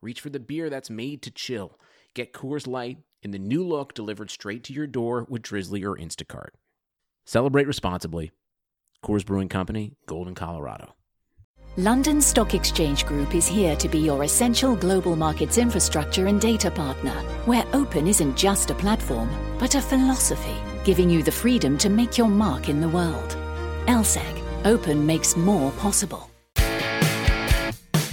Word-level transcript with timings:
Reach 0.00 0.20
for 0.20 0.30
the 0.30 0.40
beer 0.40 0.70
that's 0.70 0.90
made 0.90 1.22
to 1.22 1.30
chill. 1.30 1.78
Get 2.14 2.32
Coors 2.32 2.66
Light 2.66 2.98
in 3.22 3.32
the 3.32 3.38
new 3.38 3.64
look 3.64 3.94
delivered 3.94 4.30
straight 4.30 4.62
to 4.64 4.72
your 4.72 4.86
door 4.86 5.26
with 5.28 5.42
Drizzly 5.42 5.84
or 5.84 5.96
Instacart. 5.96 6.50
Celebrate 7.26 7.66
responsibly. 7.66 8.30
Coors 9.04 9.26
Brewing 9.26 9.48
Company, 9.48 9.96
Golden, 10.06 10.34
Colorado. 10.34 10.94
London 11.76 12.20
Stock 12.20 12.54
Exchange 12.54 13.06
Group 13.06 13.34
is 13.34 13.46
here 13.46 13.76
to 13.76 13.88
be 13.88 13.98
your 13.98 14.24
essential 14.24 14.74
global 14.74 15.14
markets 15.14 15.58
infrastructure 15.58 16.26
and 16.26 16.40
data 16.40 16.70
partner, 16.70 17.14
where 17.44 17.64
open 17.72 18.06
isn't 18.06 18.36
just 18.36 18.70
a 18.70 18.74
platform, 18.74 19.30
but 19.58 19.74
a 19.74 19.80
philosophy, 19.80 20.56
giving 20.84 21.10
you 21.10 21.22
the 21.22 21.30
freedom 21.30 21.76
to 21.78 21.88
make 21.88 22.18
your 22.18 22.28
mark 22.28 22.68
in 22.68 22.80
the 22.80 22.88
world. 22.88 23.36
LSEG, 23.86 24.42
open 24.64 25.04
makes 25.06 25.36
more 25.36 25.70
possible. 25.72 26.27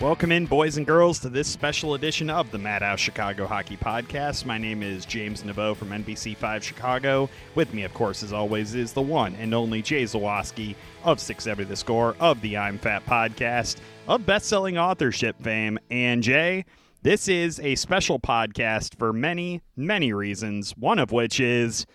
Welcome 0.00 0.30
in, 0.30 0.46
boys 0.46 0.76
and 0.76 0.86
girls, 0.86 1.18
to 1.20 1.28
this 1.28 1.48
special 1.48 1.94
edition 1.94 2.30
of 2.30 2.52
the 2.52 2.58
Madhouse 2.58 3.00
Chicago 3.00 3.48
Hockey 3.48 3.76
Podcast. 3.76 4.44
My 4.44 4.56
name 4.56 4.80
is 4.80 5.04
James 5.04 5.42
Naveau 5.42 5.74
from 5.76 5.88
NBC5 5.88 6.62
Chicago. 6.62 7.28
With 7.56 7.74
me, 7.74 7.82
of 7.82 7.92
course, 7.94 8.22
as 8.22 8.32
always, 8.32 8.76
is 8.76 8.92
the 8.92 9.02
one 9.02 9.34
and 9.34 9.52
only 9.52 9.82
Jay 9.82 10.04
Zawaski 10.04 10.76
of 11.02 11.18
Six 11.18 11.42
670 11.42 11.64
The 11.64 11.74
Score, 11.74 12.14
of 12.20 12.40
the 12.42 12.56
I'm 12.56 12.78
Fat 12.78 13.04
podcast, 13.06 13.78
of 14.06 14.24
best-selling 14.24 14.78
authorship 14.78 15.42
fame. 15.42 15.80
And 15.90 16.22
Jay, 16.22 16.64
this 17.02 17.26
is 17.26 17.58
a 17.58 17.74
special 17.74 18.20
podcast 18.20 18.96
for 19.00 19.12
many, 19.12 19.62
many 19.74 20.12
reasons, 20.12 20.76
one 20.76 21.00
of 21.00 21.10
which 21.10 21.40
is 21.40 21.86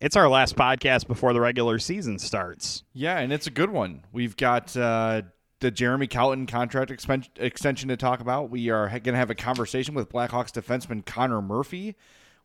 it's 0.00 0.16
our 0.16 0.30
last 0.30 0.56
podcast 0.56 1.06
before 1.06 1.34
the 1.34 1.42
regular 1.42 1.78
season 1.78 2.18
starts. 2.18 2.84
Yeah, 2.94 3.18
and 3.18 3.34
it's 3.34 3.46
a 3.48 3.50
good 3.50 3.68
one. 3.68 4.06
We've 4.12 4.34
got 4.34 4.74
uh, 4.78 5.22
the 5.60 5.70
Jeremy 5.70 6.06
Colliton 6.06 6.46
contract 6.46 6.90
extension 6.90 7.88
to 7.88 7.96
talk 7.96 8.20
about. 8.20 8.50
We 8.50 8.70
are 8.70 8.88
going 8.88 9.02
to 9.04 9.16
have 9.16 9.30
a 9.30 9.34
conversation 9.34 9.94
with 9.94 10.10
Blackhawks 10.10 10.50
defenseman 10.50 11.04
Connor 11.04 11.42
Murphy. 11.42 11.96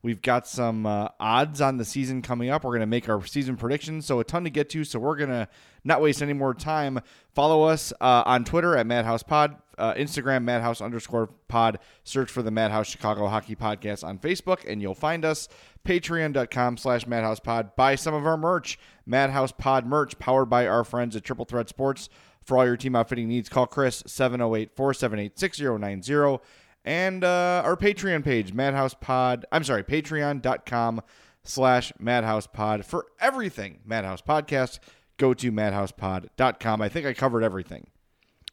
We've 0.05 0.21
got 0.21 0.45
some 0.47 0.85
uh, 0.85 1.07
odds 1.19 1.61
on 1.61 1.77
the 1.77 1.85
season 1.85 2.21
coming 2.21 2.51
up. 2.51 2.63
We're 2.63 2.73
going 2.73 2.81
to 2.81 2.85
make 2.85 3.09
our 3.09 3.25
season 3.25 3.57
predictions, 3.57 4.05
so 4.05 4.19
a 4.19 4.23
ton 4.23 4.43
to 4.43 4.51
get 4.51 4.69
to. 4.69 4.83
So 4.83 4.99
we're 4.99 5.15
going 5.15 5.31
to 5.31 5.47
not 5.83 5.99
waste 5.99 6.21
any 6.21 6.33
more 6.33 6.53
time. 6.53 6.99
Follow 7.33 7.63
us 7.63 7.91
uh, 7.99 8.21
on 8.23 8.43
Twitter 8.43 8.77
at 8.77 8.85
Madhouse 8.85 9.23
Pod, 9.23 9.55
uh, 9.79 9.95
Instagram 9.95 10.43
Madhouse 10.43 10.79
underscore 10.79 11.27
Pod. 11.47 11.79
Search 12.03 12.29
for 12.29 12.43
the 12.43 12.51
Madhouse 12.51 12.87
Chicago 12.87 13.25
Hockey 13.27 13.55
Podcast 13.55 14.03
on 14.03 14.19
Facebook, 14.19 14.69
and 14.69 14.79
you'll 14.79 14.93
find 14.93 15.25
us. 15.25 15.47
Patreon.com 15.85 16.77
slash 16.77 17.07
Madhouse 17.07 17.39
Pod. 17.39 17.75
Buy 17.75 17.95
some 17.95 18.13
of 18.13 18.27
our 18.27 18.37
merch. 18.37 18.77
Madhouse 19.07 19.53
Pod 19.53 19.87
merch, 19.87 20.19
powered 20.19 20.51
by 20.51 20.67
our 20.67 20.83
friends 20.83 21.15
at 21.15 21.23
Triple 21.23 21.45
Threat 21.45 21.67
Sports. 21.67 22.09
For 22.45 22.57
all 22.57 22.65
your 22.65 22.77
team 22.77 22.95
outfitting 22.95 23.27
needs, 23.27 23.49
call 23.49 23.65
Chris 23.67 24.03
708 24.05 24.75
478 24.75 25.39
6090 25.39 26.39
and 26.85 27.23
uh, 27.23 27.63
our 27.65 27.75
Patreon 27.75 28.23
page, 28.23 28.53
Madhouse 28.53 28.93
Pod. 28.93 29.45
I'm 29.51 29.63
sorry, 29.63 29.83
patreon.com 29.83 31.01
slash 31.43 31.91
Madhouse 31.99 32.47
Pod 32.47 32.85
for 32.85 33.07
everything 33.19 33.79
Madhouse 33.85 34.21
Podcast. 34.21 34.79
Go 35.17 35.33
to 35.33 35.51
madhousepod.com. 35.51 36.81
I 36.81 36.89
think 36.89 37.07
I 37.07 37.13
covered 37.13 37.43
everything. 37.43 37.87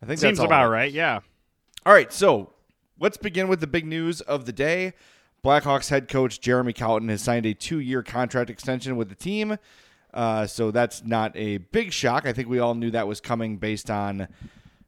I 0.02 0.06
think 0.06 0.20
seems 0.20 0.38
about 0.38 0.70
right. 0.70 0.90
Yeah. 0.90 1.20
All 1.84 1.92
right, 1.92 2.12
so 2.12 2.52
let's 2.98 3.16
begin 3.16 3.48
with 3.48 3.60
the 3.60 3.66
big 3.66 3.84
news 3.84 4.20
of 4.20 4.46
the 4.46 4.52
day. 4.52 4.94
Blackhawks 5.44 5.90
head 5.90 6.08
coach 6.08 6.40
Jeremy 6.40 6.72
Colliton 6.72 7.08
has 7.08 7.20
signed 7.20 7.46
a 7.46 7.54
two-year 7.54 8.04
contract 8.04 8.48
extension 8.48 8.96
with 8.96 9.08
the 9.08 9.16
team. 9.16 9.58
Uh, 10.12 10.46
so 10.46 10.70
that's 10.70 11.04
not 11.04 11.36
a 11.36 11.58
big 11.58 11.92
shock. 11.92 12.26
I 12.26 12.32
think 12.32 12.48
we 12.48 12.58
all 12.58 12.74
knew 12.74 12.90
that 12.90 13.08
was 13.08 13.20
coming 13.20 13.56
based 13.56 13.90
on, 13.90 14.28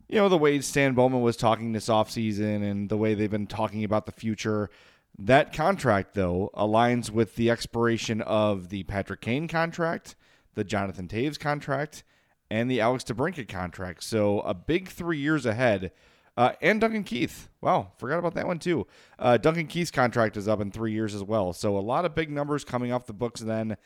you 0.08 0.16
know, 0.16 0.28
the 0.28 0.38
way 0.38 0.60
Stan 0.60 0.94
Bowman 0.94 1.22
was 1.22 1.36
talking 1.36 1.72
this 1.72 1.88
offseason 1.88 2.62
and 2.68 2.88
the 2.88 2.96
way 2.96 3.14
they've 3.14 3.30
been 3.30 3.46
talking 3.46 3.84
about 3.84 4.06
the 4.06 4.12
future. 4.12 4.70
That 5.18 5.52
contract, 5.52 6.14
though, 6.14 6.50
aligns 6.54 7.08
with 7.08 7.36
the 7.36 7.50
expiration 7.50 8.20
of 8.20 8.68
the 8.68 8.82
Patrick 8.82 9.20
Kane 9.20 9.48
contract, 9.48 10.16
the 10.54 10.64
Jonathan 10.64 11.08
Toews 11.08 11.38
contract, 11.38 12.02
and 12.50 12.70
the 12.70 12.80
Alex 12.80 13.04
DeBrincat 13.04 13.48
contract. 13.48 14.02
So 14.02 14.40
a 14.40 14.54
big 14.54 14.88
three 14.88 15.18
years 15.18 15.46
ahead. 15.46 15.92
Uh, 16.36 16.52
and 16.60 16.80
Duncan 16.80 17.04
Keith. 17.04 17.48
Wow, 17.60 17.92
forgot 17.96 18.18
about 18.18 18.34
that 18.34 18.48
one 18.48 18.58
too. 18.58 18.88
Uh, 19.20 19.36
Duncan 19.36 19.68
Keith's 19.68 19.92
contract 19.92 20.36
is 20.36 20.48
up 20.48 20.60
in 20.60 20.72
three 20.72 20.92
years 20.92 21.14
as 21.14 21.22
well. 21.22 21.52
So 21.52 21.78
a 21.78 21.80
lot 21.80 22.04
of 22.04 22.16
big 22.16 22.28
numbers 22.28 22.64
coming 22.64 22.92
off 22.92 23.06
the 23.06 23.12
books 23.12 23.40
then 23.40 23.76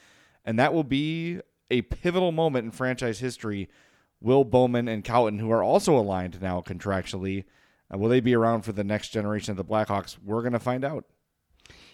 and 0.44 0.58
that 0.58 0.72
will 0.72 0.84
be 0.84 1.40
a 1.70 1.82
pivotal 1.82 2.32
moment 2.32 2.64
in 2.64 2.70
franchise 2.70 3.18
history. 3.18 3.68
Will 4.20 4.44
Bowman 4.44 4.88
and 4.88 5.04
Colliton, 5.04 5.38
who 5.38 5.50
are 5.50 5.62
also 5.62 5.96
aligned 5.96 6.42
now 6.42 6.60
contractually, 6.60 7.44
uh, 7.92 7.98
will 7.98 8.08
they 8.08 8.20
be 8.20 8.34
around 8.34 8.62
for 8.62 8.72
the 8.72 8.82
next 8.82 9.10
generation 9.10 9.52
of 9.52 9.56
the 9.56 9.64
Blackhawks? 9.64 10.16
We're 10.22 10.42
going 10.42 10.52
to 10.52 10.58
find 10.58 10.84
out 10.84 11.04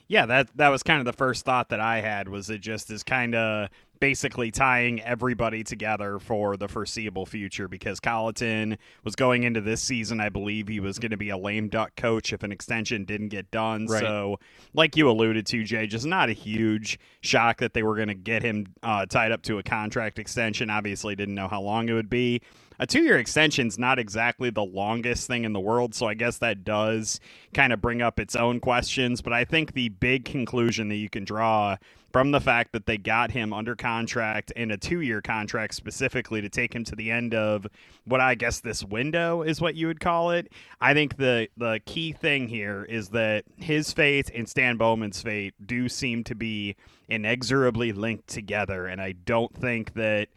yeah, 0.07 0.27
that 0.27 0.57
that 0.57 0.69
was 0.69 0.83
kind 0.83 1.01
of 1.01 1.07
the 1.07 1.13
first 1.13 1.45
thought 1.45 1.71
that 1.71 1.81
I 1.81 2.01
had 2.01 2.29
was 2.29 2.51
it 2.51 2.61
just 2.61 2.91
is 2.91 3.03
kind 3.03 3.35
of 3.35 3.69
basically 4.05 4.51
tying 4.51 5.01
everybody 5.01 5.65
together 5.65 6.19
for 6.19 6.59
the 6.59 6.69
foreseeable 6.69 7.25
future 7.25 7.69
because 7.69 8.01
Colliton 8.01 8.77
was 9.03 9.17
going 9.17 9.45
into 9.45 9.63
this 9.63 9.81
season, 9.81 10.21
I 10.21 10.29
believe 10.29 10.69
he 10.69 10.79
was 10.79 10.99
going 10.99 11.13
to 11.13 11.17
be 11.17 11.31
a 11.31 11.39
lame 11.39 11.71
duck 11.71 11.97
coach 11.97 12.31
if 12.35 12.43
an 12.43 12.53
extension 12.53 13.07
didn't 13.07 13.31
get 13.31 13.51
done. 13.51 13.87
Right. 13.87 14.03
So, 14.03 14.41
like 14.75 14.95
you 14.95 15.09
alluded 15.09 15.47
to, 15.47 15.65
Jay, 15.65 15.87
just 15.87 16.05
not 16.05 16.29
a 16.29 16.35
huge 16.35 16.99
shock 17.23 17.61
that 17.61 17.73
they 17.73 17.83
were 17.83 17.97
going 17.97 18.09
to 18.09 18.15
get 18.15 18.43
him 18.43 18.67
uh, 18.83 19.07
tied 19.07 19.33
up 19.33 19.41
to 19.45 19.57
a 19.57 19.63
contract 19.63 20.19
extension. 20.19 20.69
Obviously, 20.69 21.17
didn't 21.17 21.35
know 21.35 21.49
how 21.49 21.63
long 21.63 21.89
it 21.89 21.95
would 21.95 22.11
be 22.11 22.43
a 22.79 22.87
two 22.87 23.03
year 23.03 23.19
extension 23.19 23.69
is 23.69 23.79
not 23.79 23.99
exactly 23.99 24.51
the 24.51 24.65
longest 24.65 25.27
thing 25.27 25.45
in 25.45 25.55
the 25.55 25.61
world. 25.61 25.95
So 25.95 26.07
I 26.07 26.13
guess 26.13 26.39
that 26.39 26.63
does 26.63 27.21
kind 27.55 27.73
of 27.73 27.81
bring 27.81 28.03
up 28.03 28.21
its 28.21 28.37
own 28.37 28.61
questions. 28.61 29.23
But 29.23 29.33
I 29.33 29.47
think 29.47 29.73
the 29.73 29.89
big 29.89 30.27
conclusion 30.27 30.89
that 30.89 30.97
you 30.97 31.09
can 31.09 31.25
draw 31.25 31.77
from 32.15 32.31
the 32.31 32.41
fact 32.41 32.71
that 32.71 32.87
they 32.87 32.97
got 32.97 33.33
him 33.33 33.53
under 33.53 33.75
contract 33.75 34.53
in 34.53 34.71
a 34.71 34.77
two 34.77 35.01
year 35.01 35.21
contract 35.21 35.75
specifically 35.75 36.41
to 36.41 36.49
take 36.49 36.73
him 36.73 36.85
to 36.85 36.95
the 36.95 37.11
end 37.11 37.35
of 37.35 37.67
what 38.05 38.21
I 38.21 38.37
guess 38.37 38.61
this 38.61 38.85
window 38.85 39.43
is 39.43 39.61
what 39.61 39.75
you 39.75 39.89
would 39.89 39.99
call 39.99 40.31
it. 40.31 40.53
I 40.81 40.95
think 40.95 41.17
the 41.17 41.49
the 41.57 41.81
key 41.87 42.13
thing 42.13 42.47
here 42.47 42.85
is 42.85 43.09
that 43.09 43.47
his 43.57 43.93
fate 43.93 44.31
and 44.33 44.49
Stan 44.49 44.77
Bowman's 44.77 45.21
fate 45.23 45.55
do 45.67 45.89
seem 45.89 46.23
to 46.23 46.37
be 46.37 46.77
inexorably 47.09 47.91
linked 47.91 48.29
together. 48.29 48.87
And 48.87 49.01
I 49.01 49.17
don't 49.27 49.53
think 49.53 49.95
that 49.95 50.29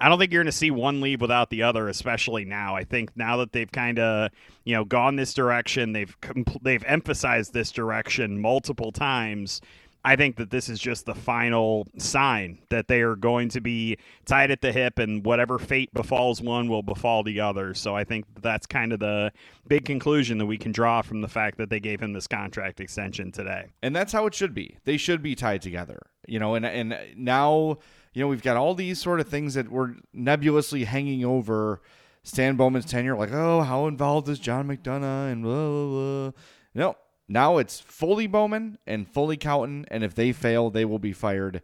I 0.00 0.08
don't 0.08 0.18
think 0.18 0.32
you're 0.32 0.42
going 0.42 0.52
to 0.52 0.56
see 0.56 0.70
one 0.70 1.00
leave 1.00 1.20
without 1.20 1.50
the 1.50 1.62
other, 1.62 1.88
especially 1.88 2.44
now. 2.44 2.76
I 2.76 2.84
think 2.84 3.10
now 3.16 3.38
that 3.38 3.52
they've 3.52 3.70
kind 3.70 3.98
of, 3.98 4.30
you 4.64 4.74
know, 4.74 4.84
gone 4.84 5.16
this 5.16 5.34
direction, 5.34 5.92
they've 5.92 6.16
they've 6.62 6.84
emphasized 6.84 7.54
this 7.54 7.72
direction 7.72 8.40
multiple 8.40 8.92
times. 8.92 9.60
I 10.06 10.16
think 10.16 10.36
that 10.36 10.50
this 10.50 10.68
is 10.68 10.78
just 10.78 11.06
the 11.06 11.14
final 11.14 11.88
sign 11.96 12.58
that 12.68 12.88
they 12.88 13.00
are 13.00 13.16
going 13.16 13.48
to 13.50 13.60
be 13.60 13.96
tied 14.26 14.50
at 14.50 14.60
the 14.60 14.70
hip, 14.70 14.98
and 14.98 15.24
whatever 15.24 15.58
fate 15.58 15.92
befalls 15.94 16.42
one 16.42 16.68
will 16.68 16.82
befall 16.82 17.22
the 17.22 17.40
other. 17.40 17.72
So 17.72 17.96
I 17.96 18.04
think 18.04 18.26
that's 18.42 18.66
kind 18.66 18.92
of 18.92 19.00
the 19.00 19.32
big 19.66 19.86
conclusion 19.86 20.36
that 20.38 20.46
we 20.46 20.58
can 20.58 20.72
draw 20.72 21.00
from 21.00 21.22
the 21.22 21.28
fact 21.28 21.56
that 21.56 21.70
they 21.70 21.80
gave 21.80 22.00
him 22.00 22.12
this 22.12 22.26
contract 22.26 22.80
extension 22.80 23.32
today. 23.32 23.72
And 23.82 23.96
that's 23.96 24.12
how 24.12 24.26
it 24.26 24.34
should 24.34 24.54
be. 24.54 24.76
They 24.84 24.98
should 24.98 25.22
be 25.22 25.34
tied 25.34 25.62
together. 25.62 25.98
You 26.26 26.38
know, 26.38 26.54
and 26.54 26.66
and 26.66 26.98
now, 27.16 27.78
you 28.12 28.22
know, 28.22 28.28
we've 28.28 28.42
got 28.42 28.56
all 28.56 28.74
these 28.74 29.00
sort 29.00 29.20
of 29.20 29.28
things 29.28 29.54
that 29.54 29.70
were 29.70 29.96
nebulously 30.12 30.84
hanging 30.84 31.24
over 31.24 31.80
Stan 32.22 32.56
Bowman's 32.56 32.86
tenure, 32.86 33.16
like, 33.16 33.32
oh, 33.32 33.62
how 33.62 33.86
involved 33.86 34.28
is 34.28 34.38
John 34.38 34.68
McDonough 34.68 35.32
and 35.32 35.42
blah 35.42 35.68
blah 35.68 36.30
blah. 36.30 36.32
No, 36.74 36.96
now 37.28 37.58
it's 37.58 37.80
fully 37.80 38.26
Bowman 38.26 38.78
and 38.86 39.08
fully 39.08 39.36
Colliton, 39.36 39.86
and 39.90 40.04
if 40.04 40.14
they 40.14 40.32
fail, 40.32 40.70
they 40.70 40.84
will 40.84 40.98
be 40.98 41.12
fired. 41.12 41.62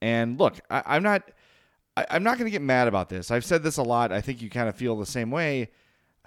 And 0.00 0.38
look, 0.38 0.60
I, 0.70 0.96
am 0.96 1.02
not, 1.02 1.30
I, 1.96 2.06
I'm 2.10 2.22
not 2.22 2.38
going 2.38 2.46
to 2.46 2.52
get 2.52 2.62
mad 2.62 2.88
about 2.88 3.08
this. 3.08 3.30
I've 3.30 3.44
said 3.44 3.62
this 3.62 3.76
a 3.76 3.82
lot. 3.82 4.12
I 4.12 4.20
think 4.20 4.40
you 4.40 4.48
kind 4.48 4.68
of 4.68 4.76
feel 4.76 4.96
the 4.96 5.06
same 5.06 5.30
way. 5.30 5.70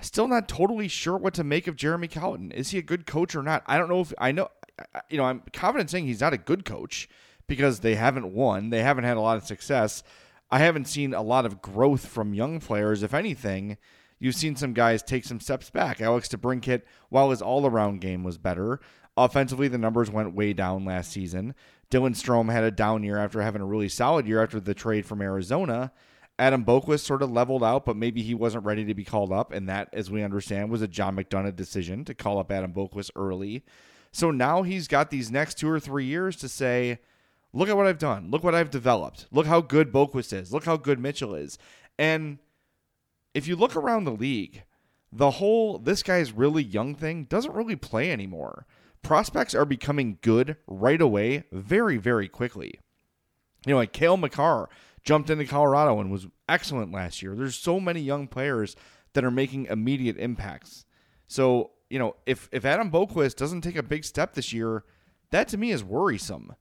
Still 0.02 0.28
not 0.28 0.48
totally 0.48 0.88
sure 0.88 1.18
what 1.18 1.34
to 1.36 1.44
make 1.44 1.68
of 1.68 1.76
Jeremy 1.76 2.08
Colliton. 2.08 2.52
Is 2.52 2.72
he 2.72 2.78
a 2.78 2.84
good 2.84 3.06
coach 3.06 3.36
or 3.36 3.44
not? 3.44 3.64
I 3.68 3.78
don't 3.78 3.90
know 3.90 4.02
if 4.02 4.14
I 4.18 4.32
know. 4.32 4.50
You 5.10 5.18
know, 5.18 5.26
I'm 5.26 5.44
confident 5.54 5.90
saying 5.90 6.08
he's 6.08 6.22
not 6.22 6.34
a 6.34 6.38
good 6.38 6.66
coach 6.66 7.08
because 7.48 7.80
they 7.80 7.96
haven't 7.96 8.34
won. 8.34 8.70
They 8.70 8.82
haven't 8.82 9.04
had 9.04 9.18
a 9.18 9.22
lot 9.22 9.38
of 9.38 9.46
success. 9.46 10.04
I 10.50 10.60
haven't 10.60 10.88
seen 10.88 11.14
a 11.14 11.22
lot 11.22 11.46
of 11.46 11.62
growth 11.62 12.06
from 12.06 12.34
young 12.34 12.60
players. 12.60 13.04
If 13.04 13.14
anything, 13.14 13.78
you've 14.24 14.36
seen 14.36 14.56
some 14.56 14.72
guys 14.72 15.04
take 15.04 15.25
some 15.25 15.42
steps 15.42 15.70
back. 15.70 16.00
Alex 16.00 16.30
DeBrincat, 16.30 16.84
while 17.10 17.30
his 17.30 17.42
all 17.42 17.66
around 17.66 18.00
game 18.00 18.24
was 18.24 18.38
better, 18.38 18.80
offensively 19.18 19.68
the 19.68 19.78
numbers 19.78 20.10
went 20.10 20.34
way 20.34 20.54
down 20.54 20.86
last 20.86 21.12
season. 21.12 21.54
Dylan 21.92 22.16
Strome 22.16 22.50
had 22.50 22.64
a 22.64 22.72
down 22.72 23.04
year 23.04 23.18
after 23.18 23.42
having 23.42 23.62
a 23.62 23.66
really 23.66 23.90
solid 23.90 24.25
year 24.25 24.42
after 24.42 24.62
the 24.62 24.74
trade 24.74 25.06
from 25.06 25.22
Arizona. 25.22 25.92
Adam 26.40 26.64
Boqvist 26.64 27.02
sort 27.02 27.22
of 27.22 27.31
leveled 27.31 27.66
out, 27.66 27.84
but 27.86 27.98
maybe 27.98 28.24
he 28.24 28.34
wasn't 28.34 28.64
ready 28.64 28.86
to 28.86 28.94
be 28.94 29.04
called 29.04 29.34
up, 29.34 29.52
and 29.52 29.68
that, 29.68 29.90
as 29.92 30.10
we 30.10 30.24
understand, 30.24 30.72
was 30.72 30.81
a 30.81 30.88
John 30.88 31.18
McDonough 31.18 31.58
decision 31.58 32.06
to 32.06 32.16
call 32.16 32.40
up 32.40 32.50
Adam 32.50 32.72
Boqvist 32.72 33.12
early. 33.18 33.66
So 34.14 34.31
now 34.31 34.64
he's 34.64 34.88
got 34.88 35.10
these 35.10 35.30
next 35.30 35.58
two 35.58 35.70
or 35.70 35.81
three 35.81 36.06
years 36.06 36.38
to 36.38 36.48
say, 36.48 37.00
look 37.52 37.68
at 37.68 37.75
what 37.75 37.88
I've 37.88 38.00
done. 38.00 38.31
Look 38.31 38.44
what 38.44 38.56
I've 38.56 38.72
developed. 38.72 39.28
Look 39.31 39.48
how 39.48 39.60
good 39.60 39.92
Boqvist 39.92 40.31
is. 40.31 40.54
Look 40.54 40.64
how 40.64 40.78
good 40.78 40.98
Mitchell 40.98 41.36
is. 41.36 41.58
And 42.00 42.40
if 43.34 43.48
you 43.48 43.56
look 43.56 43.76
around 43.76 44.04
the 44.04 44.12
league, 44.12 44.64
the 45.12 45.32
whole 45.32 45.78
this 45.78 46.04
guy's 46.04 46.32
really 46.32 46.64
young 46.64 46.96
thing 46.96 47.26
doesn't 47.26 47.54
really 47.54 47.76
play 47.76 48.12
anymore. 48.12 48.66
Prospects 49.02 49.54
are 49.54 49.66
becoming 49.66 50.18
good 50.22 50.58
right 50.66 51.02
away, 51.02 51.44
very, 51.52 51.98
very 51.98 52.28
quickly. 52.28 52.80
You 53.66 53.74
know, 53.74 53.78
like 53.78 53.94
Cale 53.94 54.18
Makar 54.18 54.70
jumped 55.04 55.30
into 55.30 55.46
Colorado 55.46 56.00
and 56.00 56.12
was 56.12 56.28
excellent 56.48 56.92
last 56.92 57.22
year. 57.22 57.36
There's 57.36 57.56
so 57.56 57.80
many 57.80 58.00
young 58.00 58.28
players 58.28 58.76
that 59.14 59.24
are 59.24 59.32
making 59.32 59.66
immediate 59.66 60.18
impacts. 60.18 60.86
So, 61.28 61.72
you 61.90 62.00
know, 62.00 62.16
if 62.26 62.50
if 62.52 62.66
Adam 62.66 62.92
Boqvist 62.92 63.36
doesn't 63.36 63.62
take 63.62 63.76
a 63.76 63.84
big 63.84 64.04
step 64.04 64.34
this 64.34 64.54
year, 64.54 64.84
that 65.32 65.48
to 65.50 65.58
me 65.58 65.72
is 65.72 65.84
worrisome. 65.84 66.56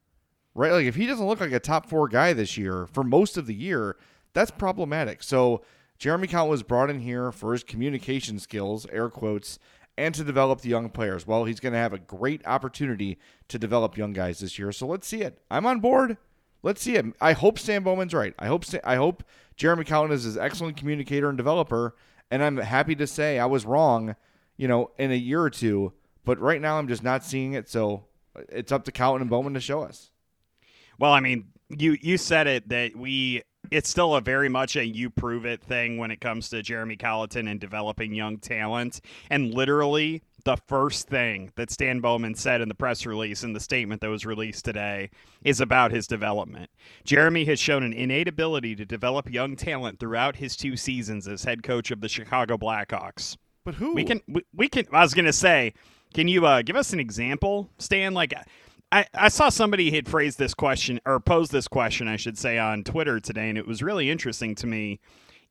Right? 0.54 0.72
Like 0.72 0.86
if 0.86 0.96
he 0.96 1.06
doesn't 1.06 1.26
look 1.26 1.40
like 1.40 1.52
a 1.52 1.60
top 1.60 1.88
4 1.88 2.08
guy 2.08 2.34
this 2.34 2.58
year 2.58 2.86
for 2.92 3.02
most 3.02 3.38
of 3.38 3.46
the 3.46 3.54
year, 3.54 3.96
that's 4.34 4.50
problematic. 4.50 5.22
So, 5.22 5.62
Jeremy 6.02 6.26
Colliton 6.26 6.50
was 6.50 6.64
brought 6.64 6.90
in 6.90 6.98
here 6.98 7.30
for 7.30 7.52
his 7.52 7.62
communication 7.62 8.40
skills, 8.40 8.88
air 8.90 9.08
quotes, 9.08 9.60
and 9.96 10.12
to 10.16 10.24
develop 10.24 10.60
the 10.60 10.68
young 10.68 10.90
players. 10.90 11.28
Well, 11.28 11.44
he's 11.44 11.60
going 11.60 11.74
to 11.74 11.78
have 11.78 11.92
a 11.92 11.98
great 12.00 12.44
opportunity 12.44 13.20
to 13.46 13.56
develop 13.56 13.96
young 13.96 14.12
guys 14.12 14.40
this 14.40 14.58
year. 14.58 14.72
So 14.72 14.84
let's 14.84 15.06
see 15.06 15.20
it. 15.20 15.38
I'm 15.48 15.64
on 15.64 15.78
board. 15.78 16.16
Let's 16.64 16.82
see 16.82 16.96
it. 16.96 17.06
I 17.20 17.34
hope 17.34 17.56
Stan 17.56 17.84
Bowman's 17.84 18.14
right. 18.14 18.34
I 18.36 18.48
hope 18.48 18.64
I 18.82 18.96
hope 18.96 19.22
Jeremy 19.54 19.84
Colliton 19.84 20.10
is 20.10 20.34
an 20.34 20.42
excellent 20.42 20.76
communicator 20.76 21.28
and 21.28 21.38
developer. 21.38 21.94
And 22.32 22.42
I'm 22.42 22.56
happy 22.56 22.96
to 22.96 23.06
say 23.06 23.38
I 23.38 23.46
was 23.46 23.64
wrong, 23.64 24.16
you 24.56 24.66
know, 24.66 24.90
in 24.98 25.12
a 25.12 25.16
year 25.16 25.40
or 25.40 25.50
two. 25.50 25.92
But 26.24 26.40
right 26.40 26.60
now 26.60 26.80
I'm 26.80 26.88
just 26.88 27.04
not 27.04 27.22
seeing 27.22 27.52
it. 27.52 27.68
So 27.68 28.06
uh, 28.34 28.42
it's 28.48 28.72
up 28.72 28.82
to 28.86 28.90
Colliton 28.90 29.20
and 29.20 29.30
Bowman 29.30 29.54
to 29.54 29.60
show 29.60 29.82
us. 29.82 30.10
Well, 30.98 31.12
I 31.12 31.20
mean, 31.20 31.44
you 31.68 31.96
you 32.00 32.18
said 32.18 32.48
it 32.48 32.70
that 32.70 32.96
we 32.96 33.44
it's 33.72 33.88
still 33.88 34.14
a 34.14 34.20
very 34.20 34.48
much 34.48 34.76
a 34.76 34.84
you 34.84 35.08
prove 35.10 35.46
it 35.46 35.62
thing 35.62 35.96
when 35.96 36.10
it 36.10 36.20
comes 36.20 36.48
to 36.50 36.62
Jeremy 36.62 36.96
Colliton 36.96 37.48
and 37.48 37.58
developing 37.58 38.14
young 38.14 38.38
talent. 38.38 39.00
And 39.30 39.54
literally, 39.54 40.22
the 40.44 40.56
first 40.56 41.08
thing 41.08 41.52
that 41.56 41.70
Stan 41.70 42.00
Bowman 42.00 42.34
said 42.34 42.60
in 42.60 42.68
the 42.68 42.74
press 42.74 43.06
release 43.06 43.44
in 43.44 43.52
the 43.52 43.60
statement 43.60 44.00
that 44.00 44.10
was 44.10 44.26
released 44.26 44.64
today 44.64 45.10
is 45.42 45.60
about 45.60 45.90
his 45.90 46.06
development. 46.06 46.70
Jeremy 47.04 47.44
has 47.46 47.58
shown 47.58 47.82
an 47.82 47.92
innate 47.92 48.28
ability 48.28 48.74
to 48.76 48.84
develop 48.84 49.30
young 49.30 49.56
talent 49.56 49.98
throughout 50.00 50.36
his 50.36 50.56
two 50.56 50.76
seasons 50.76 51.26
as 51.26 51.44
head 51.44 51.62
coach 51.62 51.90
of 51.90 52.00
the 52.00 52.08
Chicago 52.08 52.56
Blackhawks. 52.58 53.36
But 53.64 53.74
who? 53.74 53.94
We 53.94 54.04
can 54.04 54.20
we, 54.28 54.44
we 54.54 54.68
can 54.68 54.86
I 54.92 55.02
was 55.02 55.14
going 55.14 55.26
to 55.26 55.32
say, 55.32 55.72
can 56.12 56.28
you 56.28 56.44
uh, 56.44 56.62
give 56.62 56.76
us 56.76 56.92
an 56.92 57.00
example, 57.00 57.70
Stan 57.78 58.12
like 58.12 58.34
I, 58.92 59.06
I 59.14 59.28
saw 59.28 59.48
somebody 59.48 59.90
had 59.90 60.06
phrased 60.06 60.38
this 60.38 60.52
question 60.52 61.00
or 61.06 61.18
posed 61.18 61.50
this 61.50 61.66
question, 61.66 62.08
I 62.08 62.16
should 62.16 62.36
say, 62.36 62.58
on 62.58 62.84
Twitter 62.84 63.18
today, 63.20 63.48
and 63.48 63.56
it 63.56 63.66
was 63.66 63.82
really 63.82 64.10
interesting 64.10 64.54
to 64.56 64.66
me. 64.66 65.00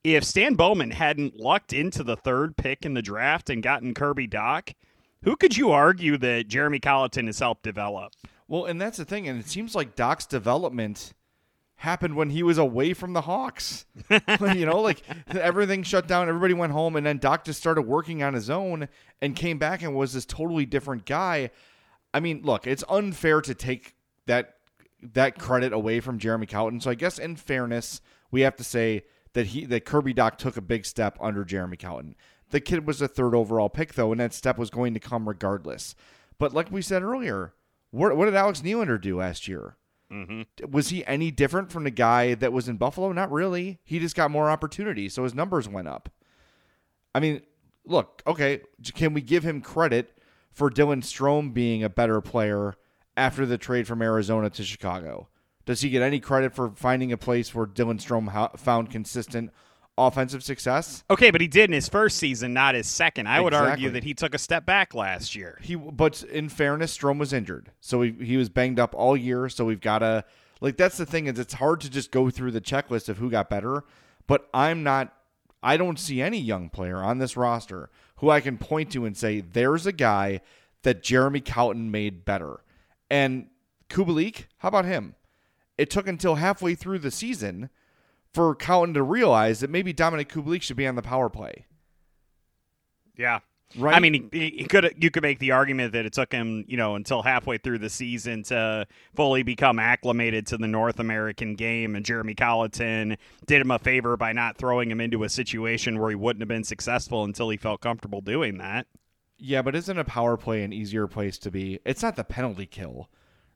If 0.03 0.23
Stan 0.23 0.53
Bowman 0.53 0.91
hadn't 0.91 1.39
lucked 1.39 1.73
into 1.73 2.03
the 2.03 2.15
third 2.15 2.55
pick 2.55 2.85
in 2.85 2.93
the 2.93 3.01
draft 3.01 3.49
and 3.49 3.63
gotten 3.63 3.95
Kirby 3.95 4.27
Dach, 4.27 4.75
who 5.23 5.35
could 5.35 5.57
you 5.57 5.71
argue 5.71 6.17
that 6.17 6.49
Jeremy 6.49 6.79
Colliton 6.79 7.25
has 7.25 7.39
helped 7.39 7.63
develop? 7.63 8.13
Well, 8.47 8.65
and 8.65 8.79
that's 8.79 8.99
the 8.99 9.05
thing, 9.05 9.27
and 9.27 9.39
it 9.39 9.47
seems 9.47 9.73
like 9.73 9.95
Dach's 9.95 10.27
development 10.27 11.13
happened 11.77 12.15
when 12.15 12.29
he 12.29 12.43
was 12.43 12.59
away 12.59 12.93
from 12.93 13.13
the 13.13 13.21
Hawks. 13.21 13.87
you 14.53 14.67
know, 14.67 14.81
like 14.81 15.01
everything 15.29 15.81
shut 15.81 16.07
down, 16.07 16.29
everybody 16.29 16.53
went 16.53 16.73
home, 16.73 16.95
and 16.95 17.05
then 17.05 17.17
Dach 17.17 17.43
just 17.43 17.59
started 17.59 17.83
working 17.83 18.21
on 18.21 18.35
his 18.35 18.51
own 18.51 18.87
and 19.19 19.35
came 19.35 19.57
back 19.57 19.81
and 19.81 19.95
was 19.95 20.13
this 20.13 20.25
totally 20.25 20.67
different 20.67 21.05
guy. 21.05 21.49
I 22.13 22.19
mean, 22.19 22.41
look, 22.43 22.67
it's 22.67 22.83
unfair 22.89 23.41
to 23.41 23.53
take 23.53 23.95
that 24.25 24.55
that 25.01 25.39
credit 25.39 25.73
away 25.73 25.99
from 25.99 26.19
Jeremy 26.19 26.45
Colliton. 26.45 26.81
So 26.81 26.91
I 26.91 26.95
guess 26.95 27.17
in 27.17 27.35
fairness, 27.35 28.01
we 28.29 28.41
have 28.41 28.55
to 28.57 28.63
say 28.63 29.03
that 29.33 29.47
he 29.47 29.65
that 29.65 29.85
Kirby 29.85 30.13
Dach 30.13 30.37
took 30.37 30.57
a 30.57 30.61
big 30.61 30.85
step 30.85 31.17
under 31.21 31.43
Jeremy 31.43 31.77
Colliton. 31.77 32.15
The 32.49 32.59
kid 32.59 32.85
was 32.85 33.01
a 33.01 33.07
third 33.07 33.33
overall 33.33 33.69
pick 33.69 33.93
though, 33.93 34.11
and 34.11 34.19
that 34.19 34.33
step 34.33 34.57
was 34.57 34.69
going 34.69 34.93
to 34.93 34.99
come 34.99 35.27
regardless. 35.27 35.95
But 36.37 36.53
like 36.53 36.71
we 36.71 36.81
said 36.81 37.03
earlier, 37.03 37.53
what, 37.91 38.15
what 38.17 38.25
did 38.25 38.35
Alex 38.35 38.61
Nylander 38.61 38.99
do 38.99 39.17
last 39.17 39.47
year? 39.47 39.77
Mm-hmm. 40.11 40.69
Was 40.69 40.89
he 40.89 41.05
any 41.05 41.31
different 41.31 41.71
from 41.71 41.85
the 41.85 41.91
guy 41.91 42.33
that 42.33 42.51
was 42.51 42.67
in 42.67 42.75
Buffalo? 42.75 43.13
Not 43.13 43.31
really. 43.31 43.79
He 43.83 43.99
just 43.99 44.15
got 44.15 44.31
more 44.31 44.49
opportunity, 44.49 45.07
so 45.07 45.23
his 45.23 45.33
numbers 45.33 45.69
went 45.69 45.87
up. 45.87 46.09
I 47.15 47.21
mean, 47.21 47.41
look, 47.85 48.21
okay, 48.27 48.61
can 48.93 49.13
we 49.13 49.21
give 49.21 49.43
him 49.43 49.61
credit 49.61 50.17
for 50.51 50.69
Dylan 50.69 51.01
Strome 51.01 51.53
being 51.53 51.83
a 51.83 51.89
better 51.89 52.21
player 52.21 52.75
after 53.17 53.45
the 53.45 53.57
trade 53.57 53.87
from 53.87 54.01
Arizona 54.01 54.49
to 54.49 54.63
Chicago? 54.63 55.27
Does 55.65 55.81
he 55.81 55.89
get 55.89 56.01
any 56.01 56.19
credit 56.19 56.53
for 56.53 56.71
finding 56.71 57.11
a 57.11 57.17
place 57.17 57.53
where 57.53 57.67
Dylan 57.67 58.01
Strome 58.01 58.29
ha- 58.29 58.51
found 58.57 58.89
consistent 58.89 59.51
offensive 59.97 60.43
success? 60.43 61.03
Okay, 61.09 61.31
but 61.31 61.41
he 61.41 61.47
did 61.47 61.69
in 61.69 61.73
his 61.73 61.87
first 61.87 62.17
season, 62.17 62.53
not 62.53 62.75
his 62.75 62.87
second. 62.87 63.27
I 63.27 63.39
exactly. 63.39 63.43
would 63.43 63.53
argue 63.53 63.89
that 63.91 64.03
he 64.03 64.13
took 64.13 64.33
a 64.33 64.39
step 64.39 64.65
back 64.65 64.93
last 64.93 65.35
year. 65.35 65.59
He, 65.61 65.75
but 65.75 66.23
in 66.23 66.49
fairness, 66.49 66.97
Strome 66.97 67.19
was 67.19 67.33
injured, 67.33 67.71
so 67.79 68.01
he 68.01 68.11
he 68.19 68.37
was 68.37 68.49
banged 68.49 68.79
up 68.79 68.95
all 68.95 69.15
year. 69.15 69.49
So 69.49 69.65
we've 69.65 69.81
got 69.81 69.99
to 69.99 70.25
like 70.61 70.77
that's 70.77 70.97
the 70.97 71.05
thing 71.05 71.27
is 71.27 71.37
it's 71.37 71.53
hard 71.53 71.81
to 71.81 71.89
just 71.89 72.11
go 72.11 72.29
through 72.29 72.51
the 72.51 72.61
checklist 72.61 73.09
of 73.09 73.17
who 73.17 73.29
got 73.29 73.49
better. 73.49 73.83
But 74.27 74.49
I'm 74.53 74.83
not. 74.83 75.13
I 75.63 75.77
don't 75.77 75.99
see 75.99 76.21
any 76.21 76.39
young 76.39 76.69
player 76.69 76.97
on 76.97 77.19
this 77.19 77.37
roster 77.37 77.91
who 78.21 78.29
I 78.29 78.39
can 78.39 78.57
point 78.57 78.91
to 78.91 79.05
and 79.05 79.17
say, 79.17 79.41
there's 79.41 79.87
a 79.87 79.91
guy 79.91 80.41
that 80.83 81.03
Jeremy 81.03 81.41
Colliton 81.41 81.89
made 81.89 82.23
better. 82.23 82.61
And 83.09 83.47
Kubalik, 83.89 84.45
how 84.59 84.69
about 84.69 84.85
him? 84.85 85.15
It 85.77 85.89
took 85.89 86.07
until 86.07 86.35
halfway 86.35 86.75
through 86.75 86.99
the 86.99 87.09
season 87.09 87.71
for 88.31 88.55
Colliton 88.55 88.93
to 88.93 89.01
realize 89.01 89.59
that 89.59 89.71
maybe 89.71 89.91
Dominik 89.91 90.27
Kubalik 90.27 90.61
should 90.61 90.77
be 90.77 90.85
on 90.85 90.95
the 90.95 91.01
power 91.01 91.29
play. 91.29 91.65
Yeah. 93.17 93.39
Right. 93.77 93.95
I 93.95 93.99
mean, 93.99 94.29
he, 94.31 94.49
he, 94.57 94.65
could 94.65 94.93
you 94.97 95.11
could 95.11 95.23
make 95.23 95.39
the 95.39 95.51
argument 95.51 95.93
that 95.93 96.05
it 96.05 96.13
took 96.13 96.31
him, 96.31 96.65
you 96.67 96.77
know, 96.77 96.95
until 96.95 97.21
halfway 97.21 97.57
through 97.57 97.79
the 97.79 97.89
season 97.89 98.43
to 98.43 98.87
fully 99.15 99.43
become 99.43 99.79
acclimated 99.79 100.47
to 100.47 100.57
the 100.57 100.67
North 100.67 100.99
American 100.99 101.55
game. 101.55 101.95
And 101.95 102.05
Jeremy 102.05 102.35
Colliton 102.35 103.17
did 103.45 103.61
him 103.61 103.71
a 103.71 103.79
favor 103.79 104.17
by 104.17 104.33
not 104.33 104.57
throwing 104.57 104.91
him 104.91 104.99
into 104.99 105.23
a 105.23 105.29
situation 105.29 105.99
where 105.99 106.09
he 106.09 106.15
wouldn't 106.15 106.41
have 106.41 106.49
been 106.49 106.63
successful 106.63 107.23
until 107.23 107.49
he 107.49 107.57
felt 107.57 107.81
comfortable 107.81 108.21
doing 108.21 108.57
that. 108.57 108.87
Yeah, 109.37 109.61
but 109.61 109.75
isn't 109.75 109.97
a 109.97 110.03
power 110.03 110.37
play 110.37 110.63
an 110.63 110.71
easier 110.71 111.07
place 111.07 111.37
to 111.39 111.51
be? 111.51 111.79
It's 111.85 112.03
not 112.03 112.15
the 112.15 112.23
penalty 112.23 112.67
kill 112.67 113.09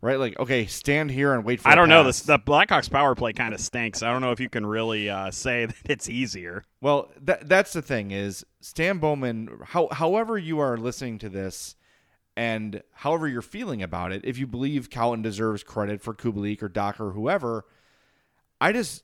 right? 0.06 0.20
Like, 0.20 0.40
okay, 0.40 0.68
stand 0.68 1.10
here 1.10 1.34
and 1.34 1.44
wait 1.44 1.60
for. 1.60 1.68
I 1.68 1.76
don't 1.76 1.90
know. 1.90 2.04
The, 2.04 2.24
the 2.26 2.40
Blackhawks 2.40 2.90
power 2.90 3.16
play 3.16 3.34
kind 3.34 3.54
of 3.54 3.60
stinks. 3.60 4.04
I 4.04 4.12
don't 4.12 4.22
know 4.22 4.32
if 4.32 4.40
you 4.40 4.50
can 4.50 4.66
really 4.66 5.10
uh, 5.10 5.32
say 5.32 5.66
that 5.66 5.76
it's 5.86 6.08
easier. 6.08 6.64
Well, 6.80 7.12
that 7.22 7.50
that's 7.50 7.74
the 7.74 7.82
thing 7.82 8.12
is 8.12 8.46
Stan 8.62 9.00
Bowman. 9.00 9.60
How, 9.66 9.90
however, 9.92 10.38
you 10.38 10.60
are 10.60 10.78
listening 10.78 11.18
to 11.20 11.30
this, 11.30 11.76
And 12.38 12.84
however 12.94 13.28
you're 13.28 13.42
feeling 13.42 13.82
about 13.82 14.12
it, 14.12 14.22
if 14.24 14.38
you 14.38 14.46
believe 14.46 14.90
Colliton 14.90 15.24
deserves 15.24 15.64
credit 15.64 16.02
for 16.02 16.14
Kubalik 16.14 16.62
or 16.62 16.70
Dach 16.70 17.00
or 17.00 17.12
whoever, 17.12 17.66
I 18.62 18.72
just 18.72 19.04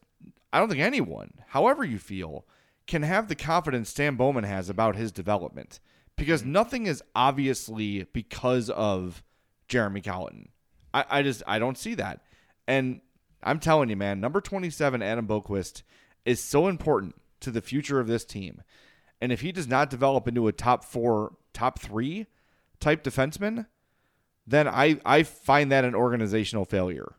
I 0.53 0.59
don't 0.59 0.69
think 0.69 0.81
anyone, 0.81 1.33
however 1.47 1.83
you 1.83 1.97
feel, 1.97 2.45
can 2.85 3.03
have 3.03 3.27
the 3.27 3.35
confidence 3.35 3.89
Stan 3.89 4.15
Bowman 4.15 4.43
has 4.43 4.69
about 4.69 4.95
his 4.95 5.11
development 5.11 5.79
because 6.15 6.43
nothing 6.43 6.85
is 6.85 7.01
obviously 7.15 8.03
because 8.13 8.69
of 8.69 9.23
Jeremy 9.67 10.01
Colliton. 10.01 10.49
I, 10.93 11.05
I 11.09 11.21
just 11.23 11.43
I 11.47 11.59
don't 11.59 11.77
see 11.77 11.95
that. 11.95 12.21
And 12.67 13.01
I'm 13.43 13.59
telling 13.59 13.89
you, 13.89 13.95
man, 13.95 14.19
number 14.19 14.41
27, 14.41 15.01
Adam 15.01 15.27
Boqvist, 15.27 15.83
is 16.25 16.43
so 16.43 16.67
important 16.67 17.15
to 17.39 17.51
the 17.51 17.61
future 17.61 17.99
of 17.99 18.07
this 18.07 18.23
team. 18.23 18.61
And 19.19 19.31
if 19.31 19.41
he 19.41 19.51
does 19.51 19.67
not 19.67 19.89
develop 19.89 20.27
into 20.27 20.47
a 20.47 20.51
top 20.51 20.83
four, 20.83 21.33
top 21.53 21.79
three 21.79 22.27
type 22.79 23.03
defenseman, 23.03 23.67
then 24.45 24.67
I, 24.67 24.99
I 25.05 25.23
find 25.23 25.71
that 25.71 25.85
an 25.85 25.95
organizational 25.95 26.65
failure. 26.65 27.13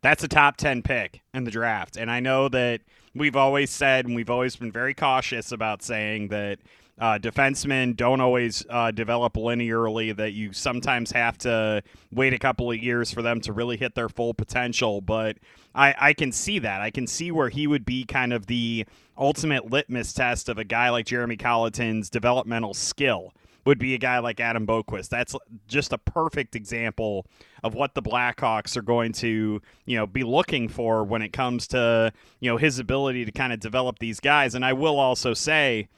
That's 0.00 0.22
a 0.22 0.28
top 0.28 0.56
10 0.56 0.82
pick 0.82 1.22
in 1.34 1.44
the 1.44 1.50
draft. 1.50 1.96
And 1.96 2.10
I 2.10 2.20
know 2.20 2.48
that 2.48 2.82
we've 3.14 3.34
always 3.36 3.70
said, 3.70 4.06
and 4.06 4.14
we've 4.14 4.30
always 4.30 4.54
been 4.54 4.70
very 4.70 4.94
cautious 4.94 5.50
about 5.50 5.82
saying 5.82 6.28
that 6.28 6.60
uh, 7.00 7.18
defensemen 7.18 7.96
don't 7.96 8.20
always 8.20 8.64
uh, 8.68 8.90
develop 8.90 9.34
linearly, 9.34 10.14
that 10.16 10.32
you 10.32 10.52
sometimes 10.52 11.12
have 11.12 11.38
to 11.38 11.82
wait 12.12 12.32
a 12.32 12.38
couple 12.38 12.70
of 12.70 12.78
years 12.78 13.10
for 13.10 13.22
them 13.22 13.40
to 13.42 13.52
really 13.52 13.76
hit 13.76 13.94
their 13.94 14.08
full 14.08 14.34
potential. 14.34 15.00
But 15.00 15.38
I, 15.74 15.94
I 15.98 16.12
can 16.12 16.32
see 16.32 16.58
that. 16.58 16.80
I 16.80 16.90
can 16.90 17.06
see 17.06 17.30
where 17.30 17.48
he 17.48 17.66
would 17.66 17.84
be 17.84 18.04
kind 18.04 18.32
of 18.32 18.46
the 18.46 18.86
ultimate 19.16 19.70
litmus 19.70 20.12
test 20.12 20.48
of 20.48 20.58
a 20.58 20.64
guy 20.64 20.90
like 20.90 21.06
Jeremy 21.06 21.36
Colliton's 21.36 22.10
developmental 22.10 22.74
skill 22.74 23.32
would 23.64 23.78
be 23.78 23.94
a 23.94 23.98
guy 23.98 24.18
like 24.18 24.40
Adam 24.40 24.66
Boqvist. 24.66 25.10
That's 25.10 25.36
just 25.66 25.92
a 25.92 25.98
perfect 25.98 26.56
example 26.56 27.26
of 27.62 27.74
what 27.74 27.94
the 27.94 28.02
Blackhawks 28.02 28.76
are 28.76 28.82
going 28.82 29.12
to, 29.14 29.60
you 29.84 29.96
know, 29.96 30.06
be 30.06 30.22
looking 30.22 30.68
for 30.68 31.04
when 31.04 31.20
it 31.20 31.34
comes 31.34 31.68
to, 31.68 32.12
you 32.40 32.50
know, 32.50 32.56
his 32.56 32.78
ability 32.78 33.26
to 33.26 33.32
kind 33.32 33.52
of 33.52 33.60
develop 33.60 33.98
these 33.98 34.20
guys. 34.20 34.54
And 34.54 34.64
I 34.64 34.72
will 34.72 34.98
also 34.98 35.34
say, 35.34 35.88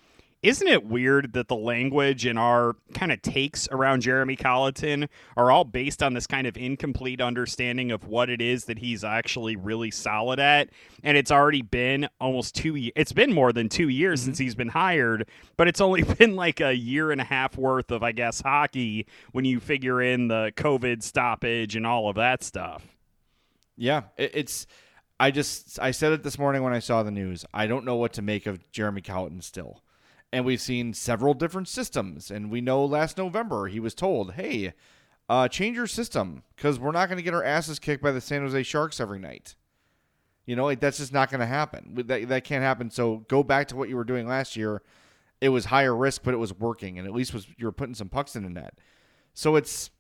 isn't 0.43 0.69
it 0.69 0.87
weird 0.87 1.35
that 1.35 1.49
the 1.49 1.57
language 1.57 2.25
and 2.25 2.39
our 2.39 2.77
kind 2.95 3.13
of 3.13 3.21
takes 3.21 3.69
around 3.71 4.01
Jeremy 4.01 4.37
Colliton 4.37 5.07
are 5.37 5.51
all 5.51 5.65
based 5.65 6.03
on 6.03 6.15
this 6.15 6.27
kind 6.27 6.47
of 6.47 6.57
incomplete 6.57 7.21
understanding 7.21 7.91
of 7.91 8.05
what 8.05 8.31
it 8.31 8.41
is 8.41 8.65
that 8.65 8.79
he's 8.79 9.05
actually 9.05 9.57
really 9.57 9.91
solid 9.91 10.41
at? 10.41 10.71
And 11.03 11.19
it's 11.19 11.31
already 11.31 11.61
been 11.61 12.09
almost 12.21 12.55
two 12.55 12.75
years. 12.75 12.93
It's 12.97 13.13
been 13.13 13.35
more 13.35 13.53
than 13.53 13.69
two 13.69 13.91
years 13.91 14.21
mm-hmm. 14.21 14.29
since 14.29 14.39
he's 14.39 14.55
been 14.55 14.69
hired, 14.69 15.29
but 15.59 15.69
it's 15.69 15.81
only 15.81 16.03
been 16.19 16.37
like 16.37 16.61
a 16.61 16.75
year 16.75 17.13
and 17.13 17.21
a 17.21 17.25
half 17.25 17.59
worth 17.59 17.91
of, 17.91 18.03
I 18.03 18.13
guess, 18.13 18.41
hockey 18.41 19.07
when 19.33 19.45
you 19.45 19.61
figure 19.61 20.01
in 20.01 20.29
the 20.29 20.53
COVID 20.57 21.03
stoppage 21.03 21.77
and 21.77 21.87
all 21.87 22.09
of 22.09 22.17
that 22.17 22.43
stuff. 22.43 22.87
Yeah, 23.77 24.05
it's. 24.17 24.67
I 25.19 25.31
just 25.31 25.79
I 25.81 25.91
said 25.91 26.13
it 26.13 26.23
this 26.23 26.39
morning 26.39 26.63
when 26.63 26.73
I 26.73 26.79
saw 26.79 27.03
the 27.03 27.11
news. 27.11 27.45
I 27.53 27.67
don't 27.67 27.85
know 27.85 27.97
what 27.97 28.15
to 28.15 28.23
make 28.23 28.47
of 28.47 28.71
Jeremy 28.73 29.03
Colliton 29.03 29.43
still. 29.43 29.83
And 30.33 30.45
we've 30.45 30.61
seen 30.61 30.95
several 30.95 31.35
different 31.35 31.69
systems. 31.69 32.31
And 32.31 32.51
we 32.51 32.61
know 32.61 32.85
last 32.85 33.19
November 33.19 33.67
he 33.67 33.81
was 33.81 33.95
told, 33.95 34.35
hey, 34.35 34.73
uh, 35.29 35.49
change 35.49 35.77
your 35.77 35.87
system 35.87 36.43
because 36.57 36.79
we're 36.79 36.93
not 36.93 37.09
going 37.09 37.17
to 37.17 37.23
get 37.23 37.35
our 37.35 37.45
asses 37.45 37.79
kicked 37.79 38.03
by 38.03 38.11
the 38.11 38.21
San 38.21 38.43
Jose 38.43 38.63
Sharks 38.65 39.01
every 39.01 39.19
night. 39.19 39.55
You 40.45 40.57
know, 40.57 40.65
like 40.65 40.81
that's 40.81 40.99
just 40.99 41.13
not 41.13 41.31
going 41.31 41.41
to 41.41 41.47
happen. 41.47 42.03
That, 42.07 42.29
that 42.29 42.45
can't 42.45 42.65
happen. 42.65 42.91
So 42.91 43.19
go 43.29 43.45
back 43.45 43.69
to 43.69 43.77
what 43.77 43.89
you 43.89 43.97
were 43.97 44.05
doing 44.05 44.27
last 44.27 44.57
year. 44.57 44.83
It 45.41 45.51
was 45.51 45.67
higher 45.67 45.95
risk, 45.95 46.23
but 46.25 46.35
it 46.35 46.39
was 46.39 46.53
working, 46.53 46.99
and 46.99 47.07
at 47.07 47.15
least 47.15 47.33
was 47.33 47.47
you 47.57 47.67
were 47.67 47.73
putting 47.73 47.95
some 47.95 48.09
pucks 48.09 48.35
in 48.37 48.43
the 48.43 48.51
net. 48.51 48.79
So 49.33 49.57
it's 49.57 49.91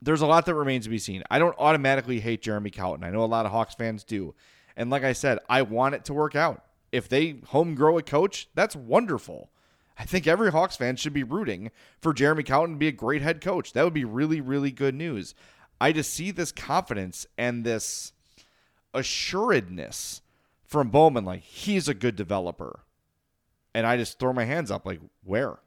there's 0.00 0.22
a 0.22 0.26
lot 0.26 0.46
that 0.46 0.54
remains 0.54 0.84
to 0.84 0.90
be 0.90 0.98
seen. 0.98 1.22
I 1.28 1.38
don't 1.38 1.56
automatically 1.58 2.20
hate 2.20 2.40
Jeremy 2.40 2.70
Colliton. 2.70 3.04
I 3.04 3.10
know 3.10 3.22
a 3.22 3.26
lot 3.26 3.44
of 3.44 3.52
Hawks 3.52 3.74
fans 3.74 4.04
do, 4.04 4.34
and 4.76 4.88
like 4.88 5.02
I 5.02 5.12
said, 5.12 5.40
I 5.48 5.62
want 5.62 5.96
it 5.96 6.04
to 6.06 6.14
work 6.14 6.36
out 6.36 6.64
if 6.92 7.08
they 7.08 7.40
home 7.48 7.74
grow 7.74 7.98
a 7.98 8.02
coach, 8.02 8.48
that's 8.54 8.76
wonderful. 8.76 9.50
I 9.98 10.04
think 10.04 10.26
every 10.26 10.50
Hawks 10.50 10.76
fan 10.76 10.96
should 10.96 11.12
be 11.12 11.22
rooting 11.22 11.70
for 12.00 12.14
Jeremy 12.14 12.42
Colliton 12.42 12.76
to 12.76 12.78
be 12.78 12.88
a 12.88 12.92
great 12.92 13.22
head 13.22 13.40
coach. 13.40 13.72
That 13.74 13.84
would 13.84 13.94
be 13.94 14.04
really, 14.04 14.40
really 14.40 14.70
good 14.70 14.94
news. 14.94 15.34
I 15.80 15.92
just 15.92 16.12
see 16.12 16.30
this 16.30 16.52
confidence 16.52 17.26
and 17.36 17.64
this 17.64 18.12
assuredness 18.94 20.22
from 20.64 20.90
Bowman, 20.90 21.24
like 21.24 21.42
he's 21.42 21.88
a 21.88 21.94
good 21.94 22.16
developer. 22.16 22.80
And 23.74 23.86
I 23.86 23.96
just 23.96 24.18
throw 24.18 24.32
my 24.32 24.44
hands 24.44 24.70
up, 24.70 24.84
like, 24.84 25.00
where? 25.22 25.58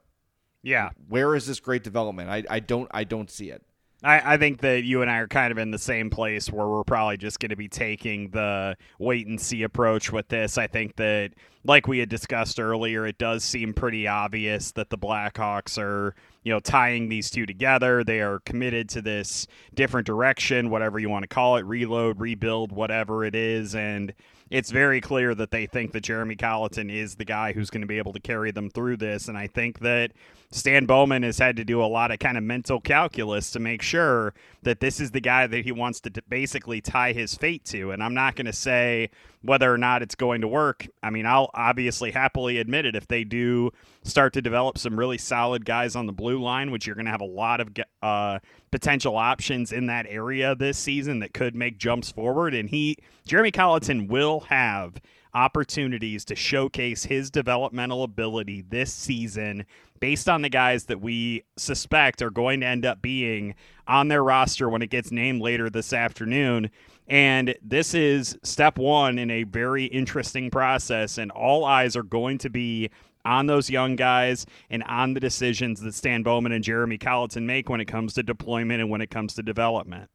Yeah. 0.62 0.90
Where 1.08 1.34
is 1.34 1.46
this 1.46 1.60
great 1.60 1.84
development? 1.84 2.30
I, 2.30 2.42
I 2.50 2.60
don't 2.60 2.90
I 2.92 3.04
don't 3.04 3.30
see 3.30 3.50
it. 3.50 3.62
I, 4.04 4.34
I 4.34 4.36
think 4.36 4.60
that 4.60 4.84
you 4.84 5.00
and 5.00 5.10
I 5.10 5.16
are 5.18 5.28
kind 5.28 5.50
of 5.50 5.56
in 5.56 5.70
the 5.70 5.78
same 5.78 6.10
place 6.10 6.52
where 6.52 6.68
we're 6.68 6.84
probably 6.84 7.16
just 7.16 7.40
going 7.40 7.50
to 7.50 7.56
be 7.56 7.68
taking 7.68 8.28
the 8.30 8.76
wait 8.98 9.26
and 9.26 9.40
see 9.40 9.62
approach 9.62 10.12
with 10.12 10.28
this. 10.28 10.58
I 10.58 10.66
think 10.66 10.96
that, 10.96 11.30
like 11.64 11.88
we 11.88 11.98
had 11.98 12.10
discussed 12.10 12.60
earlier, 12.60 13.06
it 13.06 13.16
does 13.16 13.42
seem 13.42 13.72
pretty 13.72 14.06
obvious 14.06 14.72
that 14.72 14.90
the 14.90 14.98
Blackhawks 14.98 15.78
are, 15.78 16.14
you 16.42 16.52
know, 16.52 16.60
tying 16.60 17.08
these 17.08 17.30
two 17.30 17.46
together. 17.46 18.04
They 18.04 18.20
are 18.20 18.40
committed 18.40 18.90
to 18.90 19.00
this 19.00 19.46
different 19.72 20.06
direction, 20.06 20.68
whatever 20.68 20.98
you 20.98 21.08
want 21.08 21.22
to 21.22 21.28
call 21.28 21.56
it, 21.56 21.64
reload, 21.64 22.20
rebuild, 22.20 22.70
whatever 22.70 23.24
it 23.24 23.34
is, 23.34 23.74
and 23.74 24.12
it's 24.50 24.70
very 24.70 25.00
clear 25.00 25.34
that 25.34 25.50
they 25.50 25.66
think 25.66 25.92
that 25.92 26.02
Jeremy 26.02 26.36
Colliton 26.36 26.90
is 26.90 27.14
the 27.14 27.24
guy 27.24 27.52
who's 27.52 27.70
going 27.70 27.80
to 27.80 27.86
be 27.86 27.98
able 27.98 28.12
to 28.12 28.20
carry 28.20 28.50
them 28.50 28.70
through 28.70 28.98
this. 28.98 29.28
And 29.28 29.38
I 29.38 29.46
think 29.46 29.80
that 29.80 30.12
Stan 30.50 30.86
Bowman 30.86 31.22
has 31.22 31.38
had 31.38 31.56
to 31.56 31.64
do 31.64 31.82
a 31.82 31.86
lot 31.86 32.10
of 32.10 32.18
kind 32.18 32.36
of 32.36 32.44
mental 32.44 32.80
calculus 32.80 33.50
to 33.52 33.58
make 33.58 33.82
sure 33.82 34.34
that 34.62 34.80
this 34.80 35.00
is 35.00 35.10
the 35.10 35.20
guy 35.20 35.46
that 35.46 35.64
he 35.64 35.72
wants 35.72 36.00
to 36.00 36.12
basically 36.28 36.80
tie 36.80 37.12
his 37.12 37.34
fate 37.34 37.64
to. 37.66 37.90
And 37.90 38.02
I'm 38.02 38.14
not 38.14 38.36
going 38.36 38.46
to 38.46 38.52
say 38.52 39.10
whether 39.44 39.72
or 39.72 39.76
not 39.76 40.02
it's 40.02 40.14
going 40.14 40.40
to 40.40 40.48
work. 40.48 40.86
I 41.02 41.10
mean, 41.10 41.26
I'll 41.26 41.50
obviously 41.52 42.10
happily 42.10 42.58
admit 42.58 42.86
it 42.86 42.96
if 42.96 43.06
they 43.06 43.24
do 43.24 43.70
start 44.02 44.32
to 44.32 44.42
develop 44.42 44.78
some 44.78 44.98
really 44.98 45.18
solid 45.18 45.66
guys 45.66 45.94
on 45.94 46.06
the 46.06 46.12
blue 46.12 46.40
line, 46.40 46.70
which 46.70 46.86
you're 46.86 46.96
going 46.96 47.04
to 47.04 47.10
have 47.10 47.20
a 47.20 47.26
lot 47.26 47.60
of 47.60 47.68
uh, 48.02 48.38
potential 48.70 49.16
options 49.16 49.70
in 49.70 49.86
that 49.86 50.06
area 50.08 50.54
this 50.54 50.78
season 50.78 51.18
that 51.18 51.34
could 51.34 51.54
make 51.54 51.76
jumps 51.76 52.10
forward. 52.10 52.54
And 52.54 52.70
he, 52.70 52.96
Jeremy 53.26 53.50
Colliton, 53.50 54.08
will 54.08 54.40
have 54.40 55.00
opportunities 55.34 56.24
to 56.24 56.36
showcase 56.36 57.04
his 57.04 57.30
developmental 57.30 58.02
ability 58.04 58.64
this 58.68 58.92
season 58.94 59.66
based 60.00 60.28
on 60.28 60.42
the 60.42 60.48
guys 60.48 60.84
that 60.84 61.00
we 61.00 61.42
suspect 61.56 62.22
are 62.22 62.30
going 62.30 62.60
to 62.60 62.66
end 62.66 62.86
up 62.86 63.02
being 63.02 63.54
on 63.86 64.08
their 64.08 64.22
roster 64.22 64.68
when 64.68 64.82
it 64.82 64.90
gets 64.90 65.10
named 65.10 65.42
later 65.42 65.68
this 65.68 65.92
afternoon. 65.92 66.70
And 67.06 67.54
this 67.62 67.92
is 67.94 68.38
step 68.42 68.78
one 68.78 69.18
in 69.18 69.30
a 69.30 69.42
very 69.42 69.84
interesting 69.84 70.50
process, 70.50 71.18
and 71.18 71.30
all 71.30 71.64
eyes 71.64 71.96
are 71.96 72.02
going 72.02 72.38
to 72.38 72.50
be 72.50 72.90
on 73.24 73.46
those 73.46 73.70
young 73.70 73.96
guys 73.96 74.46
and 74.70 74.82
on 74.84 75.14
the 75.14 75.20
decisions 75.20 75.80
that 75.80 75.94
Stan 75.94 76.22
Bowman 76.22 76.52
and 76.52 76.64
Jeremy 76.64 76.98
Colliton 76.98 77.46
make 77.46 77.68
when 77.68 77.80
it 77.80 77.86
comes 77.86 78.14
to 78.14 78.22
deployment 78.22 78.80
and 78.80 78.90
when 78.90 79.00
it 79.00 79.10
comes 79.10 79.34
to 79.34 79.42
development. 79.42 80.10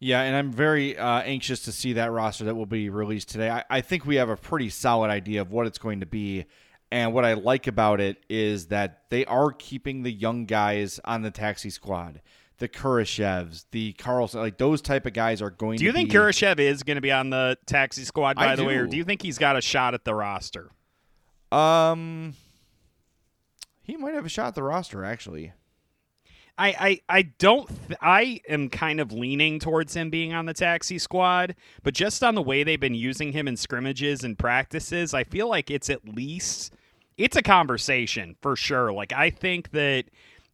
Yeah, 0.00 0.22
and 0.22 0.34
I'm 0.34 0.50
very 0.50 0.98
uh, 0.98 1.20
anxious 1.20 1.60
to 1.60 1.72
see 1.72 1.92
that 1.92 2.10
roster 2.10 2.44
that 2.44 2.56
will 2.56 2.66
be 2.66 2.90
released 2.90 3.28
today. 3.28 3.50
I, 3.50 3.64
I 3.70 3.80
think 3.82 4.04
we 4.04 4.16
have 4.16 4.28
a 4.28 4.36
pretty 4.36 4.68
solid 4.68 5.10
idea 5.10 5.40
of 5.40 5.52
what 5.52 5.66
it's 5.66 5.78
going 5.78 6.00
to 6.00 6.06
be. 6.06 6.46
And 6.90 7.14
what 7.14 7.24
I 7.24 7.34
like 7.34 7.68
about 7.68 8.00
it 8.00 8.18
is 8.28 8.66
that 8.66 9.04
they 9.08 9.24
are 9.24 9.52
keeping 9.52 10.02
the 10.02 10.12
young 10.12 10.44
guys 10.44 11.00
on 11.04 11.22
the 11.22 11.30
taxi 11.30 11.70
squad 11.70 12.20
the 12.62 12.68
Kurashevs, 12.68 13.64
the 13.72 13.92
Carlsson, 13.94 14.36
like 14.36 14.56
those 14.56 14.80
type 14.80 15.04
of 15.04 15.12
guys 15.12 15.42
are 15.42 15.50
going. 15.50 15.78
To 15.78 15.80
Do 15.80 15.84
you 15.84 15.92
think 15.92 16.10
be, 16.10 16.16
Kurashev 16.16 16.60
is 16.60 16.84
going 16.84 16.94
to 16.94 17.00
be 17.00 17.10
on 17.10 17.30
the 17.30 17.58
taxi 17.66 18.04
squad 18.04 18.36
by 18.36 18.52
I 18.52 18.54
the 18.54 18.62
do. 18.62 18.68
way, 18.68 18.76
or 18.76 18.86
do 18.86 18.96
you 18.96 19.02
think 19.02 19.20
he's 19.20 19.36
got 19.36 19.56
a 19.56 19.60
shot 19.60 19.94
at 19.94 20.04
the 20.04 20.14
roster? 20.14 20.70
Um, 21.50 22.34
he 23.82 23.96
might 23.96 24.14
have 24.14 24.24
a 24.24 24.28
shot 24.28 24.46
at 24.46 24.54
the 24.54 24.62
roster 24.62 25.04
actually. 25.04 25.52
I, 26.56 26.68
I, 26.68 27.00
I 27.18 27.22
don't 27.22 27.66
th- 27.66 27.98
I 28.00 28.40
am 28.48 28.68
kind 28.68 29.00
of 29.00 29.10
leaning 29.10 29.58
towards 29.58 29.96
him 29.96 30.08
being 30.08 30.32
on 30.32 30.46
the 30.46 30.54
taxi 30.54 30.98
squad, 31.00 31.56
but 31.82 31.94
just 31.94 32.22
on 32.22 32.36
the 32.36 32.42
way 32.42 32.62
they've 32.62 32.78
been 32.78 32.94
using 32.94 33.32
him 33.32 33.48
in 33.48 33.56
scrimmages 33.56 34.22
and 34.22 34.38
practices, 34.38 35.14
I 35.14 35.24
feel 35.24 35.48
like 35.48 35.68
it's 35.68 35.90
at 35.90 36.06
least 36.08 36.74
it's 37.16 37.36
a 37.36 37.42
conversation 37.42 38.36
for 38.40 38.54
sure. 38.54 38.92
Like 38.92 39.12
I 39.12 39.30
think 39.30 39.72
that 39.72 40.04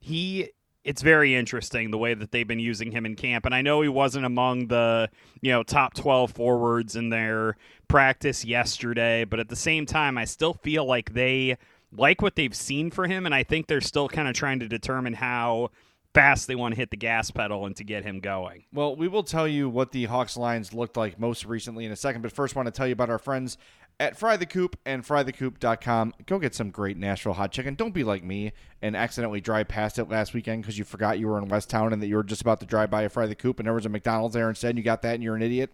he 0.01 0.49
it's 0.89 1.03
very 1.03 1.35
interesting 1.37 1.91
the 1.91 1.99
way 1.99 2.15
that 2.15 2.31
they've 2.31 2.49
been 2.49 2.59
using 2.59 2.91
him 2.91 3.05
in 3.05 3.15
camp. 3.15 3.45
And 3.45 3.55
I 3.55 3.61
know 3.61 3.83
he 3.83 3.91
wasn't 3.91 4.25
among 4.25 4.69
the, 4.69 5.11
you 5.43 5.53
know, 5.53 5.63
top 5.63 5.93
12 5.93 6.33
forwards 6.33 6.97
in 6.97 7.11
their 7.11 7.59
practice 7.89 8.43
yesterday, 8.43 9.27
but 9.27 9.39
at 9.39 9.51
the 9.51 9.55
same 9.55 9.85
time, 9.85 10.17
I 10.17 10.25
still 10.25 10.55
feel 10.55 10.87
like 10.87 11.13
they 11.13 11.59
like 11.93 12.23
what 12.23 12.37
they've 12.37 12.57
seen 12.57 12.91
for 12.91 13.07
him. 13.07 13.27
And 13.27 13.35
I 13.35 13.43
think 13.43 13.67
they're 13.67 13.83
still 13.83 14.09
kind 14.09 14.29
of 14.29 14.35
trying 14.35 14.61
to 14.61 14.67
determine 14.67 15.13
how 15.13 15.73
fast 16.15 16.49
they 16.49 16.55
want 16.55 16.73
to 16.75 16.81
hit 16.81 16.91
the 16.91 16.97
gas 16.97 17.31
pedal 17.31 17.67
and 17.67 17.77
to 17.77 17.85
get 17.85 18.03
him 18.03 18.21
going. 18.21 18.65
Well, 18.73 18.97
we 18.97 19.09
will 19.09 19.23
tell 19.23 19.47
you 19.47 19.69
what 19.69 19.93
the 19.93 20.07
Hawks 20.07 20.39
lines 20.39 20.73
looked 20.73 20.97
like 20.97 21.21
most 21.21 21.45
recently 21.45 21.85
in 21.85 21.93
a 21.93 21.97
second, 21.97 22.23
but 22.23 22.33
first, 22.33 22.57
I 22.57 22.61
want 22.61 22.67
to 22.67 22.73
tell 22.73 22.87
you 22.87 22.95
about 22.95 23.11
our 23.11 23.19
friends 23.19 23.59
at 24.01 24.17
Fry 24.17 24.37
the 24.37 24.47
Coop 24.47 24.79
and 24.85 25.05
frythecoop.com. 25.05 26.15
Go 26.27 26.39
get 26.39 26.55
some 26.55 26.71
great 26.71 26.97
Nashville 26.97 27.33
hot 27.33 27.53
chicken. 27.53 27.75
Don't 27.75 27.95
be 27.95 28.05
like 28.05 28.23
me 28.23 28.53
and 28.81 28.97
accidentally 28.97 29.41
drive 29.41 29.69
past 29.69 29.99
it 29.99 30.09
last 30.09 30.35
weekend 30.35 30.63
because 30.63 30.79
you 30.79 30.85
forgot 30.85 31.19
you 31.19 31.29
were 31.29 31.39
in 31.39 31.49
West 31.49 31.71
Town 31.71 31.93
and 31.93 32.01
that 32.03 32.07
you 32.07 32.17
were 32.17 32.23
just 32.23 32.43
about 32.43 32.61
to 32.61 32.67
drive 32.67 32.91
by 32.91 33.03
a 33.03 33.09
Fry 33.09 33.27
the 33.27 33.35
Coop 33.35 33.59
and 33.59 33.67
there 33.67 33.75
was 33.75 33.87
a 33.87 33.91
McDonald's 33.91 34.35
there 34.35 34.49
instead 34.49 34.71
and 34.71 34.79
you 34.79 34.85
got 34.85 35.03
that 35.03 35.15
and 35.15 35.23
you're 35.23 35.37
an 35.37 35.43
idiot. 35.43 35.73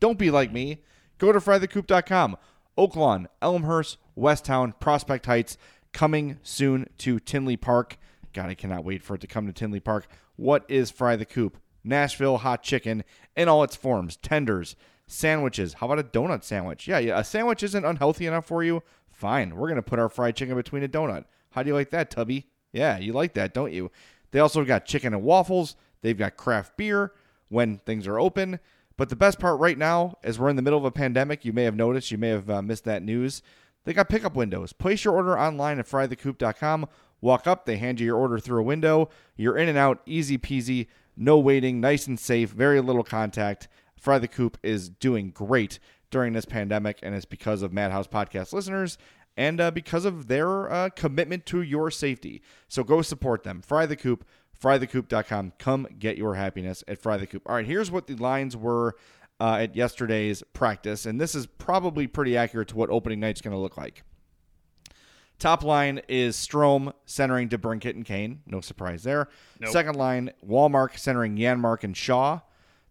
Don't 0.00 0.18
be 0.18 0.30
like 0.30 0.52
me. 0.52 0.82
Go 1.18 1.32
to 1.32 1.40
frythecoop.com. 1.40 2.36
Oaklawn, 2.76 3.26
Elmhurst, 3.40 3.98
West 4.16 4.44
Town, 4.44 4.74
Prospect 4.80 5.26
Heights, 5.26 5.56
coming 5.92 6.38
soon 6.42 6.88
to 6.98 7.20
Tinley 7.20 7.56
Park. 7.56 7.98
God, 8.32 8.50
I 8.50 8.54
cannot 8.54 8.84
wait 8.84 9.02
for 9.02 9.14
it 9.14 9.20
to 9.20 9.26
come 9.28 9.46
to 9.46 9.52
Tinley 9.52 9.80
Park. 9.80 10.08
What 10.36 10.64
is 10.68 10.90
Fry 10.90 11.14
the 11.14 11.24
Coop? 11.24 11.58
Nashville 11.84 12.38
hot 12.38 12.62
chicken 12.62 13.04
in 13.36 13.48
all 13.48 13.62
its 13.62 13.76
forms 13.76 14.16
tenders, 14.16 14.74
sandwiches. 15.06 15.74
How 15.74 15.86
about 15.86 15.98
a 15.98 16.04
donut 16.04 16.44
sandwich? 16.44 16.88
Yeah, 16.88 16.98
yeah, 16.98 17.18
a 17.18 17.24
sandwich 17.24 17.62
isn't 17.62 17.84
unhealthy 17.84 18.26
enough 18.26 18.46
for 18.46 18.62
you. 18.62 18.82
Fine, 19.10 19.56
we're 19.56 19.68
gonna 19.68 19.82
put 19.82 19.98
our 19.98 20.08
fried 20.08 20.36
chicken 20.36 20.56
between 20.56 20.82
a 20.82 20.88
donut. 20.88 21.24
How 21.50 21.62
do 21.62 21.68
you 21.68 21.74
like 21.74 21.90
that, 21.90 22.10
Tubby? 22.10 22.48
Yeah, 22.72 22.98
you 22.98 23.12
like 23.12 23.34
that, 23.34 23.54
don't 23.54 23.72
you? 23.72 23.90
They 24.32 24.40
also 24.40 24.64
got 24.64 24.86
chicken 24.86 25.14
and 25.14 25.22
waffles. 25.22 25.76
They've 26.02 26.18
got 26.18 26.36
craft 26.36 26.76
beer 26.76 27.12
when 27.48 27.78
things 27.78 28.06
are 28.06 28.18
open. 28.18 28.58
But 28.96 29.08
the 29.08 29.16
best 29.16 29.38
part 29.38 29.60
right 29.60 29.78
now, 29.78 30.18
as 30.22 30.38
we're 30.38 30.48
in 30.48 30.56
the 30.56 30.62
middle 30.62 30.78
of 30.78 30.84
a 30.84 30.90
pandemic, 30.90 31.44
you 31.44 31.52
may 31.52 31.64
have 31.64 31.76
noticed, 31.76 32.10
you 32.10 32.18
may 32.18 32.28
have 32.28 32.50
uh, 32.50 32.62
missed 32.62 32.84
that 32.84 33.02
news. 33.02 33.42
They 33.84 33.92
got 33.92 34.08
pickup 34.08 34.34
windows. 34.34 34.72
Place 34.72 35.04
your 35.04 35.14
order 35.14 35.38
online 35.38 35.78
at 35.78 35.86
frythecoop.com. 35.86 36.88
Walk 37.20 37.46
up, 37.46 37.64
they 37.64 37.76
hand 37.76 38.00
you 38.00 38.06
your 38.06 38.18
order 38.18 38.38
through 38.38 38.60
a 38.60 38.64
window. 38.64 39.08
You're 39.36 39.56
in 39.56 39.68
and 39.68 39.78
out, 39.78 40.02
easy 40.04 40.36
peasy, 40.36 40.88
no 41.16 41.38
waiting, 41.38 41.80
nice 41.80 42.06
and 42.06 42.18
safe, 42.18 42.50
very 42.50 42.80
little 42.80 43.04
contact. 43.04 43.68
Fry 44.04 44.18
the 44.18 44.28
Coop 44.28 44.58
is 44.62 44.90
doing 44.90 45.30
great 45.30 45.78
during 46.10 46.34
this 46.34 46.44
pandemic, 46.44 46.98
and 47.02 47.14
it's 47.14 47.24
because 47.24 47.62
of 47.62 47.72
Madhouse 47.72 48.06
Podcast 48.06 48.52
listeners 48.52 48.98
and 49.34 49.58
uh, 49.58 49.70
because 49.70 50.04
of 50.04 50.28
their 50.28 50.70
uh, 50.70 50.90
commitment 50.90 51.46
to 51.46 51.62
your 51.62 51.90
safety. 51.90 52.42
So 52.68 52.84
go 52.84 53.00
support 53.00 53.44
them. 53.44 53.62
Fry 53.62 53.86
the 53.86 53.96
Coop, 53.96 54.26
frythecoop.com. 54.62 55.54
Come 55.58 55.86
get 55.98 56.18
your 56.18 56.34
happiness 56.34 56.84
at 56.86 56.98
Fry 56.98 57.16
the 57.16 57.26
Coop. 57.26 57.44
All 57.46 57.54
right, 57.54 57.64
here's 57.64 57.90
what 57.90 58.06
the 58.06 58.14
lines 58.16 58.54
were 58.54 58.94
uh, 59.40 59.60
at 59.60 59.74
yesterday's 59.74 60.42
practice, 60.52 61.06
and 61.06 61.18
this 61.18 61.34
is 61.34 61.46
probably 61.46 62.06
pretty 62.06 62.36
accurate 62.36 62.68
to 62.68 62.76
what 62.76 62.90
opening 62.90 63.20
night's 63.20 63.40
going 63.40 63.56
to 63.56 63.58
look 63.58 63.78
like. 63.78 64.02
Top 65.38 65.64
line 65.64 66.02
is 66.08 66.36
Strome 66.36 66.92
centering 67.06 67.48
DeBrincat 67.48 67.94
and 67.94 68.04
Kane. 68.04 68.42
No 68.46 68.60
surprise 68.60 69.02
there. 69.02 69.28
Nope. 69.60 69.72
Second 69.72 69.96
line, 69.96 70.30
Wallmark 70.42 70.98
centering 70.98 71.38
Janmark 71.38 71.84
and 71.84 71.96
Shaw. 71.96 72.40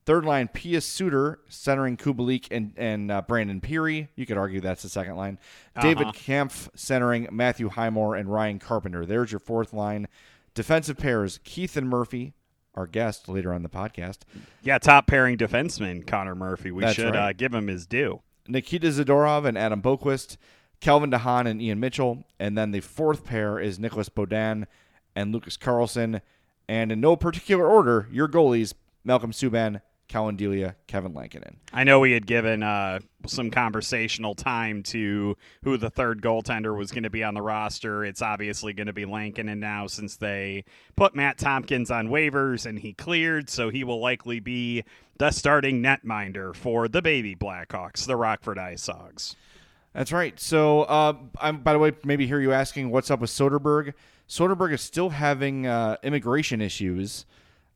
Third 0.05 0.25
line, 0.25 0.49
Pius 0.49 0.85
Suter 0.85 1.39
centering 1.47 1.95
Kubalik 1.95 2.47
and, 2.51 2.73
and 2.75 3.09
uh, 3.09 3.21
Brandon 3.21 3.61
Pirri. 3.61 4.09
You 4.15 4.25
could 4.25 4.37
argue 4.37 4.59
that's 4.59 4.83
the 4.83 4.89
second 4.89 5.15
line. 5.15 5.39
David 5.81 6.13
Kampf 6.13 6.69
centering 6.75 7.27
Matthew 7.31 7.69
Highmore 7.69 8.15
and 8.15 8.29
Ryan 8.29 8.59
Carpenter. 8.59 9.05
There's 9.05 9.31
your 9.31 9.39
fourth 9.39 9.71
line. 9.73 10.07
Defensive 10.53 10.97
pairs, 10.97 11.39
Keith 11.43 11.77
and 11.77 11.89
Murphy, 11.89 12.33
our 12.75 12.85
guest 12.85 13.29
later 13.29 13.53
on 13.53 13.63
the 13.63 13.69
podcast. 13.69 14.19
Yeah, 14.61 14.77
top 14.77 15.07
pairing 15.07 15.37
defenseman 15.37 16.05
Connor 16.05 16.35
Murphy. 16.35 16.71
We 16.71 16.81
That's 16.83 16.95
should 16.95 17.15
right. 17.15 17.29
uh, 17.29 17.33
give 17.33 17.53
him 17.53 17.67
his 17.67 17.85
due. 17.85 18.21
Nikita 18.47 18.87
Zadorov 18.87 19.45
and 19.45 19.57
Adam 19.57 19.81
Boqvist, 19.81 20.37
Kelvin 20.81 21.11
DeHaan 21.11 21.47
and 21.47 21.61
Ian 21.61 21.79
Mitchell, 21.79 22.25
and 22.39 22.57
then 22.57 22.71
the 22.71 22.81
fourth 22.81 23.23
pair 23.23 23.57
is 23.57 23.79
Nicolas 23.79 24.09
Beaudin 24.09 24.65
and 25.15 25.31
Lucas 25.31 25.55
Carlsson. 25.55 26.21
And 26.67 26.91
in 26.91 26.99
no 26.99 27.15
particular 27.15 27.67
order, 27.67 28.07
your 28.11 28.27
goalies, 28.27 28.73
Malcolm 29.03 29.31
Subban, 29.31 29.81
Collin 30.13 30.35
Delia, 30.35 30.75
Kevin 30.85 31.15
Lankinen. 31.15 31.57
I 31.73 31.83
know 31.83 31.99
we 31.99 32.11
had 32.11 32.27
given 32.27 32.61
uh, 32.61 32.99
some 33.25 33.49
conversational 33.49 34.35
time 34.35 34.83
to 34.83 35.35
who 35.63 35.75
the 35.75 35.89
third 35.89 36.21
goaltender 36.21 36.77
was 36.77 36.91
going 36.91 37.01
to 37.01 37.09
be 37.09 37.23
on 37.23 37.33
the 37.33 37.41
roster. 37.41 38.05
It's 38.05 38.21
obviously 38.21 38.73
going 38.73 38.85
to 38.85 38.93
be 38.93 39.05
Lankinen 39.05 39.59
now 39.59 39.87
since 39.87 40.15
they 40.17 40.65
put 40.95 41.15
Matt 41.15 41.39
Tomkins 41.39 41.89
on 41.89 42.09
waivers 42.09 42.67
and 42.67 42.77
he 42.77 42.93
cleared, 42.93 43.49
so 43.49 43.69
he 43.71 43.83
will 43.83 43.99
likely 43.99 44.39
be 44.39 44.83
the 45.17 45.31
starting 45.31 45.81
netminder 45.81 46.55
for 46.55 46.87
the 46.87 47.01
baby 47.01 47.35
Blackhawks, 47.35 48.05
the 48.05 48.15
Rockford 48.15 48.59
Ice 48.59 48.85
Hogs. 48.85 49.35
That's 49.93 50.11
right. 50.11 50.39
So, 50.39 50.83
uh, 50.83 51.13
I'm, 51.41 51.61
by 51.61 51.73
the 51.73 51.79
way, 51.79 51.93
maybe 52.05 52.27
hear 52.27 52.39
you 52.39 52.51
asking 52.51 52.91
what's 52.91 53.09
up 53.09 53.19
with 53.19 53.31
Soderberg. 53.31 53.95
Soderberg 54.29 54.73
is 54.73 54.81
still 54.81 55.09
having 55.09 55.65
uh, 55.65 55.97
immigration 56.03 56.61
issues. 56.61 57.25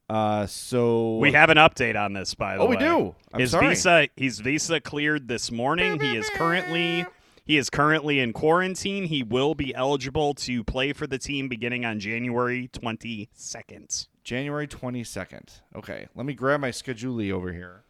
Uh, 0.09 0.45
so 0.47 1.17
We 1.17 1.33
have 1.33 1.49
an 1.49 1.57
update 1.57 1.99
on 2.01 2.13
this, 2.13 2.33
by 2.33 2.55
the 2.55 2.61
Oh, 2.61 2.65
way. 2.67 2.77
we 2.77 2.77
do? 2.77 3.15
I'm 3.33 3.39
his 3.41 3.51
sorry. 3.51 3.69
visa, 3.69 4.07
his 4.15 4.39
visa 4.39 4.79
cleared 4.79 5.27
this 5.27 5.51
morning. 5.51 5.99
He 5.99 6.15
is 6.15 6.29
currently 6.35 7.05
he 7.45 7.57
is 7.57 7.69
currently 7.69 8.19
in 8.19 8.33
quarantine. 8.33 9.05
He 9.05 9.23
will 9.23 9.55
be 9.55 9.73
eligible 9.75 10.33
to 10.35 10.63
play 10.65 10.91
for 10.93 11.07
the 11.07 11.17
team 11.17 11.47
beginning 11.49 11.85
on 11.85 11.99
January 11.99 12.69
twenty 12.71 13.29
second. 13.33 14.07
January 14.23 14.67
22nd. 14.67 15.61
Okay, 15.73 16.07
let 16.13 16.25
me 16.25 16.33
grab 16.33 16.59
my 16.59 16.69
schedule 16.69 17.21
over 17.33 17.53
here. 17.53 17.83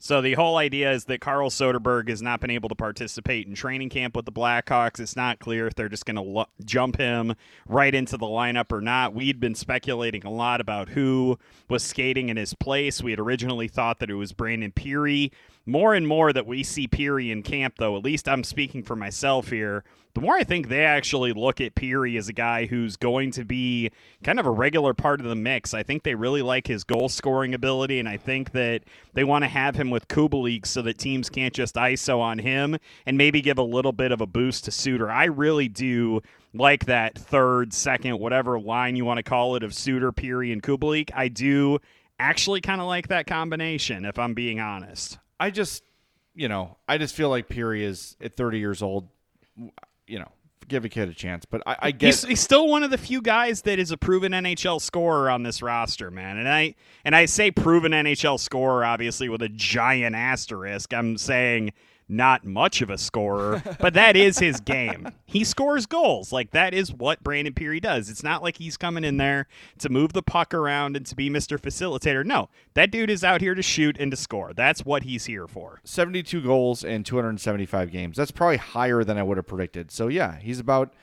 So 0.00 0.20
the 0.20 0.34
whole 0.34 0.56
idea 0.58 0.92
is 0.92 1.06
that 1.06 1.20
Carl 1.20 1.50
Soderberg 1.50 2.08
has 2.08 2.22
not 2.22 2.40
been 2.40 2.50
able 2.50 2.68
to 2.68 2.76
participate 2.76 3.48
in 3.48 3.54
training 3.54 3.88
camp 3.88 4.14
with 4.14 4.26
the 4.26 4.32
Blackhawks. 4.32 5.00
It's 5.00 5.16
not 5.16 5.40
clear 5.40 5.66
if 5.66 5.74
they're 5.74 5.88
just 5.88 6.06
going 6.06 6.14
to 6.16 6.22
lo- 6.22 6.46
jump 6.64 6.98
him 6.98 7.34
right 7.66 7.92
into 7.92 8.16
the 8.16 8.26
lineup 8.26 8.70
or 8.70 8.80
not. 8.80 9.12
We'd 9.12 9.40
been 9.40 9.56
speculating 9.56 10.24
a 10.24 10.30
lot 10.30 10.60
about 10.60 10.90
who 10.90 11.36
was 11.68 11.82
skating 11.82 12.28
in 12.28 12.36
his 12.36 12.54
place. 12.54 13.02
We 13.02 13.10
had 13.10 13.18
originally 13.18 13.66
thought 13.66 13.98
that 13.98 14.08
it 14.08 14.14
was 14.14 14.32
Brandon 14.32 14.70
Pirri. 14.70 15.32
More 15.66 15.94
and 15.94 16.06
more 16.06 16.32
that 16.32 16.46
we 16.46 16.62
see 16.62 16.88
Pirri 16.88 17.30
in 17.30 17.42
camp, 17.42 17.74
though, 17.78 17.96
at 17.96 18.04
least 18.04 18.28
I'm 18.28 18.42
speaking 18.42 18.82
for 18.82 18.96
myself 18.96 19.48
here, 19.50 19.84
the 20.14 20.22
more 20.22 20.34
I 20.34 20.42
think 20.42 20.68
they 20.68 20.84
actually 20.84 21.32
look 21.32 21.60
at 21.60 21.74
Pirri 21.74 22.18
as 22.18 22.28
a 22.28 22.32
guy 22.32 22.66
who's 22.66 22.96
going 22.96 23.30
to 23.32 23.44
be 23.44 23.90
kind 24.24 24.40
of 24.40 24.46
a 24.46 24.50
regular 24.50 24.94
part 24.94 25.20
of 25.20 25.26
the 25.26 25.36
mix. 25.36 25.74
I 25.74 25.82
think 25.82 26.02
they 26.02 26.14
really 26.14 26.42
like 26.42 26.66
his 26.66 26.84
goal 26.84 27.08
scoring 27.08 27.54
ability, 27.54 28.00
and 28.00 28.08
I 28.08 28.16
think 28.16 28.52
that 28.52 28.82
they 29.12 29.24
want 29.24 29.44
to 29.44 29.48
have 29.48 29.76
him 29.76 29.90
with 29.90 30.08
Kubalik 30.08 30.66
so 30.66 30.82
that 30.82 30.98
teams 30.98 31.28
can't 31.28 31.54
just 31.54 31.74
ISO 31.74 32.18
on 32.18 32.38
him 32.38 32.78
and 33.06 33.18
maybe 33.18 33.40
give 33.40 33.58
a 33.58 33.62
little 33.62 33.92
bit 33.92 34.10
of 34.10 34.20
a 34.20 34.26
boost 34.26 34.64
to 34.64 34.70
Suter. 34.70 35.10
I 35.10 35.26
really 35.26 35.68
do 35.68 36.22
like 36.54 36.86
that 36.86 37.16
third, 37.16 37.72
second, 37.72 38.18
whatever 38.18 38.58
line 38.58 38.96
you 38.96 39.04
want 39.04 39.18
to 39.18 39.22
call 39.22 39.54
it 39.54 39.62
of 39.62 39.74
Suter, 39.74 40.10
Pirri, 40.12 40.52
and 40.52 40.62
Kubalik. 40.62 41.10
I 41.14 41.28
do 41.28 41.78
actually 42.18 42.60
kind 42.60 42.80
of 42.80 42.86
like 42.86 43.08
that 43.08 43.26
combination, 43.26 44.04
if 44.04 44.18
I'm 44.18 44.34
being 44.34 44.58
honest. 44.58 45.18
I 45.40 45.50
just, 45.50 45.84
you 46.34 46.48
know, 46.48 46.76
I 46.88 46.98
just 46.98 47.14
feel 47.14 47.28
like 47.28 47.48
Pirri 47.48 47.82
is 47.82 48.16
at 48.20 48.36
30 48.36 48.58
years 48.58 48.82
old. 48.82 49.08
You 50.06 50.20
know, 50.20 50.32
give 50.68 50.84
a 50.84 50.88
kid 50.88 51.08
a 51.08 51.14
chance. 51.14 51.44
But 51.44 51.62
I, 51.66 51.76
I 51.80 51.90
get 51.90 52.06
He's, 52.06 52.24
he's 52.24 52.40
still 52.40 52.68
one 52.68 52.82
of 52.82 52.90
the 52.90 52.98
few 52.98 53.20
guys 53.20 53.62
that 53.62 53.78
is 53.78 53.90
a 53.90 53.96
proven 53.96 54.32
NHL 54.32 54.80
scorer 54.80 55.30
on 55.30 55.42
this 55.42 55.62
roster, 55.62 56.10
man. 56.10 56.38
And 56.38 56.48
I 56.48 56.74
and 57.04 57.16
I 57.16 57.24
say 57.24 57.50
proven 57.50 57.92
NHL 57.92 58.38
scorer 58.38 58.84
obviously 58.84 59.28
with 59.28 59.42
a 59.42 59.48
giant 59.48 60.14
asterisk. 60.14 60.94
I'm 60.94 61.16
saying 61.16 61.72
not 62.08 62.44
much 62.44 62.80
of 62.80 62.90
a 62.90 62.98
scorer, 62.98 63.62
but 63.78 63.94
that 63.94 64.16
is 64.16 64.38
his 64.38 64.60
game. 64.62 65.08
He 65.26 65.44
scores 65.44 65.86
goals. 65.86 66.32
Like 66.32 66.52
that 66.52 66.72
is 66.72 66.92
what 66.92 67.22
Brandon 67.22 67.52
Pirri 67.52 67.80
does. 67.80 68.08
It's 68.08 68.22
not 68.22 68.42
like 68.42 68.56
he's 68.56 68.76
coming 68.76 69.04
in 69.04 69.18
there 69.18 69.46
to 69.78 69.88
move 69.88 70.12
the 70.12 70.22
puck 70.22 70.54
around 70.54 70.96
and 70.96 71.04
to 71.06 71.14
be 71.14 71.28
Mr. 71.28 71.58
Facilitator. 71.58 72.24
No, 72.24 72.48
that 72.74 72.90
dude 72.90 73.10
is 73.10 73.22
out 73.22 73.40
here 73.40 73.54
to 73.54 73.62
shoot 73.62 73.96
and 73.98 74.10
to 74.10 74.16
score. 74.16 74.52
That's 74.54 74.84
what 74.84 75.02
he's 75.02 75.26
here 75.26 75.46
for. 75.46 75.80
72 75.84 76.40
goals 76.40 76.82
in 76.84 77.04
275 77.04 77.90
games. 77.90 78.16
That's 78.16 78.30
probably 78.30 78.56
higher 78.56 79.04
than 79.04 79.18
I 79.18 79.22
would 79.22 79.36
have 79.36 79.46
predicted. 79.46 79.90
So 79.90 80.08
yeah, 80.08 80.38
he's 80.38 80.60
about 80.60 80.94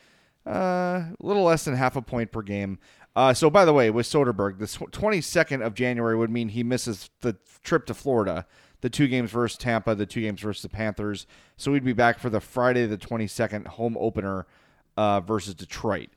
uh, 0.48 0.52
a 0.52 1.15
little 1.20 1.44
less 1.44 1.65
than 1.65 1.76
half 1.76 1.96
a 1.96 2.02
point 2.02 2.32
per 2.32 2.41
game. 2.41 2.80
Uh, 3.15 3.34
so 3.34 3.50
by 3.50 3.63
the 3.63 3.74
way, 3.74 3.89
with 3.89 4.06
Soderberg, 4.06 4.60
the 4.60 4.65
22nd 4.65 5.65
of 5.65 5.74
January 5.74 6.18
would 6.18 6.30
mean 6.30 6.50
he 6.50 6.63
misses 6.63 7.10
the 7.22 7.38
trip 7.63 7.86
to 7.86 7.94
Florida, 7.94 8.46
the 8.86 8.89
two 8.91 9.08
games 9.08 9.32
versus 9.32 9.58
Tampa, 9.58 9.95
the 9.95 10.06
two 10.06 10.21
games 10.21 10.41
versus 10.41 10.62
the 10.62 10.69
Panthers. 10.69 11.26
So 11.58 11.71
we'd 11.71 11.84
be 11.84 11.91
back 11.91 12.19
for 12.19 12.30
the 12.30 12.39
Friday 12.39 12.86
the 12.86 13.00
22nd 13.00 13.65
home 13.65 13.98
opener 14.00 14.45
uh, 14.95 15.21
versus 15.21 15.56
Detroit. 15.56 16.10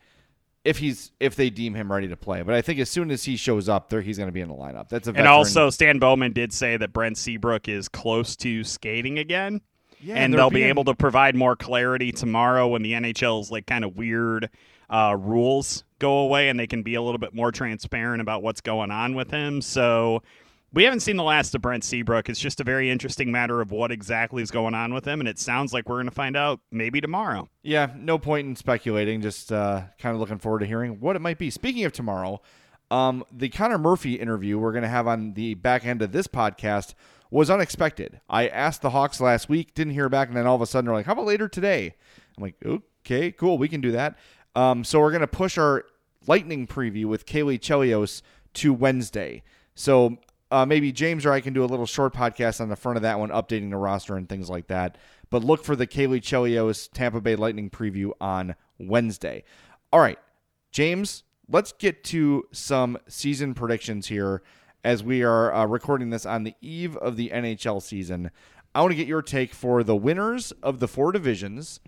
If 0.67 0.77
he's 0.77 1.13
if 1.19 1.35
they 1.35 1.49
deem 1.49 1.73
him 1.73 1.91
ready 1.91 2.09
to 2.09 2.17
play, 2.17 2.43
but 2.43 2.55
I 2.55 2.61
think 2.61 2.79
as 2.79 2.91
soon 2.91 3.11
as 3.11 3.25
he 3.25 3.39
shows 3.39 3.71
up, 3.71 3.89
there 3.89 4.03
he's 4.03 4.19
going 4.19 4.29
to 4.29 4.35
be 4.35 4.43
in 4.43 4.49
the 4.49 4.55
lineup. 4.55 4.91
That's 4.91 5.09
a 5.09 5.13
And 5.13 5.27
also, 5.27 5.71
Stan 5.71 5.99
Bowman 5.99 6.35
did 6.35 6.53
say 6.53 6.77
that 6.77 6.93
Brent 6.93 7.17
Seabrook 7.17 7.69
is 7.69 7.89
close 7.89 8.37
to 8.37 8.63
skating 8.65 9.19
again. 9.19 9.63
Yeah, 10.03 10.17
and 10.17 10.35
they'll 10.35 10.51
be 10.51 10.65
able 10.65 10.85
to 10.85 10.95
provide 10.95 11.35
more 11.37 11.57
clarity 11.57 12.13
tomorrow 12.13 12.69
when 12.69 12.83
the 12.83 12.93
NHL's 12.93 13.51
like 13.51 13.65
kind 13.65 13.83
of 13.83 13.97
weird 13.97 14.51
uh, 14.91 15.17
rules 15.19 15.85
go 16.01 16.19
away 16.19 16.51
and 16.51 16.61
they 16.61 16.67
can 16.67 16.83
be 16.83 16.97
a 16.97 17.03
little 17.03 17.19
bit 17.19 17.33
more 17.33 17.51
transparent 17.51 18.21
about 18.21 18.43
what's 18.43 18.61
going 18.61 18.91
on 18.91 19.15
with 19.15 19.31
him. 19.31 19.63
So 19.63 20.23
we 20.73 20.85
haven't 20.85 21.01
seen 21.01 21.17
the 21.17 21.23
last 21.23 21.55
of 21.55 21.63
Brent 21.63 21.83
Seabrook. 21.83 22.29
It's 22.29 22.41
just 22.41 22.61
a 22.61 22.65
very 22.65 22.91
interesting 22.91 23.33
matter 23.33 23.61
of 23.61 23.71
what 23.71 23.91
exactly 23.91 24.43
is 24.43 24.51
going 24.51 24.75
on 24.75 24.93
with 24.93 25.07
him, 25.07 25.21
and 25.21 25.29
it 25.29 25.39
sounds 25.39 25.73
like 25.73 25.89
we're 25.89 25.97
going 25.97 26.07
to 26.07 26.13
find 26.13 26.37
out 26.37 26.61
maybe 26.71 27.01
tomorrow. 27.01 27.49
Yeah, 27.63 27.91
no 27.97 28.19
point 28.19 28.47
in 28.47 28.57
speculating. 28.57 29.23
Just 29.23 29.51
uh, 29.51 29.83
kind 29.99 30.15
of 30.15 30.21
looking 30.21 30.39
forward 30.39 30.61
to 30.61 30.67
hearing 30.67 31.01
what 31.01 31.17
it 31.17 31.21
might 31.21 31.39
be. 31.39 31.49
Speaking 31.51 31.85
of 31.85 31.93
tomorrow, 31.93 32.43
um, 32.91 33.25
the 33.33 33.49
Connor 33.49 33.79
Murphy 33.79 34.15
interview 34.15 34.59
we're 34.59 34.73
going 34.73 34.83
to 34.83 34.89
have 34.89 35.07
on 35.07 35.35
the 35.35 35.55
back 35.55 35.87
end 35.87 36.03
of 36.03 36.13
this 36.13 36.27
podcast 36.27 36.95
was 37.31 37.51
unexpected. 37.51 38.21
I 38.29 38.49
asked 38.49 38.83
the 38.83 38.91
Hawks 38.91 39.21
last 39.21 39.49
week, 39.49 39.75
didn't 39.75 39.95
hear 39.95 40.09
back, 40.09 40.29
and 40.29 40.37
then 40.37 40.47
all 40.47 40.57
of 40.57 40.63
a 40.63 40.67
sudden 40.67 40.87
they're 40.87 40.95
like, 40.95 41.07
"How 41.07 41.13
about 41.13 41.27
later 41.27 41.49
today?" 41.49 41.95
I'm 42.37 42.43
like, 42.43 42.57
"Okay, 42.65 43.33
cool, 43.33 43.59
we 43.59 43.69
can 43.69 43.81
do 43.81 43.93
that." 43.93 44.17
Um, 44.55 44.85
so 44.85 45.01
we're 45.01 45.13
gonna 45.13 45.27
push 45.27 45.57
our 45.59 45.85
Lightning 46.27 46.67
preview 46.67 47.07
with 47.07 47.27
Caley 47.27 47.59
Chelios 47.59 48.23
to 48.55 48.73
Wednesday. 48.73 49.43
So 49.75 50.19
uh, 50.51 50.65
maybe 50.65 50.93
James 50.93 51.27
or 51.27 51.33
I 51.33 51.41
can 51.41 51.53
do 51.53 51.65
a 51.65 51.67
little 51.67 51.87
short 51.87 52.15
podcast 52.15 52.61
on 52.61 52.69
the 52.69 52.77
front 52.77 52.97
of 52.97 53.03
that 53.03 53.19
one, 53.19 53.31
updating 53.31 53.71
the 53.71 53.77
roster 53.77 54.17
and 54.17 54.29
things 54.29 54.49
like 54.49 54.69
that. 54.69 54.97
But 55.31 55.45
look 55.45 55.65
for 55.65 55.77
the 55.77 55.87
Caley 55.87 56.21
Chelios 56.21 56.89
Tampa 56.91 57.21
Bay 57.21 57.37
Lightning 57.37 57.71
preview 57.71 58.13
on 58.21 58.55
Wednesday. 58.79 59.45
All 59.93 60.01
right, 60.01 60.19
James, 60.73 61.25
let's 61.49 61.73
get 61.73 62.05
to 62.05 62.47
some 62.53 62.99
season 63.09 63.55
predictions 63.55 64.09
here 64.09 64.43
as 64.85 65.03
we 65.03 65.23
are 65.23 65.53
uh, 65.53 65.67
recording 65.67 66.11
this 66.11 66.25
on 66.25 66.45
the 66.45 66.55
eve 66.61 66.97
of 66.97 67.17
the 67.17 67.31
NHL 67.31 67.83
season. 67.83 68.31
I 68.75 68.81
want 68.81 68.93
to 68.93 68.97
get 68.97 69.09
your 69.09 69.23
take 69.23 69.53
for 69.53 69.83
the 69.83 69.97
winners 69.97 70.53
of 70.63 70.79
the 70.79 70.89
four 70.89 71.13
divisions 71.13 71.81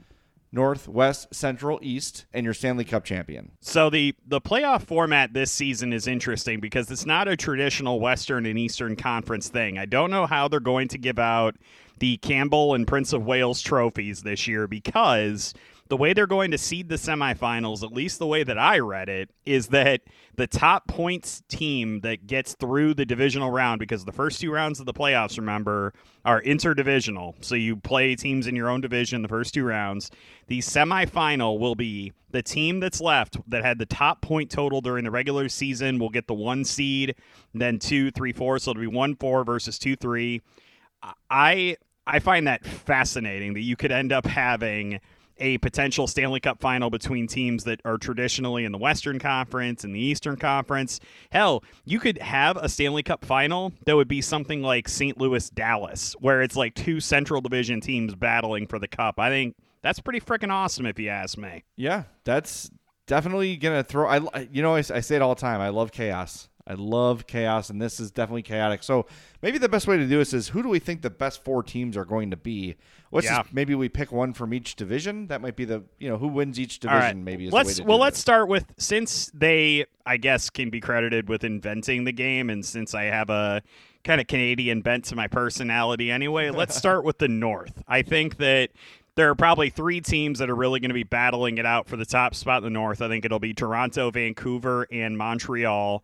North, 0.53 0.89
West, 0.89 1.29
Central, 1.33 1.79
East, 1.83 2.27
and 2.33 2.45
your 2.45 2.55
Stanley 2.55 2.85
Cup 2.85 3.05
champion. 3.05 3.53
So 3.61 3.91
the 3.91 4.15
the 4.27 4.41
playoff 4.41 4.83
format 4.83 5.33
this 5.33 5.53
season 5.53 5.93
is 5.93 6.07
interesting 6.07 6.61
because 6.61 6.91
it's 6.91 7.07
not 7.07 7.29
a 7.29 7.37
traditional 7.37 8.01
Western 8.01 8.47
and 8.47 8.59
Eastern 8.59 8.97
Conference 8.97 9.49
thing. 9.49 9.79
I 9.79 9.87
don't 9.87 10.11
know 10.11 10.27
how 10.27 10.49
they're 10.49 10.61
going 10.61 10.89
to 10.89 10.99
give 10.99 11.19
out 11.19 11.57
the 11.99 12.17
Campbell 12.19 12.75
and 12.75 12.87
Prince 12.87 13.13
of 13.13 13.25
Wales 13.25 13.61
trophies 13.63 14.23
this 14.23 14.49
year 14.49 14.67
because 14.67 15.55
the 15.91 15.97
way 15.97 16.13
they're 16.13 16.27
going 16.29 16.53
to 16.53 16.59
seed 16.59 16.89
the 16.89 16.95
semifinals, 16.95 17.83
at 17.83 17.93
least 17.93 18.21
the 18.21 18.27
way 18.27 18.45
that 18.45 18.57
I 18.57 18.79
read 18.79 19.09
it, 19.09 19.29
is 19.45 19.67
that 19.69 20.03
the 20.37 20.47
top 20.47 20.87
points 20.87 21.43
team 21.49 22.01
that 22.01 22.29
gets 22.29 22.55
through 22.55 22.95
the 22.95 23.05
divisional 23.05 23.51
round, 23.51 23.81
because 23.81 24.05
the 24.05 24.13
first 24.13 24.41
two 24.41 24.53
rounds 24.53 24.79
of 24.79 24.87
the 24.87 24.95
playoffs, 24.95 25.37
remember, 25.37 25.93
are 26.25 26.41
interdivisional. 26.43 27.35
So 27.45 27.57
you 27.57 27.77
play 27.77 28.15
teams 28.15 28.47
in 28.47 28.55
your 28.55 28.71
own 28.71 28.81
division 28.81 29.23
the 29.23 29.29
first 29.29 29.53
two 29.53 29.65
rounds. 29.65 30.13
The 30.47 30.61
semifinal 30.61 31.59
will 31.59 31.75
be 31.75 32.13
the 32.31 32.43
team 32.43 32.79
that's 32.79 33.01
left 33.01 33.37
that 33.51 33.65
had 33.65 33.79
the 33.79 33.87
top 33.87 34.23
point 34.23 34.49
total 34.49 34.81
during 34.81 35.03
the 35.03 35.11
regular 35.11 35.49
season 35.49 35.99
will 35.99 36.09
get 36.09 36.29
the 36.29 36.35
one 36.35 36.65
seed, 36.65 37.17
then 37.53 37.81
two, 37.81 38.13
three, 38.13 38.33
four. 38.33 38.61
So 38.61 38.71
it'll 38.71 38.81
be 38.81 38.87
one, 38.87 39.17
four 39.17 39.43
versus 39.43 39.77
two, 39.77 39.97
three. 39.97 40.41
I 41.29 41.77
I 42.07 42.21
find 42.21 42.47
that 42.47 42.65
fascinating 42.65 43.55
that 43.55 43.61
you 43.61 43.75
could 43.75 43.91
end 43.91 44.13
up 44.13 44.27
having 44.27 45.01
a 45.41 45.59
potential 45.59 46.07
Stanley 46.07 46.41
Cup 46.41 46.61
final 46.61 46.91
between 46.91 47.27
teams 47.27 47.65
that 47.65 47.81
are 47.85 47.99
traditionally 47.99 48.65
in 48.65 48.73
the 48.73 48.79
Western 48.79 49.19
Conference 49.19 49.85
and 49.85 49.95
the 49.95 50.01
Eastern 50.01 50.37
Conference. 50.37 51.01
Hell, 51.31 51.65
you 51.85 51.99
could 51.99 52.19
have 52.19 52.57
a 52.57 52.69
Stanley 52.69 53.03
Cup 53.03 53.25
final 53.25 53.73
that 53.87 53.97
would 53.97 54.09
be 54.09 54.21
something 54.21 54.63
like 54.63 54.89
St. 54.89 55.19
Louis 55.19 55.51
Dallas, 55.51 56.15
where 56.21 56.43
it's 56.43 56.57
like 56.57 56.75
two 56.75 57.01
Central 57.01 57.41
Division 57.41 57.81
teams 57.81 58.15
battling 58.15 58.67
for 58.67 58.79
the 58.79 58.89
Cup. 58.89 59.19
I 59.19 59.31
think 59.31 59.57
that's 59.83 60.01
pretty 60.01 60.21
freaking 60.21 60.53
awesome 60.53 60.87
if 60.87 60.99
you 60.99 61.09
ask 61.09 61.39
me. 61.39 61.65
Yeah, 61.77 62.05
that's 62.25 62.71
definitely 63.07 63.57
gonna 63.57 63.83
throw. 63.83 64.09
I 64.09 64.49
you 64.53 64.63
know 64.63 64.75
I, 64.75 64.79
I 64.79 65.01
say 65.01 65.17
it 65.17 65.23
all 65.23 65.35
the 65.35 65.41
time. 65.41 65.61
I 65.61 65.71
love 65.71 65.93
chaos. 65.93 66.49
I 66.67 66.75
love 66.75 67.27
chaos, 67.27 67.69
and 67.69 67.83
this 67.83 67.99
is 67.99 68.13
definitely 68.13 68.43
chaotic. 68.43 68.85
So 68.85 69.07
maybe 69.43 69.59
the 69.59 69.69
best 69.69 69.89
way 69.89 69.97
to 69.97 70.07
do 70.07 70.19
this 70.19 70.33
is 70.33 70.49
who 70.49 70.63
do 70.63 70.69
we 70.69 70.79
think 70.79 71.03
the 71.03 71.11
best 71.11 71.43
four 71.43 71.65
teams 71.65 71.97
are 71.97 72.05
going 72.05 72.31
to 72.31 72.37
be? 72.37 72.77
Let's 73.13 73.27
Yeah. 73.27 73.39
just, 73.43 73.53
maybe 73.53 73.75
we 73.75 73.89
pick 73.89 74.13
one 74.13 74.33
from 74.33 74.55
each 74.55 74.77
division. 74.77 75.27
That 75.27 75.41
might 75.41 75.57
be 75.57 75.65
the 75.65 75.83
you 75.99 76.09
know 76.09 76.17
who 76.19 76.29
wins 76.29 76.59
each 76.61 76.79
division. 76.79 77.01
Right. 77.01 77.17
Maybe 77.17 77.47
is 77.47 77.53
let's 77.53 77.77
the 77.77 77.83
way 77.83 77.87
to 77.87 77.89
well 77.89 77.99
let's 77.99 78.17
this. 78.17 78.21
start 78.23 78.49
with 78.49 78.67
since 78.79 79.31
they 79.35 79.87
I 80.07 80.17
guess 80.17 80.49
can 80.51 80.71
be 80.71 80.81
credited 80.81 81.29
with 81.29 81.43
inventing 81.45 82.05
the 82.05 82.13
game 82.13 82.51
and 82.51 82.65
since 82.65 82.95
I 82.95 83.05
have 83.05 83.29
a 83.31 83.63
kind 84.05 84.21
of 84.21 84.27
Canadian 84.29 84.81
bent 84.81 85.05
to 85.07 85.17
my 85.17 85.27
personality 85.27 86.11
anyway, 86.11 86.51
let's 86.51 86.77
start 86.85 87.05
with 87.05 87.19
the 87.19 87.29
North. 87.29 87.83
I 87.89 88.03
think 88.03 88.37
that 88.39 88.71
there 89.17 89.29
are 89.29 89.35
probably 89.35 89.71
three 89.71 90.01
teams 90.01 90.39
that 90.39 90.49
are 90.49 90.55
really 90.55 90.79
going 90.81 90.89
to 90.91 90.95
be 90.95 91.03
battling 91.03 91.59
it 91.59 91.67
out 91.67 91.89
for 91.89 91.97
the 91.97 92.07
top 92.07 92.35
spot 92.35 92.59
in 92.59 92.65
the 92.65 92.71
North. 92.71 93.03
I 93.03 93.09
think 93.09 93.25
it'll 93.25 93.41
be 93.41 93.53
Toronto, 93.53 94.11
Vancouver, 94.11 94.87
and 94.91 95.19
Montreal. 95.19 96.03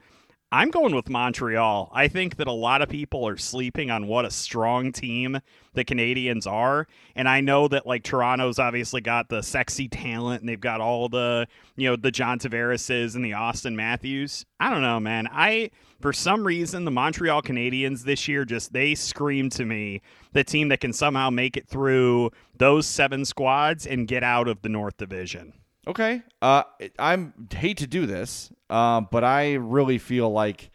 I'm 0.53 0.71
going 0.71 0.95
with 0.95 1.11
Montreal. 1.11 1.91
I 1.93 2.07
think 2.07 2.37
that 2.37 2.47
a 2.47 2.53
lot 2.53 2.81
of 2.81 2.89
people 2.89 3.27
are 3.27 3.37
sleeping 3.37 3.91
on 3.91 4.07
what 4.07 4.25
a 4.25 4.31
strong 4.31 4.93
team 4.93 5.41
the 5.75 5.85
Canadiens 5.85 6.47
are. 6.47 6.87
And 7.17 7.29
I 7.29 7.41
know 7.41 7.67
that 7.69 7.85
like 7.85 8.05
Toronto's 8.05 8.61
obviously 8.61 9.01
got 9.01 9.29
the 9.29 9.43
sexy 9.43 9.89
talent 9.89 10.41
and 10.41 10.49
they've 10.49 10.61
got 10.61 10.81
all 10.81 11.09
the, 11.09 11.49
you 11.75 11.89
know, 11.89 11.97
the 11.97 12.13
John 12.13 12.39
Tavarises 12.39 13.17
and 13.17 13.25
the 13.25 13.33
Auston 13.33 13.75
Matthews. 13.75 14.47
I 14.61 14.71
don't 14.71 14.83
know, 14.83 15.01
man. 15.01 15.29
I 15.33 15.71
for 16.01 16.13
some 16.13 16.47
reason 16.47 16.85
the 16.85 16.93
Montreal 16.93 17.43
Canadiens 17.43 18.05
this 18.05 18.29
year 18.29 18.45
just 18.45 18.73
they 18.73 18.95
scream 18.95 19.51
to 19.51 19.65
me 19.65 20.01
the 20.33 20.45
team 20.45 20.69
that 20.69 20.81
can 20.81 20.93
somehow 20.93 21.29
make 21.29 21.57
it 21.57 21.67
through 21.67 22.31
those 22.57 22.87
seven 22.87 23.25
squads 23.25 23.85
and 23.85 24.07
get 24.07 24.23
out 24.23 24.47
of 24.47 24.63
the 24.63 24.69
North 24.69 24.97
Division. 24.97 25.55
Okay. 25.89 26.23
Uh, 26.43 26.63
I'm 26.99 27.49
hate 27.53 27.79
to 27.79 27.87
do 27.87 28.07
this, 28.07 28.51
um, 28.71 29.09
but 29.11 29.25
I 29.25 29.55
really 29.55 29.99
feel 29.99 30.31
like 30.31 30.71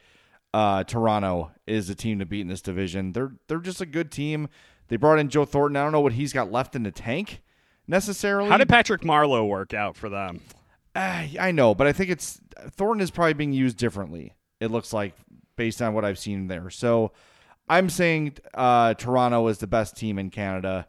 uh, 0.53 0.83
Toronto 0.83 1.51
is 1.67 1.87
the 1.87 1.95
team 1.95 2.19
to 2.19 2.25
beat 2.25 2.41
in 2.41 2.47
this 2.47 2.61
division. 2.61 3.13
They're 3.13 3.31
they're 3.47 3.59
just 3.59 3.81
a 3.81 3.85
good 3.85 4.11
team. 4.11 4.49
They 4.89 4.97
brought 4.97 5.19
in 5.19 5.29
Joe 5.29 5.45
Thornton. 5.45 5.77
I 5.77 5.83
don't 5.83 5.91
know 5.93 6.01
what 6.01 6.13
he's 6.13 6.33
got 6.33 6.51
left 6.51 6.75
in 6.75 6.83
the 6.83 6.91
tank 6.91 7.41
necessarily. 7.87 8.49
How 8.49 8.57
did 8.57 8.67
Patrick 8.69 9.01
Marleau 9.01 9.47
work 9.47 9.73
out 9.73 9.95
for 9.95 10.09
them? 10.09 10.41
Uh, 10.93 11.27
I 11.39 11.51
know, 11.51 11.73
but 11.73 11.87
I 11.87 11.93
think 11.93 12.09
it's 12.09 12.41
Thornton 12.71 13.01
is 13.01 13.11
probably 13.11 13.33
being 13.33 13.53
used 13.53 13.77
differently. 13.77 14.33
It 14.59 14.71
looks 14.71 14.91
like 14.91 15.13
based 15.55 15.81
on 15.81 15.93
what 15.93 16.03
I've 16.03 16.19
seen 16.19 16.47
there. 16.47 16.69
So 16.69 17.13
I'm 17.69 17.89
saying 17.89 18.33
uh, 18.53 18.93
Toronto 18.95 19.47
is 19.47 19.59
the 19.59 19.67
best 19.67 19.95
team 19.95 20.19
in 20.19 20.29
Canada, 20.29 20.87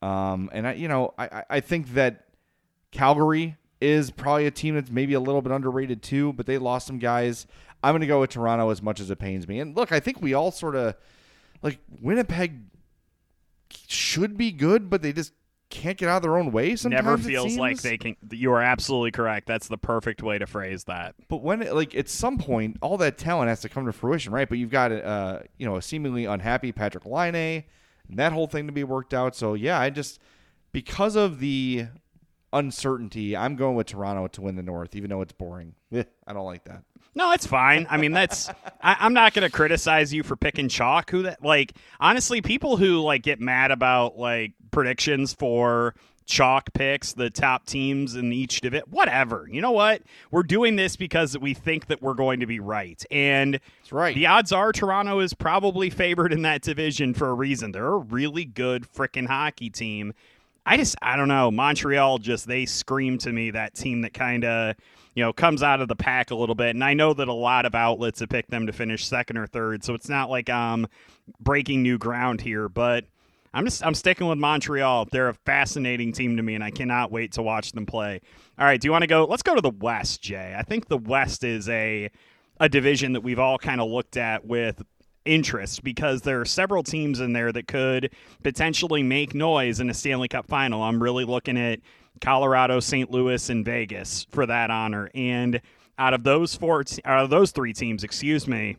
um, 0.00 0.48
and 0.52 0.66
I, 0.66 0.72
you 0.74 0.88
know, 0.88 1.12
I- 1.18 1.44
I 1.50 1.60
think 1.60 1.92
that 1.94 2.24
Calgary 2.90 3.56
is 3.84 4.10
probably 4.10 4.46
a 4.46 4.50
team 4.50 4.74
that's 4.74 4.90
maybe 4.90 5.14
a 5.14 5.20
little 5.20 5.42
bit 5.42 5.52
underrated 5.52 6.02
too, 6.02 6.32
but 6.32 6.46
they 6.46 6.58
lost 6.58 6.86
some 6.86 6.98
guys. 6.98 7.46
I'm 7.82 7.92
going 7.92 8.00
to 8.00 8.06
go 8.06 8.20
with 8.20 8.30
Toronto 8.30 8.70
as 8.70 8.82
much 8.82 9.00
as 9.00 9.10
it 9.10 9.18
pains 9.18 9.46
me. 9.46 9.60
And 9.60 9.76
look, 9.76 9.92
I 9.92 10.00
think 10.00 10.22
we 10.22 10.34
all 10.34 10.50
sort 10.50 10.74
of 10.74 10.94
like 11.62 11.78
Winnipeg 12.00 12.60
should 13.88 14.36
be 14.36 14.50
good, 14.50 14.88
but 14.88 15.02
they 15.02 15.12
just 15.12 15.32
can't 15.70 15.98
get 15.98 16.08
out 16.08 16.16
of 16.16 16.22
their 16.22 16.36
own 16.38 16.52
way. 16.52 16.76
Sometimes 16.76 17.00
It 17.00 17.04
Never 17.04 17.18
feels 17.18 17.56
like 17.56 17.80
they 17.82 17.98
can. 17.98 18.16
You 18.30 18.52
are 18.52 18.62
absolutely 18.62 19.10
correct. 19.10 19.46
That's 19.46 19.68
the 19.68 19.78
perfect 19.78 20.22
way 20.22 20.38
to 20.38 20.46
phrase 20.46 20.84
that. 20.84 21.14
But 21.28 21.42
when 21.42 21.62
it, 21.62 21.74
like 21.74 21.94
at 21.94 22.08
some 22.08 22.38
point, 22.38 22.76
all 22.80 22.96
that 22.98 23.18
talent 23.18 23.48
has 23.48 23.60
to 23.62 23.68
come 23.68 23.86
to 23.86 23.92
fruition, 23.92 24.32
right? 24.32 24.48
But 24.48 24.58
you've 24.58 24.70
got 24.70 24.92
uh, 24.92 25.40
you 25.58 25.66
know 25.66 25.76
a 25.76 25.82
seemingly 25.82 26.26
unhappy 26.26 26.72
Patrik 26.72 27.06
Laine, 27.06 27.64
and 28.08 28.18
that 28.18 28.32
whole 28.32 28.46
thing 28.46 28.66
to 28.66 28.72
be 28.72 28.84
worked 28.84 29.12
out. 29.12 29.34
So 29.34 29.54
yeah, 29.54 29.78
I 29.78 29.90
just 29.90 30.20
because 30.72 31.16
of 31.16 31.40
the 31.40 31.86
uncertainty, 32.54 33.36
I'm 33.36 33.56
going 33.56 33.76
with 33.76 33.88
Toronto 33.88 34.26
to 34.28 34.40
win 34.40 34.56
the 34.56 34.62
North, 34.62 34.96
even 34.96 35.10
though 35.10 35.20
it's 35.20 35.32
boring. 35.32 35.74
I 35.92 36.32
don't 36.32 36.46
like 36.46 36.64
that. 36.64 36.82
No, 37.14 37.32
it's 37.32 37.46
fine. 37.46 37.86
I 37.90 37.96
mean, 37.96 38.12
that's. 38.12 38.48
I, 38.82 38.96
I'm 38.98 39.12
not 39.12 39.34
going 39.34 39.48
to 39.48 39.54
criticize 39.54 40.12
you 40.12 40.22
for 40.22 40.36
picking 40.36 40.68
chalk. 40.68 41.10
Who 41.10 41.22
that 41.24 41.44
like? 41.44 41.76
Honestly, 42.00 42.40
people 42.40 42.76
who 42.76 43.00
like 43.00 43.22
get 43.22 43.40
mad 43.40 43.70
about 43.70 44.18
like 44.18 44.54
predictions 44.72 45.32
for 45.32 45.94
chalk 46.26 46.72
picks, 46.72 47.12
the 47.12 47.30
top 47.30 47.66
teams 47.66 48.16
in 48.16 48.32
each 48.32 48.60
division, 48.62 48.88
whatever. 48.90 49.46
You 49.50 49.60
know 49.60 49.72
what? 49.72 50.02
We're 50.30 50.42
doing 50.42 50.76
this 50.76 50.96
because 50.96 51.36
we 51.38 51.54
think 51.54 51.86
that 51.86 52.02
we're 52.02 52.14
going 52.14 52.40
to 52.40 52.46
be 52.46 52.60
right, 52.60 53.02
and 53.10 53.54
That's 53.54 53.92
right. 53.92 54.14
the 54.14 54.26
odds 54.26 54.50
are 54.50 54.72
Toronto 54.72 55.20
is 55.20 55.34
probably 55.34 55.90
favored 55.90 56.32
in 56.32 56.42
that 56.42 56.62
division 56.62 57.14
for 57.14 57.28
a 57.28 57.34
reason. 57.34 57.72
They're 57.72 57.86
a 57.86 57.98
really 57.98 58.44
good 58.44 58.90
freaking 58.92 59.26
hockey 59.26 59.70
team. 59.70 60.14
I 60.66 60.76
just 60.76 60.96
I 61.02 61.16
don't 61.16 61.28
know. 61.28 61.50
Montreal 61.50 62.18
just 62.18 62.46
they 62.46 62.66
scream 62.66 63.18
to 63.18 63.32
me 63.32 63.50
that 63.50 63.74
team 63.74 64.02
that 64.02 64.14
kind 64.14 64.44
of 64.44 64.76
you 65.14 65.22
know 65.22 65.32
comes 65.32 65.62
out 65.62 65.80
of 65.80 65.88
the 65.88 65.96
pack 65.96 66.30
a 66.30 66.34
little 66.34 66.54
bit. 66.54 66.70
And 66.70 66.82
I 66.82 66.94
know 66.94 67.12
that 67.14 67.28
a 67.28 67.32
lot 67.32 67.66
of 67.66 67.74
outlets 67.74 68.20
have 68.20 68.28
picked 68.28 68.50
them 68.50 68.66
to 68.66 68.72
finish 68.72 69.06
second 69.06 69.36
or 69.36 69.46
third, 69.46 69.84
so 69.84 69.94
it's 69.94 70.08
not 70.08 70.30
like 70.30 70.48
I'm 70.48 70.86
breaking 71.40 71.82
new 71.82 71.98
ground 71.98 72.40
here. 72.40 72.68
But 72.68 73.04
I'm 73.52 73.64
just 73.64 73.84
I'm 73.84 73.94
sticking 73.94 74.26
with 74.26 74.38
Montreal. 74.38 75.06
They're 75.12 75.28
a 75.28 75.34
fascinating 75.34 76.12
team 76.12 76.36
to 76.38 76.42
me, 76.42 76.54
and 76.54 76.64
I 76.64 76.70
cannot 76.70 77.12
wait 77.12 77.32
to 77.32 77.42
watch 77.42 77.72
them 77.72 77.86
play. 77.86 78.20
All 78.58 78.64
right, 78.64 78.80
do 78.80 78.88
you 78.88 78.92
want 78.92 79.02
to 79.02 79.08
go? 79.08 79.26
Let's 79.26 79.42
go 79.42 79.54
to 79.54 79.60
the 79.60 79.70
West, 79.70 80.22
Jay. 80.22 80.54
I 80.56 80.62
think 80.62 80.88
the 80.88 80.98
West 80.98 81.44
is 81.44 81.68
a 81.68 82.10
a 82.60 82.68
division 82.68 83.12
that 83.12 83.20
we've 83.20 83.38
all 83.38 83.58
kind 83.58 83.80
of 83.80 83.90
looked 83.90 84.16
at 84.16 84.44
with 84.44 84.82
interest 85.24 85.82
because 85.82 86.22
there 86.22 86.40
are 86.40 86.44
several 86.44 86.82
teams 86.82 87.20
in 87.20 87.32
there 87.32 87.52
that 87.52 87.66
could 87.66 88.12
potentially 88.42 89.02
make 89.02 89.34
noise 89.34 89.80
in 89.80 89.90
a 89.90 89.94
Stanley 89.94 90.28
Cup 90.28 90.46
final. 90.46 90.82
I'm 90.82 91.02
really 91.02 91.24
looking 91.24 91.58
at 91.58 91.80
Colorado, 92.20 92.80
St. 92.80 93.10
Louis, 93.10 93.50
and 93.50 93.64
Vegas 93.64 94.26
for 94.30 94.46
that 94.46 94.70
honor. 94.70 95.10
And 95.14 95.60
out 95.98 96.14
of 96.14 96.24
those 96.24 96.54
four, 96.54 96.84
out 97.04 97.24
of 97.24 97.30
those 97.30 97.50
three 97.52 97.72
teams, 97.72 98.04
excuse 98.04 98.46
me, 98.46 98.76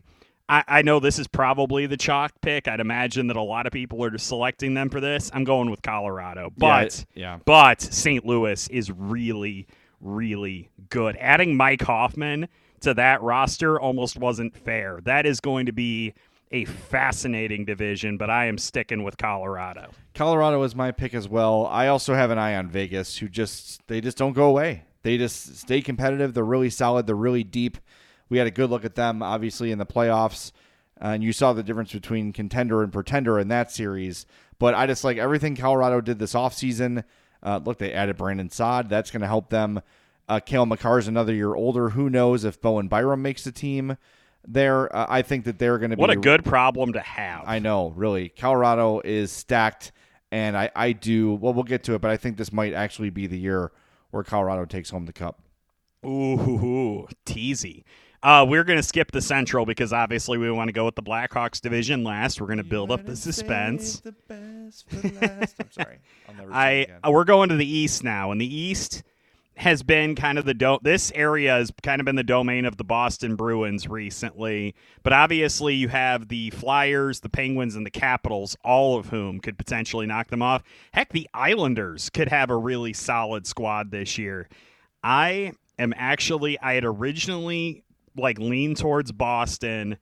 I, 0.48 0.64
I 0.66 0.82
know 0.82 1.00
this 1.00 1.18
is 1.18 1.26
probably 1.26 1.86
the 1.86 1.96
chalk 1.96 2.32
pick. 2.40 2.68
I'd 2.68 2.80
imagine 2.80 3.26
that 3.28 3.36
a 3.36 3.42
lot 3.42 3.66
of 3.66 3.72
people 3.72 4.02
are 4.04 4.10
just 4.10 4.26
selecting 4.26 4.74
them 4.74 4.88
for 4.88 5.00
this. 5.00 5.30
I'm 5.34 5.44
going 5.44 5.70
with 5.70 5.82
Colorado, 5.82 6.52
but 6.56 7.04
yeah. 7.14 7.38
but 7.44 7.80
St. 7.80 8.24
Louis 8.24 8.68
is 8.68 8.90
really, 8.90 9.66
really 10.00 10.70
good. 10.88 11.16
Adding 11.16 11.56
Mike 11.56 11.82
Hoffman 11.82 12.48
to 12.80 12.94
that 12.94 13.22
roster 13.22 13.80
almost 13.80 14.18
wasn't 14.18 14.56
fair. 14.56 15.00
That 15.04 15.26
is 15.26 15.40
going 15.40 15.66
to 15.66 15.72
be 15.72 16.14
a 16.52 16.64
fascinating 16.64 17.64
division, 17.64 18.16
but 18.16 18.30
I 18.30 18.46
am 18.46 18.58
sticking 18.58 19.02
with 19.02 19.16
Colorado. 19.16 19.90
Colorado 20.14 20.62
is 20.62 20.74
my 20.74 20.92
pick 20.92 21.14
as 21.14 21.28
well. 21.28 21.66
I 21.66 21.88
also 21.88 22.14
have 22.14 22.30
an 22.30 22.38
eye 22.38 22.56
on 22.56 22.68
Vegas, 22.68 23.18
who 23.18 23.28
just 23.28 23.86
they 23.88 24.00
just 24.00 24.16
don't 24.16 24.32
go 24.32 24.44
away. 24.44 24.84
They 25.02 25.18
just 25.18 25.56
stay 25.58 25.82
competitive. 25.82 26.34
They're 26.34 26.44
really 26.44 26.70
solid. 26.70 27.06
They're 27.06 27.14
really 27.14 27.44
deep. 27.44 27.78
We 28.28 28.38
had 28.38 28.46
a 28.46 28.52
good 28.52 28.70
look 28.70 28.84
at 28.84 28.96
them, 28.96 29.22
obviously, 29.22 29.70
in 29.70 29.78
the 29.78 29.86
playoffs, 29.86 30.50
uh, 31.00 31.08
and 31.08 31.22
you 31.22 31.32
saw 31.32 31.52
the 31.52 31.62
difference 31.62 31.92
between 31.92 32.32
contender 32.32 32.82
and 32.82 32.92
pretender 32.92 33.38
in 33.38 33.48
that 33.48 33.70
series. 33.70 34.26
But 34.58 34.74
I 34.74 34.86
just 34.86 35.04
like 35.04 35.18
everything 35.18 35.54
Colorado 35.54 36.00
did 36.00 36.18
this 36.18 36.34
offseason. 36.34 37.04
Uh, 37.42 37.60
look, 37.62 37.78
they 37.78 37.92
added 37.92 38.16
Brandon 38.16 38.50
Saad. 38.50 38.88
That's 38.88 39.10
going 39.10 39.20
to 39.20 39.28
help 39.28 39.50
them. 39.50 39.80
Uh, 40.28 40.40
Cale 40.40 40.66
Makar 40.66 40.98
is 40.98 41.06
another 41.06 41.34
year 41.34 41.54
older. 41.54 41.90
Who 41.90 42.10
knows 42.10 42.44
if 42.44 42.60
Bowen 42.60 42.88
Byram 42.88 43.22
makes 43.22 43.44
the 43.44 43.52
team? 43.52 43.96
There. 44.46 44.94
Uh, 44.94 45.06
I 45.08 45.22
think 45.22 45.44
that 45.44 45.58
they're 45.58 45.78
going 45.78 45.90
to 45.90 45.96
be. 45.96 46.00
What 46.00 46.10
a 46.10 46.16
good 46.16 46.44
problem 46.44 46.92
to 46.94 47.00
have. 47.00 47.44
I 47.46 47.58
know, 47.58 47.90
really. 47.90 48.28
Colorado 48.28 49.00
is 49.04 49.32
stacked, 49.32 49.92
and 50.30 50.56
I, 50.56 50.70
I 50.74 50.92
do. 50.92 51.34
Well, 51.34 51.54
we'll 51.54 51.64
get 51.64 51.84
to 51.84 51.94
it, 51.94 52.00
but 52.00 52.10
I 52.10 52.16
think 52.16 52.36
this 52.36 52.52
might 52.52 52.72
actually 52.72 53.10
be 53.10 53.26
the 53.26 53.38
year 53.38 53.72
where 54.10 54.22
Colorado 54.22 54.64
takes 54.64 54.90
home 54.90 55.06
the 55.06 55.12
cup. 55.12 55.40
Ooh, 56.04 57.06
teasy. 57.24 57.84
Uh, 58.22 58.44
we're 58.48 58.64
going 58.64 58.78
to 58.78 58.82
skip 58.82 59.12
the 59.12 59.20
Central 59.20 59.66
because 59.66 59.92
obviously 59.92 60.38
we 60.38 60.50
want 60.50 60.68
to 60.68 60.72
go 60.72 60.84
with 60.84 60.94
the 60.94 61.02
Blackhawks 61.02 61.60
division 61.60 62.02
last. 62.02 62.40
We're 62.40 62.48
going 62.48 62.56
to 62.58 62.64
build 62.64 62.90
up 62.90 63.04
the 63.04 63.14
suspense. 63.14 64.00
The 64.00 64.14
I'm 64.28 65.70
sorry. 65.70 65.98
I 66.50 66.86
we're 67.08 67.24
going 67.24 67.50
to 67.50 67.56
the 67.56 67.66
East 67.66 68.02
now, 68.02 68.32
In 68.32 68.38
the 68.38 68.54
East 68.54 69.04
has 69.56 69.82
been 69.82 70.14
kind 70.14 70.38
of 70.38 70.44
the 70.44 70.52
do- 70.52 70.78
this 70.82 71.10
area 71.14 71.52
has 71.52 71.72
kind 71.82 72.00
of 72.00 72.04
been 72.04 72.16
the 72.16 72.22
domain 72.22 72.66
of 72.66 72.76
the 72.76 72.84
Boston 72.84 73.36
Bruins 73.36 73.88
recently, 73.88 74.74
but 75.02 75.14
obviously 75.14 75.74
you 75.74 75.88
have 75.88 76.28
the 76.28 76.50
Flyers, 76.50 77.20
the 77.20 77.30
Penguins, 77.30 77.74
and 77.74 77.86
the 77.86 77.90
Capitals, 77.90 78.56
all 78.62 78.98
of 78.98 79.08
whom 79.08 79.40
could 79.40 79.56
potentially 79.56 80.06
knock 80.06 80.28
them 80.28 80.42
off. 80.42 80.62
Heck, 80.92 81.10
the 81.10 81.28
Islanders 81.32 82.10
could 82.10 82.28
have 82.28 82.50
a 82.50 82.56
really 82.56 82.92
solid 82.92 83.46
squad 83.46 83.90
this 83.90 84.18
year. 84.18 84.48
I 85.02 85.52
am 85.78 85.94
actually 85.96 86.58
I 86.60 86.74
had 86.74 86.84
originally 86.84 87.82
like 88.14 88.38
leaned 88.38 88.76
towards 88.76 89.10
Boston. 89.10 89.96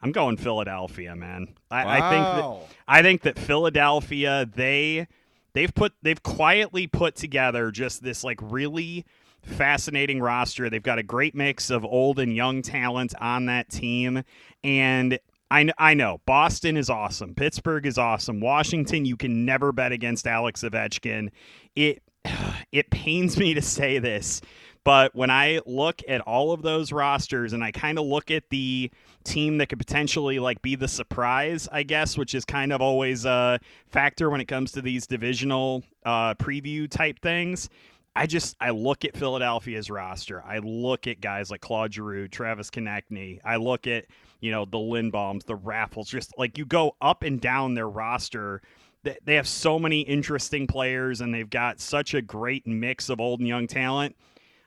I'm 0.00 0.12
going 0.12 0.36
Philadelphia, 0.36 1.16
man. 1.16 1.54
I, 1.70 1.84
wow. 1.84 1.90
I 1.90 2.10
think 2.10 2.24
that 2.24 2.76
I 2.86 3.02
think 3.02 3.22
that 3.22 3.38
Philadelphia 3.38 4.48
they 4.54 5.08
they've 5.54 5.74
put 5.74 5.92
they've 6.02 6.22
quietly 6.22 6.86
put 6.86 7.16
together 7.16 7.70
just 7.70 8.02
this 8.02 8.24
like 8.24 8.38
really 8.42 9.04
fascinating 9.42 10.20
roster. 10.20 10.70
They've 10.70 10.82
got 10.82 10.98
a 10.98 11.02
great 11.02 11.34
mix 11.34 11.70
of 11.70 11.84
old 11.84 12.18
and 12.18 12.34
young 12.34 12.62
talent 12.62 13.14
on 13.20 13.46
that 13.46 13.68
team 13.68 14.22
and 14.62 15.18
I, 15.52 15.70
I 15.76 15.92
know 15.92 16.22
Boston 16.24 16.78
is 16.78 16.88
awesome. 16.88 17.34
Pittsburgh 17.34 17.84
is 17.84 17.98
awesome. 17.98 18.40
Washington, 18.40 19.04
you 19.04 19.18
can 19.18 19.44
never 19.44 19.70
bet 19.70 19.92
against 19.92 20.26
Alex 20.26 20.62
Ovechkin. 20.62 21.28
It 21.76 22.02
it 22.72 22.90
pains 22.90 23.36
me 23.36 23.52
to 23.54 23.62
say 23.62 23.98
this, 23.98 24.40
but 24.84 25.14
when 25.14 25.30
I 25.30 25.60
look 25.64 26.02
at 26.08 26.20
all 26.22 26.52
of 26.52 26.62
those 26.62 26.92
rosters 26.92 27.52
and 27.52 27.62
I 27.62 27.70
kind 27.70 27.98
of 27.98 28.04
look 28.04 28.30
at 28.30 28.48
the 28.50 28.90
team 29.24 29.58
that 29.58 29.68
could 29.68 29.78
potentially 29.78 30.38
like 30.38 30.60
be 30.62 30.74
the 30.74 30.88
surprise, 30.88 31.68
I 31.70 31.84
guess, 31.84 32.18
which 32.18 32.34
is 32.34 32.44
kind 32.44 32.72
of 32.72 32.80
always 32.80 33.24
a 33.24 33.60
factor 33.88 34.28
when 34.30 34.40
it 34.40 34.46
comes 34.46 34.72
to 34.72 34.82
these 34.82 35.06
divisional 35.06 35.84
uh, 36.04 36.34
preview 36.34 36.90
type 36.90 37.20
things. 37.20 37.68
I 38.14 38.26
just 38.26 38.56
I 38.60 38.70
look 38.70 39.04
at 39.04 39.16
Philadelphia's 39.16 39.90
roster. 39.90 40.42
I 40.44 40.58
look 40.58 41.06
at 41.06 41.20
guys 41.20 41.50
like 41.50 41.60
Claude 41.60 41.94
Giroux, 41.94 42.28
Travis 42.28 42.70
Konecny. 42.70 43.40
I 43.44 43.56
look 43.56 43.86
at 43.86 44.06
you 44.40 44.50
know 44.50 44.64
the 44.64 44.78
Lindbloms, 44.78 45.44
the 45.44 45.56
Raffls. 45.56 46.08
Just 46.08 46.36
like 46.36 46.58
you 46.58 46.66
go 46.66 46.94
up 47.00 47.22
and 47.22 47.40
down 47.40 47.74
their 47.74 47.88
roster, 47.88 48.60
they 49.02 49.34
have 49.34 49.48
so 49.48 49.78
many 49.78 50.00
interesting 50.00 50.66
players, 50.66 51.20
and 51.22 51.32
they've 51.32 51.48
got 51.48 51.80
such 51.80 52.12
a 52.12 52.20
great 52.20 52.66
mix 52.66 53.08
of 53.08 53.18
old 53.18 53.40
and 53.40 53.48
young 53.48 53.66
talent. 53.66 54.14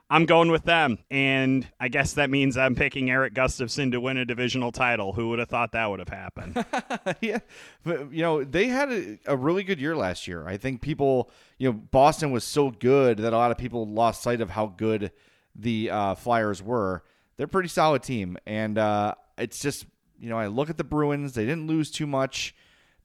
I'm 0.09 0.25
going 0.25 0.51
with 0.51 0.63
them. 0.63 0.99
And 1.09 1.67
I 1.79 1.87
guess 1.87 2.13
that 2.13 2.29
means 2.29 2.57
I'm 2.57 2.75
picking 2.75 3.09
Erik 3.09 3.33
Gustafsson 3.33 3.91
to 3.91 3.99
win 3.99 4.17
a 4.17 4.25
divisional 4.25 4.71
title. 4.71 5.13
Who 5.13 5.29
would 5.29 5.39
have 5.39 5.49
thought 5.49 5.71
that 5.71 5.89
would 5.89 5.99
have 5.99 6.09
happened? 6.09 6.63
yeah. 7.21 7.39
But, 7.83 8.13
you 8.13 8.21
know, 8.21 8.43
they 8.43 8.67
had 8.67 8.91
a, 8.91 9.17
a, 9.25 9.35
really 9.35 9.63
good 9.63 9.79
year 9.79 9.95
last 9.95 10.27
year. 10.27 10.47
I 10.47 10.57
think 10.57 10.81
people, 10.81 11.31
you 11.57 11.69
know, 11.69 11.73
Boston 11.73 12.31
was 12.31 12.43
so 12.43 12.69
good 12.69 13.17
that 13.17 13.33
a 13.33 13.37
lot 13.37 13.49
of 13.51 13.57
people 13.57 13.87
lost 13.87 14.21
sight 14.21 14.41
of 14.41 14.51
how 14.51 14.67
good 14.67 15.11
the 15.55 15.89
uh, 15.89 16.15
Flyers 16.15 16.61
were. 16.61 17.03
They're 17.37 17.45
a 17.45 17.49
pretty 17.49 17.69
solid 17.69 18.03
team. 18.03 18.37
And 18.45 18.77
uh, 18.77 19.15
it's 19.39 19.59
just, 19.59 19.87
you 20.19 20.29
know, 20.29 20.37
I 20.37 20.47
look 20.47 20.69
at 20.69 20.77
the 20.77 20.83
Bruins. 20.83 21.33
They 21.33 21.45
didn't 21.45 21.65
lose 21.65 21.89
too 21.89 22.05
much. 22.05 22.53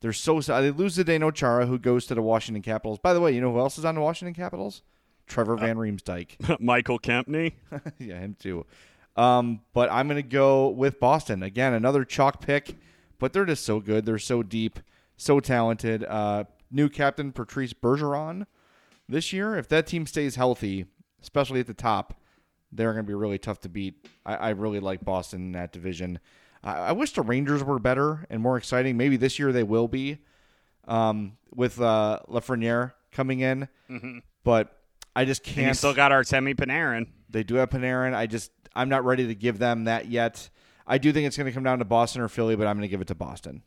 They're 0.01 0.13
so 0.13 0.41
they 0.41 0.71
lose 0.71 0.97
to 0.97 1.05
Zdeno 1.05 1.33
Chara, 1.35 1.67
who 1.67 1.79
goes 1.79 2.07
to 2.07 2.15
the 2.15 2.23
Washington 2.23 2.63
Capitals. 2.63 2.99
By 2.99 3.13
the 3.13 3.21
way, 3.21 3.35
you 3.35 3.41
know 3.41 3.53
who 3.53 3.59
else 3.59 3.77
is 3.77 3.85
on 3.85 3.95
the 3.95 4.01
Washington 4.01 4.35
Capitals? 4.35 4.83
Trevor 5.31 5.57
Van 5.57 5.77
Riemsdyk. 5.77 6.61
Michael 6.61 6.99
Kempny. 6.99 7.55
yeah, 7.99 8.19
him 8.19 8.37
too. 8.39 8.67
Um, 9.17 9.61
but 9.73 9.91
I'm 9.91 10.09
going 10.09 10.23
to 10.23 10.29
go 10.29 10.69
with 10.69 11.01
Boston. 11.01 11.43
Again, 11.43 11.73
another 11.73 12.05
chalk 12.05 12.41
pick, 12.41 12.77
but 13.19 13.33
they're 13.33 13.47
just 13.47 13.65
so 13.65 13.81
good. 13.81 14.05
They're 14.05 14.19
so 14.19 14.43
deep, 14.43 14.81
so 15.17 15.41
talented. 15.41 16.05
Uh, 16.05 16.45
new 16.71 16.89
captain 16.89 17.33
Patrice 17.33 17.73
Bergeron 17.73 18.47
this 19.09 19.33
year. 19.33 19.57
If 19.57 19.69
that 19.69 19.87
team 19.87 20.07
stays 20.07 20.37
healthy, 20.37 20.87
especially 21.23 21.61
at 21.61 21.67
the 21.67 21.75
top, 21.75 22.21
they're 22.73 22.93
going 22.93 23.05
to 23.05 23.09
be 23.09 23.15
really 23.15 23.39
tough 23.39 23.61
to 23.61 23.69
beat. 23.69 24.07
I, 24.27 24.35
I 24.35 24.49
really 24.51 24.81
like 24.81 25.05
Boston 25.05 25.47
in 25.47 25.53
that 25.53 25.73
division. 25.73 26.19
I, 26.63 26.73
I, 26.73 26.93
wish 26.93 27.13
the 27.13 27.23
Rangers 27.23 27.65
were 27.65 27.79
better 27.79 28.27
and 28.31 28.41
more 28.41 28.57
exciting. 28.57 28.97
Maybe 28.97 29.17
this 29.17 29.39
year 29.39 29.51
they 29.51 29.65
will 29.65 29.89
be 29.89 30.19
um, 30.87 31.37
with 31.55 31.81
uh, 31.81 32.21
Lafreniere 32.29 32.93
coming 33.11 33.41
in. 33.41 33.69
Mm-hmm. 33.91 34.19
But 34.45 34.80
I 35.21 35.27
just 35.27 35.43
can't. 35.43 35.59
And 35.59 35.67
you 35.69 35.75
still 35.75 35.93
got 35.93 36.13
Artemi 36.13 36.55
Panarin. 36.55 37.09
They 37.29 37.43
do 37.43 37.57
have 37.57 37.69
Panarin. 37.69 38.15
I 38.15 38.27
just 38.27 38.51
I'm 38.75 38.89
not 38.89 39.05
ready 39.05 39.27
to 39.27 39.35
give 39.35 39.59
them 39.59 39.85
that 39.85 40.07
yet. 40.07 40.49
I 40.87 40.97
do 40.97 41.13
think 41.13 41.27
it's 41.27 41.37
going 41.37 41.47
to 41.47 41.53
come 41.53 41.63
down 41.63 41.79
to 41.81 41.85
Boston 41.85 42.23
or 42.23 42.29
Philly, 42.29 42.57
but 42.57 42.67
I'm 42.67 42.77
going 42.77 42.89
to 42.89 42.89
give 42.89 43.03
it 43.03 43.09
to 43.09 43.15
Boston. 43.15 43.63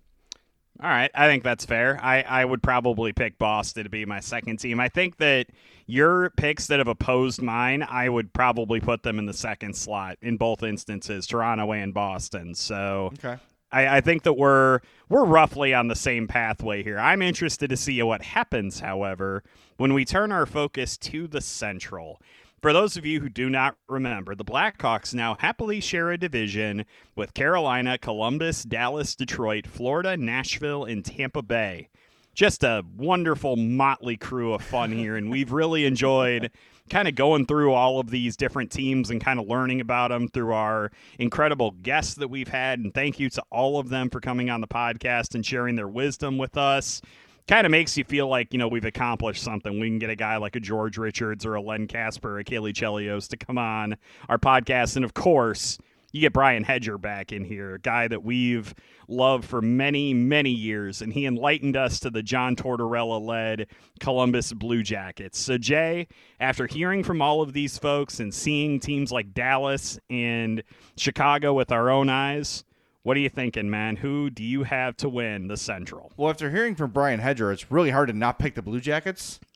All 0.82 0.90
right, 0.90 1.12
I 1.14 1.28
think 1.28 1.44
that's 1.44 1.64
fair. 1.64 2.00
I, 2.02 2.24
I 2.24 2.44
would 2.44 2.64
probably 2.64 3.14
pick 3.14 3.38
Boston 3.38 3.84
to 3.84 3.90
be 3.90 4.06
my 4.06 4.20
second 4.20 4.58
team. 4.58 4.80
I 4.80 4.90
think 4.90 5.18
that 5.18 5.46
your 5.86 6.32
picks 6.32 6.66
that 6.68 6.80
have 6.80 6.88
opposed 6.88 7.40
mine, 7.40 7.86
I 7.88 8.10
would 8.10 8.34
probably 8.34 8.80
put 8.80 9.04
them 9.04 9.20
in 9.20 9.28
the 9.28 9.34
second 9.34 9.76
slot 9.76 10.18
in 10.24 10.38
both 10.38 10.64
instances, 10.64 11.28
Toronto 11.28 11.72
and 11.72 11.94
Boston. 11.94 12.56
So 12.56 13.12
okay. 13.14 13.38
I, 13.74 13.98
I 13.98 14.02
think 14.02 14.24
that 14.24 14.34
we're 14.34 14.80
we're 15.10 15.26
roughly 15.26 15.74
on 15.74 15.88
the 15.88 15.96
same 15.96 16.28
pathway 16.28 16.84
here. 16.84 17.00
I'm 17.00 17.22
interested 17.22 17.70
to 17.70 17.78
see 17.78 18.02
what 18.02 18.22
happens, 18.22 18.80
however, 18.80 19.44
when 19.78 19.94
we 19.94 20.06
turn 20.06 20.32
our 20.32 20.46
focus 20.46 20.98
to 21.00 21.28
the 21.28 21.42
Central. 21.42 22.22
For 22.62 22.72
those 22.72 22.96
of 22.96 23.06
you 23.06 23.20
who 23.20 23.28
do 23.28 23.50
not 23.50 23.76
remember, 23.90 24.36
the 24.36 24.46
Blackhawks 24.46 25.14
now 25.14 25.36
happily 25.38 25.82
share 25.82 26.12
a 26.12 26.18
division 26.18 26.86
with 27.14 27.34
Carolina, 27.34 27.98
Columbus, 27.98 28.64
Dallas, 28.64 29.16
Detroit, 29.16 29.68
Florida, 29.68 30.16
Nashville, 30.16 30.86
and 30.86 31.04
Tampa 31.04 31.42
Bay. 31.42 31.90
Just 32.34 32.64
a 32.64 32.84
wonderful 32.98 33.56
motley 33.56 34.18
crew 34.18 34.54
of 34.54 34.64
fun 34.64 34.92
here, 34.92 35.16
and 35.16 35.30
we've 35.30 35.52
really 35.52 35.86
enjoyed 35.86 36.50
kind 36.90 37.08
of 37.08 37.16
going 37.16 37.46
through 37.46 37.72
all 37.74 38.00
of 38.00 38.10
these 38.10 38.36
different 38.36 38.72
teams 38.72 39.10
and 39.10 39.24
kind 39.24 39.40
of 39.40 39.48
learning 39.48 39.80
about 39.80 40.10
them 40.10 40.28
through 40.28 40.52
our 40.52 40.92
incredible 41.20 41.72
guests 41.84 42.16
that 42.16 42.28
we've 42.28 42.48
had. 42.48 42.80
And 42.80 42.94
thank 42.94 43.20
you 43.20 43.30
to 43.32 43.44
all 43.52 43.80
of 43.80 43.90
them 43.90 44.10
for 44.10 44.20
coming 44.20 44.50
on 44.50 44.62
the 44.62 44.68
podcast 44.68 45.36
and 45.36 45.46
sharing 45.46 45.76
their 45.76 45.88
wisdom 45.88 46.38
with 46.38 46.58
us. 46.58 47.02
Kind 47.48 47.66
of 47.66 47.72
makes 47.72 47.98
you 47.98 48.04
feel 48.04 48.28
like, 48.28 48.54
you 48.54 48.60
know, 48.60 48.68
we've 48.68 48.86
accomplished 48.86 49.44
something. 49.44 49.80
We 49.80 49.90
can 49.90 50.00
get 50.00 50.10
a 50.10 50.16
guy 50.16 50.38
like 50.38 50.56
a 50.56 50.60
George 50.60 50.98
Richards 50.98 51.46
or 51.46 51.56
a 51.56 51.62
Len 51.62 51.88
Kasper 51.88 52.36
or 52.36 52.40
a 52.40 52.44
Caley 52.44 52.74
Chelios 52.74 53.28
to 53.30 53.38
come 53.38 53.58
on 53.58 53.98
our 54.30 54.38
podcast. 54.38 54.96
And 54.96 55.06
of 55.06 55.14
course, 55.14 55.78
you 56.14 56.22
get 56.22 56.32
Brian 56.32 56.64
Hedger 56.64 57.00
back 57.00 57.32
in 57.32 57.44
here, 57.44 57.74
a 57.74 57.80
guy 57.80 58.08
that 58.08 58.24
we've 58.24 58.74
loved 59.08 59.46
for 59.46 59.64
many, 59.64 60.14
many 60.14 60.52
years, 60.52 61.02
and 61.02 61.12
he 61.12 61.26
enlightened 61.26 61.76
us 61.76 62.00
to 62.02 62.12
the 62.12 62.22
John 62.22 62.56
Tortorella 62.56 63.20
led 63.20 63.68
Columbus 64.00 64.54
Blue 64.54 64.84
Jackets. 64.84 65.40
So, 65.40 65.58
Jay, 65.58 66.08
after 66.40 66.68
hearing 66.68 67.04
from 67.04 67.20
all 67.20 67.42
of 67.42 67.54
these 67.54 67.80
folks 67.80 68.20
and 68.20 68.32
seeing 68.32 68.80
teams 68.80 69.12
like 69.12 69.34
Dallas 69.34 70.00
and 70.08 70.62
Chicago 70.96 71.52
with 71.52 71.72
our 71.72 71.90
own 71.90 72.10
eyes, 72.10 72.64
what 73.02 73.18
are 73.18 73.22
you 73.22 73.30
thinking, 73.30 73.70
man? 73.72 73.96
Who 73.96 74.30
do 74.30 74.44
you 74.44 74.64
have 74.64 74.96
to 74.98 75.10
win 75.10 75.48
the 75.48 75.58
Central? 75.58 76.12
Well, 76.16 76.30
after 76.30 76.52
hearing 76.52 76.76
from 76.76 76.92
Brian 76.92 77.20
Hedger, 77.20 77.52
it's 77.52 77.72
really 77.72 77.90
hard 77.90 78.08
to 78.10 78.14
not 78.14 78.38
pick 78.38 78.54
the 78.54 78.62
Blue 78.62 78.80
Jackets 78.80 79.40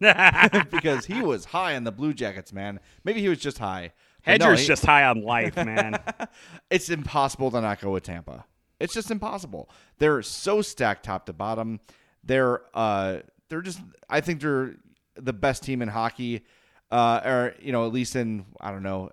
because 0.71 1.05
he 1.05 1.21
was 1.21 1.45
high 1.45 1.75
on 1.75 1.83
the 1.83 1.91
Blue 1.91 2.15
Jackets, 2.15 2.51
man. 2.51 2.79
Maybe 3.03 3.21
he 3.21 3.29
was 3.29 3.39
just 3.39 3.59
high. 3.59 3.93
Hedger's 4.27 4.45
no, 4.45 4.55
he, 4.55 4.67
just 4.67 4.85
high 4.85 5.05
on 5.05 5.21
life, 5.21 5.55
man. 5.55 5.99
it's 6.69 6.89
impossible 6.89 7.51
to 7.51 7.61
not 7.61 7.79
go 7.79 7.91
with 7.91 8.03
Tampa. 8.03 8.45
It's 8.79 8.93
just 8.93 9.09
impossible. 9.09 9.69
They're 9.97 10.21
so 10.21 10.61
stacked 10.61 11.05
top 11.05 11.25
to 11.25 11.33
bottom. 11.33 11.79
They're 12.23 12.61
uh 12.73 13.19
they're 13.49 13.61
just 13.61 13.79
I 14.09 14.21
think 14.21 14.41
they're 14.41 14.75
the 15.15 15.33
best 15.33 15.63
team 15.63 15.81
in 15.81 15.87
hockey. 15.87 16.45
Uh, 16.89 17.21
or 17.25 17.55
you 17.59 17.73
know, 17.73 17.85
at 17.85 17.91
least 17.91 18.15
in 18.15 18.45
I 18.61 18.71
don't 18.71 18.83
know. 18.83 19.11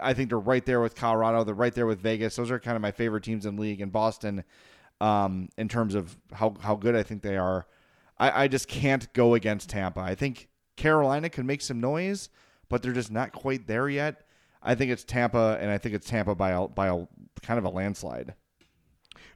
I 0.00 0.14
think 0.14 0.30
they're 0.30 0.38
right 0.38 0.64
there 0.64 0.80
with 0.80 0.96
Colorado. 0.96 1.44
They're 1.44 1.54
right 1.54 1.74
there 1.74 1.86
with 1.86 2.00
Vegas. 2.00 2.34
Those 2.34 2.50
are 2.50 2.58
kind 2.58 2.74
of 2.74 2.82
my 2.82 2.90
favorite 2.90 3.22
teams 3.22 3.46
in 3.46 3.56
league. 3.56 3.80
In 3.80 3.90
Boston, 3.90 4.42
um, 5.00 5.48
in 5.56 5.68
terms 5.68 5.94
of 5.94 6.16
how, 6.32 6.54
how 6.60 6.74
good 6.74 6.96
I 6.96 7.02
think 7.02 7.22
they 7.22 7.36
are. 7.36 7.66
I, 8.18 8.44
I 8.44 8.48
just 8.48 8.68
can't 8.68 9.12
go 9.12 9.34
against 9.34 9.70
Tampa. 9.70 10.00
I 10.00 10.14
think 10.14 10.48
Carolina 10.76 11.28
can 11.28 11.46
make 11.46 11.60
some 11.60 11.80
noise, 11.80 12.28
but 12.68 12.82
they're 12.82 12.92
just 12.92 13.10
not 13.10 13.32
quite 13.32 13.66
there 13.66 13.88
yet. 13.88 14.24
I 14.62 14.74
think 14.74 14.90
it's 14.90 15.04
Tampa, 15.04 15.58
and 15.60 15.70
I 15.70 15.78
think 15.78 15.94
it's 15.94 16.08
Tampa 16.08 16.34
by 16.34 16.50
a, 16.50 16.68
by 16.68 16.88
a 16.88 17.06
kind 17.42 17.58
of 17.58 17.64
a 17.64 17.70
landslide. 17.70 18.34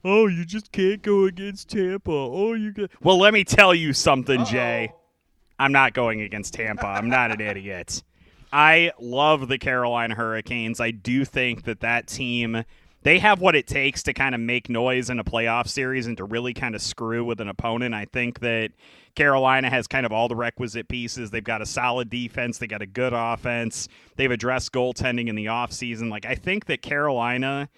Oh, 0.04 0.26
you 0.26 0.44
just 0.44 0.72
can't 0.72 1.02
go 1.02 1.24
against 1.24 1.70
Tampa. 1.70 2.10
Oh, 2.10 2.54
you 2.54 2.72
got. 2.72 2.90
Well, 3.02 3.18
let 3.18 3.32
me 3.32 3.44
tell 3.44 3.74
you 3.74 3.92
something, 3.92 4.44
Jay. 4.44 4.92
I'm 5.58 5.72
not 5.72 5.94
going 5.94 6.20
against 6.22 6.54
Tampa. 6.54 6.86
I'm 6.86 7.08
not 7.08 7.30
an 7.30 7.40
idiot. 7.40 8.02
I 8.52 8.92
love 8.98 9.48
the 9.48 9.58
Carolina 9.58 10.14
Hurricanes. 10.14 10.80
I 10.80 10.90
do 10.90 11.24
think 11.24 11.64
that 11.64 11.80
that 11.80 12.08
team 12.08 12.64
they 13.02 13.18
have 13.18 13.40
what 13.40 13.56
it 13.56 13.66
takes 13.66 14.02
to 14.04 14.12
kind 14.12 14.34
of 14.34 14.40
make 14.40 14.68
noise 14.68 15.10
in 15.10 15.18
a 15.18 15.24
playoff 15.24 15.68
series 15.68 16.06
and 16.06 16.16
to 16.16 16.24
really 16.24 16.54
kind 16.54 16.74
of 16.74 16.82
screw 16.82 17.24
with 17.24 17.40
an 17.40 17.48
opponent. 17.48 17.94
I 17.94 18.04
think 18.04 18.40
that 18.40 18.70
Carolina 19.14 19.68
has 19.70 19.86
kind 19.86 20.06
of 20.06 20.12
all 20.12 20.28
the 20.28 20.36
requisite 20.36 20.88
pieces. 20.88 21.30
They've 21.30 21.42
got 21.42 21.62
a 21.62 21.66
solid 21.66 22.10
defense, 22.10 22.58
they 22.58 22.66
got 22.66 22.82
a 22.82 22.86
good 22.86 23.12
offense. 23.12 23.88
They've 24.16 24.30
addressed 24.30 24.72
goaltending 24.72 25.28
in 25.28 25.34
the 25.34 25.46
offseason. 25.46 26.10
Like 26.10 26.26
I 26.26 26.34
think 26.34 26.66
that 26.66 26.82
Carolina 26.82 27.68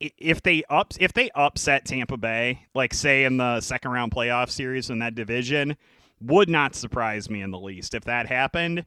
if 0.00 0.42
they 0.42 0.62
up 0.68 0.92
if 1.00 1.12
they 1.12 1.30
upset 1.34 1.84
Tampa 1.84 2.16
Bay, 2.16 2.66
like 2.74 2.92
say 2.92 3.24
in 3.24 3.38
the 3.38 3.60
second 3.60 3.92
round 3.92 4.12
playoff 4.12 4.50
series 4.50 4.90
in 4.90 4.98
that 4.98 5.14
division, 5.14 5.76
would 6.20 6.48
not 6.48 6.74
surprise 6.74 7.30
me 7.30 7.42
in 7.42 7.50
the 7.50 7.58
least 7.58 7.94
if 7.94 8.04
that 8.04 8.26
happened. 8.26 8.84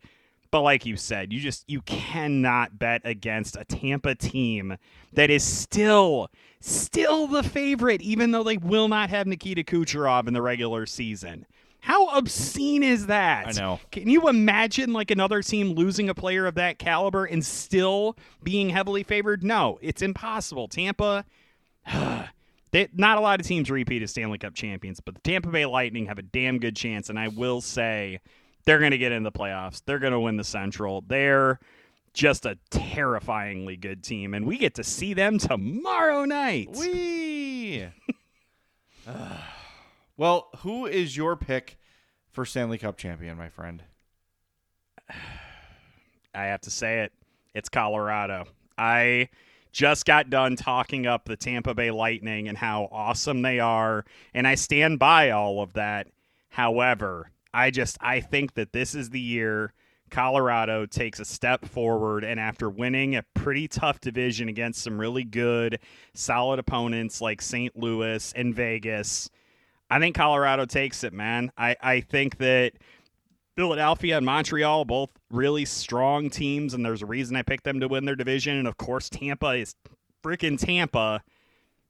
But 0.52 0.62
like 0.62 0.86
you 0.86 0.98
said, 0.98 1.32
you 1.32 1.40
just 1.40 1.64
you 1.68 1.82
cannot 1.82 2.80
bet 2.80 3.02
against 3.04 3.56
a 3.56 3.66
Tampa 3.66 4.16
team 4.16 4.78
that 5.14 5.30
is 5.30 5.44
still 5.44 6.30
still 6.60 7.28
the 7.28 7.44
favorite, 7.44 8.02
even 8.02 8.32
though 8.32 8.44
they 8.44 8.58
will 8.58 8.88
not 8.88 9.10
have 9.10 9.28
Nikita 9.28 9.64
Kucherov 9.64 10.28
in 10.28 10.34
the 10.34 10.42
regular 10.42 10.86
season. 10.86 11.46
How 11.82 12.08
obscene 12.10 12.84
is 12.84 13.08
that? 13.08 13.48
I 13.48 13.52
know. 13.52 13.80
Can 13.92 14.10
you 14.10 14.28
imagine 14.28 14.92
like 14.92 15.12
another 15.12 15.42
team 15.42 15.74
losing 15.74 16.10
a 16.10 16.16
player 16.16 16.46
of 16.46 16.56
that 16.56 16.78
caliber 16.78 17.26
and 17.26 17.46
still 17.46 18.18
being 18.44 18.70
heavily 18.70 19.04
favored? 19.04 19.44
No, 19.44 19.80
it's 19.82 20.02
impossible. 20.02 20.68
Tampa, 20.68 21.24
they, 22.72 22.90
not 22.94 23.18
a 23.18 23.22
lot 23.22 23.40
of 23.40 23.46
teams 23.46 23.72
repeat 23.72 24.04
as 24.04 24.12
Stanley 24.12 24.38
Cup 24.38 24.56
champions, 24.56 25.00
but 25.00 25.16
the 25.16 25.22
Tampa 25.22 25.50
Bay 25.50 25.66
Lightning 25.66 26.08
have 26.08 26.20
a 26.20 26.24
damn 26.24 26.60
good 26.60 26.76
chance, 26.76 27.10
and 27.10 27.18
I 27.18 27.30
will 27.30 27.62
say 27.62 28.20
they're 28.66 28.80
going 28.80 28.92
to 28.92 28.98
get 28.98 29.12
in 29.12 29.24
the 29.24 29.32
playoffs. 29.32 29.82
They're 29.86 30.00
going 30.00 30.14
to 30.14 30.20
win 30.20 30.38
the 30.38 30.44
Central. 30.44 31.04
They're 31.08 31.60
just 32.14 32.46
a 32.46 32.58
terrifyingly 32.70 33.78
good 33.78 34.04
team, 34.04 34.34
and 34.34 34.46
we 34.46 34.58
get 34.58 34.76
to 34.76 34.84
see 34.84 35.14
them 35.14 35.38
tomorrow 35.38 36.26
night. 36.26 36.70
Wee. 36.78 37.88
well, 40.18 40.50
who 40.60 40.86
is 40.86 41.16
your 41.16 41.36
pick 41.36 41.78
for 42.32 42.46
Stanley 42.46 42.78
Cup 42.78 42.98
champion, 42.98 43.38
my 43.38 43.50
friend? 43.50 43.84
I 46.34 46.46
have 46.46 46.62
to 46.62 46.72
say 46.72 47.02
it. 47.02 47.12
It's 47.54 47.70
Colorado. 47.70 48.46
I 48.78 49.30
just 49.72 50.06
got 50.06 50.30
done 50.30 50.56
talking 50.56 51.06
up 51.06 51.26
the 51.26 51.36
Tampa 51.36 51.74
Bay 51.74 51.92
Lightning 51.92 52.48
and 52.48 52.58
how 52.58 52.88
awesome 52.92 53.42
they 53.42 53.60
are, 53.60 54.06
and 54.34 54.48
I 54.48 54.56
stand 54.56 55.00
by 55.00 55.32
all 55.32 55.62
of 55.62 55.74
that. 55.74 56.08
However, 56.50 57.32
I 57.54 57.72
just 57.72 57.98
I 58.02 58.20
think 58.22 58.54
that 58.56 58.74
this 58.74 58.96
is 58.96 59.10
the 59.10 59.20
year 59.20 59.74
Colorado 60.10 60.86
takes 60.86 61.20
a 61.20 61.26
step 61.26 61.66
forward 61.66 62.24
and 62.24 62.40
after 62.40 62.70
winning 62.70 63.16
a 63.16 63.24
pretty 63.34 63.68
tough 63.68 64.00
division 64.00 64.50
against 64.50 64.82
some 64.82 65.00
really 65.00 65.24
good 65.24 65.80
solid 66.14 66.60
opponents 66.60 67.22
like 67.22 67.42
St. 67.42 67.78
Louis 67.78 68.34
and 68.36 68.56
Vegas, 68.56 69.30
I 69.90 70.00
think 70.00 70.16
Colorado 70.16 70.66
takes 70.66 71.04
it, 71.04 71.14
man. 71.14 71.52
I, 71.58 71.76
I 71.82 72.02
think 72.02 72.38
that 72.38 72.74
Philadelphia 73.56 74.18
and 74.18 74.26
Montreal 74.26 74.86
both 74.86 75.10
really 75.32 75.66
strong 75.66 76.30
teams, 76.30 76.74
and 76.74 76.86
there's 76.86 77.02
a 77.02 77.08
reason 77.08 77.36
I 77.36 77.42
picked 77.42 77.64
them 77.64 77.80
to 77.80 77.88
win 77.88 78.06
their 78.06 78.16
division. 78.16 78.58
And 78.58 78.68
of 78.68 78.78
course, 78.78 79.10
Tampa 79.10 79.50
is 79.50 79.76
freaking 80.24 80.58
Tampa. 80.58 81.24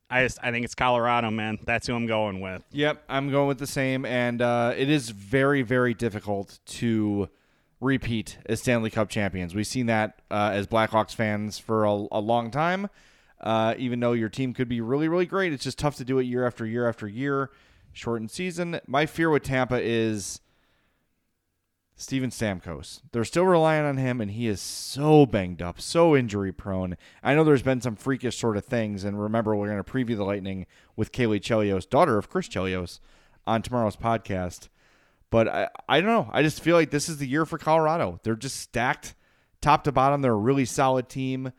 I 0.09 0.23
just 0.23 0.39
I 0.41 0.51
think 0.51 0.65
it's 0.65 0.75
Colorado, 0.75 1.29
man. 1.29 1.59
That's 1.63 1.87
who 1.87 1.95
I'm 1.95 2.07
going 2.07 2.41
with. 2.41 2.63
Yep, 2.71 3.03
I'm 3.07 3.29
going 3.29 3.47
with 3.47 3.59
the 3.59 3.67
same, 3.67 4.05
and 4.05 4.41
uh, 4.41 4.73
it 4.75 4.89
is 4.89 5.11
very 5.11 5.61
very 5.61 5.93
difficult 5.93 6.59
to 6.65 7.29
repeat 7.79 8.37
as 8.47 8.61
Stanley 8.61 8.89
Cup 8.89 9.09
champions. 9.09 9.53
We've 9.53 9.67
seen 9.67 9.85
that 9.85 10.21
uh, 10.31 10.51
as 10.53 10.67
Blackhawks 10.67 11.13
fans 11.13 11.59
for 11.59 11.85
a, 11.85 12.07
a 12.11 12.19
long 12.19 12.51
time. 12.51 12.89
Uh, 13.39 13.73
even 13.77 14.01
though 14.01 14.11
your 14.11 14.27
team 14.27 14.53
could 14.53 14.67
be 14.67 14.81
really 14.81 15.07
really 15.07 15.25
great, 15.25 15.53
it's 15.53 15.63
just 15.63 15.77
tough 15.77 15.95
to 15.97 16.05
do 16.05 16.19
it 16.19 16.23
year 16.23 16.45
after 16.45 16.65
year 16.65 16.87
after 16.87 17.07
year. 17.07 17.51
Shortened 17.93 18.31
season. 18.31 18.79
My 18.87 19.05
fear 19.05 19.29
with 19.29 19.43
Tampa 19.43 19.81
is 19.81 20.41
Steven 21.99 22.29
Stamkos. 22.29 23.01
They're 23.11 23.25
still 23.25 23.45
relying 23.45 23.83
on 23.83 23.97
him, 23.97 24.21
and 24.21 24.31
he 24.31 24.47
is 24.47 24.61
so 24.61 25.25
banged 25.25 25.61
up, 25.61 25.81
so 25.81 26.15
injury 26.15 26.53
prone. 26.53 26.95
I 27.21 27.35
know 27.35 27.43
there's 27.43 27.61
been 27.61 27.81
some 27.81 27.97
freakish 27.97 28.37
sort 28.37 28.55
of 28.55 28.63
things, 28.63 29.03
and 29.03 29.21
remember, 29.21 29.53
we're 29.53 29.67
going 29.67 29.83
to 29.83 29.91
preview 29.91 30.15
the 30.15 30.23
Lightning 30.23 30.65
with 30.95 31.11
Caley 31.11 31.41
Chelios, 31.41 31.87
daughter 31.87 32.17
of 32.17 32.29
Chris 32.29 32.47
Chelios, 32.47 33.01
on 33.45 33.61
tomorrow's 33.61 33.97
podcast. 33.97 34.69
But 35.29 35.49
I, 35.49 35.67
I 35.89 35.99
don't 35.99 36.09
know. 36.09 36.29
I 36.31 36.41
just 36.41 36.61
feel 36.61 36.77
like 36.77 36.89
this 36.89 37.09
is 37.09 37.17
the 37.17 37.27
year 37.27 37.45
for 37.45 37.57
Colorado. 37.57 38.21
They're 38.23 38.37
just 38.37 38.61
stacked 38.61 39.13
top 39.59 39.83
to 39.83 39.91
bottom. 39.91 40.21
They're 40.21 40.31
a 40.31 40.37
really 40.37 40.65
solid 40.65 41.09
team. 41.09 41.51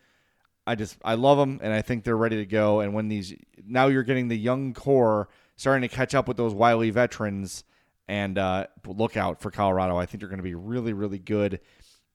I 0.66 0.74
just 0.74 0.96
I 1.04 1.14
love 1.14 1.36
them, 1.36 1.60
and 1.62 1.70
I 1.74 1.82
think 1.82 2.02
they're 2.02 2.16
ready 2.16 2.36
to 2.36 2.46
go. 2.46 2.80
And 2.80 2.94
when 2.94 3.08
these 3.08 3.34
now 3.66 3.88
you're 3.88 4.04
getting 4.04 4.28
the 4.28 4.38
young 4.38 4.72
core 4.72 5.28
starting 5.56 5.86
to 5.86 5.94
catch 5.94 6.14
up 6.14 6.26
with 6.26 6.38
those 6.38 6.54
wily 6.54 6.88
veterans 6.88 7.64
and 8.08 8.38
uh, 8.38 8.66
look 8.86 9.16
out 9.16 9.40
for 9.40 9.50
Colorado. 9.50 9.96
I 9.96 10.06
think 10.06 10.20
they're 10.20 10.28
going 10.28 10.38
to 10.38 10.42
be 10.42 10.54
really, 10.54 10.92
really 10.92 11.18
good. 11.18 11.60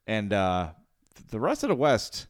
And 0.08 0.32
uh, 0.34 0.71
the 1.30 1.39
rest 1.39 1.63
of 1.63 1.69
the 1.69 1.76
West, 1.76 2.28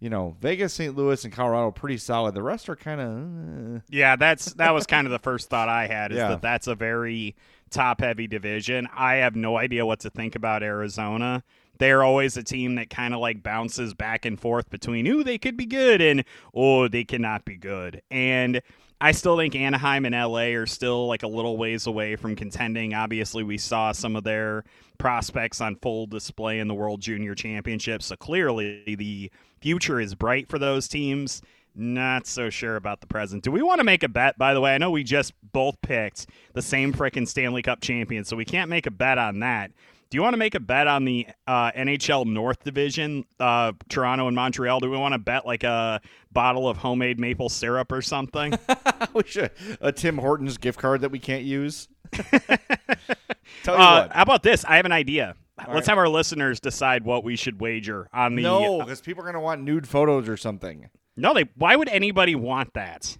you 0.00 0.10
know, 0.10 0.36
Vegas, 0.40 0.74
St. 0.74 0.96
Louis, 0.96 1.22
and 1.24 1.32
Colorado 1.32 1.70
pretty 1.70 1.98
solid. 1.98 2.34
The 2.34 2.42
rest 2.42 2.68
are 2.68 2.76
kind 2.76 3.00
of 3.00 3.76
uh. 3.76 3.80
yeah. 3.88 4.16
That's 4.16 4.54
that 4.54 4.72
was 4.72 4.86
kind 4.86 5.06
of 5.06 5.10
the 5.12 5.18
first 5.18 5.48
thought 5.50 5.68
I 5.68 5.86
had 5.86 6.10
is 6.12 6.18
Yeah. 6.18 6.28
that 6.28 6.42
that's 6.42 6.66
a 6.66 6.74
very 6.74 7.36
top 7.70 8.00
heavy 8.00 8.26
division. 8.26 8.88
I 8.94 9.16
have 9.16 9.36
no 9.36 9.56
idea 9.56 9.86
what 9.86 10.00
to 10.00 10.10
think 10.10 10.34
about 10.34 10.62
Arizona. 10.62 11.44
They're 11.78 12.02
always 12.02 12.36
a 12.36 12.42
team 12.42 12.74
that 12.74 12.90
kind 12.90 13.14
of 13.14 13.20
like 13.20 13.42
bounces 13.42 13.94
back 13.94 14.26
and 14.26 14.38
forth 14.38 14.68
between 14.68 15.06
ooh 15.06 15.24
they 15.24 15.38
could 15.38 15.56
be 15.56 15.64
good 15.64 16.02
and 16.02 16.24
oh 16.52 16.88
they 16.88 17.04
cannot 17.04 17.44
be 17.46 17.56
good. 17.56 18.02
And 18.10 18.60
I 19.00 19.12
still 19.12 19.36
think 19.38 19.56
Anaheim 19.56 20.04
and 20.04 20.14
LA 20.14 20.56
are 20.58 20.66
still 20.66 21.06
like 21.06 21.22
a 21.22 21.28
little 21.28 21.56
ways 21.56 21.86
away 21.86 22.16
from 22.16 22.36
contending. 22.36 22.92
Obviously, 22.92 23.42
we 23.42 23.56
saw 23.56 23.92
some 23.92 24.14
of 24.14 24.24
their 24.24 24.64
prospects 24.98 25.62
on 25.62 25.76
full 25.76 26.06
display 26.06 26.58
in 26.58 26.68
the 26.68 26.74
World 26.74 27.00
Junior 27.00 27.34
Championship, 27.34 28.02
so 28.02 28.14
clearly 28.16 28.94
the 28.98 29.30
future 29.62 30.00
is 30.00 30.14
bright 30.14 30.48
for 30.48 30.58
those 30.58 30.86
teams. 30.86 31.40
Not 31.74 32.26
so 32.26 32.50
sure 32.50 32.76
about 32.76 33.00
the 33.00 33.06
present. 33.06 33.44
Do 33.44 33.52
we 33.52 33.62
want 33.62 33.78
to 33.78 33.84
make 33.84 34.02
a 34.02 34.08
bet, 34.08 34.36
by 34.36 34.52
the 34.54 34.60
way? 34.60 34.74
I 34.74 34.78
know 34.78 34.90
we 34.90 35.04
just 35.04 35.32
both 35.52 35.80
picked 35.80 36.26
the 36.52 36.62
same 36.62 36.92
frickin' 36.92 37.28
Stanley 37.28 37.62
Cup 37.62 37.80
champion, 37.80 38.24
so 38.24 38.36
we 38.36 38.44
can't 38.44 38.68
make 38.68 38.86
a 38.86 38.90
bet 38.90 39.18
on 39.18 39.38
that. 39.38 39.70
Do 40.10 40.16
you 40.16 40.22
want 40.22 40.32
to 40.32 40.38
make 40.38 40.56
a 40.56 40.60
bet 40.60 40.88
on 40.88 41.04
the 41.04 41.28
uh, 41.46 41.70
NHL 41.70 42.26
North 42.26 42.64
Division, 42.64 43.24
uh, 43.38 43.72
Toronto 43.88 44.26
and 44.26 44.34
Montreal? 44.34 44.80
Do 44.80 44.90
we 44.90 44.96
want 44.96 45.14
to 45.14 45.20
bet 45.20 45.46
like 45.46 45.62
a 45.62 46.00
bottle 46.32 46.68
of 46.68 46.78
homemade 46.78 47.20
maple 47.20 47.48
syrup 47.48 47.92
or 47.92 48.02
something? 48.02 48.52
we 49.14 49.22
should 49.24 49.52
a 49.80 49.92
Tim 49.92 50.18
Hortons 50.18 50.58
gift 50.58 50.80
card 50.80 51.02
that 51.02 51.12
we 51.12 51.20
can't 51.20 51.44
use. 51.44 51.86
Tell 52.12 53.76
you 53.76 53.82
Uh, 53.82 54.02
what, 54.02 54.12
how 54.12 54.22
about 54.22 54.42
this? 54.42 54.64
I 54.64 54.76
have 54.76 54.84
an 54.84 54.90
idea. 54.90 55.36
Let's 55.58 55.68
right. 55.68 55.86
have 55.86 55.98
our 55.98 56.08
listeners 56.08 56.58
decide 56.58 57.04
what 57.04 57.22
we 57.22 57.36
should 57.36 57.60
wager 57.60 58.08
on 58.12 58.34
the. 58.34 58.42
no, 58.42 58.80
because 58.80 59.00
people 59.00 59.22
are 59.22 59.26
going 59.26 59.34
to 59.34 59.40
want 59.40 59.62
nude 59.62 59.86
photos 59.86 60.28
or 60.28 60.36
something. 60.36 60.90
no, 61.16 61.34
they. 61.34 61.44
Why 61.54 61.76
would 61.76 61.88
anybody 61.88 62.34
want 62.34 62.74
that? 62.74 63.16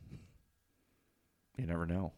You 1.57 1.67
never 1.67 1.87
know. 1.87 2.15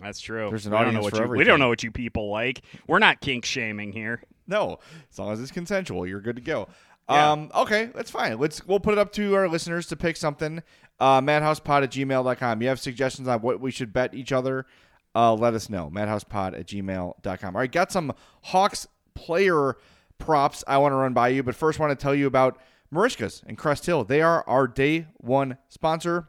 That's 0.00 0.20
true. 0.20 0.48
There's 0.50 0.66
an 0.66 0.72
we 0.72 0.78
don't 0.78 0.88
audience 0.88 0.94
know 0.94 1.02
what 1.02 1.16
for 1.16 1.34
you, 1.34 1.38
We 1.38 1.44
don't 1.44 1.60
know 1.60 1.68
what 1.68 1.82
you 1.82 1.90
people 1.90 2.28
like. 2.30 2.62
We're 2.86 2.98
not 2.98 3.20
kink 3.20 3.44
shaming 3.44 3.92
here. 3.92 4.22
No, 4.46 4.78
as 5.10 5.18
long 5.18 5.32
as 5.32 5.40
it's 5.40 5.50
consensual, 5.50 6.06
you're 6.06 6.20
good 6.20 6.36
to 6.36 6.42
go. 6.42 6.68
Yeah. 7.08 7.32
Um, 7.32 7.50
okay, 7.54 7.90
that's 7.94 8.10
fine. 8.10 8.38
Let's 8.38 8.64
we'll 8.66 8.80
put 8.80 8.92
it 8.92 8.98
up 8.98 9.12
to 9.12 9.34
our 9.34 9.48
listeners 9.48 9.86
to 9.88 9.96
pick 9.96 10.16
something. 10.16 10.62
Uh, 11.00 11.20
madhousepod 11.20 11.82
at 11.82 11.90
gmail.com. 11.90 12.62
You 12.62 12.68
have 12.68 12.80
suggestions 12.80 13.28
on 13.28 13.40
what 13.40 13.60
we 13.60 13.70
should 13.70 13.92
bet 13.92 14.14
each 14.14 14.32
other? 14.32 14.66
Uh, 15.14 15.34
let 15.34 15.54
us 15.54 15.68
know. 15.70 15.90
Madhousepod 15.92 16.58
at 16.58 16.66
gmail.com. 16.66 17.56
All 17.56 17.60
right, 17.60 17.70
got 17.70 17.92
some 17.92 18.12
Hawks 18.42 18.86
player 19.14 19.76
props 20.18 20.64
I 20.66 20.78
want 20.78 20.92
to 20.92 20.96
run 20.96 21.12
by 21.12 21.28
you, 21.28 21.42
but 21.42 21.54
first 21.54 21.78
want 21.78 21.90
to 21.90 22.02
tell 22.02 22.14
you 22.14 22.26
about 22.26 22.58
Merichka's 22.92 23.42
in 23.46 23.56
Crest 23.56 23.86
Hill. 23.86 24.04
They 24.04 24.22
are 24.22 24.44
our 24.48 24.66
day 24.66 25.06
one 25.18 25.58
sponsor. 25.68 26.28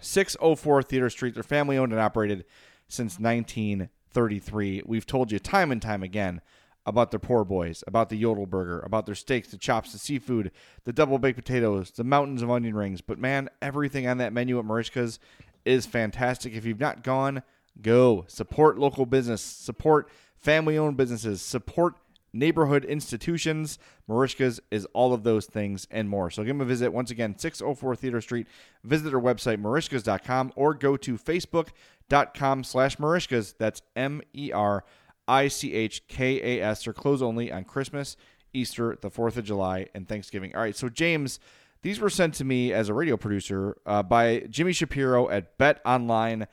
604 0.00 0.82
Theodore 0.82 1.10
Street. 1.10 1.34
They're 1.34 1.42
family 1.42 1.78
owned 1.78 1.92
and 1.92 2.00
operated 2.00 2.44
since 2.88 3.18
1933. 3.18 4.82
We've 4.86 5.06
told 5.06 5.32
you 5.32 5.38
time 5.38 5.72
and 5.72 5.80
time 5.80 6.02
again 6.02 6.40
about 6.86 7.10
their 7.10 7.20
poor 7.20 7.44
boys, 7.44 7.82
about 7.86 8.08
the 8.08 8.16
Yodel 8.16 8.46
Burger, 8.46 8.80
about 8.80 9.06
their 9.06 9.14
steaks, 9.16 9.48
the 9.48 9.58
chops, 9.58 9.92
the 9.92 9.98
seafood, 9.98 10.52
the 10.84 10.92
double 10.92 11.18
baked 11.18 11.36
potatoes, 11.36 11.90
the 11.90 12.04
mountains 12.04 12.42
of 12.42 12.50
onion 12.50 12.76
rings. 12.76 13.00
But 13.00 13.18
man, 13.18 13.48
everything 13.60 14.06
on 14.06 14.18
that 14.18 14.32
menu 14.32 14.58
at 14.58 14.64
Merichka's 14.64 15.18
is 15.64 15.84
fantastic. 15.84 16.54
If 16.54 16.64
you've 16.64 16.78
not 16.78 17.02
gone, 17.02 17.42
go 17.82 18.24
support 18.28 18.78
local 18.78 19.04
business, 19.04 19.42
support 19.42 20.08
family 20.36 20.78
owned 20.78 20.96
businesses, 20.96 21.42
support 21.42 21.96
neighborhood 22.38 22.84
institutions. 22.84 23.78
Merichka's 24.08 24.60
is 24.70 24.86
all 24.92 25.12
of 25.12 25.22
those 25.22 25.46
things 25.46 25.86
and 25.90 26.08
more. 26.08 26.30
So 26.30 26.42
give 26.42 26.56
them 26.56 26.60
a 26.60 26.64
visit. 26.64 26.92
Once 26.92 27.10
again, 27.10 27.38
604 27.38 27.96
Theodore 27.96 28.20
Street. 28.20 28.46
Visit 28.84 29.10
their 29.10 29.20
website, 29.20 29.60
merichkas.com, 29.60 30.52
or 30.56 30.74
go 30.74 30.96
to 30.96 31.16
facebook.com 31.16 32.64
slash 32.64 32.96
merichkas. 32.96 33.54
That's 33.58 33.82
M 33.94 34.22
E 34.34 34.52
R 34.52 34.84
I 35.28 35.48
C 35.48 35.74
H 35.74 36.06
K 36.08 36.60
A 36.60 36.64
S. 36.64 36.84
They're 36.84 36.92
closed 36.92 37.22
only 37.22 37.50
on 37.50 37.64
Christmas, 37.64 38.16
Easter, 38.52 38.96
the 39.00 39.10
4th 39.10 39.36
of 39.36 39.44
July, 39.44 39.86
and 39.94 40.08
Thanksgiving. 40.08 40.54
All 40.54 40.60
right, 40.60 40.76
so 40.76 40.88
James, 40.88 41.40
these 41.82 42.00
were 42.00 42.10
sent 42.10 42.34
to 42.34 42.44
me 42.44 42.72
as 42.72 42.88
a 42.88 42.94
radio 42.94 43.16
producer 43.16 43.76
uh, 43.86 44.02
by 44.02 44.40
Jimmy 44.50 44.72
Shapiro 44.72 45.28
at 45.28 45.58
betonline.ag. 45.58 46.46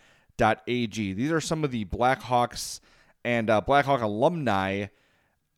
These 1.13 1.31
are 1.31 1.41
some 1.41 1.63
of 1.63 1.71
the 1.71 1.85
Blackhawks 1.85 2.79
and 3.23 3.49
uh, 3.49 3.61
Blackhawk 3.61 4.01
alumni 4.01 4.87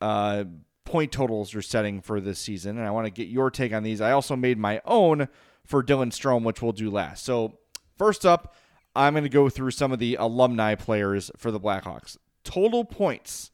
uh, 0.02 0.46
point 0.84 1.12
totals 1.12 1.54
you're 1.54 1.62
setting 1.62 2.02
for 2.02 2.22
this 2.22 2.40
season, 2.40 2.78
and 2.78 2.88
I 2.88 2.92
want 2.92 3.06
to 3.06 3.12
get 3.12 3.28
your 3.28 3.50
take 3.50 3.74
on 3.74 3.84
these. 3.84 4.02
I 4.02 4.12
also 4.12 4.36
made 4.36 4.58
my 4.58 4.82
own 4.86 5.28
for 5.66 5.84
Dylan 5.84 6.12
Strome, 6.12 6.44
which 6.44 6.62
we'll 6.62 6.72
do 6.72 6.90
last. 6.90 7.26
So, 7.26 7.60
first 7.98 8.26
up, 8.26 8.54
I'm 8.96 9.14
going 9.14 9.24
to 9.24 9.30
go 9.30 9.50
through 9.50 9.72
some 9.72 9.92
of 9.92 10.00
the 10.00 10.16
alumni 10.16 10.76
players 10.76 11.32
for 11.36 11.52
the 11.52 11.60
Blackhawks. 11.60 12.18
Total 12.44 12.86
points 12.86 13.52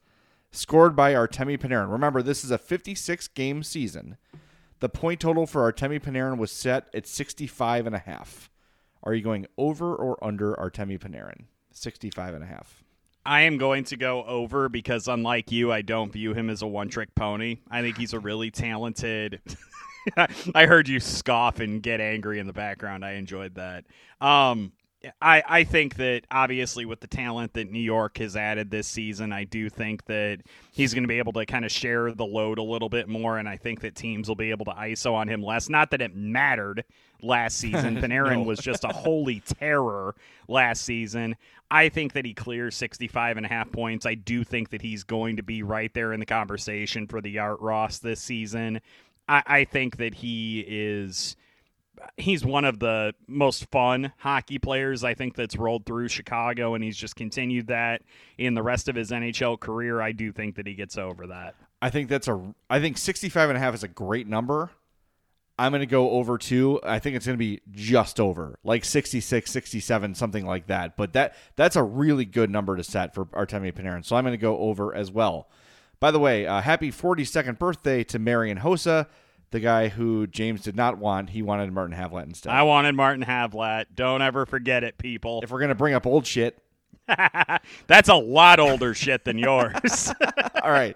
scored 0.52 0.96
by 0.96 1.14
Artemi 1.14 1.58
Panarin. 1.58 1.92
Remember, 1.92 2.22
this 2.22 2.44
is 2.44 2.52
a 2.52 2.58
56 2.58 3.28
game 3.30 3.64
season. 3.64 4.18
The 4.80 4.90
point 4.90 5.20
total 5.20 5.48
for 5.48 5.72
Artemi 5.72 6.02
Panarin 6.02 6.38
was 6.38 6.52
set 6.52 6.90
at 6.94 7.08
65 7.08 7.88
and 7.88 7.96
a 7.96 8.00
half. 8.00 8.50
Are 9.04 9.14
you 9.14 9.24
going 9.24 9.48
over 9.58 9.96
or 9.96 10.24
under 10.24 10.54
Artemi 10.56 11.00
Panarin? 11.00 11.46
65 11.72 12.34
and 12.34 12.44
a 12.44 12.48
half. 12.48 12.81
I 13.26 13.42
am 13.42 13.58
going 13.58 13.84
to 13.86 13.98
go 13.98 14.24
over 14.24 14.70
because, 14.70 15.08
unlike 15.08 15.52
you, 15.52 15.72
I 15.72 15.82
don't 15.82 16.12
view 16.12 16.34
him 16.34 16.50
as 16.50 16.62
a 16.62 16.68
one 16.68 16.90
trick 16.90 17.14
pony. 17.16 17.58
I 17.70 17.82
think 17.82 17.98
he's 17.98 18.14
a 18.14 18.20
really 18.20 18.50
talented. 18.50 19.42
I 20.56 20.66
heard 20.66 20.88
you 20.88 21.00
scoff 21.00 21.60
and 21.60 21.84
get 21.84 22.02
angry 22.02 22.40
in 22.40 22.48
the 22.48 22.54
background. 22.54 23.06
I 23.06 23.14
enjoyed 23.14 23.56
that. 23.56 23.86
Um, 24.20 24.72
I, 25.22 25.44
I 25.48 25.64
think 25.64 25.96
that 25.96 26.22
obviously 26.30 26.86
with 26.86 27.00
the 27.00 27.08
talent 27.08 27.54
that 27.54 27.72
New 27.72 27.80
York 27.80 28.20
has 28.20 28.36
added 28.36 28.70
this 28.70 28.88
season, 28.88 29.34
I 29.34 29.46
do 29.46 29.70
think 29.70 30.06
that 30.06 30.42
he's 30.72 30.94
going 30.94 31.04
to 31.04 31.08
be 31.08 31.18
able 31.18 31.34
to 31.34 31.46
kind 31.46 31.66
of 31.66 31.72
share 31.72 32.12
the 32.12 32.26
load 32.26 32.60
a 32.60 32.64
little 32.64 32.90
bit 32.90 33.08
more, 33.08 33.38
and 33.38 33.50
I 33.50 33.58
think 33.58 33.82
that 33.82 33.96
teams 33.96 34.28
will 34.28 34.36
be 34.36 34.52
able 34.52 34.66
to 34.66 34.72
ISO 34.72 35.14
on 35.14 35.28
him 35.28 35.42
less. 35.42 35.70
Not 35.70 35.92
that 35.92 36.02
it 36.02 36.16
mattered 36.16 36.84
last 37.22 37.58
season. 37.58 37.98
Panarin 38.02 38.40
no. 38.40 38.44
was 38.44 38.60
just 38.60 38.84
a 38.84 38.90
holy 38.90 39.40
terror 39.40 40.16
last 40.48 40.84
season. 40.84 41.36
I 41.72 41.90
think 41.90 42.14
that 42.14 42.26
he 42.26 42.34
clears 42.34 42.76
65 42.76 43.38
and 43.38 43.46
a 43.46 43.50
half 43.50 43.72
points. 43.72 44.06
I 44.06 44.16
do 44.16 44.44
think 44.44 44.70
that 44.70 44.82
he's 44.84 45.04
going 45.04 45.38
to 45.38 45.44
be 45.44 45.64
right 45.64 45.92
there 45.94 46.14
in 46.14 46.20
the 46.20 46.26
conversation 46.26 47.08
for 47.08 47.22
the 47.22 47.40
Art 47.40 47.60
Ross 47.60 47.98
this 47.98 48.22
season. 48.22 48.82
I, 49.28 49.44
I 49.48 49.64
think 49.64 49.98
that 49.98 50.14
he 50.14 50.64
is– 50.68 51.36
he's 52.18 52.46
one 52.46 52.66
of 52.66 52.80
the 52.80 53.14
most 53.28 53.70
fun 53.72 54.14
hockey 54.18 54.60
players 54.60 55.04
I 55.04 55.14
think 55.14 55.36
that's 55.36 55.56
rolled 55.56 55.86
through 55.86 56.08
Chicago 56.08 56.76
and 56.76 56.84
he's 56.84 56.98
just 56.98 57.16
continued 57.16 57.68
that 57.68 58.02
in 58.38 58.54
the 58.54 58.64
rest 58.64 58.88
of 58.90 58.96
his 58.96 59.12
NHL 59.12 59.60
career. 59.60 60.02
I 60.02 60.12
do 60.12 60.32
think 60.32 60.56
that 60.56 60.68
he 60.68 60.74
gets 60.74 60.98
over 60.98 61.28
that. 61.28 61.56
I 61.82 61.90
think 61.90 62.10
that's 62.10 62.28
a 62.28 62.54
I 62.70 62.80
think 62.80 62.98
65 62.98 63.50
and 63.50 63.58
a 63.58 63.60
half 63.60 63.74
is 63.74 63.84
a 63.84 63.88
great 63.88 64.28
number. 64.28 64.72
I'm 65.60 65.72
going 65.72 65.82
to 65.82 65.86
go 65.86 66.12
over 66.12 66.40
two. 66.40 66.80
I 66.84 66.98
think 66.98 67.16
it's 67.16 67.26
going 67.28 67.38
to 67.38 67.40
be 67.40 67.62
just 67.70 68.20
over, 68.20 68.58
like 68.64 68.84
66, 68.84 69.52
67, 69.52 70.16
something 70.16 70.46
like 70.46 70.68
that. 70.68 70.98
But 70.98 71.14
that 71.14 71.36
that's 71.56 71.76
a 71.76 71.84
really 71.84 72.26
good 72.26 72.50
number 72.50 72.76
to 72.76 72.84
set 72.84 73.14
for 73.14 73.26
Artemi 73.26 73.72
Panarin. 73.72 74.04
So 74.04 74.16
I'm 74.16 74.24
going 74.24 74.34
to 74.34 74.38
go 74.42 74.58
over 74.58 74.96
as 74.96 75.12
well. 75.12 75.50
By 76.00 76.10
the 76.10 76.20
way, 76.20 76.48
uh, 76.48 76.62
happy 76.62 76.92
42nd 76.92 77.60
birthday 77.60 78.04
to 78.06 78.18
Marian 78.18 78.60
Hossa 78.60 79.06
the 79.52 79.60
guy 79.60 79.90
who 79.90 80.28
James 80.28 80.62
did 80.62 80.76
not 80.76 80.98
want. 80.98 81.30
He 81.30 81.42
wanted 81.42 81.72
Martin 81.72 81.96
Havlat 81.96 82.24
instead. 82.24 82.52
I 82.52 82.64
wanted 82.64 82.96
Martin 82.96 83.24
Havlat. 83.24 83.86
Don't 83.94 84.22
ever 84.22 84.46
forget 84.46 84.84
it, 84.84 84.98
people. 84.98 85.42
If 85.44 85.52
we're 85.52 85.60
gonna 85.60 85.76
bring 85.76 85.94
up 85.94 86.06
old 86.06 86.26
shit, 86.26 86.58
that's 87.88 88.10
a 88.10 88.16
lot 88.16 88.60
older 88.60 88.94
shit 88.94 89.26
than 89.26 89.38
yours. 89.38 90.12
All 90.64 90.72
right, 90.72 90.96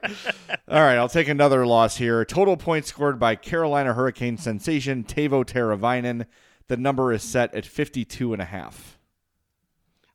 all 0.67 0.79
right. 0.79 0.95
I'll 0.95 1.09
take 1.09 1.27
another 1.27 1.65
loss 1.65 1.97
here. 1.97 2.23
Total 2.23 2.55
points 2.55 2.87
scored 2.89 3.19
by 3.19 3.35
Carolina 3.35 3.95
Hurricane 3.95 4.37
sensation 4.37 5.03
Teuvo 5.03 5.43
Teravainen. 5.43 6.27
The 6.67 6.77
number 6.77 7.11
is 7.11 7.23
set 7.23 7.53
at 7.55 7.65
52 7.65 8.33
and 8.33 8.41
a 8.43 8.45
half. 8.45 8.99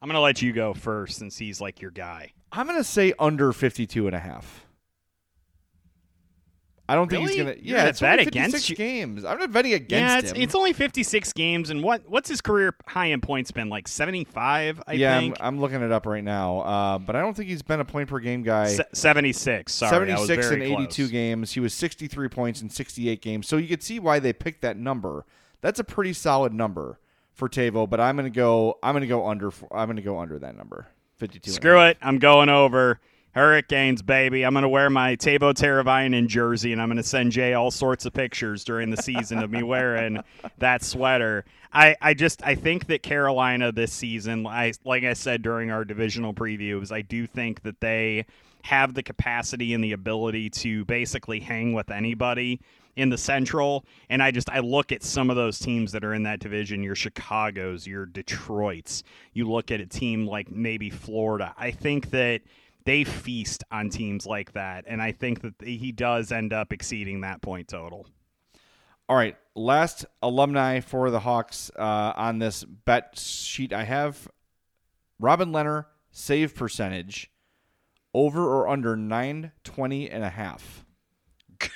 I'm 0.00 0.06
going 0.08 0.14
to 0.14 0.20
let 0.20 0.40
you 0.40 0.52
go 0.52 0.72
first 0.72 1.18
since 1.18 1.36
he's 1.36 1.60
like 1.60 1.80
your 1.82 1.90
guy. 1.90 2.32
I'm 2.52 2.66
going 2.66 2.78
to 2.78 2.84
say 2.84 3.12
under 3.18 3.52
52 3.52 4.06
and 4.06 4.14
a 4.16 4.20
half. 4.20 4.66
I 6.90 6.96
don't 6.96 7.12
really? 7.12 7.26
think 7.26 7.36
he's 7.36 7.44
gonna. 7.44 7.56
Yeah, 7.62 7.86
it's 7.86 8.00
bet 8.00 8.18
only 8.18 8.26
against 8.26 8.68
you. 8.68 8.74
games. 8.74 9.24
I'm 9.24 9.38
not 9.38 9.52
betting 9.52 9.74
against 9.74 9.92
yeah, 9.92 10.18
it's, 10.18 10.30
him. 10.32 10.42
it's 10.42 10.56
only 10.56 10.72
56 10.72 11.32
games, 11.34 11.70
and 11.70 11.84
what 11.84 12.02
what's 12.08 12.28
his 12.28 12.40
career 12.40 12.74
high 12.84 13.06
in 13.06 13.20
points 13.20 13.52
been 13.52 13.68
like 13.68 13.86
75? 13.86 14.82
I 14.88 14.92
yeah, 14.94 15.20
think. 15.20 15.36
I'm, 15.38 15.54
I'm, 15.54 15.60
looking 15.60 15.82
it 15.82 15.92
up 15.92 16.04
right 16.04 16.24
now, 16.24 16.58
uh, 16.62 16.98
but 16.98 17.14
I 17.14 17.20
don't 17.20 17.36
think 17.36 17.48
he's 17.48 17.62
been 17.62 17.78
a 17.78 17.84
point 17.84 18.08
per 18.08 18.18
game 18.18 18.42
guy. 18.42 18.66
Se- 18.66 18.82
76. 18.92 19.72
Sorry, 19.72 20.10
76 20.10 20.50
in 20.50 20.62
82 20.62 21.02
close. 21.02 21.10
games. 21.12 21.52
He 21.52 21.60
was 21.60 21.72
63 21.74 22.28
points 22.28 22.60
in 22.60 22.68
68 22.68 23.22
games. 23.22 23.46
So 23.46 23.56
you 23.56 23.68
could 23.68 23.84
see 23.84 24.00
why 24.00 24.18
they 24.18 24.32
picked 24.32 24.62
that 24.62 24.76
number. 24.76 25.24
That's 25.60 25.78
a 25.78 25.84
pretty 25.84 26.12
solid 26.12 26.52
number 26.52 26.98
for 27.34 27.48
Teuvo, 27.48 27.88
but 27.88 28.00
I'm 28.00 28.16
gonna 28.16 28.30
go. 28.30 28.78
I'm 28.82 28.96
gonna 28.96 29.06
go 29.06 29.28
under. 29.28 29.52
I'm 29.70 29.88
gonna 29.88 30.02
go 30.02 30.18
under 30.18 30.40
that 30.40 30.56
number. 30.56 30.88
52. 31.18 31.52
Screw 31.52 31.80
it. 31.82 31.98
I'm 32.02 32.18
going 32.18 32.48
over. 32.48 32.98
Hurricanes, 33.32 34.02
baby. 34.02 34.44
I'm 34.44 34.54
going 34.54 34.62
to 34.62 34.68
wear 34.68 34.90
my 34.90 35.14
Teuvo 35.14 35.54
Teravainen 35.54 36.26
jersey, 36.26 36.72
and 36.72 36.82
I'm 36.82 36.88
going 36.88 36.96
to 36.96 37.02
send 37.02 37.30
Jay 37.30 37.54
all 37.54 37.70
sorts 37.70 38.04
of 38.04 38.12
pictures 38.12 38.64
during 38.64 38.90
the 38.90 38.96
season 38.96 39.38
of 39.38 39.50
me 39.50 39.62
wearing 39.62 40.18
that 40.58 40.82
sweater. 40.82 41.44
I, 41.72 41.94
I 42.02 42.14
just 42.14 42.42
I 42.42 42.56
think 42.56 42.86
that 42.86 43.04
Carolina 43.04 43.70
this 43.70 43.92
season, 43.92 44.46
I, 44.46 44.72
like 44.84 45.04
I 45.04 45.12
said 45.12 45.42
during 45.42 45.70
our 45.70 45.84
divisional 45.84 46.34
previews, 46.34 46.90
I 46.90 47.02
do 47.02 47.26
think 47.26 47.62
that 47.62 47.80
they 47.80 48.26
have 48.64 48.94
the 48.94 49.02
capacity 49.02 49.74
and 49.74 49.82
the 49.82 49.92
ability 49.92 50.50
to 50.50 50.84
basically 50.86 51.38
hang 51.38 51.72
with 51.72 51.90
anybody 51.90 52.60
in 52.96 53.08
the 53.08 53.18
Central. 53.18 53.84
And 54.08 54.20
I 54.22 54.32
just 54.32 54.50
I 54.50 54.58
look 54.58 54.90
at 54.90 55.04
some 55.04 55.30
of 55.30 55.36
those 55.36 55.60
teams 55.60 55.92
that 55.92 56.04
are 56.04 56.14
in 56.14 56.24
that 56.24 56.40
division. 56.40 56.82
Your 56.82 56.96
Chicago's, 56.96 57.86
your 57.86 58.06
Detroit's. 58.06 59.04
You 59.32 59.48
look 59.48 59.70
at 59.70 59.80
a 59.80 59.86
team 59.86 60.26
like 60.26 60.50
maybe 60.50 60.90
Florida. 60.90 61.54
I 61.56 61.70
think 61.70 62.10
that 62.10 62.40
they 62.84 63.04
feast 63.04 63.64
on 63.70 63.90
teams 63.90 64.26
like 64.26 64.52
that, 64.52 64.84
and 64.86 65.02
I 65.02 65.12
think 65.12 65.42
that 65.42 65.54
he 65.60 65.92
does 65.92 66.32
end 66.32 66.52
up 66.52 66.72
exceeding 66.72 67.22
that 67.22 67.42
point 67.42 67.68
total. 67.68 68.06
All 69.08 69.16
right, 69.16 69.36
last 69.54 70.06
alumni 70.22 70.80
for 70.80 71.10
the 71.10 71.20
Hawks 71.20 71.70
uh, 71.76 72.12
on 72.16 72.38
this 72.38 72.64
bet 72.64 73.18
sheet 73.18 73.72
I 73.72 73.84
have 73.84 74.28
Robin 75.18 75.50
Lehner 75.50 75.86
save 76.12 76.54
percentage 76.54 77.30
over 78.14 78.42
or 78.42 78.68
under 78.68 78.96
920 78.96 80.10
and 80.10 80.24
a 80.24 80.30
half. 80.30 80.84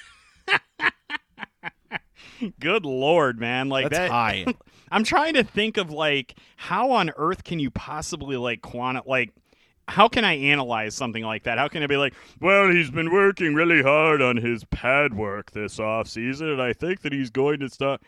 Good 2.61 2.85
lord, 2.85 3.41
man! 3.41 3.69
Like 3.69 3.91
That's 3.91 3.99
that. 3.99 4.11
high. 4.11 4.47
I'm 4.91 5.05
trying 5.05 5.35
to 5.35 5.45
think 5.45 5.77
of 5.77 5.91
like 5.91 6.37
how 6.57 6.93
on 6.93 7.11
earth 7.17 7.43
can 7.43 7.59
you 7.59 7.71
possibly 7.71 8.37
like 8.37 8.63
quanti 8.63 9.01
like 9.07 9.33
how 9.89 10.09
can 10.09 10.25
I 10.25 10.35
analyze 10.35 10.95
something 10.95 11.23
like 11.23 11.45
that? 11.45 11.59
How 11.59 11.69
can 11.69 11.83
I 11.83 11.87
be 11.87 11.97
like, 11.97 12.15
well, 12.41 12.71
he's 12.71 12.91
been 12.91 13.13
working 13.13 13.55
really 13.55 13.83
hard 13.83 14.23
on 14.23 14.37
his 14.37 14.65
pad 14.65 15.15
work 15.15 15.53
this 15.53 15.79
offseason, 15.79 16.53
and 16.53 16.63
I 16.63 16.73
think 16.73 17.03
that 17.03 17.13
he's 17.13 17.31
going 17.31 17.61
to 17.61 17.69
start. 17.69 18.01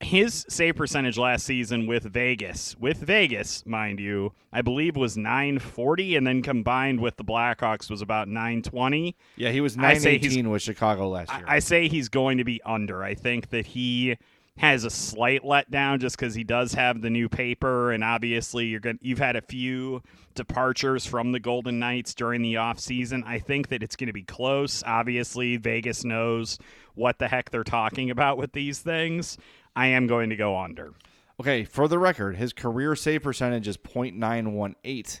His 0.00 0.44
save 0.48 0.76
percentage 0.76 1.16
last 1.16 1.46
season 1.46 1.86
with 1.86 2.02
Vegas, 2.04 2.76
with 2.78 2.98
Vegas, 2.98 3.64
mind 3.64 4.00
you, 4.00 4.32
I 4.52 4.60
believe 4.60 4.96
was 4.96 5.16
940, 5.16 6.16
and 6.16 6.26
then 6.26 6.42
combined 6.42 7.00
with 7.00 7.16
the 7.16 7.24
Blackhawks 7.24 7.88
was 7.88 8.02
about 8.02 8.28
920. 8.28 9.16
Yeah, 9.36 9.50
he 9.50 9.60
was 9.60 9.76
918 9.76 10.50
with 10.50 10.62
Chicago 10.62 11.08
last 11.08 11.32
year. 11.32 11.44
I, 11.46 11.56
I 11.56 11.58
say 11.60 11.88
he's 11.88 12.08
going 12.08 12.38
to 12.38 12.44
be 12.44 12.60
under. 12.64 13.02
I 13.02 13.14
think 13.14 13.50
that 13.50 13.66
he 13.66 14.16
has 14.56 14.84
a 14.84 14.90
slight 14.90 15.42
letdown 15.42 15.98
just 15.98 16.16
because 16.16 16.34
he 16.34 16.44
does 16.44 16.74
have 16.74 17.02
the 17.02 17.10
new 17.10 17.28
paper, 17.28 17.90
and 17.90 18.04
obviously 18.04 18.66
you're 18.66 18.80
going 18.80 18.98
you've 19.02 19.18
had 19.18 19.36
a 19.36 19.40
few 19.40 20.00
departures 20.34 21.04
from 21.04 21.32
the 21.32 21.40
Golden 21.40 21.78
Knights 21.78 22.14
during 22.14 22.42
the 22.42 22.54
offseason. 22.54 23.24
I 23.26 23.38
think 23.40 23.68
that 23.68 23.82
it's 23.82 23.96
going 23.96 24.06
to 24.06 24.12
be 24.12 24.22
close. 24.22 24.82
Obviously, 24.86 25.56
Vegas 25.56 26.04
knows 26.04 26.58
what 26.94 27.18
the 27.18 27.28
heck 27.28 27.50
they're 27.50 27.64
talking 27.64 28.10
about 28.10 28.38
with 28.38 28.52
these 28.52 28.78
things. 28.78 29.36
I 29.74 29.88
am 29.88 30.06
going 30.06 30.30
to 30.30 30.36
go 30.36 30.56
under. 30.56 30.94
Okay, 31.40 31.64
for 31.64 31.88
the 31.88 31.98
record, 31.98 32.36
his 32.36 32.52
career 32.52 32.94
save 32.94 33.24
percentage 33.24 33.66
is 33.66 33.76
.918. 33.76 35.20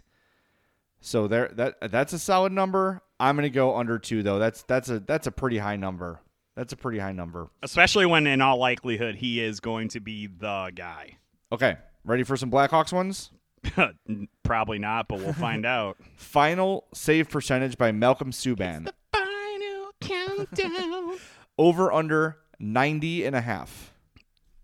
So 1.00 1.26
there 1.26 1.50
that 1.54 1.90
that's 1.90 2.12
a 2.12 2.18
solid 2.18 2.52
number. 2.52 3.02
I'm 3.18 3.36
going 3.36 3.42
to 3.42 3.50
go 3.50 3.76
under 3.76 3.98
2 3.98 4.22
though. 4.22 4.38
That's 4.38 4.62
that's 4.62 4.88
a 4.88 5.00
that's 5.00 5.26
a 5.26 5.32
pretty 5.32 5.58
high 5.58 5.76
number. 5.76 6.20
That's 6.56 6.72
a 6.72 6.76
pretty 6.76 6.98
high 6.98 7.12
number. 7.12 7.48
Especially 7.62 8.06
when 8.06 8.26
in 8.26 8.40
all 8.40 8.58
likelihood 8.58 9.16
he 9.16 9.40
is 9.40 9.60
going 9.60 9.88
to 9.88 10.00
be 10.00 10.26
the 10.28 10.70
guy. 10.74 11.16
Okay. 11.50 11.76
Ready 12.04 12.22
for 12.22 12.36
some 12.36 12.50
Blackhawks 12.50 12.92
ones? 12.92 13.30
Probably 14.42 14.78
not, 14.78 15.08
but 15.08 15.18
we'll 15.20 15.32
find 15.32 15.64
out. 15.66 15.96
Final 16.16 16.84
save 16.92 17.28
percentage 17.30 17.76
by 17.78 17.92
Malcolm 17.92 18.30
Subban. 18.30 18.84
The 18.84 18.94
final 19.12 19.92
countdown. 20.00 21.18
Over 21.58 21.92
under 21.92 22.38
90 22.58 23.24
and 23.24 23.34
a 23.36 23.40
half. 23.40 23.92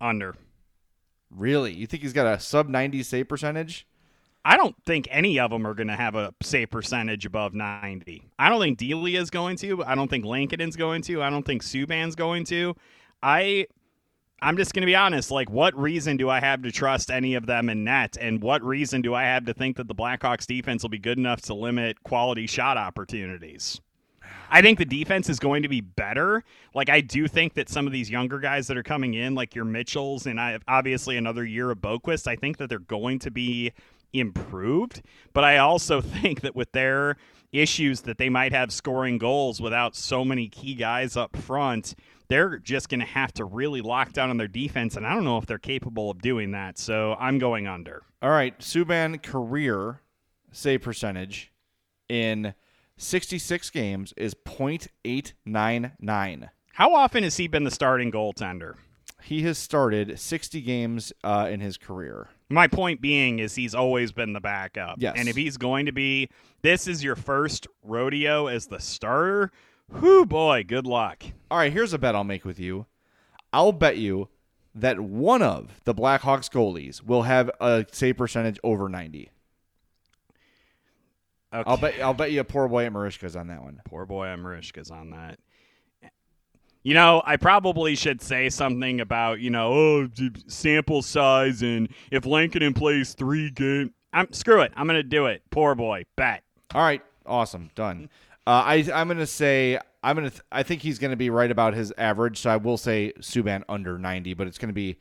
Under. 0.00 0.34
Really? 1.30 1.72
You 1.72 1.86
think 1.86 2.02
he's 2.02 2.12
got 2.12 2.26
a 2.26 2.40
sub 2.40 2.68
90 2.68 3.02
save 3.04 3.28
percentage? 3.28 3.86
I 4.44 4.56
don't 4.56 4.74
think 4.86 5.06
any 5.10 5.38
of 5.38 5.50
them 5.50 5.66
are 5.66 5.74
going 5.74 5.88
to 5.88 5.96
have 5.96 6.14
a 6.14 6.32
save 6.42 6.70
percentage 6.70 7.26
above 7.26 7.52
90. 7.52 8.22
I 8.38 8.48
don't 8.48 8.60
think 8.60 8.78
Delia 8.78 9.20
is 9.20 9.30
going 9.30 9.56
to. 9.58 9.84
I 9.84 9.94
don't 9.94 10.08
think 10.08 10.24
Lankinen's 10.24 10.76
going 10.76 11.02
to. 11.02 11.22
I 11.22 11.28
don't 11.28 11.44
think 11.44 11.62
Subban's 11.62 12.14
going 12.14 12.44
to. 12.44 12.74
I 13.22 13.66
I'm 14.42 14.56
just 14.56 14.72
going 14.72 14.82
to 14.82 14.86
be 14.86 14.96
honest. 14.96 15.30
Like, 15.30 15.50
what 15.50 15.76
reason 15.78 16.16
do 16.16 16.30
I 16.30 16.40
have 16.40 16.62
to 16.62 16.72
trust 16.72 17.10
any 17.10 17.34
of 17.34 17.44
them 17.44 17.68
in 17.68 17.84
net? 17.84 18.16
And 18.18 18.40
what 18.42 18.62
reason 18.62 19.02
do 19.02 19.14
I 19.14 19.24
have 19.24 19.44
to 19.46 19.54
think 19.54 19.76
that 19.76 19.86
the 19.86 19.94
Blackhawks 19.94 20.46
defense 20.46 20.82
will 20.82 20.88
be 20.88 20.98
good 20.98 21.18
enough 21.18 21.42
to 21.42 21.54
limit 21.54 22.02
quality 22.04 22.46
shot 22.46 22.78
opportunities? 22.78 23.80
I 24.50 24.62
think 24.62 24.78
the 24.78 24.84
defense 24.84 25.28
is 25.28 25.38
going 25.38 25.62
to 25.62 25.68
be 25.68 25.80
better. 25.80 26.42
Like, 26.74 26.88
I 26.88 27.02
do 27.02 27.28
think 27.28 27.54
that 27.54 27.68
some 27.68 27.86
of 27.86 27.92
these 27.92 28.10
younger 28.10 28.38
guys 28.38 28.66
that 28.68 28.78
are 28.78 28.82
coming 28.82 29.14
in, 29.14 29.34
like 29.34 29.54
your 29.54 29.64
Mitchells 29.66 30.26
and 30.26 30.40
I 30.40 30.58
obviously 30.66 31.16
another 31.16 31.44
year 31.44 31.70
of 31.70 31.78
Boqvist, 31.78 32.26
I 32.26 32.36
think 32.36 32.56
that 32.56 32.68
they're 32.68 32.78
going 32.78 33.18
to 33.20 33.30
be 33.30 33.72
improved. 34.12 35.02
But 35.32 35.44
I 35.44 35.58
also 35.58 36.00
think 36.00 36.40
that 36.42 36.56
with 36.56 36.72
their 36.72 37.16
issues 37.52 38.02
that 38.02 38.18
they 38.18 38.28
might 38.28 38.52
have 38.52 38.70
scoring 38.72 39.18
goals 39.18 39.60
without 39.60 39.96
so 39.96 40.24
many 40.24 40.48
key 40.48 40.74
guys 40.74 41.16
up 41.16 41.36
front, 41.36 41.96
they're 42.28 42.58
just 42.58 42.88
going 42.88 43.00
to 43.00 43.06
have 43.06 43.32
to 43.34 43.44
really 43.44 43.80
lock 43.80 44.12
down 44.12 44.30
on 44.30 44.36
their 44.36 44.46
defense. 44.46 44.96
And 44.96 45.04
I 45.06 45.12
don't 45.14 45.24
know 45.24 45.38
if 45.38 45.46
they're 45.46 45.58
capable 45.58 46.10
of 46.10 46.22
doing 46.22 46.52
that. 46.52 46.78
So 46.78 47.16
I'm 47.18 47.38
going 47.38 47.66
under. 47.66 48.04
All 48.22 48.30
right. 48.30 48.56
Subban 48.60 49.20
career 49.22 50.00
save 50.52 50.82
percentage 50.82 51.52
in 52.08 52.54
66 52.96 53.70
games 53.70 54.14
is 54.16 54.34
.899. 54.46 56.48
How 56.74 56.94
often 56.94 57.24
has 57.24 57.36
he 57.36 57.48
been 57.48 57.64
the 57.64 57.70
starting 57.70 58.12
goaltender? 58.12 58.74
He 59.22 59.42
has 59.42 59.58
started 59.58 60.18
60 60.18 60.62
games 60.62 61.12
uh, 61.24 61.48
in 61.50 61.60
his 61.60 61.76
career. 61.76 62.28
My 62.50 62.66
point 62.66 63.00
being 63.00 63.38
is 63.38 63.54
he's 63.54 63.74
always 63.74 64.10
been 64.10 64.32
the 64.32 64.40
backup. 64.40 64.96
Yes. 64.98 65.14
And 65.16 65.28
if 65.28 65.36
he's 65.36 65.56
going 65.56 65.86
to 65.86 65.92
be, 65.92 66.28
this 66.62 66.88
is 66.88 67.02
your 67.02 67.14
first 67.16 67.68
rodeo 67.82 68.48
as 68.48 68.66
the 68.66 68.80
starter. 68.80 69.52
Whoo 69.88 70.26
boy, 70.26 70.64
good 70.66 70.86
luck. 70.86 71.22
All 71.50 71.58
right, 71.58 71.72
here's 71.72 71.92
a 71.92 71.98
bet 71.98 72.14
I'll 72.14 72.24
make 72.24 72.44
with 72.44 72.58
you. 72.58 72.86
I'll 73.52 73.72
bet 73.72 73.98
you 73.98 74.28
that 74.74 75.00
one 75.00 75.42
of 75.42 75.80
the 75.84 75.94
Blackhawks 75.94 76.50
goalies 76.50 77.02
will 77.02 77.22
have 77.22 77.50
a 77.60 77.86
save 77.90 78.16
percentage 78.16 78.58
over 78.62 78.88
90. 78.88 79.30
Okay. 81.52 81.68
I'll 81.68 81.76
bet 81.76 82.00
I'll 82.00 82.14
bet 82.14 82.30
you 82.30 82.40
a 82.40 82.44
poor 82.44 82.68
boy 82.68 82.86
at 82.86 82.92
Merichka's 82.92 83.34
on 83.34 83.48
that 83.48 83.62
one. 83.62 83.80
Poor 83.84 84.06
boy 84.06 84.28
at 84.28 84.38
Merichka's 84.38 84.90
on 84.90 85.10
that. 85.10 85.40
You 86.82 86.94
know, 86.94 87.22
I 87.26 87.36
probably 87.36 87.94
should 87.94 88.22
say 88.22 88.48
something 88.48 89.00
about, 89.00 89.40
you 89.40 89.50
know, 89.50 89.72
oh, 89.72 90.08
sample 90.46 91.02
size 91.02 91.62
and 91.62 91.88
if 92.10 92.24
Lankinen 92.24 92.72
plays 92.72 93.14
three 93.14 93.50
games. 93.50 93.90
I'm 94.12 94.32
screw 94.32 94.60
it. 94.62 94.72
I'm 94.76 94.86
gonna 94.86 95.02
do 95.02 95.26
it. 95.26 95.42
Poor 95.50 95.74
boy. 95.74 96.04
Bet. 96.16 96.42
All 96.74 96.82
right, 96.82 97.02
awesome, 97.26 97.70
done. 97.74 98.08
Uh, 98.46 98.62
I 98.64 98.74
I'm 98.92 99.08
gonna 99.08 99.26
say 99.26 99.78
I'm 100.02 100.16
gonna 100.16 100.30
th- 100.30 100.42
I 100.50 100.62
think 100.62 100.82
he's 100.82 100.98
gonna 100.98 101.16
be 101.16 101.30
right 101.30 101.50
about 101.50 101.74
his 101.74 101.92
average, 101.96 102.38
so 102.38 102.50
I 102.50 102.56
will 102.56 102.76
say 102.76 103.12
Subban 103.20 103.62
under 103.68 103.98
90, 103.98 104.34
but 104.34 104.46
it's 104.46 104.58
gonna 104.58 104.72
be 104.72 104.98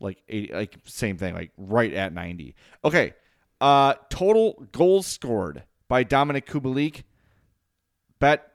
like 0.00 0.22
80, 0.28 0.52
like 0.52 0.76
same 0.84 1.16
thing, 1.16 1.34
like 1.34 1.52
right 1.56 1.92
at 1.92 2.12
90. 2.12 2.56
Okay, 2.84 3.14
uh, 3.60 3.94
total 4.08 4.66
goals 4.72 5.06
scored 5.06 5.62
by 5.86 6.02
Dominik 6.02 6.46
Kubalik. 6.46 7.02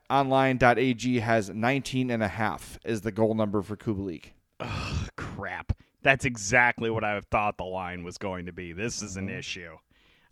BetOnline.ag 0.10 1.20
has 1.20 1.50
19 1.50 2.10
and 2.12 2.24
a 2.24 2.28
half 2.28 2.80
is 2.86 3.02
the 3.02 3.12
goal 3.12 3.34
number 3.34 3.62
for 3.62 3.76
Kubalik. 3.76 4.32
Ugh, 4.60 5.10
crap. 5.16 5.74
That's 6.02 6.26
exactly 6.26 6.90
what 6.90 7.04
I 7.04 7.20
thought 7.32 7.58
the 7.58 7.64
line 7.64 8.04
was 8.04 8.18
going 8.18 8.46
to 8.46 8.54
be. 8.54 8.74
This 8.74 9.02
is 9.02 9.18
an 9.18 9.28
mm-hmm. 9.28 9.40
issue. 9.40 9.76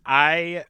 I 0.06 0.64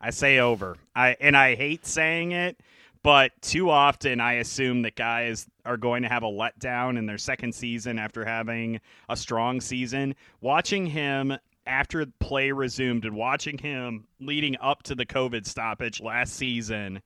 I 0.00 0.10
say 0.10 0.40
over. 0.40 0.76
I 0.96 1.16
and 1.20 1.36
I 1.36 1.54
hate 1.54 1.86
saying 1.86 2.32
it, 2.32 2.58
but 3.04 3.30
too 3.40 3.70
often 3.70 4.20
I 4.20 4.34
assume 4.34 4.82
that 4.82 4.96
guys 4.96 5.46
are 5.64 5.76
going 5.76 6.02
to 6.02 6.08
have 6.08 6.24
a 6.24 6.26
letdown 6.26 6.98
in 6.98 7.06
their 7.06 7.18
second 7.18 7.54
season 7.54 7.98
after 8.00 8.24
having 8.24 8.80
a 9.08 9.16
strong 9.16 9.60
season. 9.60 10.16
Watching 10.40 10.86
him 10.86 11.36
after 11.66 12.04
play 12.20 12.52
resumed 12.52 13.04
and 13.04 13.14
watching 13.14 13.58
him 13.58 14.06
leading 14.20 14.56
up 14.60 14.82
to 14.84 14.94
the 14.94 15.06
COVID 15.06 15.46
stoppage 15.46 16.00
last 16.00 16.34
season, 16.34 17.02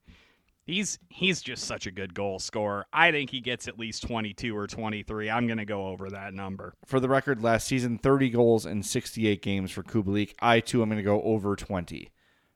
he's 0.64 0.98
he's 1.09 1.40
just 1.40 1.64
such 1.64 1.86
a 1.86 1.90
good 1.90 2.14
goal 2.14 2.38
scorer. 2.38 2.86
I 2.92 3.11
think 3.11 3.30
he 3.30 3.40
gets 3.40 3.68
at 3.68 3.78
least 3.78 4.07
22 4.07 4.57
or 4.57 4.66
23. 4.66 5.30
I'm 5.30 5.46
going 5.46 5.59
to 5.59 5.64
go 5.64 5.86
over 5.86 6.11
that 6.11 6.34
number. 6.34 6.74
For 6.84 7.00
the 7.00 7.09
record, 7.09 7.42
last 7.42 7.66
season, 7.66 7.98
30 7.98 8.30
goals 8.30 8.66
in 8.66 8.82
68 8.82 9.42
games 9.42 9.70
for 9.70 9.82
Kubalik. 9.82 10.34
I, 10.40 10.61
too, 10.61 10.82
am 10.82 10.88
going 10.88 10.98
to 10.98 11.02
go 11.02 11.22
over 11.22 11.57
20 11.57 12.11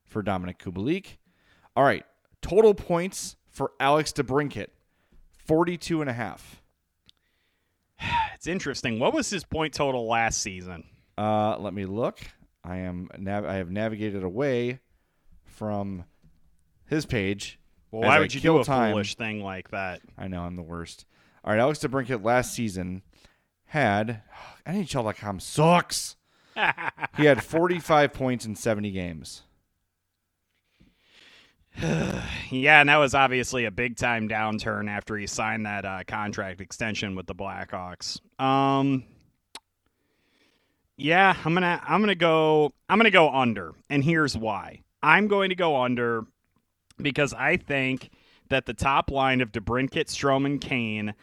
for 0.05 0.23
Dominik 0.23 0.59
Kubalik. 0.59 1.19
All 1.77 1.85
right, 1.85 2.05
total 2.43 2.75
points 2.75 3.37
for 3.49 3.73
Alex 3.79 4.13
DeBrincat, 4.13 4.69
42 5.47 6.01
and 6.01 6.11
a 6.11 6.15
half. 6.15 6.63
It's 8.35 8.47
interesting. 8.47 8.99
What 8.99 9.13
was 9.13 9.29
his 9.29 9.45
point 9.45 9.75
total 9.75 10.09
last 10.09 10.41
season? 10.41 10.85
Uh, 11.19 11.57
let 11.59 11.75
me 11.75 11.85
look. 11.87 12.21
I 12.65 12.79
am 12.79 13.09
nav- 13.19 13.45
I 13.47 13.55
have 13.57 13.71
navigated 13.71 14.23
away 14.23 14.81
from 15.45 16.05
his 16.87 17.07
page. 17.07 17.59
Well, 17.91 18.03
why 18.03 18.17
I 18.17 18.21
would 18.21 18.33
you 18.35 18.41
kill 18.41 18.57
do 18.57 18.61
a 18.61 18.65
time. 18.65 18.93
foolish 18.93 19.17
thing 19.17 19.43
like 19.43 19.71
that? 19.71 20.01
I 20.17 20.29
know 20.29 20.43
I'm 20.43 20.57
the 20.57 20.63
worst. 20.63 21.07
All 21.45 21.53
right, 21.53 21.61
Alex 21.61 21.79
DeBrincat 21.81 22.25
last 22.25 22.55
season 22.55 23.03
had 23.67 24.23
NHL.com 24.67 25.41
sucks. 25.41 26.17
he 27.17 27.25
had 27.25 27.43
45 27.43 28.13
points 28.13 28.45
in 28.45 28.55
70 28.57 28.91
games. 28.91 29.43
Yeah, 32.51 32.81
and 32.81 32.89
that 32.89 32.97
was 32.97 33.15
obviously 33.15 33.65
a 33.65 33.71
big 33.71 33.97
time 33.97 34.29
downturn 34.29 34.91
after 34.91 35.17
he 35.17 35.29
signed 35.29 35.67
that 35.67 35.85
uh, 35.85 36.01
contract 36.05 36.61
extension 36.61 37.15
with 37.15 37.27
the 37.27 37.35
Blackhawks. 37.35 38.21
Um, 38.41 39.05
yeah, 41.01 41.35
I'm 41.45 41.55
gonna 41.55 41.81
I'm 41.87 42.01
gonna 42.01 42.15
go 42.15 42.73
I'm 42.89 42.99
gonna 42.99 43.11
go 43.11 43.31
under, 43.31 43.73
and 43.89 44.05
here's 44.05 44.37
why. 44.37 44.83
I'm 45.03 45.29
going 45.29 45.49
to 45.49 45.55
go 45.55 45.81
under 45.81 46.25
because 46.99 47.33
I 47.33 47.57
think 47.57 48.11
that 48.51 48.67
the 48.67 48.75
top 48.75 49.11
line 49.11 49.41
of 49.41 49.53
DeBrincat, 49.53 50.07
Stroman, 50.07 50.61
Kane. 50.61 51.15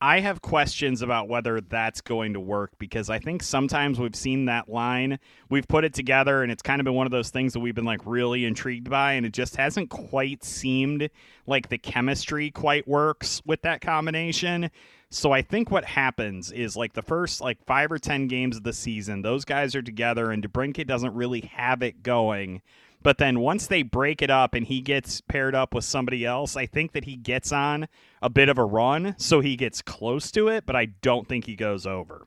I 0.00 0.18
have 0.18 0.42
questions 0.42 1.00
about 1.00 1.28
whether 1.28 1.60
that's 1.60 2.00
going 2.00 2.32
to 2.32 2.40
work 2.40 2.72
because 2.76 3.08
I 3.08 3.20
think 3.20 3.40
sometimes 3.40 4.00
we've 4.00 4.16
seen 4.16 4.46
that 4.46 4.68
line, 4.68 5.20
we've 5.48 5.68
put 5.68 5.84
it 5.84 5.94
together, 5.94 6.42
and 6.42 6.50
it's 6.50 6.60
kind 6.60 6.80
of 6.80 6.84
been 6.84 6.94
one 6.94 7.06
of 7.06 7.12
those 7.12 7.30
things 7.30 7.52
that 7.52 7.60
we've 7.60 7.76
been 7.76 7.84
like 7.84 8.00
really 8.04 8.44
intrigued 8.44 8.90
by, 8.90 9.12
and 9.12 9.24
it 9.24 9.32
just 9.32 9.54
hasn't 9.54 9.90
quite 9.90 10.42
seemed 10.42 11.08
like 11.46 11.68
the 11.68 11.78
chemistry 11.78 12.50
quite 12.50 12.88
works 12.88 13.42
with 13.46 13.62
that 13.62 13.80
combination. 13.80 14.72
So 15.14 15.30
I 15.30 15.42
think 15.42 15.70
what 15.70 15.84
happens 15.84 16.50
is 16.50 16.74
like 16.74 16.94
the 16.94 17.02
first 17.02 17.42
like 17.42 17.62
five 17.66 17.92
or 17.92 17.98
ten 17.98 18.28
games 18.28 18.56
of 18.56 18.62
the 18.62 18.72
season, 18.72 19.20
those 19.20 19.44
guys 19.44 19.74
are 19.74 19.82
together, 19.82 20.30
and 20.30 20.42
DeBrincat 20.42 20.86
doesn't 20.86 21.12
really 21.12 21.42
have 21.52 21.82
it 21.82 22.02
going. 22.02 22.62
But 23.02 23.18
then 23.18 23.40
once 23.40 23.66
they 23.66 23.82
break 23.82 24.22
it 24.22 24.30
up 24.30 24.54
and 24.54 24.66
he 24.66 24.80
gets 24.80 25.20
paired 25.20 25.54
up 25.54 25.74
with 25.74 25.84
somebody 25.84 26.24
else, 26.24 26.56
I 26.56 26.64
think 26.64 26.92
that 26.92 27.04
he 27.04 27.16
gets 27.16 27.52
on 27.52 27.88
a 28.22 28.30
bit 28.30 28.48
of 28.48 28.56
a 28.56 28.64
run, 28.64 29.14
so 29.18 29.40
he 29.40 29.54
gets 29.54 29.82
close 29.82 30.30
to 30.32 30.48
it, 30.48 30.64
but 30.64 30.76
I 30.76 30.86
don't 30.86 31.28
think 31.28 31.44
he 31.44 31.56
goes 31.56 31.86
over. 31.86 32.26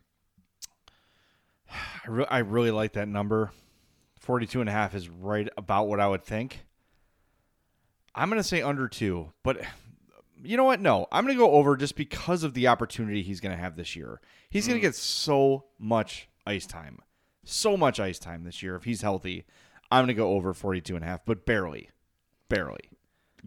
I, 1.71 2.07
re- 2.07 2.27
I 2.29 2.37
really 2.39 2.71
like 2.71 2.93
that 2.93 3.07
number. 3.07 3.51
42 4.19 4.59
and 4.59 4.69
a 4.69 4.73
half 4.73 4.93
is 4.93 5.09
right 5.09 5.49
about 5.57 5.87
what 5.87 5.99
I 5.99 6.07
would 6.07 6.23
think. 6.23 6.59
I'm 8.13 8.29
going 8.29 8.41
to 8.41 8.47
say 8.47 8.61
under 8.61 8.87
two, 8.87 9.31
but 9.43 9.59
you 10.45 10.57
know 10.57 10.63
what? 10.63 10.79
No, 10.79 11.07
I'm 11.11 11.25
going 11.25 11.35
to 11.35 11.39
go 11.39 11.51
over 11.51 11.75
just 11.75 11.95
because 11.95 12.43
of 12.43 12.53
the 12.53 12.67
opportunity 12.67 13.21
he's 13.21 13.39
going 13.39 13.55
to 13.55 13.61
have 13.61 13.75
this 13.75 13.95
year. 13.95 14.21
He's 14.49 14.67
going 14.67 14.79
to 14.79 14.85
mm. 14.85 14.89
get 14.89 14.95
so 14.95 15.65
much 15.79 16.29
ice 16.45 16.65
time. 16.65 16.99
So 17.43 17.77
much 17.77 17.99
ice 17.99 18.19
time 18.19 18.43
this 18.43 18.63
year 18.63 18.75
if 18.75 18.83
he's 18.83 19.01
healthy. 19.01 19.45
I'm 19.91 20.05
going 20.05 20.07
to 20.07 20.13
go 20.13 20.31
over 20.31 20.53
42 20.53 20.95
and 20.95 21.03
a 21.03 21.07
half, 21.07 21.25
but 21.25 21.45
barely. 21.45 21.89
Barely. 22.49 22.89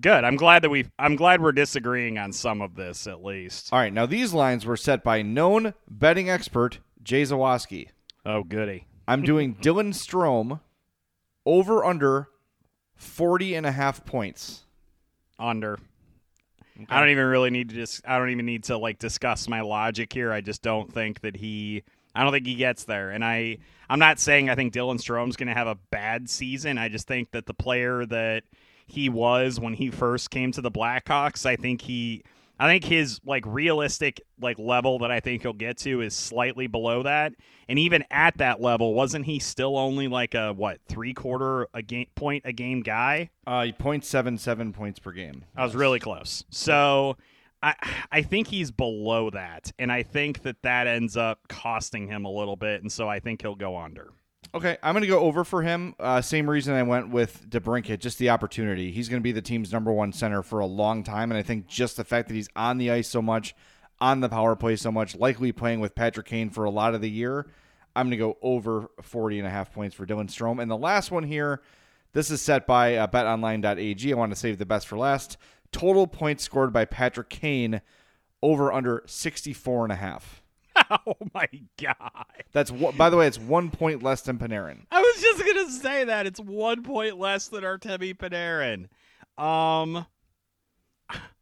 Good. 0.00 0.24
I'm 0.24 0.36
glad 0.36 0.62
that 0.62 0.70
we 0.70 0.86
I'm 0.98 1.16
glad 1.16 1.40
we're 1.40 1.52
disagreeing 1.52 2.18
on 2.18 2.32
some 2.32 2.62
of 2.62 2.76
this 2.76 3.06
at 3.08 3.24
least. 3.24 3.72
All 3.72 3.80
right, 3.80 3.92
now 3.92 4.06
these 4.06 4.32
lines 4.32 4.64
were 4.64 4.76
set 4.76 5.02
by 5.02 5.22
known 5.22 5.74
betting 5.88 6.30
expert 6.30 6.78
Jay 7.02 7.22
Zawaski. 7.22 7.88
Oh, 8.24 8.44
goody. 8.44 8.86
I'm 9.08 9.22
doing 9.22 9.54
Dylan 9.60 9.92
Strome 9.94 10.60
over 11.44 11.84
under 11.84 12.28
40 12.94 13.54
and 13.54 13.66
a 13.66 13.72
half 13.72 14.04
points. 14.04 14.64
Under. 15.38 15.78
I 16.88 17.00
don't 17.00 17.08
even 17.10 17.26
really 17.26 17.50
need 17.50 17.70
to 17.70 17.74
just 17.74 18.02
I 18.06 18.18
don't 18.18 18.30
even 18.30 18.46
need 18.46 18.64
to 18.64 18.78
like 18.78 18.98
discuss 18.98 19.48
my 19.48 19.60
logic 19.62 20.12
here. 20.12 20.32
I 20.32 20.40
just 20.40 20.62
don't 20.62 20.92
think 20.92 21.20
that 21.20 21.36
he 21.36 21.82
I 22.14 22.22
don't 22.22 22.32
think 22.32 22.46
he 22.46 22.54
gets 22.54 22.84
there. 22.84 23.10
And 23.10 23.24
I 23.24 23.58
I'm 23.88 23.98
not 23.98 24.20
saying 24.20 24.50
I 24.50 24.54
think 24.54 24.72
Dylan 24.72 25.00
Strome's 25.00 25.36
going 25.36 25.48
to 25.48 25.54
have 25.54 25.66
a 25.66 25.76
bad 25.90 26.28
season. 26.28 26.78
I 26.78 26.88
just 26.88 27.08
think 27.08 27.32
that 27.32 27.46
the 27.46 27.54
player 27.54 28.06
that 28.06 28.44
he 28.86 29.08
was 29.08 29.60
when 29.60 29.74
he 29.74 29.90
first 29.90 30.30
came 30.30 30.52
to 30.52 30.60
the 30.60 30.70
Blackhawks, 30.70 31.46
I 31.46 31.56
think 31.56 31.82
he 31.82 32.22
I 32.58 32.68
think 32.68 32.84
his 32.84 33.20
like 33.24 33.44
realistic 33.46 34.20
like 34.40 34.58
level 34.58 34.98
that 35.00 35.10
I 35.10 35.20
think 35.20 35.42
he'll 35.42 35.52
get 35.52 35.78
to 35.78 36.00
is 36.00 36.14
slightly 36.14 36.66
below 36.66 37.02
that. 37.04 37.34
And 37.68 37.78
even 37.78 38.04
at 38.10 38.38
that 38.38 38.60
level, 38.60 38.94
wasn't 38.94 39.26
he 39.26 39.38
still 39.38 39.76
only 39.76 40.08
like 40.08 40.34
a 40.34 40.52
what 40.52 40.80
three 40.88 41.14
quarter 41.14 41.68
a 41.72 41.82
game 41.82 42.06
point 42.14 42.42
a 42.46 42.52
game 42.52 42.80
guy? 42.80 43.30
Uh, 43.46 43.72
0.77 43.78 44.74
points 44.74 44.98
per 44.98 45.12
game. 45.12 45.44
I 45.56 45.64
was 45.64 45.74
really 45.74 46.00
close. 46.00 46.44
So 46.50 47.16
I 47.62 47.74
I 48.10 48.22
think 48.22 48.48
he's 48.48 48.70
below 48.70 49.30
that, 49.30 49.72
and 49.78 49.90
I 49.92 50.02
think 50.02 50.42
that 50.42 50.62
that 50.62 50.86
ends 50.86 51.16
up 51.16 51.46
costing 51.48 52.08
him 52.08 52.24
a 52.24 52.30
little 52.30 52.56
bit, 52.56 52.82
and 52.82 52.90
so 52.90 53.08
I 53.08 53.20
think 53.20 53.42
he'll 53.42 53.54
go 53.54 53.76
under. 53.76 54.12
Okay, 54.54 54.78
I'm 54.82 54.94
going 54.94 55.02
to 55.02 55.08
go 55.08 55.20
over 55.20 55.44
for 55.44 55.62
him. 55.62 55.94
Uh, 56.00 56.22
same 56.22 56.48
reason 56.48 56.74
I 56.74 56.82
went 56.82 57.10
with 57.10 57.48
DeBrincat, 57.50 57.98
just 57.98 58.18
the 58.18 58.30
opportunity. 58.30 58.90
He's 58.90 59.08
going 59.08 59.20
to 59.20 59.24
be 59.24 59.32
the 59.32 59.42
team's 59.42 59.72
number 59.72 59.92
one 59.92 60.10
center 60.10 60.42
for 60.42 60.60
a 60.60 60.66
long 60.66 61.04
time, 61.04 61.30
and 61.30 61.38
I 61.38 61.42
think 61.42 61.66
just 61.66 61.98
the 61.98 62.04
fact 62.04 62.28
that 62.28 62.34
he's 62.34 62.48
on 62.56 62.78
the 62.78 62.90
ice 62.90 63.08
so 63.08 63.20
much, 63.20 63.54
on 64.00 64.20
the 64.20 64.28
power 64.28 64.56
play 64.56 64.76
so 64.76 64.90
much, 64.90 65.14
likely 65.14 65.52
playing 65.52 65.80
with 65.80 65.94
Patrick 65.94 66.26
Kane 66.26 66.48
for 66.48 66.64
a 66.64 66.70
lot 66.70 66.94
of 66.94 67.02
the 67.02 67.10
year, 67.10 67.46
I'm 67.94 68.06
going 68.06 68.12
to 68.12 68.16
go 68.16 68.38
over 68.40 68.90
40 69.02 69.38
and 69.38 69.46
a 69.46 69.50
half 69.50 69.72
points 69.72 69.94
for 69.94 70.06
Dylan 70.06 70.30
Strome. 70.30 70.62
And 70.62 70.70
the 70.70 70.78
last 70.78 71.10
one 71.10 71.24
here, 71.24 71.60
this 72.14 72.30
is 72.30 72.40
set 72.40 72.66
by 72.66 72.94
uh, 72.94 73.06
betonline.ag. 73.06 74.12
I 74.12 74.16
want 74.16 74.32
to 74.32 74.38
save 74.38 74.56
the 74.56 74.66
best 74.66 74.86
for 74.86 74.96
last. 74.96 75.36
Total 75.72 76.06
points 76.06 76.42
scored 76.42 76.72
by 76.72 76.86
Patrick 76.86 77.28
Kane 77.28 77.82
over 78.42 78.72
under 78.72 79.02
64 79.06 79.84
and 79.84 79.92
a 79.92 79.96
half. 79.96 80.42
Oh 80.90 81.16
my 81.34 81.48
god! 81.80 82.24
That's 82.52 82.70
by 82.70 83.10
the 83.10 83.16
way, 83.16 83.26
it's 83.26 83.38
one 83.38 83.70
point 83.70 84.02
less 84.02 84.22
than 84.22 84.38
Panarin. 84.38 84.86
I 84.90 85.00
was 85.00 85.20
just 85.20 85.44
gonna 85.44 85.70
say 85.70 86.04
that 86.04 86.26
it's 86.26 86.40
one 86.40 86.82
point 86.82 87.18
less 87.18 87.48
than 87.48 87.62
Artemi 87.62 88.16
Panarin. 88.16 88.88
Um, 89.42 90.06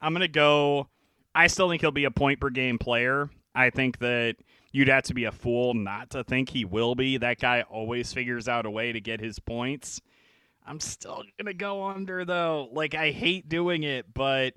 I'm 0.01 0.13
gonna 0.13 0.29
go. 0.29 0.89
I 1.35 1.47
still 1.47 1.69
think 1.69 1.81
he'll 1.83 1.91
be 1.91 2.05
a 2.05 2.11
point 2.11 2.41
per 2.41 2.51
game 2.51 2.79
player. 2.79 3.31
I 3.55 3.71
think 3.71 3.99
that 3.99 4.37
you'd 4.73 4.89
have 4.89 5.05
to 5.05 5.15
be 5.15 5.25
a 5.25 5.33
fool 5.33 5.75
not 5.75 6.11
to 6.11 6.25
think 6.25 6.51
he 6.51 6.65
will 6.65 6.95
be. 6.95 7.17
That 7.17 7.39
guy 7.39 7.63
always 7.63 8.13
figures 8.13 8.49
out 8.49 8.67
a 8.67 8.71
way 8.71 8.93
to 8.93 9.01
get 9.01 9.21
his 9.21 9.39
points. 9.39 10.01
I'm 10.67 10.81
still 10.81 11.23
gonna 11.39 11.55
go 11.55 11.85
under 11.85 12.25
though. 12.25 12.69
Like 12.73 12.95
I 12.95 13.11
hate 13.11 13.49
doing 13.49 13.85
it, 13.85 14.13
but 14.13 14.55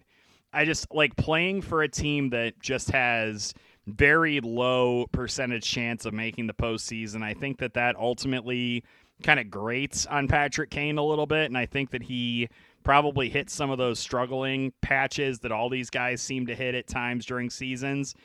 I 0.51 0.65
just 0.65 0.88
like 0.93 1.15
playing 1.15 1.61
for 1.61 1.84
a 1.84 1.88
team 1.89 2.32
that 2.32 2.59
just 2.59 2.91
has 2.91 3.53
very 3.89 4.39
low 4.39 5.07
percentage 5.11 5.69
chance 5.69 6.05
of 6.05 6.13
making 6.13 6.47
the 6.47 6.53
postseason. 6.53 7.23
I 7.23 7.33
think 7.33 7.59
that 7.59 7.73
that 7.73 7.95
ultimately 7.95 8.83
kind 9.23 9.39
of 9.39 9.49
grates 9.49 10.05
on 10.05 10.27
Patrick 10.27 10.69
Kane 10.69 10.97
a 10.97 11.03
little 11.03 11.25
bit, 11.25 11.45
and 11.45 11.57
I 11.57 11.65
think 11.65 11.91
that 11.91 12.03
he 12.03 12.49
probably 12.83 13.29
hits 13.29 13.53
some 13.53 13.69
of 13.69 13.77
those 13.77 13.99
struggling 13.99 14.73
patches 14.81 15.39
that 15.39 15.51
all 15.51 15.69
these 15.69 15.89
guys 15.89 16.21
seem 16.21 16.47
to 16.47 16.55
hit 16.55 16.75
at 16.75 16.87
times 16.87 17.25
during 17.25 17.49
seasons. 17.49 18.15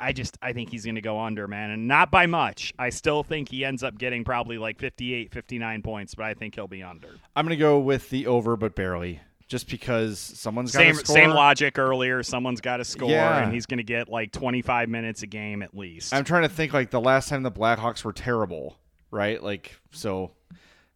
I 0.00 0.12
just 0.12 0.38
I 0.40 0.52
think 0.52 0.70
he's 0.70 0.84
going 0.84 0.94
to 0.94 1.02
go 1.02 1.20
under, 1.20 1.46
man, 1.46 1.70
and 1.70 1.86
not 1.86 2.10
by 2.10 2.26
much. 2.26 2.72
I 2.78 2.88
still 2.88 3.22
think 3.22 3.50
he 3.50 3.64
ends 3.64 3.82
up 3.82 3.98
getting 3.98 4.24
probably 4.24 4.56
like 4.56 4.78
58, 4.78 5.30
59 5.30 5.82
points, 5.82 6.14
but 6.14 6.24
I 6.24 6.34
think 6.34 6.54
he'll 6.54 6.66
be 6.66 6.82
under. 6.82 7.08
I'm 7.36 7.44
going 7.44 7.56
to 7.56 7.60
go 7.60 7.78
with 7.78 8.08
the 8.08 8.26
over, 8.26 8.56
but 8.56 8.74
barely. 8.74 9.20
Just 9.50 9.68
because 9.68 10.20
someone's 10.20 10.70
got 10.70 10.78
same 10.78 10.94
score. 10.94 11.16
same 11.16 11.30
logic 11.30 11.76
earlier. 11.76 12.22
Someone's 12.22 12.60
got 12.60 12.76
to 12.76 12.84
score, 12.84 13.10
Yeah. 13.10 13.42
and 13.42 13.52
he's 13.52 13.66
going 13.66 13.78
to 13.78 13.84
get 13.84 14.08
like 14.08 14.30
25 14.30 14.88
minutes 14.88 15.24
a 15.24 15.26
game 15.26 15.60
at 15.62 15.76
least. 15.76 16.14
I'm 16.14 16.22
trying 16.22 16.42
to 16.42 16.48
think 16.48 16.72
like 16.72 16.90
the 16.90 17.00
last 17.00 17.28
time 17.28 17.42
the 17.42 17.50
Blackhawks 17.50 18.04
were 18.04 18.12
terrible, 18.12 18.78
right? 19.10 19.42
Like 19.42 19.76
so, 19.90 20.30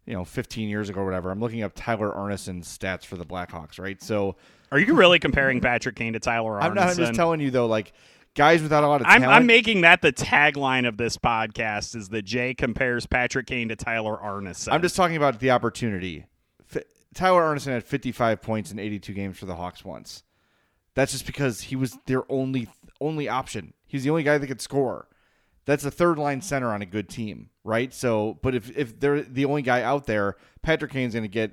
you 0.06 0.14
know, 0.14 0.24
15 0.24 0.68
years 0.68 0.88
ago 0.88 1.00
or 1.00 1.04
whatever. 1.04 1.32
I'm 1.32 1.40
looking 1.40 1.64
up 1.64 1.72
Tyler 1.74 2.12
Arnason's 2.16 2.68
stats 2.68 3.04
for 3.04 3.16
the 3.16 3.26
Blackhawks, 3.26 3.80
right? 3.80 4.00
So 4.00 4.36
Are 4.70 4.78
you 4.78 4.94
really 4.94 5.18
comparing 5.18 5.60
Patrick 5.60 5.96
Kane 5.96 6.12
to 6.12 6.20
Tyler 6.20 6.52
Arnason? 6.52 6.62
I'm 6.62 6.74
not. 6.74 6.88
I'm 6.90 6.96
just 6.96 7.14
telling 7.14 7.40
you 7.40 7.50
though, 7.50 7.66
like 7.66 7.92
guys 8.36 8.62
without 8.62 8.84
a 8.84 8.86
lot 8.86 9.00
of 9.00 9.08
I'm, 9.08 9.22
talent. 9.22 9.36
I'm 9.36 9.46
making 9.46 9.80
that 9.80 10.00
the 10.00 10.12
tagline 10.12 10.86
of 10.86 10.96
this 10.96 11.16
podcast 11.16 11.96
is 11.96 12.08
that 12.10 12.22
Jay 12.22 12.54
compares 12.54 13.04
Patrick 13.04 13.46
Kane 13.46 13.68
to 13.70 13.74
Tyler 13.76 14.16
Arnason. 14.16 14.68
I'm 14.72 14.80
just 14.82 14.94
talking 14.94 15.16
about 15.16 15.40
the 15.40 15.50
opportunity. 15.50 16.26
Tyler 17.14 17.42
Arnason 17.42 17.72
had 17.72 17.84
55 17.84 18.42
points 18.42 18.70
in 18.72 18.78
82 18.78 19.12
games 19.12 19.38
for 19.38 19.46
the 19.46 19.56
Hawks 19.56 19.84
once. 19.84 20.22
That's 20.94 21.12
just 21.12 21.26
because 21.26 21.62
he 21.62 21.76
was 21.76 21.98
their 22.06 22.30
only 22.30 22.68
only 23.00 23.28
option. 23.28 23.74
He's 23.86 24.04
the 24.04 24.10
only 24.10 24.22
guy 24.22 24.38
that 24.38 24.46
could 24.46 24.60
score. 24.60 25.08
That's 25.66 25.84
a 25.84 25.90
third 25.90 26.18
line 26.18 26.40
center 26.42 26.72
on 26.72 26.82
a 26.82 26.86
good 26.86 27.08
team, 27.08 27.50
right? 27.64 27.92
So, 27.92 28.38
but 28.42 28.54
if 28.54 28.76
if 28.76 29.00
they're 29.00 29.22
the 29.22 29.44
only 29.44 29.62
guy 29.62 29.82
out 29.82 30.06
there, 30.06 30.36
Patrick 30.62 30.92
Kane's 30.92 31.14
going 31.14 31.24
to 31.24 31.28
get 31.28 31.52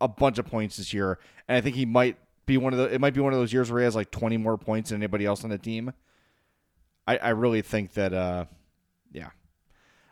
a 0.00 0.08
bunch 0.08 0.38
of 0.38 0.46
points 0.46 0.76
this 0.76 0.92
year, 0.92 1.18
and 1.48 1.56
I 1.56 1.60
think 1.60 1.76
he 1.76 1.86
might 1.86 2.16
be 2.46 2.56
one 2.56 2.72
of 2.72 2.78
the. 2.78 2.92
It 2.92 3.00
might 3.00 3.14
be 3.14 3.20
one 3.20 3.32
of 3.32 3.38
those 3.38 3.52
years 3.52 3.70
where 3.70 3.80
he 3.80 3.84
has 3.84 3.94
like 3.96 4.10
20 4.10 4.36
more 4.36 4.56
points 4.56 4.90
than 4.90 5.00
anybody 5.00 5.26
else 5.26 5.44
on 5.44 5.50
the 5.50 5.58
team. 5.58 5.92
I 7.06 7.16
I 7.18 7.28
really 7.30 7.62
think 7.62 7.92
that. 7.94 8.12
uh 8.12 8.46
Yeah, 9.12 9.30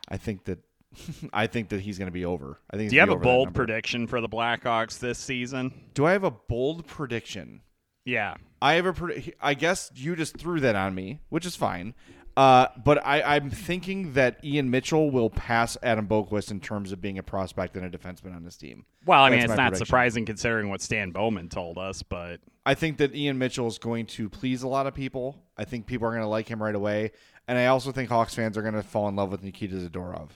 I 0.07 0.17
think 0.17 0.45
that. 0.45 0.59
I 1.33 1.47
think 1.47 1.69
that 1.69 1.81
he's 1.81 1.97
going 1.97 2.07
to 2.07 2.13
be 2.13 2.25
over. 2.25 2.59
I 2.69 2.77
think. 2.77 2.89
Do 2.89 2.95
you 2.95 2.99
have 2.99 3.09
a 3.09 3.13
be 3.13 3.15
over 3.15 3.23
that 3.23 3.29
bold 3.29 3.53
prediction 3.53 4.07
for 4.07 4.21
the 4.21 4.29
Blackhawks 4.29 4.99
this 4.99 5.17
season? 5.19 5.73
Do 5.93 6.05
I 6.05 6.11
have 6.11 6.23
a 6.23 6.31
bold 6.31 6.87
prediction? 6.87 7.61
Yeah. 8.05 8.35
I 8.61 8.73
have 8.73 8.85
a. 8.85 8.93
Predi- 8.93 9.33
I 9.41 9.53
guess 9.53 9.91
you 9.95 10.15
just 10.15 10.37
threw 10.37 10.59
that 10.61 10.75
on 10.75 10.93
me, 10.95 11.21
which 11.29 11.45
is 11.45 11.55
fine. 11.55 11.93
Uh, 12.37 12.67
but 12.83 13.05
I, 13.05 13.21
I'm 13.35 13.49
thinking 13.49 14.13
that 14.13 14.43
Ian 14.43 14.69
Mitchell 14.69 15.11
will 15.11 15.29
pass 15.29 15.77
Adam 15.83 16.07
Boqvist 16.07 16.49
in 16.49 16.61
terms 16.61 16.91
of 16.91 17.01
being 17.01 17.17
a 17.17 17.23
prospect 17.23 17.75
and 17.75 17.85
a 17.85 17.97
defenseman 17.97 18.35
on 18.35 18.43
this 18.43 18.55
team. 18.55 18.85
Well, 19.05 19.21
I 19.21 19.29
mean, 19.29 19.39
That's 19.39 19.51
it's 19.51 19.57
not 19.57 19.63
prediction. 19.71 19.85
surprising 19.85 20.25
considering 20.25 20.69
what 20.69 20.81
Stan 20.81 21.11
Bowman 21.11 21.49
told 21.49 21.77
us, 21.77 22.03
but 22.03 22.39
I 22.65 22.73
think 22.73 22.97
that 22.97 23.13
Ian 23.13 23.37
Mitchell 23.37 23.67
is 23.67 23.77
going 23.77 24.05
to 24.07 24.29
please 24.29 24.63
a 24.63 24.67
lot 24.67 24.87
of 24.87 24.93
people. 24.93 25.43
I 25.57 25.65
think 25.65 25.87
people 25.87 26.07
are 26.07 26.11
going 26.11 26.21
to 26.21 26.27
like 26.27 26.47
him 26.47 26.63
right 26.63 26.73
away, 26.73 27.11
and 27.49 27.57
I 27.57 27.65
also 27.65 27.91
think 27.91 28.09
Hawks 28.09 28.33
fans 28.33 28.57
are 28.57 28.61
going 28.61 28.75
to 28.75 28.83
fall 28.83 29.09
in 29.09 29.15
love 29.17 29.31
with 29.31 29.43
Nikita 29.43 29.75
Zadorov. 29.75 30.29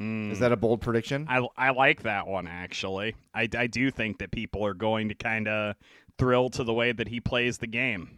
Mm. 0.00 0.30
Is 0.30 0.38
that 0.38 0.52
a 0.52 0.56
bold 0.56 0.80
prediction? 0.80 1.26
I, 1.28 1.46
I 1.56 1.70
like 1.70 2.02
that 2.02 2.26
one 2.26 2.46
actually. 2.46 3.16
I, 3.34 3.48
I 3.56 3.66
do 3.66 3.90
think 3.90 4.18
that 4.18 4.30
people 4.30 4.64
are 4.64 4.74
going 4.74 5.08
to 5.08 5.14
kind 5.14 5.48
of 5.48 5.74
thrill 6.18 6.50
to 6.50 6.64
the 6.64 6.72
way 6.74 6.92
that 6.92 7.08
he 7.08 7.20
plays 7.20 7.58
the 7.58 7.66
game. 7.66 8.10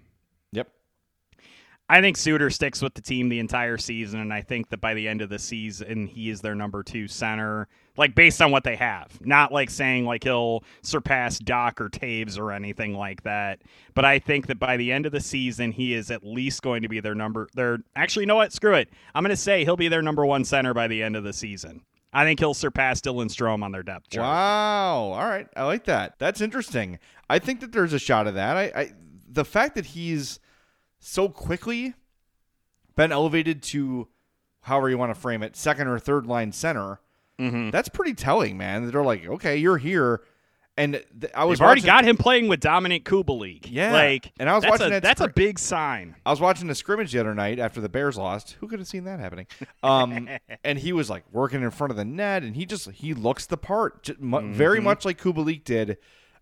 yep. 0.53 0.69
I 1.89 2.01
think 2.01 2.17
Suter 2.17 2.51
sticks 2.51 2.81
with 2.81 2.95
the 2.95 3.03
team 3.03 3.29
the 3.29 3.41
entire 3.41 3.77
season, 3.77 4.21
and 4.21 4.33
I 4.33 4.43
think 4.43 4.69
that 4.69 4.81
by 4.81 4.95
the 4.95 5.09
end 5.09 5.23
of 5.23 5.29
the 5.29 5.41
season, 5.41 6.07
he 6.07 6.31
is 6.31 6.41
their 6.41 6.55
number 6.55 6.85
two 6.85 7.09
center, 7.09 7.67
like 8.01 8.15
based 8.15 8.41
on 8.41 8.51
what 8.51 8.65
they 8.65 8.77
have. 8.77 9.21
Not 9.21 9.53
like 9.53 9.69
saying 9.69 10.07
like 10.07 10.25
he'll 10.25 10.65
surpass 10.81 11.39
Dach 11.39 11.79
or 11.79 11.91
Toews 11.91 12.39
or 12.39 12.51
anything 12.51 12.95
like 12.95 13.23
that. 13.25 13.61
But 13.95 14.07
I 14.07 14.19
think 14.19 14.47
that 14.47 14.59
by 14.59 14.79
the 14.79 14.91
end 14.91 15.05
of 15.05 15.13
the 15.13 15.21
season, 15.21 15.71
he 15.71 15.93
is 15.93 16.11
at 16.11 16.25
least 16.25 16.63
going 16.63 16.81
to 16.81 16.89
be 16.89 17.01
their 17.01 17.15
number. 17.15 17.49
Their 17.55 17.81
actually, 17.95 18.23
you 18.23 18.29
know 18.29 18.37
what? 18.37 18.55
Screw 18.55 18.73
it. 18.73 18.89
I'm 19.15 19.23
going 19.23 19.29
to 19.29 19.37
say 19.37 19.65
he'll 19.65 19.77
be 19.77 19.89
their 19.89 20.01
number 20.01 20.25
one 20.25 20.47
center 20.47 20.73
by 20.73 20.89
the 20.89 21.03
end 21.03 21.15
of 21.15 21.25
the 21.25 21.35
season. 21.35 21.83
I 22.11 22.25
think 22.25 22.41
he'll 22.41 22.55
surpass 22.55 23.03
Dylan 23.03 23.27
Strome 23.27 23.63
on 23.63 23.71
their 23.71 23.83
depth 23.83 24.09
chart. 24.09 24.25
Wow. 24.25 25.13
All 25.13 25.29
right. 25.29 25.47
I 25.55 25.65
like 25.65 25.85
that. 25.85 26.19
That's 26.19 26.41
interesting. 26.41 26.99
I 27.29 27.39
think 27.39 27.61
that 27.61 27.71
there's 27.71 27.93
a 27.93 27.99
shot 27.99 28.27
of 28.27 28.35
that. 28.35 28.57
I, 28.57 28.63
I 28.75 28.93
the 29.29 29.45
fact 29.45 29.75
that 29.75 29.87
he's 29.87 30.41
so 30.99 31.29
quickly 31.29 31.93
been 32.97 33.13
elevated 33.13 33.63
to 33.63 34.09
however 34.63 34.89
you 34.89 34.97
want 34.97 35.15
to 35.15 35.21
frame 35.21 35.43
it, 35.43 35.55
second 35.55 35.87
or 35.87 35.99
third 35.99 36.27
line 36.27 36.51
center. 36.51 37.01
Mm-hmm. 37.41 37.71
That's 37.71 37.89
pretty 37.89 38.15
telling, 38.15 38.57
man. 38.59 38.91
They're 38.91 39.03
like, 39.03 39.27
okay, 39.27 39.57
you're 39.57 39.79
here, 39.79 40.21
and 40.77 40.95
th- 41.21 41.33
I 41.35 41.45
was 41.45 41.59
They've 41.59 41.67
already 41.67 41.81
watching- 41.81 41.87
got 41.87 42.05
him 42.05 42.17
playing 42.17 42.49
with 42.49 42.61
Dominik 42.61 43.03
Kubalik. 43.05 43.67
Yeah. 43.71 43.93
like 43.93 44.33
And 44.39 44.49
I 44.49 44.55
was 44.55 44.63
that's 44.63 44.71
watching 44.71 44.87
a, 44.87 44.91
that 44.91 45.03
That's 45.03 45.21
a 45.21 45.29
big 45.29 45.59
sign. 45.59 46.17
I 46.25 46.31
was 46.31 46.41
watching 46.41 46.69
the 46.69 46.75
scrimmage 46.75 47.13
the 47.13 47.19
other 47.21 47.35
night 47.35 47.59
after 47.59 47.81
the 47.81 47.89
Bears 47.89 48.17
lost. 48.17 48.57
Who 48.61 48.69
could 48.69 48.79
have 48.79 48.89
seen 48.89 49.05
that 49.05 49.21
happening? 49.21 49.47
Um, 49.83 50.29
and 50.65 50.79
he 50.79 50.93
was 50.93 51.09
like 51.11 51.25
working 51.33 51.63
in 51.63 51.71
front 51.71 51.91
of 51.91 51.97
the 51.97 52.05
net, 52.05 52.43
and 52.43 52.55
he 52.57 52.67
just 52.67 52.91
he 52.91 53.15
looks 53.15 53.47
the 53.47 53.57
part, 53.57 54.05
J- 54.05 54.15
mu- 54.19 54.53
very 54.53 54.81
much 54.81 55.05
like 55.05 55.21
Kubalik 55.21 55.65
did. 55.65 55.99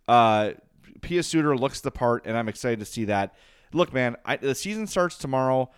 Uh, 0.06 0.52
Pius 1.00 1.26
Suter 1.28 1.56
looks 1.56 1.80
the 1.80 1.90
part, 1.90 2.26
and 2.26 2.36
I'm 2.36 2.48
excited 2.48 2.80
to 2.80 2.84
see 2.84 3.04
that. 3.06 3.34
Look, 3.72 3.92
man, 3.92 4.16
I, 4.24 4.36
the 4.36 4.54
season 4.54 4.86
starts 4.86 5.16
tomorrow. 5.18 5.70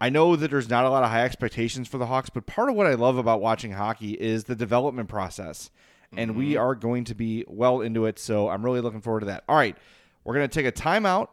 I 0.00 0.08
know 0.08 0.36
that 0.36 0.50
there's 0.50 0.70
not 0.70 0.84
a 0.84 0.90
lot 0.90 1.04
of 1.04 1.10
high 1.10 1.24
expectations 1.24 1.86
for 1.88 1.98
the 1.98 2.06
Hawks, 2.06 2.30
but 2.30 2.46
part 2.46 2.68
of 2.68 2.74
what 2.74 2.86
I 2.86 2.94
love 2.94 3.18
about 3.18 3.40
watching 3.40 3.72
hockey 3.72 4.12
is 4.12 4.44
the 4.44 4.56
development 4.56 5.08
process. 5.08 5.70
And 6.14 6.36
we 6.36 6.50
mm-hmm. 6.50 6.62
are 6.62 6.74
going 6.74 7.04
to 7.04 7.14
be 7.14 7.44
well 7.48 7.80
into 7.80 8.04
it, 8.04 8.18
so 8.18 8.48
I'm 8.48 8.64
really 8.64 8.80
looking 8.80 9.00
forward 9.00 9.20
to 9.20 9.26
that. 9.26 9.44
All 9.48 9.56
right, 9.56 9.76
we're 10.24 10.34
going 10.34 10.48
to 10.48 10.54
take 10.54 10.66
a 10.66 10.72
timeout. 10.72 11.28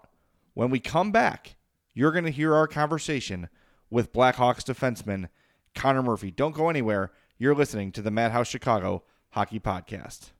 When 0.53 0.69
we 0.69 0.79
come 0.79 1.11
back, 1.11 1.55
you're 1.93 2.11
going 2.11 2.25
to 2.25 2.31
hear 2.31 2.53
our 2.53 2.67
conversation 2.67 3.49
with 3.89 4.13
Blackhawks 4.13 4.63
defenseman 4.63 5.27
Connor 5.75 6.03
Murphy. 6.03 6.31
Don't 6.31 6.55
go 6.55 6.69
anywhere. 6.69 7.11
You're 7.37 7.55
listening 7.55 7.91
to 7.93 8.01
the 8.01 8.11
Madhouse 8.11 8.47
Chicago 8.47 9.03
Hockey 9.31 9.59
Podcast. 9.59 10.31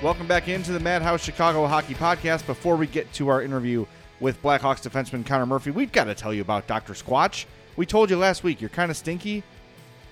Welcome 0.00 0.28
back 0.28 0.46
into 0.46 0.70
the 0.70 0.78
Madhouse 0.78 1.24
Chicago 1.24 1.66
Hockey 1.66 1.94
Podcast. 1.94 2.46
Before 2.46 2.76
we 2.76 2.86
get 2.86 3.12
to 3.14 3.26
our 3.26 3.42
interview 3.42 3.84
with 4.20 4.40
Blackhawks 4.42 4.88
defenseman 4.88 5.26
Connor 5.26 5.44
Murphy. 5.44 5.72
We've 5.72 5.90
got 5.90 6.04
to 6.04 6.14
tell 6.14 6.32
you 6.32 6.40
about 6.40 6.68
Dr. 6.68 6.92
Squatch. 6.92 7.46
We 7.74 7.84
told 7.84 8.08
you 8.08 8.16
last 8.16 8.44
week 8.44 8.60
you're 8.60 8.70
kind 8.70 8.92
of 8.92 8.96
stinky. 8.96 9.42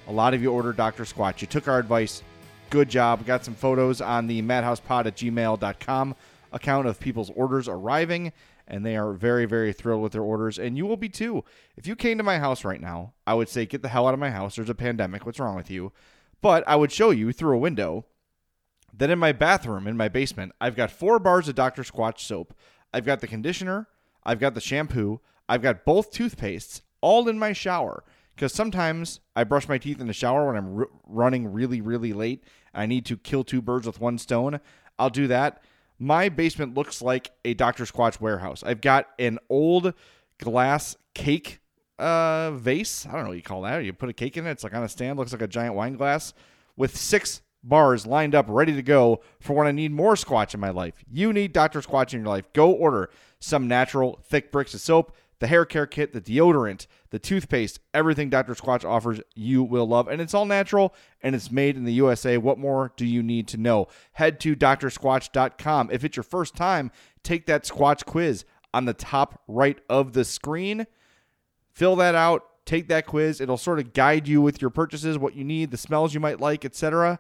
A 0.08 0.12
lot 0.12 0.34
of 0.34 0.42
you 0.42 0.50
ordered 0.50 0.76
Dr. 0.76 1.04
Squatch. 1.04 1.40
You 1.40 1.46
took 1.46 1.68
our 1.68 1.78
advice. 1.78 2.24
Good 2.68 2.88
job. 2.88 3.24
Got 3.26 3.44
some 3.44 3.54
photos 3.54 4.00
on 4.00 4.26
the 4.26 4.42
madhousepod 4.42 5.06
at 5.06 5.16
gmail.com 5.16 6.16
account 6.50 6.88
of 6.88 6.98
people's 6.98 7.30
orders 7.30 7.68
arriving, 7.68 8.32
and 8.66 8.84
they 8.84 8.96
are 8.96 9.12
very, 9.12 9.44
very 9.44 9.72
thrilled 9.72 10.02
with 10.02 10.10
their 10.12 10.22
orders, 10.22 10.58
and 10.58 10.76
you 10.76 10.84
will 10.84 10.96
be 10.96 11.08
too. 11.08 11.44
If 11.76 11.86
you 11.86 11.94
came 11.94 12.18
to 12.18 12.24
my 12.24 12.40
house 12.40 12.64
right 12.64 12.80
now, 12.80 13.12
I 13.24 13.34
would 13.34 13.48
say, 13.48 13.66
get 13.66 13.82
the 13.82 13.88
hell 13.88 14.08
out 14.08 14.14
of 14.14 14.20
my 14.20 14.30
house. 14.30 14.56
There's 14.56 14.68
a 14.68 14.74
pandemic. 14.74 15.24
What's 15.24 15.38
wrong 15.38 15.54
with 15.54 15.70
you? 15.70 15.92
But 16.42 16.66
I 16.66 16.74
would 16.74 16.90
show 16.90 17.10
you 17.10 17.32
through 17.32 17.54
a 17.54 17.60
window 17.60 18.04
that 18.98 19.10
in 19.10 19.18
my 19.18 19.32
bathroom, 19.32 19.86
in 19.86 19.96
my 19.96 20.08
basement, 20.08 20.52
I've 20.60 20.76
got 20.76 20.90
four 20.90 21.18
bars 21.18 21.48
of 21.48 21.54
Dr. 21.54 21.82
Squatch 21.82 22.20
soap. 22.20 22.54
I've 22.92 23.04
got 23.04 23.20
the 23.20 23.26
conditioner, 23.26 23.88
I've 24.24 24.40
got 24.40 24.54
the 24.54 24.60
shampoo, 24.60 25.20
I've 25.48 25.62
got 25.62 25.84
both 25.84 26.10
toothpastes, 26.10 26.80
all 27.00 27.28
in 27.28 27.38
my 27.38 27.52
shower. 27.52 28.04
Because 28.34 28.52
sometimes 28.52 29.20
I 29.34 29.44
brush 29.44 29.66
my 29.68 29.78
teeth 29.78 30.00
in 30.00 30.08
the 30.08 30.12
shower 30.12 30.46
when 30.46 30.56
I'm 30.56 30.78
r- 30.78 30.88
running 31.06 31.52
really, 31.52 31.80
really 31.80 32.12
late. 32.12 32.44
And 32.74 32.82
I 32.82 32.86
need 32.86 33.06
to 33.06 33.16
kill 33.16 33.44
two 33.44 33.62
birds 33.62 33.86
with 33.86 33.98
one 33.98 34.18
stone. 34.18 34.60
I'll 34.98 35.10
do 35.10 35.26
that. 35.28 35.62
My 35.98 36.28
basement 36.28 36.74
looks 36.74 37.00
like 37.00 37.30
a 37.46 37.54
Dr. 37.54 37.84
Squatch 37.84 38.20
warehouse. 38.20 38.62
I've 38.62 38.82
got 38.82 39.06
an 39.18 39.38
old 39.48 39.94
glass 40.38 40.96
cake 41.14 41.60
uh, 41.98 42.50
vase. 42.52 43.06
I 43.06 43.12
don't 43.12 43.22
know 43.22 43.28
what 43.28 43.36
you 43.36 43.42
call 43.42 43.62
that. 43.62 43.84
You 43.84 43.94
put 43.94 44.10
a 44.10 44.12
cake 44.12 44.36
in 44.36 44.46
it. 44.46 44.50
It's 44.50 44.64
like 44.64 44.74
on 44.74 44.82
a 44.82 44.88
stand. 44.88 45.18
Looks 45.18 45.32
like 45.32 45.40
a 45.40 45.48
giant 45.48 45.74
wine 45.74 45.94
glass 45.96 46.34
with 46.76 46.94
six 46.94 47.40
bars 47.68 48.06
lined 48.06 48.34
up 48.34 48.46
ready 48.48 48.74
to 48.74 48.82
go 48.82 49.20
for 49.40 49.54
when 49.54 49.66
I 49.66 49.72
need 49.72 49.92
more 49.92 50.14
Squatch 50.14 50.54
in 50.54 50.60
my 50.60 50.70
life. 50.70 50.94
You 51.10 51.32
need 51.32 51.52
Dr. 51.52 51.80
Squatch 51.80 52.12
in 52.12 52.20
your 52.20 52.28
life. 52.28 52.52
Go 52.52 52.70
order 52.70 53.10
some 53.38 53.68
natural 53.68 54.20
thick 54.24 54.50
bricks 54.50 54.74
of 54.74 54.80
soap, 54.80 55.14
the 55.38 55.46
hair 55.46 55.64
care 55.64 55.86
kit, 55.86 56.12
the 56.12 56.20
deodorant, 56.20 56.86
the 57.10 57.18
toothpaste, 57.18 57.80
everything 57.92 58.30
Dr. 58.30 58.54
Squatch 58.54 58.84
offers 58.84 59.20
you 59.34 59.62
will 59.62 59.86
love. 59.86 60.08
And 60.08 60.20
it's 60.20 60.34
all 60.34 60.46
natural 60.46 60.94
and 61.22 61.34
it's 61.34 61.50
made 61.50 61.76
in 61.76 61.84
the 61.84 61.92
USA. 61.94 62.38
What 62.38 62.58
more 62.58 62.92
do 62.96 63.04
you 63.04 63.22
need 63.22 63.48
to 63.48 63.56
know? 63.56 63.88
Head 64.12 64.40
to 64.40 64.56
drsquatch.com. 64.56 65.90
If 65.92 66.04
it's 66.04 66.16
your 66.16 66.24
first 66.24 66.54
time, 66.54 66.90
take 67.22 67.46
that 67.46 67.64
Squatch 67.64 68.04
quiz 68.04 68.44
on 68.72 68.84
the 68.84 68.94
top 68.94 69.42
right 69.46 69.78
of 69.88 70.12
the 70.12 70.24
screen. 70.24 70.86
Fill 71.72 71.96
that 71.96 72.14
out, 72.14 72.44
take 72.64 72.88
that 72.88 73.06
quiz. 73.06 73.40
It'll 73.40 73.56
sort 73.56 73.78
of 73.78 73.92
guide 73.92 74.26
you 74.26 74.40
with 74.40 74.60
your 74.60 74.70
purchases, 74.70 75.18
what 75.18 75.34
you 75.34 75.44
need, 75.44 75.70
the 75.70 75.76
smells 75.76 76.14
you 76.14 76.20
might 76.20 76.40
like, 76.40 76.64
etc. 76.64 77.18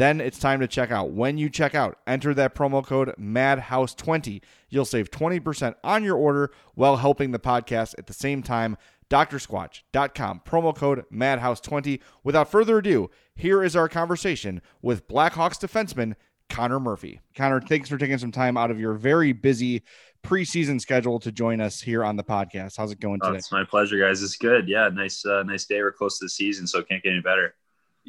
Then 0.00 0.18
it's 0.18 0.38
time 0.38 0.60
to 0.60 0.66
check 0.66 0.90
out. 0.90 1.10
When 1.10 1.36
you 1.36 1.50
check 1.50 1.74
out, 1.74 1.98
enter 2.06 2.32
that 2.32 2.54
promo 2.54 2.82
code 2.82 3.14
MADHOUSE20. 3.20 4.40
You'll 4.70 4.86
save 4.86 5.10
20% 5.10 5.74
on 5.84 6.04
your 6.04 6.16
order 6.16 6.52
while 6.74 6.96
helping 6.96 7.32
the 7.32 7.38
podcast 7.38 7.96
at 7.98 8.06
the 8.06 8.14
same 8.14 8.42
time. 8.42 8.78
DrSquatch.com, 9.10 10.40
promo 10.46 10.74
code 10.74 11.04
MADHOUSE20. 11.12 12.00
Without 12.24 12.50
further 12.50 12.78
ado, 12.78 13.10
here 13.34 13.62
is 13.62 13.76
our 13.76 13.90
conversation 13.90 14.62
with 14.80 15.06
Blackhawks 15.06 15.58
defenseman 15.58 16.14
Connor 16.48 16.80
Murphy. 16.80 17.20
Connor, 17.36 17.60
thanks 17.60 17.90
for 17.90 17.98
taking 17.98 18.16
some 18.16 18.32
time 18.32 18.56
out 18.56 18.70
of 18.70 18.80
your 18.80 18.94
very 18.94 19.34
busy 19.34 19.82
preseason 20.22 20.80
schedule 20.80 21.20
to 21.20 21.30
join 21.30 21.60
us 21.60 21.78
here 21.78 22.06
on 22.06 22.16
the 22.16 22.24
podcast. 22.24 22.78
How's 22.78 22.90
it 22.90 23.00
going 23.00 23.20
oh, 23.22 23.26
today? 23.26 23.38
it's 23.38 23.52
my 23.52 23.64
pleasure, 23.64 23.98
guys. 23.98 24.22
It's 24.22 24.36
good. 24.36 24.66
Yeah, 24.66 24.88
nice, 24.88 25.26
uh, 25.26 25.42
nice 25.42 25.66
day. 25.66 25.82
We're 25.82 25.92
close 25.92 26.18
to 26.20 26.24
the 26.24 26.30
season, 26.30 26.66
so 26.66 26.78
it 26.78 26.88
can't 26.88 27.02
get 27.02 27.10
any 27.12 27.20
better. 27.20 27.54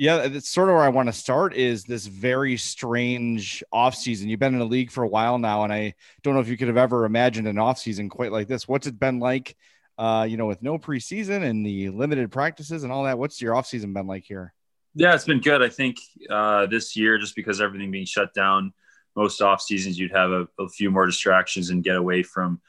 Yeah, 0.01 0.23
it's 0.23 0.49
sort 0.49 0.67
of 0.69 0.73
where 0.73 0.83
I 0.83 0.89
want 0.89 1.09
to 1.09 1.13
start 1.13 1.53
is 1.53 1.83
this 1.83 2.07
very 2.07 2.57
strange 2.57 3.63
offseason. 3.71 4.29
You've 4.29 4.39
been 4.39 4.53
in 4.53 4.59
the 4.59 4.65
league 4.65 4.89
for 4.89 5.03
a 5.03 5.07
while 5.07 5.37
now, 5.37 5.63
and 5.63 5.71
I 5.71 5.93
don't 6.23 6.33
know 6.33 6.39
if 6.39 6.47
you 6.47 6.57
could 6.57 6.69
have 6.69 6.77
ever 6.77 7.05
imagined 7.05 7.47
an 7.47 7.57
offseason 7.57 8.09
quite 8.09 8.31
like 8.31 8.47
this. 8.47 8.67
What's 8.67 8.87
it 8.87 8.99
been 8.99 9.19
like, 9.19 9.55
uh, 9.99 10.25
you 10.27 10.37
know, 10.37 10.47
with 10.47 10.63
no 10.63 10.79
preseason 10.79 11.43
and 11.43 11.63
the 11.63 11.89
limited 11.89 12.31
practices 12.31 12.81
and 12.83 12.91
all 12.91 13.03
that? 13.03 13.19
What's 13.19 13.39
your 13.39 13.53
offseason 13.53 13.93
been 13.93 14.07
like 14.07 14.23
here? 14.23 14.55
Yeah, 14.95 15.13
it's 15.13 15.25
been 15.25 15.39
good. 15.39 15.61
I 15.61 15.69
think 15.69 15.97
uh, 16.31 16.65
this 16.65 16.95
year, 16.95 17.19
just 17.19 17.35
because 17.35 17.61
everything 17.61 17.91
being 17.91 18.07
shut 18.07 18.33
down, 18.33 18.73
most 19.15 19.39
off 19.39 19.61
seasons 19.61 19.99
you'd 19.99 20.15
have 20.15 20.31
a, 20.31 20.47
a 20.57 20.67
few 20.67 20.89
more 20.89 21.05
distractions 21.05 21.69
and 21.69 21.83
get 21.83 21.95
away 21.95 22.23
from 22.23 22.59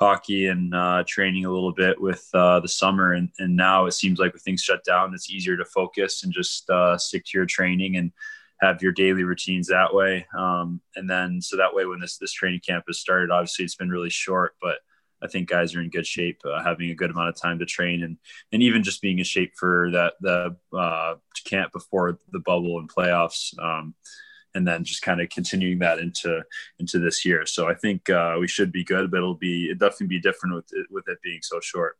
hockey 0.00 0.46
and 0.46 0.74
uh, 0.74 1.04
training 1.06 1.44
a 1.44 1.50
little 1.50 1.72
bit 1.72 2.00
with 2.00 2.26
uh, 2.32 2.58
the 2.60 2.68
summer. 2.68 3.12
And, 3.12 3.28
and 3.38 3.54
now 3.54 3.84
it 3.84 3.92
seems 3.92 4.18
like 4.18 4.32
with 4.32 4.42
things 4.42 4.62
shut 4.62 4.82
down, 4.82 5.14
it's 5.14 5.30
easier 5.30 5.56
to 5.58 5.64
focus 5.64 6.24
and 6.24 6.32
just 6.32 6.68
uh, 6.70 6.96
stick 6.96 7.24
to 7.26 7.38
your 7.38 7.46
training 7.46 7.96
and 7.96 8.10
have 8.60 8.82
your 8.82 8.92
daily 8.92 9.24
routines 9.24 9.68
that 9.68 9.94
way. 9.94 10.26
Um, 10.36 10.80
and 10.96 11.08
then, 11.08 11.40
so 11.40 11.56
that 11.58 11.74
way, 11.74 11.84
when 11.84 12.00
this, 12.00 12.16
this 12.16 12.32
training 12.32 12.60
camp 12.66 12.84
has 12.88 12.98
started, 12.98 13.30
obviously 13.30 13.64
it's 13.64 13.76
been 13.76 13.90
really 13.90 14.10
short, 14.10 14.54
but 14.60 14.78
I 15.22 15.28
think 15.28 15.50
guys 15.50 15.74
are 15.74 15.82
in 15.82 15.90
good 15.90 16.06
shape, 16.06 16.40
uh, 16.46 16.62
having 16.62 16.90
a 16.90 16.94
good 16.94 17.10
amount 17.10 17.28
of 17.28 17.36
time 17.36 17.58
to 17.58 17.66
train 17.66 18.02
and, 18.02 18.16
and 18.52 18.62
even 18.62 18.82
just 18.82 19.02
being 19.02 19.18
in 19.18 19.24
shape 19.24 19.52
for 19.54 19.90
that, 19.92 20.14
the 20.20 20.56
uh, 20.76 21.16
camp 21.44 21.72
before 21.72 22.18
the 22.32 22.38
bubble 22.38 22.78
and 22.78 22.88
playoffs. 22.88 23.58
Um, 23.58 23.94
and 24.54 24.66
then 24.66 24.84
just 24.84 25.02
kind 25.02 25.20
of 25.20 25.28
continuing 25.28 25.78
that 25.80 25.98
into 25.98 26.42
into 26.78 26.98
this 26.98 27.24
year. 27.24 27.46
So 27.46 27.68
I 27.68 27.74
think 27.74 28.08
uh, 28.10 28.36
we 28.38 28.48
should 28.48 28.72
be 28.72 28.84
good, 28.84 29.10
but 29.10 29.18
it'll 29.18 29.34
be 29.34 29.70
it 29.70 29.78
definitely 29.78 30.08
be 30.08 30.20
different 30.20 30.54
with 30.54 30.72
it, 30.72 30.86
with 30.90 31.08
it 31.08 31.20
being 31.22 31.40
so 31.42 31.60
short. 31.60 31.96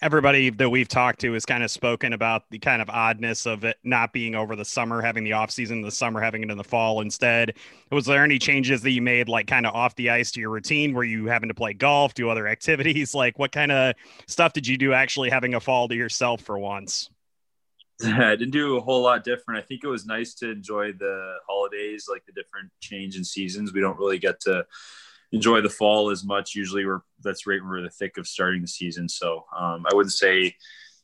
Everybody 0.00 0.50
that 0.50 0.70
we've 0.70 0.88
talked 0.88 1.20
to 1.20 1.32
has 1.32 1.44
kind 1.44 1.64
of 1.64 1.70
spoken 1.70 2.12
about 2.12 2.48
the 2.50 2.58
kind 2.58 2.80
of 2.80 2.88
oddness 2.88 3.46
of 3.46 3.64
it 3.64 3.76
not 3.82 4.12
being 4.12 4.34
over 4.34 4.54
the 4.54 4.64
summer, 4.64 5.02
having 5.02 5.24
the 5.24 5.32
off 5.32 5.50
season, 5.50 5.82
the 5.82 5.90
summer 5.90 6.20
having 6.20 6.42
it 6.42 6.50
in 6.50 6.56
the 6.56 6.64
fall 6.64 7.00
instead. 7.00 7.54
Was 7.90 8.06
there 8.06 8.22
any 8.22 8.38
changes 8.38 8.80
that 8.82 8.92
you 8.92 9.02
made, 9.02 9.28
like 9.28 9.46
kind 9.46 9.66
of 9.66 9.74
off 9.74 9.94
the 9.96 10.10
ice 10.10 10.30
to 10.32 10.40
your 10.40 10.50
routine? 10.50 10.94
Were 10.94 11.04
you 11.04 11.26
having 11.26 11.48
to 11.48 11.54
play 11.54 11.74
golf, 11.74 12.14
do 12.14 12.30
other 12.30 12.46
activities? 12.48 13.14
Like 13.14 13.38
what 13.38 13.52
kind 13.52 13.72
of 13.72 13.94
stuff 14.26 14.52
did 14.52 14.66
you 14.66 14.78
do 14.78 14.92
actually 14.92 15.30
having 15.30 15.54
a 15.54 15.60
fall 15.60 15.88
to 15.88 15.96
yourself 15.96 16.42
for 16.42 16.58
once? 16.58 17.10
I 18.04 18.36
didn't 18.36 18.50
do 18.50 18.76
a 18.76 18.80
whole 18.80 19.02
lot 19.02 19.24
different. 19.24 19.58
I 19.58 19.66
think 19.66 19.82
it 19.82 19.88
was 19.88 20.06
nice 20.06 20.34
to 20.34 20.50
enjoy 20.50 20.92
the 20.92 21.34
holidays, 21.48 22.06
like 22.08 22.24
the 22.26 22.32
different 22.32 22.70
change 22.80 23.16
in 23.16 23.24
seasons. 23.24 23.72
We 23.72 23.80
don't 23.80 23.98
really 23.98 24.18
get 24.18 24.40
to 24.42 24.64
enjoy 25.32 25.60
the 25.60 25.68
fall 25.68 26.10
as 26.10 26.24
much. 26.24 26.54
Usually, 26.54 26.86
we're 26.86 27.00
that's 27.22 27.46
right 27.46 27.60
we're 27.62 27.78
in 27.78 27.84
the 27.84 27.90
thick 27.90 28.16
of 28.16 28.26
starting 28.26 28.62
the 28.62 28.68
season. 28.68 29.08
So 29.08 29.44
um, 29.56 29.84
I 29.90 29.94
wouldn't 29.94 30.12
say 30.12 30.54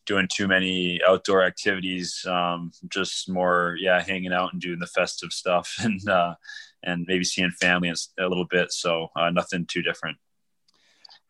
doing 0.07 0.29
too 0.33 0.47
many 0.47 1.01
outdoor 1.07 1.43
activities. 1.43 2.25
Um, 2.29 2.71
just 2.89 3.29
more, 3.29 3.77
yeah, 3.81 4.01
hanging 4.01 4.33
out 4.33 4.53
and 4.53 4.63
doing 4.63 4.79
the 4.79 4.87
festive 4.87 5.33
stuff, 5.33 5.75
and 5.81 6.09
uh, 6.09 6.35
and 6.85 7.05
maybe 7.09 7.25
seeing 7.25 7.51
family 7.51 7.89
a 7.91 8.29
little 8.29 8.47
bit. 8.47 8.73
So 8.73 9.09
uh, 9.17 9.31
nothing 9.31 9.67
too 9.67 9.83
different 9.83 10.19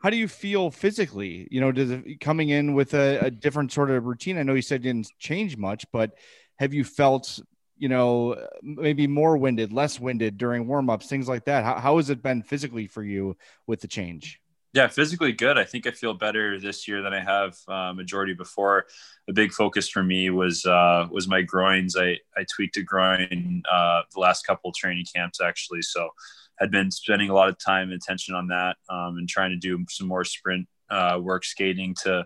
how 0.04 0.10
do 0.10 0.18
you 0.18 0.28
feel 0.28 0.70
physically? 0.70 1.48
You 1.50 1.62
know, 1.62 1.72
does 1.72 1.90
it 1.90 2.20
coming 2.20 2.50
in 2.50 2.74
with 2.74 2.92
a, 2.92 3.20
a, 3.20 3.30
different 3.30 3.72
sort 3.72 3.90
of 3.90 4.04
routine? 4.04 4.36
I 4.36 4.42
know 4.42 4.52
you 4.52 4.60
said 4.60 4.82
didn't 4.82 5.10
change 5.18 5.56
much, 5.56 5.86
but 5.92 6.10
have 6.58 6.74
you 6.74 6.84
felt, 6.84 7.40
you 7.78 7.88
know, 7.88 8.36
maybe 8.62 9.06
more 9.06 9.38
winded, 9.38 9.72
less 9.72 9.98
winded 9.98 10.36
during 10.36 10.66
warmups, 10.66 11.04
things 11.04 11.26
like 11.26 11.46
that? 11.46 11.64
How, 11.64 11.80
how 11.80 11.96
has 11.96 12.10
it 12.10 12.22
been 12.22 12.42
physically 12.42 12.86
for 12.86 13.02
you 13.02 13.38
with 13.66 13.80
the 13.80 13.88
change? 13.88 14.42
Yeah, 14.74 14.88
physically 14.88 15.32
good. 15.32 15.56
I 15.56 15.64
think 15.64 15.86
I 15.86 15.92
feel 15.92 16.12
better 16.12 16.60
this 16.60 16.86
year 16.86 17.00
than 17.00 17.14
I 17.14 17.20
have 17.20 17.56
uh, 17.66 17.94
majority 17.94 18.34
before. 18.34 18.84
A 19.30 19.32
big 19.32 19.52
focus 19.52 19.88
for 19.88 20.02
me 20.02 20.28
was 20.28 20.66
uh, 20.66 21.06
was 21.10 21.28
my 21.28 21.40
groins. 21.40 21.96
I 21.96 22.18
I 22.36 22.44
tweaked 22.54 22.76
a 22.76 22.82
groin 22.82 23.62
uh, 23.72 24.02
the 24.12 24.20
last 24.20 24.44
couple 24.46 24.70
training 24.72 25.06
camps 25.14 25.40
actually, 25.40 25.80
so 25.80 26.10
had 26.58 26.70
been 26.70 26.90
spending 26.90 27.30
a 27.30 27.34
lot 27.34 27.48
of 27.48 27.56
time 27.58 27.90
and 27.90 28.00
attention 28.00 28.34
on 28.34 28.48
that 28.48 28.76
um, 28.88 29.16
and 29.18 29.28
trying 29.28 29.50
to 29.50 29.56
do 29.56 29.84
some 29.88 30.06
more 30.06 30.24
sprint 30.24 30.66
uh, 30.90 31.18
work 31.20 31.44
skating 31.44 31.94
to 32.02 32.24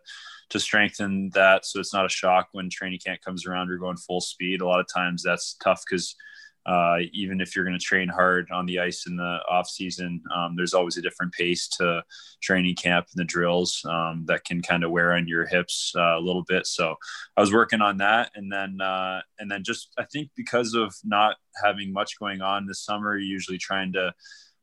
to 0.50 0.58
strengthen 0.58 1.30
that 1.34 1.66
so 1.66 1.78
it's 1.78 1.92
not 1.92 2.06
a 2.06 2.08
shock 2.08 2.48
when 2.52 2.70
training 2.70 2.98
camp 3.04 3.20
comes 3.20 3.46
around 3.46 3.68
you're 3.68 3.78
going 3.78 3.96
full 3.96 4.20
speed. 4.20 4.60
A 4.60 4.66
lot 4.66 4.80
of 4.80 4.86
times 4.92 5.22
that's 5.22 5.56
tough 5.62 5.82
because 5.88 6.14
uh, 6.68 6.98
even 7.14 7.40
if 7.40 7.56
you're 7.56 7.64
going 7.64 7.78
to 7.78 7.82
train 7.82 8.08
hard 8.08 8.50
on 8.50 8.66
the 8.66 8.78
ice 8.78 9.06
in 9.06 9.16
the 9.16 9.38
off 9.48 9.66
season, 9.66 10.22
um, 10.36 10.54
there's 10.54 10.74
always 10.74 10.98
a 10.98 11.02
different 11.02 11.32
pace 11.32 11.66
to 11.66 12.02
training 12.42 12.74
camp 12.74 13.06
and 13.10 13.18
the 13.18 13.24
drills 13.24 13.80
um, 13.88 14.24
that 14.26 14.44
can 14.44 14.60
kind 14.60 14.84
of 14.84 14.90
wear 14.90 15.14
on 15.14 15.26
your 15.26 15.46
hips 15.46 15.94
uh, 15.96 16.18
a 16.18 16.20
little 16.20 16.44
bit. 16.46 16.66
So 16.66 16.94
I 17.38 17.40
was 17.40 17.54
working 17.54 17.80
on 17.80 17.96
that, 17.98 18.32
and 18.34 18.52
then 18.52 18.82
uh, 18.82 19.22
and 19.38 19.50
then 19.50 19.64
just 19.64 19.88
I 19.96 20.04
think 20.04 20.28
because 20.36 20.74
of 20.74 20.94
not 21.04 21.36
having 21.64 21.90
much 21.90 22.18
going 22.18 22.42
on 22.42 22.66
this 22.66 22.84
summer, 22.84 23.16
usually 23.16 23.58
trying 23.58 23.94
to 23.94 24.12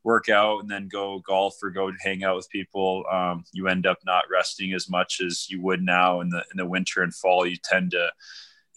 work 0.04 0.28
out 0.28 0.60
and 0.60 0.70
then 0.70 0.86
go 0.86 1.18
golf 1.26 1.56
or 1.60 1.70
go 1.70 1.90
hang 2.00 2.22
out 2.22 2.36
with 2.36 2.48
people. 2.50 3.04
Um, 3.12 3.42
you 3.52 3.66
end 3.66 3.84
up 3.84 3.98
not 4.06 4.22
resting 4.30 4.72
as 4.74 4.88
much 4.88 5.20
as 5.20 5.50
you 5.50 5.60
would 5.62 5.82
now 5.82 6.20
in 6.20 6.28
the 6.28 6.44
in 6.52 6.56
the 6.56 6.66
winter 6.66 7.02
and 7.02 7.12
fall. 7.12 7.44
You 7.44 7.56
tend 7.64 7.90
to 7.90 8.12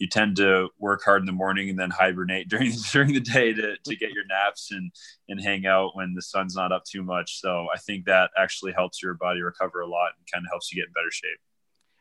you 0.00 0.08
tend 0.08 0.34
to 0.36 0.68
work 0.78 1.02
hard 1.04 1.22
in 1.22 1.26
the 1.26 1.32
morning 1.32 1.68
and 1.68 1.78
then 1.78 1.90
hibernate 1.90 2.48
during 2.48 2.72
during 2.90 3.12
the 3.12 3.20
day 3.20 3.52
to, 3.52 3.76
to 3.84 3.96
get 3.96 4.10
your 4.10 4.24
naps 4.26 4.72
and 4.72 4.90
and 5.28 5.40
hang 5.40 5.66
out 5.66 5.94
when 5.94 6.14
the 6.14 6.22
sun's 6.22 6.56
not 6.56 6.72
up 6.72 6.82
too 6.84 7.04
much. 7.04 7.40
So 7.40 7.68
I 7.72 7.78
think 7.78 8.06
that 8.06 8.30
actually 8.36 8.72
helps 8.72 9.02
your 9.02 9.14
body 9.14 9.42
recover 9.42 9.80
a 9.80 9.86
lot 9.86 10.10
and 10.18 10.26
kind 10.32 10.44
of 10.44 10.50
helps 10.50 10.72
you 10.72 10.82
get 10.82 10.88
in 10.88 10.92
better 10.92 11.12
shape. 11.12 11.38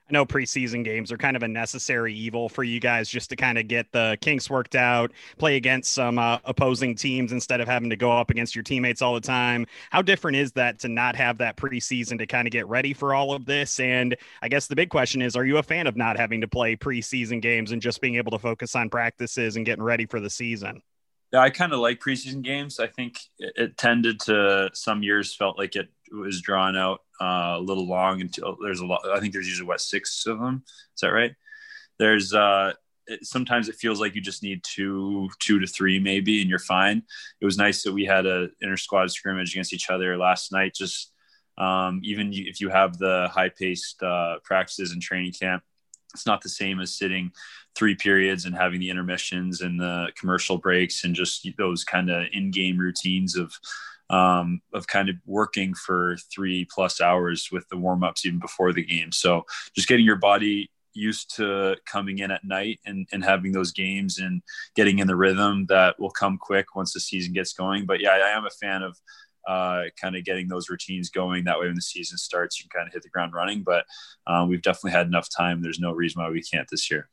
I 0.10 0.14
know 0.14 0.26
preseason 0.26 0.84
games 0.84 1.12
are 1.12 1.18
kind 1.18 1.36
of 1.36 1.44
a 1.44 1.48
necessary 1.48 2.16
evil 2.16 2.50
for 2.50 2.64
you 2.64 2.80
guys 2.80 3.08
just 3.10 3.30
to 3.30 3.36
kind 3.36 3.60
of 3.60 3.68
get 3.68 3.92
the 3.92 4.18
kinks 4.22 4.50
worked 4.50 4.76
out, 4.76 5.12
play 5.38 5.56
against 5.56 5.94
some 5.94 6.18
uh, 6.18 6.40
opposing 6.46 6.96
teams 6.96 7.32
instead 7.32 7.62
of 7.62 7.68
having 7.68 7.92
to 7.92 7.96
go 7.96 8.12
up 8.12 8.32
against 8.32 8.56
your 8.56 8.64
teammates 8.64 9.04
all 9.04 9.14
the 9.14 9.22
time. 9.22 9.68
How 9.92 10.02
different 10.02 10.38
is 10.38 10.52
that 10.54 10.80
to 10.80 10.88
not 10.88 11.16
have 11.16 11.38
that 11.38 11.58
preseason 11.58 12.18
to 12.18 12.26
kind 12.26 12.48
of 12.48 12.52
get 12.52 12.68
ready 12.68 12.92
for 12.94 13.14
all 13.14 13.34
of 13.34 13.46
this? 13.46 13.80
And 13.80 14.18
I 14.42 14.50
guess 14.50 14.66
the 14.66 14.76
big 14.76 14.90
question 14.90 15.22
is 15.22 15.36
are 15.36 15.46
you 15.46 15.58
a 15.58 15.64
fan 15.64 15.86
of 15.86 15.96
not 15.96 16.18
having 16.18 16.42
to 16.42 16.48
play 16.48 16.76
preseason 16.76 17.40
games 17.40 17.72
and 17.72 17.80
just 17.80 18.02
being 18.02 18.16
able 18.16 18.32
to 18.32 18.40
focus 18.40 18.76
on 18.76 18.90
practices 18.90 19.58
and 19.58 19.66
getting 19.66 19.84
ready 19.84 20.08
for 20.08 20.20
the 20.20 20.30
season? 20.30 20.82
Yeah, 21.32 21.42
I 21.42 21.52
kind 21.52 21.72
of 21.72 21.80
like 21.80 22.00
preseason 22.00 22.42
games. 22.42 22.80
I 22.80 22.88
think 22.88 23.20
it, 23.38 23.54
it 23.56 23.78
tended 23.78 24.22
to 24.22 24.72
some 24.74 25.04
years 25.04 25.36
felt 25.36 25.60
like 25.60 25.76
it 25.76 25.90
was 26.12 26.42
drawn 26.42 26.76
out 26.76 27.02
uh, 27.22 27.56
a 27.58 27.60
little 27.60 27.88
long 27.88 28.22
until 28.22 28.58
there's 28.62 28.80
a 28.80 28.86
lot. 28.86 29.02
I 29.08 29.20
think 29.20 29.34
there's 29.34 29.48
usually 29.48 29.68
what 29.68 29.82
six 29.82 30.26
of 30.26 30.40
them. 30.40 30.64
Is 30.66 31.02
that 31.02 31.10
right? 31.10 31.36
There's 31.98 32.34
uh, 32.34 32.74
it, 33.08 33.26
sometimes 33.26 33.68
it 33.68 33.76
feels 33.76 34.00
like 34.00 34.16
you 34.16 34.22
just 34.22 34.44
need 34.44 34.64
two, 34.64 35.30
two 35.40 35.60
to 35.60 35.68
three 35.68 36.00
maybe, 36.00 36.42
and 36.42 36.50
you're 36.50 36.60
fine. 36.60 37.04
It 37.42 37.46
was 37.46 37.58
nice 37.58 37.84
that 37.84 37.94
we 37.94 38.06
had 38.06 38.26
a 38.26 38.50
inter 38.62 38.78
squad 38.78 39.12
scrimmage 39.12 39.54
against 39.54 39.74
each 39.74 39.90
other 39.90 40.18
last 40.18 40.52
night. 40.52 40.74
Just 40.74 41.12
um, 41.58 42.00
even 42.04 42.32
if 42.32 42.62
you 42.62 42.70
have 42.70 42.98
the 42.98 43.28
high 43.32 43.50
paced 43.50 44.02
uh, 44.02 44.38
practices 44.44 44.92
and 44.92 45.02
training 45.02 45.34
camp, 45.34 45.64
it's 46.14 46.26
not 46.26 46.42
the 46.42 46.50
same 46.50 46.80
as 46.80 46.98
sitting 46.98 47.32
three 47.76 47.96
periods 47.96 48.46
and 48.46 48.56
having 48.56 48.80
the 48.80 48.90
intermissions 48.90 49.62
and 49.62 49.80
the 49.80 50.08
commercial 50.18 50.58
breaks 50.58 51.04
and 51.04 51.16
just 51.16 51.48
those 51.58 51.84
kind 51.84 52.10
of 52.10 52.26
in-game 52.34 52.78
routines 52.78 53.36
of 53.36 53.54
um, 54.10 54.62
of 54.74 54.88
kind 54.88 55.10
of 55.10 55.16
working 55.26 55.74
for 55.74 56.18
three 56.34 56.66
plus 56.66 57.00
hours 57.00 57.50
with 57.52 57.68
the 57.70 57.78
warm-ups 57.78 58.26
even 58.26 58.40
before 58.40 58.74
the 58.74 58.84
game 58.84 59.12
so 59.12 59.46
just 59.76 59.88
getting 59.88 60.06
your 60.06 60.16
body 60.16 60.70
used 60.94 61.36
to 61.36 61.76
coming 61.86 62.20
in 62.20 62.32
at 62.32 62.44
night 62.44 62.80
and, 62.86 63.08
and 63.12 63.24
having 63.24 63.52
those 63.52 63.72
games 63.72 64.18
and 64.18 64.42
getting 64.76 65.00
in 65.00 65.08
the 65.08 65.16
rhythm 65.16 65.66
that 65.68 65.98
will 66.00 66.10
come 66.10 66.38
quick 66.38 66.76
once 66.76 66.94
the 66.94 67.00
season 67.00 67.32
gets 67.32 67.54
going 67.54 67.86
but 67.86 68.00
yeah 68.00 68.10
i 68.10 68.30
am 68.30 68.46
a 68.46 68.50
fan 68.50 68.82
of 68.82 68.98
uh, 69.48 69.86
kind 70.00 70.16
of 70.16 70.24
getting 70.24 70.48
those 70.48 70.70
routines 70.70 71.10
going. 71.10 71.44
That 71.46 71.60
way, 71.60 71.66
when 71.66 71.76
the 71.76 71.82
season 71.82 72.18
starts, 72.20 72.60
you 72.60 72.70
can 72.70 72.82
kind 72.82 72.88
of 72.88 72.94
hit 72.94 73.02
the 73.02 73.10
ground 73.10 73.34
running. 73.34 73.64
But 73.64 73.86
um, 74.28 74.48
we've 74.48 74.62
definitely 74.62 74.92
had 74.92 75.08
enough 75.08 75.28
time. 75.36 75.62
There's 75.62 75.80
no 75.80 75.92
reason 75.92 76.22
why 76.22 76.30
we 76.30 76.44
can't 76.44 76.68
this 76.70 76.92
year. 76.92 77.10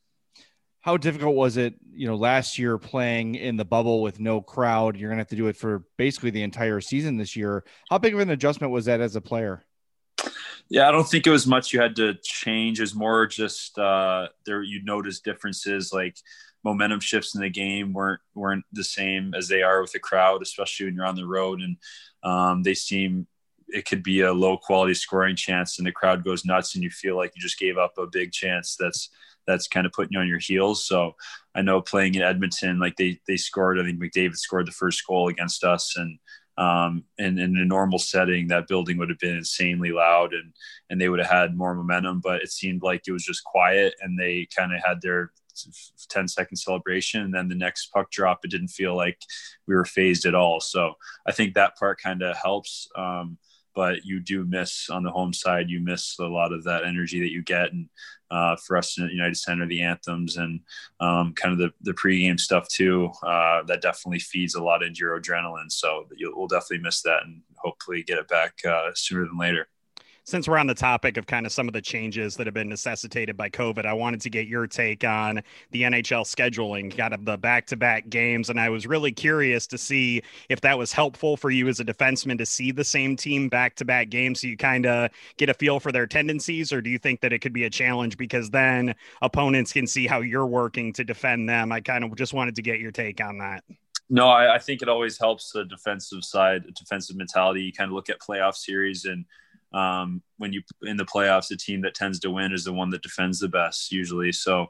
How 0.87 0.97
difficult 0.97 1.35
was 1.35 1.57
it, 1.57 1.75
you 1.93 2.07
know, 2.07 2.15
last 2.15 2.61
year 2.61 2.79
playing 2.79 3.35
in 3.35 3.57
the 3.57 3.65
bubble 3.65 4.03
with 4.03 4.21
no 4.21 4.41
crowd? 4.41 4.97
You're 4.97 5.11
going 5.11 5.17
to 5.17 5.23
have 5.23 5.31
to 5.31 5.37
do 5.37 5.49
it 5.49 5.57
for 5.57 5.83
basically 5.97 6.31
the 6.31 6.45
entire 6.45 6.81
season 6.81 7.17
this 7.17 7.35
year. 7.35 7.65
How 7.91 7.99
big 7.99 8.15
of 8.15 8.21
an 8.21 8.31
adjustment 8.31 8.73
was 8.73 8.85
that 8.85 9.01
as 9.01 9.17
a 9.17 9.21
player? 9.21 9.65
Yeah, 10.69 10.89
I 10.89 10.93
don't 10.93 11.09
think 11.09 11.27
it 11.27 11.31
was 11.31 11.45
much 11.45 11.73
you 11.73 11.81
had 11.81 11.97
to 11.97 12.15
change. 12.23 12.81
It's 12.81 12.95
more 12.95 13.27
just 13.27 13.77
uh, 13.77 14.29
there 14.45 14.63
you 14.63 14.81
notice 14.85 15.19
differences 15.19 15.93
like 15.93 16.19
momentum 16.63 17.01
shifts 17.01 17.35
in 17.35 17.41
the 17.41 17.51
game 17.51 17.93
weren't 17.93 18.21
weren't 18.37 18.65
the 18.71 18.85
same 18.85 19.35
as 19.35 19.49
they 19.49 19.63
are 19.63 19.81
with 19.81 19.91
the 19.91 19.99
crowd, 19.99 20.41
especially 20.41 20.87
when 20.87 20.95
you're 20.95 21.05
on 21.05 21.17
the 21.17 21.27
road 21.27 21.63
and 21.63 21.79
um, 22.23 22.63
they 22.63 22.75
seem 22.75 23.27
it 23.69 23.87
could 23.87 24.03
be 24.03 24.21
a 24.21 24.33
low 24.33 24.57
quality 24.57 24.95
scoring 24.95 25.37
chance 25.37 25.79
and 25.79 25.87
the 25.87 25.93
crowd 25.93 26.25
goes 26.25 26.45
nuts 26.45 26.75
and 26.75 26.85
you 26.85 26.91
feel 26.91 27.17
like 27.17 27.33
you 27.35 27.43
just 27.43 27.59
gave 27.59 27.79
up 27.79 27.99
a 27.99 28.07
big 28.07 28.33
chance 28.33 28.77
that's 28.79 29.11
that's 29.47 29.69
kind 29.69 29.87
of 29.87 29.93
putting 29.93 30.13
you 30.13 30.19
on 30.19 30.29
your 30.29 30.41
heels. 30.41 30.85
So 30.85 31.15
I 31.55 31.63
know 31.63 31.81
playing 31.81 32.17
in 32.17 32.23
Edmonton, 32.23 32.79
like 32.79 32.97
they 32.97 33.21
they 33.27 33.37
scored, 33.37 33.79
I 33.79 33.85
think 33.85 34.01
McDavid 34.01 34.37
scored 34.37 34.67
the 34.67 34.73
first 34.73 35.07
goal 35.07 35.29
against 35.29 35.65
us 35.65 35.97
and 35.97 36.19
um, 36.59 37.05
and 37.19 37.39
in 37.39 37.55
a 37.59 37.67
normal 37.67 37.99
setting, 37.99 38.49
that 38.49 38.67
building 38.67 38.97
would 38.97 39.11
have 39.11 39.19
been 39.19 39.37
insanely 39.37 39.93
loud 39.93 40.33
and 40.33 40.53
and 40.89 41.01
they 41.01 41.09
would 41.09 41.21
have 41.21 41.31
had 41.31 41.57
more 41.57 41.75
momentum. 41.75 42.21
But 42.21 42.43
it 42.43 42.51
seemed 42.51 42.83
like 42.83 43.03
it 43.07 43.13
was 43.13 43.25
just 43.25 43.45
quiet, 43.45 43.95
and 44.01 44.19
they 44.19 44.49
kind 44.57 44.75
of 44.75 44.83
had 44.85 45.03
their 45.03 45.33
10 46.11 46.29
second 46.29 46.57
celebration 46.57 47.23
and 47.23 47.35
then 47.35 47.49
the 47.49 47.55
next 47.55 47.87
puck 47.87 48.11
drop 48.11 48.41
it 48.45 48.51
didn't 48.51 48.69
feel 48.69 48.95
like 48.95 49.19
we 49.67 49.75
were 49.75 49.87
phased 49.87 50.27
at 50.27 50.35
all 50.35 50.61
so 50.61 50.93
i 51.27 51.33
think 51.33 51.55
that 51.55 51.77
part 51.79 51.99
kind 51.99 52.23
of 52.23 52.37
helps 52.37 52.89
um, 52.95 53.39
but 53.77 54.05
you 54.05 54.19
do 54.19 54.45
miss 54.45 54.91
on 54.91 55.05
the 55.05 55.11
home 55.11 55.33
side 55.33 55.71
you 55.71 55.79
miss 55.79 56.19
a 56.19 56.25
lot 56.25 56.53
of 56.53 56.65
that 56.65 56.85
energy 56.85 57.21
that 57.21 57.31
you 57.31 57.43
get 57.45 57.73
and 57.73 57.89
uh, 58.33 58.57
for 58.57 58.77
us 58.77 58.99
at 58.99 59.13
united 59.13 59.37
center 59.37 59.67
the 59.67 59.83
anthems 59.83 60.37
and 60.37 60.61
um, 60.99 61.33
kind 61.35 61.53
of 61.53 61.59
the, 61.59 61.71
the 61.83 61.93
pregame 61.93 62.41
stuff 62.41 62.67
too 62.69 63.09
uh, 63.23 63.63
that 63.65 63.83
definitely 63.83 64.19
feeds 64.19 64.55
a 64.55 64.63
lot 64.63 64.83
into 64.83 65.01
your 65.01 65.21
adrenaline. 65.21 65.71
So 65.71 66.07
you'll, 66.17 66.37
we'll 66.37 66.49
definitely 66.49 66.83
miss 66.83 67.03
that 67.03 67.25
and 67.25 67.43
hopefully 67.57 68.03
get 68.03 68.19
it 68.19 68.29
back 68.29 68.55
uh, 68.69 68.91
sooner 68.95 69.25
than 69.25 69.39
later 69.39 69.69
since 70.27 70.49
we're 70.49 70.59
on 70.59 70.67
the 70.67 70.75
topic 70.75 71.17
of 71.17 71.27
kind 71.27 71.47
of 71.47 71.53
some 71.53 71.69
of 71.69 71.73
the 71.73 71.81
changes 71.81 72.35
that 72.37 72.49
have 72.49 72.55
been 72.55 72.69
necessitated 72.69 73.37
by 73.37 73.49
COVID, 73.49 73.87
I 73.87 73.93
wanted 73.93 74.21
to 74.23 74.31
get 74.31 74.49
your 74.49 74.67
take 74.67 75.05
on 75.05 75.41
the 75.71 75.83
NHL 75.83 76.25
scheduling, 76.25 76.95
kind 76.95 77.15
of 77.15 77.25
the 77.25 77.39
back 77.39 77.65
to 77.67 77.77
back 77.77 78.09
games. 78.09 78.51
And 78.51 78.59
I 78.59 78.69
was 78.69 78.89
really 78.89 79.13
curious 79.13 79.69
to 79.69 79.79
see 79.79 80.23
if 80.49 80.61
that 80.63 80.77
was 80.77 80.93
helpful 80.93 81.37
for 81.37 81.51
you 81.51 81.69
as 81.69 81.79
a 81.79 81.85
defenseman 81.85 82.39
to 82.39 82.47
see 82.47 82.73
the 82.73 82.83
same 82.83 83.15
team 83.15 83.49
back 83.49 83.77
to 83.77 83.85
back 83.85 84.09
games 84.09 84.41
so 84.41 84.49
you 84.49 84.57
kind 84.57 84.85
of 84.85 85.11
get 85.37 85.49
a 85.49 85.55
feel 85.55 85.79
for 85.79 85.93
their 85.93 86.09
tendencies, 86.09 86.73
or 86.73 86.83
do 86.83 86.91
you 86.91 86.99
think 86.99 87.21
that 87.21 87.33
it 87.33 87.39
could 87.39 87.53
be 87.53 87.65
a 87.65 87.71
challenge 87.71 88.19
because 88.19 88.51
then 88.51 88.97
opponents 89.23 89.73
can 89.73 89.87
see 89.87 90.09
how 90.09 90.23
you're 90.23 90.47
working 90.47 90.93
to 90.95 91.05
defend 91.05 91.49
them? 91.49 91.71
I 91.71 91.81
kind 91.81 92.03
of 92.03 92.17
just 92.17 92.35
wanted 92.35 92.57
to 92.57 92.63
get 92.63 92.81
your 92.81 92.91
take 92.91 93.21
on 93.21 93.39
that. 93.39 93.63
No, 94.11 94.29
I, 94.29 94.57
I 94.57 94.59
think 94.59 94.83
it 94.83 94.89
always 94.89 95.19
helps 95.19 95.53
the 95.53 95.65
defensive 95.65 96.25
side, 96.25 96.63
defensive 96.75 97.17
mentality. 97.17 97.63
You 97.63 97.73
kind 97.73 97.91
of 97.91 97.95
look 97.95 98.11
at 98.11 98.19
playoff 98.21 98.57
series 98.57 99.05
and 99.05 99.25
um, 99.77 100.23
when 100.39 100.53
you 100.53 100.63
in 100.83 100.97
the 100.97 101.05
playoffs, 101.05 101.49
the 101.49 101.57
team 101.57 101.83
that 101.83 101.95
tends 101.95 102.19
to 102.21 102.31
win 102.31 102.53
is 102.53 102.65
the 102.65 102.73
one 102.73 102.91
that 102.91 103.03
defends 103.03 103.39
the 103.39 103.49
best 103.49 103.93
usually. 103.93 104.33
So 104.33 104.63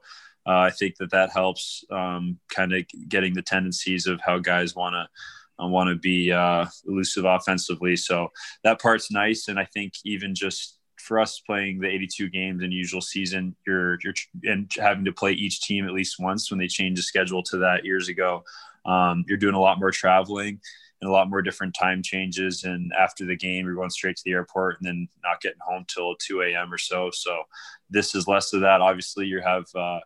uh, 0.46 0.58
I 0.58 0.70
think 0.70 0.96
that 0.96 1.12
that 1.12 1.30
helps 1.30 1.84
um, 1.90 2.38
kind 2.52 2.72
of 2.72 2.84
getting 3.08 3.32
the 3.32 3.42
tendencies 3.42 4.06
of 4.06 4.20
how 4.20 4.38
guys 4.38 4.74
want 4.74 4.94
to 4.94 5.62
uh, 5.62 5.68
want 5.68 5.90
to 5.90 5.96
be 5.96 6.32
uh, 6.32 6.66
elusive 6.86 7.24
offensively. 7.24 7.96
So 7.96 8.28
that 8.64 8.80
part's 8.80 9.10
nice, 9.10 9.48
and 9.48 9.58
I 9.58 9.64
think 9.64 9.92
even 10.04 10.34
just 10.34 10.78
for 10.98 11.20
us 11.20 11.40
playing 11.46 11.78
the 11.78 11.88
82 11.88 12.28
games 12.30 12.62
in 12.62 12.72
usual 12.72 13.00
season, 13.00 13.54
you're 13.64 13.98
you're 14.02 14.14
and 14.42 14.68
having 14.76 15.04
to 15.04 15.12
play 15.12 15.32
each 15.32 15.60
team 15.60 15.86
at 15.86 15.94
least 15.94 16.16
once 16.18 16.50
when 16.50 16.58
they 16.58 16.66
changed 16.66 16.98
the 16.98 17.04
schedule 17.04 17.44
to 17.44 17.58
that 17.58 17.84
years 17.84 18.08
ago. 18.08 18.42
Um, 18.84 19.24
you're 19.28 19.38
doing 19.38 19.54
a 19.54 19.60
lot 19.60 19.78
more 19.78 19.90
traveling 19.90 20.60
and 21.00 21.10
a 21.10 21.12
lot 21.12 21.28
more 21.28 21.42
different 21.42 21.74
time 21.78 22.02
changes. 22.02 22.64
And 22.64 22.92
after 22.98 23.26
the 23.26 23.36
game, 23.36 23.66
we're 23.66 23.74
going 23.74 23.90
straight 23.90 24.16
to 24.16 24.22
the 24.24 24.32
airport 24.32 24.78
and 24.78 24.86
then 24.88 25.08
not 25.22 25.40
getting 25.40 25.58
home 25.60 25.84
till 25.88 26.16
2 26.16 26.42
a.m. 26.42 26.72
or 26.72 26.78
so. 26.78 27.10
So 27.12 27.42
this 27.90 28.14
is 28.14 28.26
less 28.26 28.52
of 28.52 28.60
that. 28.62 28.80
Obviously, 28.80 29.26
you 29.26 29.40
have 29.42 29.66
uh, 29.74 30.00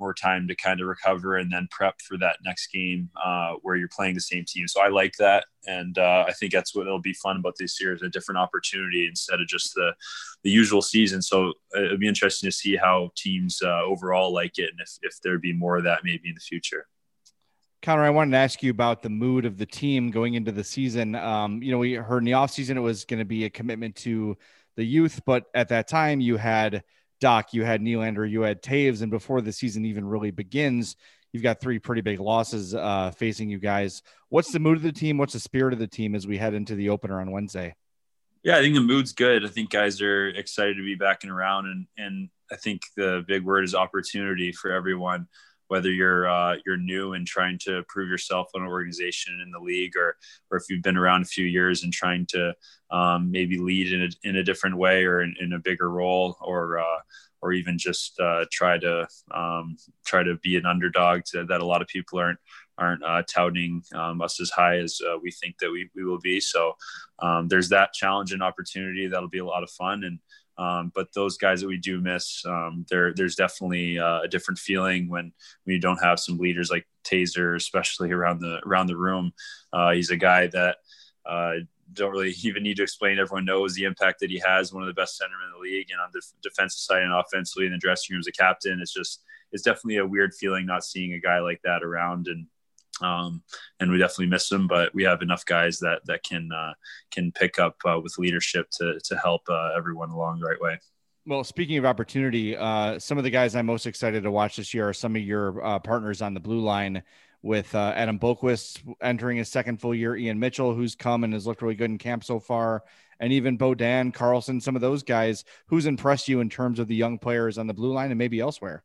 more 0.00 0.14
time 0.14 0.46
to 0.48 0.54
kind 0.54 0.80
of 0.80 0.86
recover 0.86 1.36
and 1.36 1.52
then 1.52 1.68
prep 1.70 2.00
for 2.00 2.16
that 2.18 2.36
next 2.44 2.68
game 2.68 3.10
uh, 3.22 3.54
where 3.62 3.76
you're 3.76 3.88
playing 3.88 4.14
the 4.14 4.20
same 4.20 4.44
team. 4.46 4.68
So 4.68 4.80
I 4.80 4.88
like 4.88 5.14
that, 5.18 5.46
and 5.66 5.98
uh, 5.98 6.24
I 6.28 6.32
think 6.32 6.52
that's 6.52 6.74
what 6.74 6.86
it'll 6.86 7.00
be 7.00 7.14
fun 7.14 7.36
about 7.36 7.54
this 7.58 7.80
year 7.80 7.94
is 7.94 8.02
a 8.02 8.08
different 8.08 8.38
opportunity 8.38 9.06
instead 9.06 9.40
of 9.40 9.48
just 9.48 9.74
the 9.74 9.92
the 10.44 10.50
usual 10.50 10.82
season. 10.82 11.20
So 11.20 11.52
it'll 11.76 11.98
be 11.98 12.08
interesting 12.08 12.48
to 12.48 12.56
see 12.56 12.76
how 12.76 13.10
teams 13.16 13.60
uh, 13.62 13.82
overall 13.82 14.32
like 14.32 14.58
it 14.58 14.70
and 14.70 14.80
if 14.80 14.98
if 15.02 15.20
there'd 15.22 15.40
be 15.40 15.52
more 15.52 15.78
of 15.78 15.84
that 15.84 16.04
maybe 16.04 16.28
in 16.28 16.34
the 16.34 16.40
future. 16.40 16.86
Connor, 17.82 18.04
I 18.04 18.10
wanted 18.10 18.32
to 18.32 18.38
ask 18.38 18.62
you 18.62 18.70
about 18.70 19.02
the 19.02 19.10
mood 19.10 19.44
of 19.44 19.56
the 19.56 19.66
team 19.66 20.10
going 20.10 20.34
into 20.34 20.50
the 20.50 20.64
season. 20.64 21.14
Um, 21.14 21.62
you 21.62 21.70
know, 21.70 21.78
we 21.78 21.94
heard 21.94 22.18
in 22.18 22.24
the 22.24 22.32
offseason 22.32 22.76
it 22.76 22.80
was 22.80 23.04
going 23.04 23.20
to 23.20 23.24
be 23.24 23.44
a 23.44 23.50
commitment 23.50 23.94
to 23.96 24.36
the 24.76 24.84
youth, 24.84 25.20
but 25.24 25.44
at 25.54 25.68
that 25.68 25.86
time 25.86 26.20
you 26.20 26.36
had 26.36 26.82
Dach, 27.20 27.52
you 27.52 27.64
had 27.64 27.80
Nylander, 27.80 28.28
you 28.28 28.42
had 28.42 28.62
Toews, 28.62 29.02
and 29.02 29.10
before 29.10 29.40
the 29.40 29.52
season 29.52 29.84
even 29.84 30.04
really 30.04 30.30
begins, 30.32 30.96
you've 31.32 31.42
got 31.42 31.60
three 31.60 31.78
pretty 31.78 32.00
big 32.00 32.18
losses 32.18 32.74
uh, 32.74 33.12
facing 33.16 33.48
you 33.48 33.58
guys. 33.58 34.02
What's 34.28 34.52
the 34.52 34.60
mood 34.60 34.76
of 34.76 34.82
the 34.82 34.92
team? 34.92 35.16
What's 35.16 35.32
the 35.32 35.40
spirit 35.40 35.72
of 35.72 35.78
the 35.78 35.86
team 35.86 36.14
as 36.14 36.26
we 36.26 36.36
head 36.36 36.54
into 36.54 36.74
the 36.74 36.88
opener 36.88 37.20
on 37.20 37.30
Wednesday? 37.30 37.74
Yeah, 38.42 38.56
I 38.56 38.60
think 38.60 38.74
the 38.74 38.80
mood's 38.80 39.12
good. 39.12 39.44
I 39.44 39.48
think 39.48 39.70
guys 39.70 40.00
are 40.00 40.28
excited 40.28 40.76
to 40.76 40.84
be 40.84 40.94
back 40.94 41.22
and 41.22 41.32
around, 41.32 41.66
and 41.66 41.86
and 41.96 42.28
I 42.50 42.56
think 42.56 42.82
the 42.96 43.24
big 43.26 43.44
word 43.44 43.64
is 43.64 43.74
opportunity 43.74 44.52
for 44.52 44.72
everyone 44.72 45.28
whether 45.68 45.90
you're 45.90 46.28
uh, 46.28 46.56
you're 46.66 46.76
new 46.76 47.12
and 47.12 47.26
trying 47.26 47.58
to 47.58 47.84
prove 47.88 48.08
yourself 48.08 48.48
in 48.54 48.62
an 48.62 48.68
organization 48.68 49.40
in 49.42 49.50
the 49.50 49.58
league, 49.58 49.96
or 49.96 50.16
or 50.50 50.58
if 50.58 50.64
you've 50.68 50.82
been 50.82 50.96
around 50.96 51.22
a 51.22 51.26
few 51.26 51.46
years 51.46 51.84
and 51.84 51.92
trying 51.92 52.26
to 52.26 52.52
um, 52.90 53.30
maybe 53.30 53.58
lead 53.58 53.92
in 53.92 54.02
a, 54.02 54.28
in 54.28 54.36
a 54.36 54.44
different 54.44 54.76
way 54.76 55.04
or 55.04 55.22
in, 55.22 55.34
in 55.40 55.52
a 55.52 55.58
bigger 55.58 55.90
role, 55.90 56.36
or 56.40 56.78
uh, 56.78 57.00
or 57.40 57.52
even 57.52 57.78
just 57.78 58.18
uh, 58.20 58.44
try 58.50 58.78
to 58.78 59.06
um, 59.30 59.76
try 60.04 60.22
to 60.22 60.36
be 60.36 60.56
an 60.56 60.66
underdog 60.66 61.22
to, 61.24 61.44
that 61.44 61.60
a 61.60 61.66
lot 61.66 61.82
of 61.82 61.88
people 61.88 62.18
aren't 62.18 62.40
aren't 62.78 63.02
uh, 63.04 63.22
touting 63.28 63.82
um, 63.94 64.22
us 64.22 64.40
as 64.40 64.50
high 64.50 64.78
as 64.78 65.00
uh, 65.08 65.18
we 65.20 65.30
think 65.32 65.58
that 65.58 65.70
we, 65.70 65.90
we 65.96 66.04
will 66.04 66.20
be. 66.20 66.40
So 66.40 66.76
um, 67.18 67.48
there's 67.48 67.68
that 67.70 67.92
challenge 67.92 68.32
and 68.32 68.42
opportunity 68.42 69.08
that'll 69.08 69.28
be 69.28 69.38
a 69.38 69.44
lot 69.44 69.64
of 69.64 69.70
fun 69.70 70.04
and 70.04 70.20
um, 70.58 70.90
but 70.94 71.12
those 71.14 71.36
guys 71.36 71.60
that 71.60 71.68
we 71.68 71.76
do 71.76 72.00
miss, 72.00 72.44
um, 72.44 72.84
there 72.90 73.14
there's 73.14 73.36
definitely 73.36 73.98
uh, 73.98 74.22
a 74.22 74.28
different 74.28 74.58
feeling 74.58 75.08
when 75.08 75.32
when 75.64 75.74
you 75.74 75.80
don't 75.80 76.02
have 76.02 76.18
some 76.18 76.38
leaders 76.38 76.70
like 76.70 76.86
Tazer, 77.04 77.54
especially 77.54 78.10
around 78.10 78.40
the 78.40 78.60
around 78.66 78.88
the 78.88 78.96
room. 78.96 79.32
Uh, 79.72 79.92
he's 79.92 80.10
a 80.10 80.16
guy 80.16 80.48
that 80.48 80.78
uh, 81.24 81.54
don't 81.92 82.10
really 82.10 82.34
even 82.42 82.64
need 82.64 82.76
to 82.78 82.82
explain. 82.82 83.18
Everyone 83.18 83.44
knows 83.44 83.74
the 83.74 83.84
impact 83.84 84.18
that 84.20 84.30
he 84.30 84.42
has. 84.44 84.72
One 84.72 84.82
of 84.82 84.88
the 84.88 85.00
best 85.00 85.20
centermen 85.20 85.46
in 85.46 85.52
the 85.52 85.58
league, 85.58 85.88
and 85.92 86.00
on 86.00 86.10
the 86.12 86.22
defensive 86.42 86.80
side 86.80 87.02
and 87.02 87.14
offensively 87.14 87.66
in 87.66 87.72
the 87.72 87.78
dressing 87.78 88.14
room 88.14 88.20
as 88.20 88.26
a 88.26 88.32
captain, 88.32 88.80
it's 88.80 88.92
just 88.92 89.22
it's 89.52 89.62
definitely 89.62 89.98
a 89.98 90.06
weird 90.06 90.34
feeling 90.34 90.66
not 90.66 90.84
seeing 90.84 91.12
a 91.12 91.20
guy 91.20 91.38
like 91.38 91.60
that 91.62 91.84
around. 91.84 92.26
And 92.26 92.46
um, 93.00 93.42
and 93.80 93.90
we 93.90 93.98
definitely 93.98 94.26
miss 94.26 94.50
him, 94.50 94.66
but 94.66 94.94
we 94.94 95.04
have 95.04 95.22
enough 95.22 95.44
guys 95.44 95.78
that 95.78 96.00
that 96.06 96.22
can 96.22 96.50
uh, 96.52 96.74
can 97.10 97.32
pick 97.32 97.58
up 97.58 97.76
uh, 97.84 98.00
with 98.00 98.18
leadership 98.18 98.68
to 98.78 98.98
to 99.04 99.16
help 99.16 99.42
uh, 99.48 99.70
everyone 99.76 100.10
along 100.10 100.40
the 100.40 100.46
right 100.46 100.60
way. 100.60 100.78
Well, 101.26 101.44
speaking 101.44 101.76
of 101.76 101.84
opportunity, 101.84 102.56
uh, 102.56 102.98
some 102.98 103.18
of 103.18 103.24
the 103.24 103.30
guys 103.30 103.54
I'm 103.54 103.66
most 103.66 103.86
excited 103.86 104.22
to 104.22 104.30
watch 104.30 104.56
this 104.56 104.72
year 104.72 104.88
are 104.88 104.94
some 104.94 105.14
of 105.14 105.22
your 105.22 105.62
uh, 105.62 105.78
partners 105.78 106.22
on 106.22 106.32
the 106.32 106.40
blue 106.40 106.60
line 106.60 107.02
with 107.42 107.74
uh, 107.74 107.92
Adam 107.94 108.18
Boqvist 108.18 108.80
entering 109.02 109.36
his 109.36 109.48
second 109.48 109.80
full 109.80 109.94
year, 109.94 110.16
Ian 110.16 110.38
Mitchell, 110.38 110.74
who's 110.74 110.94
come 110.94 111.24
and 111.24 111.32
has 111.34 111.46
looked 111.46 111.62
really 111.62 111.74
good 111.74 111.90
in 111.90 111.98
camp 111.98 112.24
so 112.24 112.40
far, 112.40 112.82
and 113.20 113.32
even 113.32 113.58
Beaudin, 113.58 114.12
Carlsson, 114.12 114.60
some 114.60 114.74
of 114.74 114.80
those 114.80 115.02
guys. 115.02 115.44
Who's 115.66 115.86
impressed 115.86 116.28
you 116.28 116.40
in 116.40 116.48
terms 116.48 116.78
of 116.78 116.88
the 116.88 116.96
young 116.96 117.18
players 117.18 117.58
on 117.58 117.66
the 117.66 117.74
blue 117.74 117.92
line 117.92 118.10
and 118.10 118.18
maybe 118.18 118.40
elsewhere? 118.40 118.82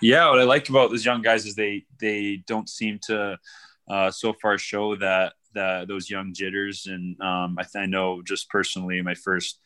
Yeah, 0.00 0.28
what 0.30 0.40
I 0.40 0.44
like 0.44 0.68
about 0.68 0.90
those 0.90 1.04
young 1.04 1.22
guys 1.22 1.46
is 1.46 1.54
they 1.54 1.84
they 2.00 2.42
don't 2.46 2.68
seem 2.68 2.98
to 3.06 3.38
uh, 3.88 4.10
so 4.10 4.32
far 4.40 4.58
show 4.58 4.96
that 4.96 5.34
that 5.54 5.88
those 5.88 6.10
young 6.10 6.34
jitters, 6.34 6.86
and 6.86 7.20
um, 7.20 7.56
I, 7.58 7.78
I 7.78 7.86
know 7.86 8.22
just 8.22 8.50
personally, 8.50 9.00
my 9.02 9.14
first 9.14 9.60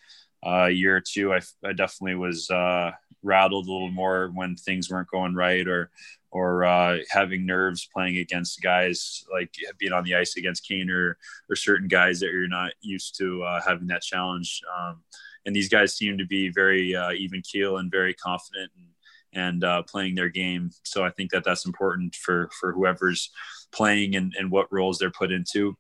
uh, 0.47 0.67
year 0.67 0.97
or 0.97 1.01
two, 1.01 1.33
I, 1.33 1.41
I 1.65 1.73
definitely 1.73 2.15
was 2.15 2.51
uh, 2.51 2.93
rattled 3.23 3.67
a 3.67 3.73
little 3.73 3.91
more 3.91 4.31
when 4.35 4.55
things 4.57 4.91
weren't 4.91 5.11
going 5.11 5.35
right 5.35 5.67
or 5.67 5.91
or 6.31 6.65
uh, 6.65 6.99
having 7.09 7.47
nerves 7.47 7.89
playing 7.93 8.19
against 8.19 8.61
guys 8.61 9.25
like 9.33 9.51
being 9.79 9.93
on 9.93 10.05
the 10.05 10.15
ice 10.15 10.37
against 10.37 10.69
Kane 10.69 10.91
or, 10.91 11.17
or 11.49 11.57
certain 11.57 11.89
guys 11.89 12.21
that 12.21 12.27
you're 12.27 12.47
not 12.47 12.73
used 12.83 13.17
to 13.19 13.43
uh, 13.45 13.61
having 13.67 13.87
that 13.87 14.03
challenge. 14.03 14.61
Um, 14.79 15.03
and 15.47 15.57
these 15.57 15.71
guys 15.71 15.97
seem 15.97 16.19
to 16.19 16.27
be 16.27 16.51
very 16.51 16.95
uh, 16.95 17.13
even 17.13 17.41
keel 17.41 17.79
and 17.79 17.91
very 17.91 18.13
confident 18.13 18.71
and, 18.77 18.89
and 19.39 19.63
uh, 19.65 19.83
playing 19.83 20.15
their 20.17 20.29
game. 20.29 20.71
So 20.83 21.05
I 21.05 21.11
think 21.11 21.31
that 21.31 21.45
that's 21.45 21.65
important 21.65 22.15
for, 22.15 22.51
for 22.59 22.73
whoever's 22.73 23.31
playing 23.73 24.17
and, 24.17 24.35
and 24.39 24.51
what 24.51 24.73
roles 24.73 24.99
they're 24.99 25.11
put 25.11 25.33
into. 25.33 25.77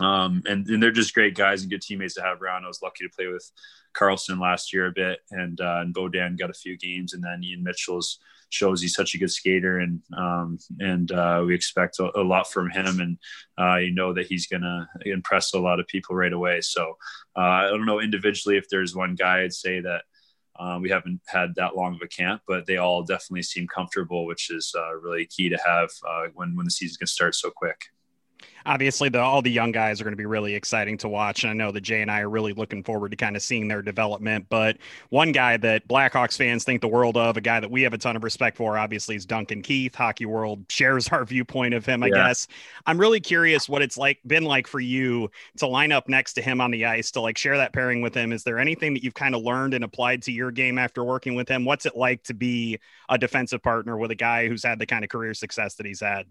Um, 0.00 0.42
and, 0.46 0.66
and 0.68 0.82
they're 0.82 0.90
just 0.90 1.14
great 1.14 1.36
guys 1.36 1.62
and 1.62 1.70
good 1.70 1.82
teammates 1.82 2.14
to 2.14 2.22
have 2.22 2.42
around. 2.42 2.64
I 2.64 2.68
was 2.68 2.82
lucky 2.82 3.04
to 3.04 3.14
play 3.14 3.26
with 3.28 3.48
Carlsson 3.94 4.40
last 4.40 4.72
year 4.72 4.86
a 4.86 4.92
bit, 4.92 5.20
and 5.30 5.60
uh, 5.60 5.78
and 5.80 5.94
Beaudin 5.94 6.36
got 6.36 6.50
a 6.50 6.54
few 6.54 6.76
games, 6.76 7.14
and 7.14 7.22
then 7.22 7.44
Ian 7.44 7.62
Mitchell's 7.62 8.18
shows 8.50 8.80
he's 8.80 8.94
such 8.94 9.14
a 9.14 9.18
good 9.18 9.30
skater, 9.30 9.78
and 9.78 10.00
um, 10.16 10.58
and 10.80 11.12
uh, 11.12 11.44
we 11.46 11.54
expect 11.54 11.98
a, 12.00 12.10
a, 12.18 12.22
lot 12.22 12.50
from 12.50 12.70
him, 12.70 13.00
and 13.00 13.18
uh, 13.58 13.76
you 13.76 13.92
know 13.92 14.12
that 14.12 14.26
he's 14.26 14.46
gonna 14.46 14.88
impress 15.04 15.54
a 15.54 15.60
lot 15.60 15.80
of 15.80 15.86
people 15.86 16.16
right 16.16 16.32
away. 16.32 16.60
So 16.60 16.96
uh, 17.36 17.40
I 17.40 17.68
don't 17.68 17.86
know 17.86 18.00
individually 18.00 18.56
if 18.56 18.68
there's 18.68 18.96
one 18.96 19.14
guy 19.14 19.42
I'd 19.42 19.52
say 19.52 19.80
that. 19.80 20.02
Uh, 20.56 20.78
we 20.80 20.88
haven't 20.88 21.20
had 21.26 21.54
that 21.56 21.76
long 21.76 21.94
of 21.94 22.00
a 22.02 22.08
camp, 22.08 22.42
but 22.46 22.66
they 22.66 22.76
all 22.76 23.02
definitely 23.02 23.42
seem 23.42 23.66
comfortable, 23.66 24.24
which 24.26 24.50
is 24.50 24.74
uh, 24.76 24.94
really 24.94 25.26
key 25.26 25.48
to 25.48 25.58
have 25.64 25.90
uh, 26.08 26.26
when 26.34 26.54
when 26.56 26.64
the 26.64 26.70
season 26.70 26.96
can 26.98 27.06
start 27.06 27.34
so 27.34 27.50
quick 27.50 27.78
obviously 28.66 29.08
the, 29.08 29.20
all 29.20 29.42
the 29.42 29.50
young 29.50 29.72
guys 29.72 30.00
are 30.00 30.04
going 30.04 30.12
to 30.12 30.16
be 30.16 30.26
really 30.26 30.54
exciting 30.54 30.96
to 30.98 31.08
watch 31.08 31.44
and 31.44 31.50
i 31.50 31.54
know 31.54 31.70
that 31.70 31.82
jay 31.82 32.02
and 32.02 32.10
i 32.10 32.20
are 32.20 32.30
really 32.30 32.52
looking 32.52 32.82
forward 32.82 33.10
to 33.10 33.16
kind 33.16 33.36
of 33.36 33.42
seeing 33.42 33.68
their 33.68 33.82
development 33.82 34.46
but 34.48 34.76
one 35.10 35.32
guy 35.32 35.56
that 35.56 35.86
blackhawks 35.88 36.36
fans 36.36 36.64
think 36.64 36.80
the 36.80 36.88
world 36.88 37.16
of 37.16 37.36
a 37.36 37.40
guy 37.40 37.60
that 37.60 37.70
we 37.70 37.82
have 37.82 37.92
a 37.92 37.98
ton 37.98 38.16
of 38.16 38.24
respect 38.24 38.56
for 38.56 38.78
obviously 38.78 39.16
is 39.16 39.26
duncan 39.26 39.62
keith. 39.62 39.94
Hockey 39.94 40.26
world 40.26 40.64
shares 40.68 41.08
our 41.08 41.24
viewpoint 41.24 41.74
of 41.74 41.84
him 41.84 42.02
i 42.02 42.06
yeah. 42.06 42.28
guess. 42.28 42.46
I'm 42.86 42.98
really 42.98 43.20
curious 43.20 43.68
what 43.68 43.82
it's 43.82 43.96
like 43.96 44.18
been 44.26 44.44
like 44.44 44.66
for 44.66 44.80
you 44.80 45.30
to 45.58 45.66
line 45.66 45.92
up 45.92 46.08
next 46.08 46.34
to 46.34 46.42
him 46.42 46.60
on 46.60 46.70
the 46.70 46.84
ice 46.84 47.10
to 47.12 47.20
like 47.20 47.38
share 47.38 47.56
that 47.56 47.72
pairing 47.72 48.02
with 48.02 48.14
him. 48.14 48.32
Is 48.32 48.44
there 48.44 48.58
anything 48.58 48.94
that 48.94 49.02
you've 49.02 49.14
kind 49.14 49.34
of 49.34 49.42
learned 49.42 49.74
and 49.74 49.84
applied 49.84 50.22
to 50.22 50.32
your 50.32 50.50
game 50.50 50.78
after 50.78 51.04
working 51.04 51.34
with 51.34 51.48
him? 51.48 51.64
What's 51.64 51.86
it 51.86 51.96
like 51.96 52.22
to 52.24 52.34
be 52.34 52.78
a 53.08 53.18
defensive 53.18 53.62
partner 53.62 53.96
with 53.96 54.10
a 54.10 54.14
guy 54.14 54.48
who's 54.48 54.64
had 54.64 54.78
the 54.78 54.86
kind 54.86 55.04
of 55.04 55.10
career 55.10 55.34
success 55.34 55.74
that 55.76 55.86
he's 55.86 56.00
had 56.00 56.26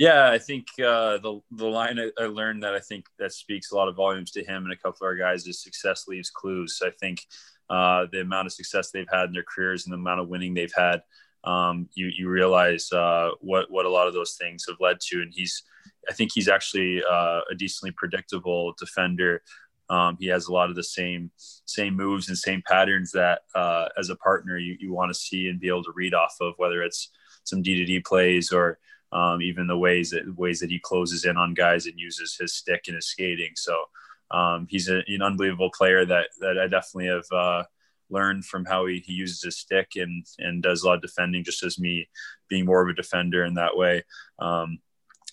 yeah, 0.00 0.30
I 0.30 0.38
think 0.38 0.66
uh, 0.78 1.18
the 1.18 1.42
the 1.50 1.66
line 1.66 1.98
I, 1.98 2.10
I, 2.18 2.26
learned 2.26 2.62
that 2.62 2.74
I 2.74 2.80
think 2.80 3.04
that 3.18 3.34
speaks 3.34 3.70
a 3.70 3.76
lot 3.76 3.86
of 3.86 3.96
volumes 3.96 4.30
to 4.30 4.42
him 4.42 4.64
and 4.64 4.72
a 4.72 4.76
couple 4.76 4.96
of 5.02 5.02
our 5.02 5.14
guys 5.14 5.46
is 5.46 5.62
success 5.62 6.06
leaves 6.08 6.30
clues. 6.30 6.80
I 6.82 6.88
think 6.88 7.26
uh, 7.68 8.06
the 8.10 8.22
amount 8.22 8.46
of 8.46 8.54
success 8.54 8.90
they've 8.90 9.06
had 9.12 9.26
in 9.26 9.34
their 9.34 9.44
careers 9.44 9.84
and 9.84 9.92
the 9.92 9.98
amount 9.98 10.20
of 10.20 10.28
winning 10.28 10.54
they've 10.54 10.72
had, 10.74 11.02
um, 11.44 11.86
you 11.92 12.10
you 12.16 12.30
realize 12.30 12.90
uh, 12.92 13.32
what 13.42 13.70
what 13.70 13.84
a 13.84 13.90
lot 13.90 14.08
of 14.08 14.14
those 14.14 14.36
things 14.40 14.64
have 14.66 14.78
led 14.80 15.00
to. 15.00 15.20
And 15.20 15.34
he's, 15.34 15.64
I 16.08 16.14
think 16.14 16.30
he's 16.34 16.48
actually 16.48 17.02
uh, 17.04 17.40
a 17.50 17.54
decently 17.54 17.90
predictable 17.90 18.72
defender. 18.78 19.42
Um, 19.90 20.16
he 20.18 20.28
has 20.28 20.46
a 20.46 20.52
lot 20.54 20.70
of 20.70 20.76
the 20.76 20.82
same 20.82 21.30
same 21.66 21.94
moves 21.94 22.30
and 22.30 22.38
same 22.38 22.62
patterns 22.66 23.12
that 23.12 23.42
uh, 23.54 23.90
as 23.98 24.08
a 24.08 24.16
partner 24.16 24.56
you, 24.56 24.78
you 24.80 24.94
want 24.94 25.10
to 25.10 25.20
see 25.20 25.48
and 25.48 25.60
be 25.60 25.68
able 25.68 25.84
to 25.84 25.92
read 25.94 26.14
off 26.14 26.36
of, 26.40 26.54
whether 26.56 26.82
it's 26.82 27.10
some 27.44 27.60
D 27.60 27.74
to 27.74 27.84
D 27.84 28.00
plays 28.00 28.50
or 28.50 28.78
um, 29.12 29.42
even 29.42 29.66
the 29.66 29.78
ways 29.78 30.10
that 30.10 30.22
ways 30.36 30.60
that 30.60 30.70
he 30.70 30.78
closes 30.78 31.24
in 31.24 31.36
on 31.36 31.54
guys 31.54 31.86
and 31.86 31.98
uses 31.98 32.36
his 32.40 32.54
stick 32.54 32.84
and 32.86 32.96
his 32.96 33.06
skating. 33.06 33.52
So 33.56 33.84
um, 34.30 34.66
he's 34.70 34.88
a, 34.88 35.02
an 35.06 35.22
unbelievable 35.22 35.70
player 35.76 36.04
that 36.04 36.28
that 36.40 36.58
I 36.58 36.68
definitely 36.68 37.06
have 37.06 37.26
uh, 37.32 37.64
learned 38.08 38.44
from 38.44 38.64
how 38.64 38.86
he, 38.86 39.02
he 39.04 39.12
uses 39.12 39.42
his 39.42 39.58
stick 39.58 39.92
and 39.96 40.24
and 40.38 40.62
does 40.62 40.82
a 40.82 40.86
lot 40.86 40.96
of 40.96 41.02
defending, 41.02 41.44
just 41.44 41.62
as 41.62 41.78
me 41.78 42.08
being 42.48 42.64
more 42.66 42.82
of 42.82 42.88
a 42.88 42.94
defender 42.94 43.44
in 43.44 43.54
that 43.54 43.76
way. 43.76 44.04
Um, 44.38 44.78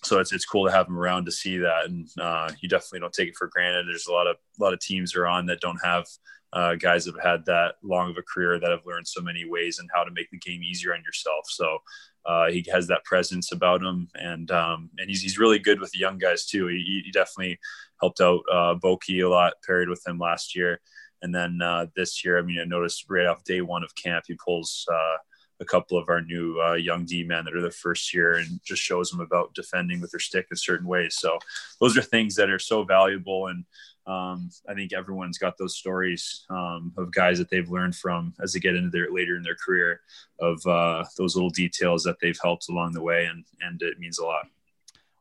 so 0.02 0.18
it's 0.18 0.32
it's 0.32 0.46
cool 0.46 0.66
to 0.66 0.72
have 0.72 0.88
him 0.88 0.98
around 0.98 1.26
to 1.26 1.32
see 1.32 1.58
that, 1.58 1.86
and 1.86 2.08
uh, 2.20 2.50
you 2.60 2.68
definitely 2.68 3.00
don't 3.00 3.12
take 3.12 3.28
it 3.28 3.36
for 3.36 3.48
granted. 3.48 3.86
There's 3.86 4.06
a 4.06 4.12
lot 4.12 4.26
of 4.26 4.36
a 4.58 4.62
lot 4.62 4.72
of 4.72 4.80
teams 4.80 5.14
are 5.14 5.26
on 5.26 5.46
that 5.46 5.60
don't 5.60 5.80
have 5.84 6.06
uh, 6.52 6.74
guys 6.76 7.04
that 7.04 7.14
have 7.14 7.24
had 7.24 7.46
that 7.46 7.74
long 7.82 8.10
of 8.10 8.16
a 8.16 8.22
career 8.22 8.58
that 8.58 8.70
have 8.70 8.86
learned 8.86 9.06
so 9.06 9.20
many 9.20 9.44
ways 9.44 9.78
and 9.78 9.90
how 9.94 10.04
to 10.04 10.10
make 10.10 10.30
the 10.30 10.38
game 10.38 10.62
easier 10.62 10.94
on 10.94 11.02
yourself. 11.04 11.44
So 11.48 11.78
uh, 12.28 12.50
he 12.50 12.64
has 12.70 12.86
that 12.86 13.04
presence 13.04 13.52
about 13.52 13.82
him, 13.82 14.08
and 14.14 14.50
um, 14.50 14.90
and 14.98 15.08
he's, 15.08 15.22
he's 15.22 15.38
really 15.38 15.58
good 15.58 15.80
with 15.80 15.90
the 15.92 15.98
young 15.98 16.18
guys 16.18 16.44
too. 16.44 16.66
He, 16.66 17.02
he 17.04 17.10
definitely 17.10 17.58
helped 18.00 18.20
out 18.20 18.40
uh, 18.52 18.74
Boki 18.74 19.24
a 19.24 19.28
lot, 19.28 19.54
paired 19.66 19.88
with 19.88 20.06
him 20.06 20.18
last 20.18 20.54
year, 20.54 20.80
and 21.22 21.34
then 21.34 21.60
uh, 21.62 21.86
this 21.96 22.24
year, 22.24 22.38
I 22.38 22.42
mean, 22.42 22.60
I 22.60 22.64
noticed 22.64 23.06
right 23.08 23.26
off 23.26 23.44
day 23.44 23.62
one 23.62 23.82
of 23.82 23.94
camp, 23.94 24.24
he 24.28 24.34
pulls 24.34 24.86
uh, 24.92 25.16
a 25.60 25.64
couple 25.64 25.98
of 25.98 26.08
our 26.08 26.20
new 26.20 26.60
uh, 26.60 26.74
young 26.74 27.06
D 27.06 27.24
men 27.24 27.44
that 27.44 27.56
are 27.56 27.62
the 27.62 27.70
first 27.70 28.12
year, 28.12 28.34
and 28.34 28.60
just 28.62 28.82
shows 28.82 29.10
them 29.10 29.20
about 29.20 29.54
defending 29.54 30.00
with 30.00 30.10
their 30.10 30.20
stick 30.20 30.46
in 30.50 30.56
certain 30.56 30.86
ways. 30.86 31.16
So 31.18 31.38
those 31.80 31.96
are 31.96 32.02
things 32.02 32.34
that 32.34 32.50
are 32.50 32.58
so 32.60 32.84
valuable 32.84 33.46
and 33.46 33.64
um, 34.08 34.48
I 34.66 34.72
think 34.72 34.94
everyone's 34.94 35.36
got 35.36 35.58
those 35.58 35.76
stories 35.76 36.46
um, 36.48 36.92
of 36.96 37.12
guys 37.12 37.36
that 37.38 37.50
they've 37.50 37.70
learned 37.70 37.94
from 37.94 38.32
as 38.42 38.54
they 38.54 38.58
get 38.58 38.74
into 38.74 38.88
their 38.88 39.12
later 39.12 39.36
in 39.36 39.42
their 39.42 39.54
career 39.54 40.00
of 40.40 40.66
uh, 40.66 41.04
those 41.18 41.36
little 41.36 41.50
details 41.50 42.04
that 42.04 42.16
they've 42.20 42.38
helped 42.42 42.70
along 42.70 42.92
the 42.92 43.02
way, 43.02 43.26
and 43.26 43.44
and 43.60 43.82
it 43.82 43.98
means 43.98 44.18
a 44.18 44.24
lot. 44.24 44.46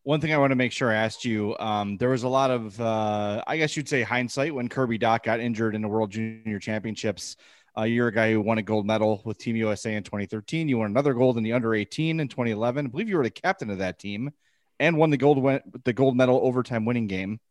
One 0.04 0.22
thing 0.22 0.34
I 0.34 0.38
want 0.38 0.52
to 0.52 0.56
make 0.56 0.72
sure 0.72 0.90
I 0.90 0.96
asked 0.96 1.26
you, 1.26 1.58
um, 1.60 1.98
there 1.98 2.08
was 2.08 2.24
a 2.24 2.30
lot 2.30 2.50
of, 2.50 2.80
uh, 2.80 3.44
I 3.46 3.58
guess 3.58 3.76
you'd 3.76 3.90
say 3.90 4.04
hindsight 4.04 4.56
when 4.56 4.70
Kirby 4.70 4.98
Dach 4.98 5.22
got 5.22 5.42
injured 5.42 5.76
in 5.76 5.82
the 5.82 5.90
World 5.90 6.12
Junior 6.12 6.60
Championships. 6.60 7.36
Uh, 7.78 7.84
you're 7.84 8.08
a 8.08 8.14
guy 8.14 8.32
who 8.32 8.40
won 8.40 8.58
a 8.58 8.62
gold 8.62 8.88
medal 8.88 9.22
with 9.26 9.38
Team 9.38 9.58
USA 9.58 9.96
in 9.96 10.04
2013. 10.04 10.70
You 10.70 10.78
won 10.78 10.90
another 10.90 11.14
gold 11.14 11.38
in 11.38 11.44
the 11.44 11.52
under 11.52 11.76
18 11.76 12.22
in 12.22 12.28
2011. 12.30 12.86
I 12.86 12.90
believe 12.90 13.10
you 13.10 13.18
were 13.18 13.24
the 13.24 13.30
captain 13.30 13.70
of 13.70 13.80
that 13.80 14.00
team, 14.00 14.32
and 14.80 14.96
won 14.96 15.10
the 15.10 15.18
gold 15.18 15.44
the 15.84 15.92
gold 15.92 16.16
medal 16.16 16.40
overtime 16.42 16.86
winning 16.86 17.08
game 17.08 17.42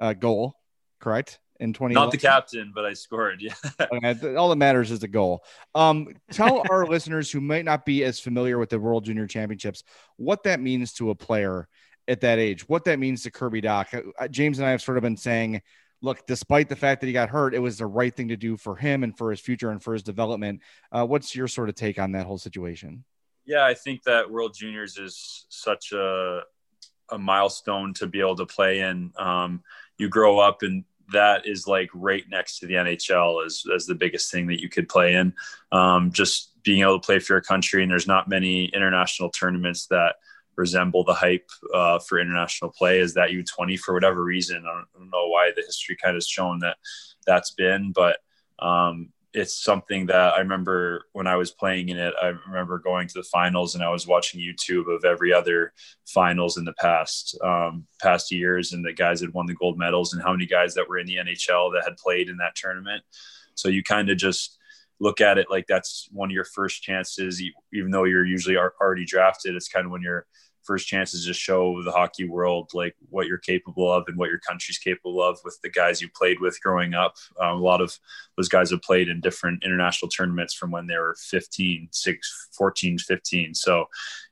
uh, 0.00 0.14
goal 0.14 0.56
correct? 1.00 1.40
In 1.58 1.74
20 1.74 1.94
not 1.94 2.10
the 2.10 2.16
captain, 2.16 2.72
but 2.74 2.86
I 2.86 2.94
scored. 2.94 3.42
Yeah. 3.42 3.52
okay, 3.92 4.34
all 4.34 4.48
that 4.48 4.56
matters 4.56 4.90
is 4.90 5.00
the 5.00 5.08
goal. 5.08 5.44
Um, 5.74 6.08
tell 6.32 6.64
our 6.70 6.86
listeners 6.88 7.30
who 7.30 7.40
might 7.42 7.66
not 7.66 7.84
be 7.84 8.02
as 8.04 8.18
familiar 8.18 8.58
with 8.58 8.70
the 8.70 8.78
World 8.78 9.04
Junior 9.04 9.26
Championships 9.26 9.84
what 10.16 10.42
that 10.44 10.60
means 10.60 10.94
to 10.94 11.10
a 11.10 11.14
player 11.14 11.68
at 12.08 12.22
that 12.22 12.38
age, 12.38 12.66
what 12.66 12.84
that 12.84 12.98
means 12.98 13.24
to 13.24 13.30
Kirby 13.30 13.60
Dach. 13.60 14.10
Uh, 14.18 14.28
James 14.28 14.58
and 14.58 14.66
I 14.66 14.70
have 14.70 14.80
sort 14.80 14.96
of 14.96 15.02
been 15.02 15.18
saying, 15.18 15.60
look, 16.00 16.26
despite 16.26 16.70
the 16.70 16.76
fact 16.76 17.02
that 17.02 17.08
he 17.08 17.12
got 17.12 17.28
hurt, 17.28 17.54
it 17.54 17.58
was 17.58 17.76
the 17.76 17.86
right 17.86 18.14
thing 18.14 18.28
to 18.28 18.36
do 18.36 18.56
for 18.56 18.74
him 18.74 19.04
and 19.04 19.16
for 19.16 19.30
his 19.30 19.40
future 19.40 19.70
and 19.70 19.82
for 19.82 19.92
his 19.92 20.02
development. 20.02 20.62
Uh, 20.90 21.04
what's 21.04 21.36
your 21.36 21.46
sort 21.46 21.68
of 21.68 21.74
take 21.74 21.98
on 21.98 22.12
that 22.12 22.24
whole 22.26 22.38
situation? 22.38 23.04
Yeah, 23.44 23.66
I 23.66 23.74
think 23.74 24.04
that 24.04 24.30
World 24.30 24.54
Juniors 24.56 24.96
is 24.96 25.46
such 25.50 25.92
a 25.92 26.42
a 27.12 27.18
milestone 27.18 27.92
to 27.94 28.06
be 28.06 28.20
able 28.20 28.36
to 28.36 28.46
play 28.46 28.80
in. 28.80 29.12
Um, 29.18 29.62
you 29.98 30.08
grow 30.08 30.38
up 30.38 30.62
and 30.62 30.84
that 31.12 31.46
is 31.46 31.66
like 31.66 31.90
right 31.94 32.24
next 32.28 32.58
to 32.58 32.66
the 32.66 32.74
NHL 32.74 33.44
as, 33.44 33.64
as 33.74 33.86
the 33.86 33.94
biggest 33.94 34.30
thing 34.30 34.46
that 34.48 34.60
you 34.60 34.68
could 34.68 34.88
play 34.88 35.14
in. 35.14 35.34
Um, 35.72 36.12
just 36.12 36.62
being 36.62 36.82
able 36.82 37.00
to 37.00 37.06
play 37.06 37.18
for 37.18 37.34
your 37.34 37.40
country, 37.40 37.82
and 37.82 37.90
there's 37.90 38.06
not 38.06 38.28
many 38.28 38.66
international 38.66 39.30
tournaments 39.30 39.86
that 39.86 40.16
resemble 40.56 41.04
the 41.04 41.14
hype 41.14 41.48
uh, 41.74 41.98
for 41.98 42.20
international 42.20 42.70
play 42.70 42.98
is 42.98 43.14
that 43.14 43.30
U20 43.30 43.78
for 43.78 43.94
whatever 43.94 44.22
reason. 44.22 44.58
I 44.58 44.74
don't, 44.74 44.86
I 44.94 44.98
don't, 44.98 45.10
know 45.10 45.28
why 45.28 45.52
the 45.56 45.62
history 45.62 45.96
kind 45.96 46.16
of 46.16 46.22
shown 46.22 46.58
that 46.60 46.76
that's 47.26 47.52
been, 47.52 47.92
but 47.92 48.18
um, 48.58 49.08
it's 49.32 49.62
something 49.62 50.06
that 50.06 50.34
I 50.34 50.38
remember 50.38 51.04
when 51.12 51.26
I 51.26 51.36
was 51.36 51.52
playing 51.52 51.88
in 51.88 51.98
it. 51.98 52.14
I 52.20 52.32
remember 52.48 52.78
going 52.78 53.06
to 53.08 53.14
the 53.14 53.22
finals 53.22 53.74
and 53.74 53.84
I 53.84 53.88
was 53.88 54.06
watching 54.06 54.40
YouTube 54.40 54.92
of 54.92 55.04
every 55.04 55.32
other 55.32 55.72
finals 56.06 56.56
in 56.56 56.64
the 56.64 56.72
past 56.74 57.38
um, 57.44 57.86
past 58.02 58.32
years 58.32 58.72
and 58.72 58.84
the 58.84 58.92
guys 58.92 59.20
that 59.20 59.32
won 59.32 59.46
the 59.46 59.54
gold 59.54 59.78
medals 59.78 60.12
and 60.12 60.22
how 60.22 60.32
many 60.32 60.46
guys 60.46 60.74
that 60.74 60.88
were 60.88 60.98
in 60.98 61.06
the 61.06 61.16
NHL 61.16 61.72
that 61.72 61.84
had 61.84 61.96
played 61.96 62.28
in 62.28 62.38
that 62.38 62.56
tournament. 62.56 63.02
So 63.54 63.68
you 63.68 63.84
kind 63.84 64.10
of 64.10 64.16
just 64.16 64.58
look 64.98 65.20
at 65.20 65.38
it 65.38 65.46
like 65.48 65.66
that's 65.66 66.08
one 66.12 66.28
of 66.28 66.34
your 66.34 66.44
first 66.44 66.82
chances, 66.82 67.42
even 67.72 67.90
though 67.90 68.04
you're 68.04 68.26
usually 68.26 68.56
already 68.56 69.04
drafted. 69.04 69.54
It's 69.54 69.68
kind 69.68 69.86
of 69.86 69.92
when 69.92 70.02
you're 70.02 70.26
first 70.70 70.86
chances 70.86 71.26
to 71.26 71.34
show 71.34 71.82
the 71.82 71.90
hockey 71.90 72.28
world 72.28 72.70
like 72.74 72.94
what 73.08 73.26
you're 73.26 73.38
capable 73.38 73.92
of 73.92 74.04
and 74.06 74.16
what 74.16 74.28
your 74.28 74.38
country's 74.38 74.78
capable 74.78 75.20
of 75.20 75.36
with 75.44 75.58
the 75.64 75.68
guys 75.68 76.00
you 76.00 76.08
played 76.14 76.38
with 76.38 76.62
growing 76.62 76.94
up. 76.94 77.16
Um, 77.40 77.56
a 77.56 77.60
lot 77.60 77.80
of 77.80 77.98
those 78.36 78.48
guys 78.48 78.70
have 78.70 78.80
played 78.80 79.08
in 79.08 79.20
different 79.20 79.64
international 79.64 80.08
tournaments 80.08 80.54
from 80.54 80.70
when 80.70 80.86
they 80.86 80.96
were 80.96 81.16
15, 81.18 81.88
6, 81.90 82.48
14, 82.56 82.98
15. 82.98 83.52
So 83.52 83.86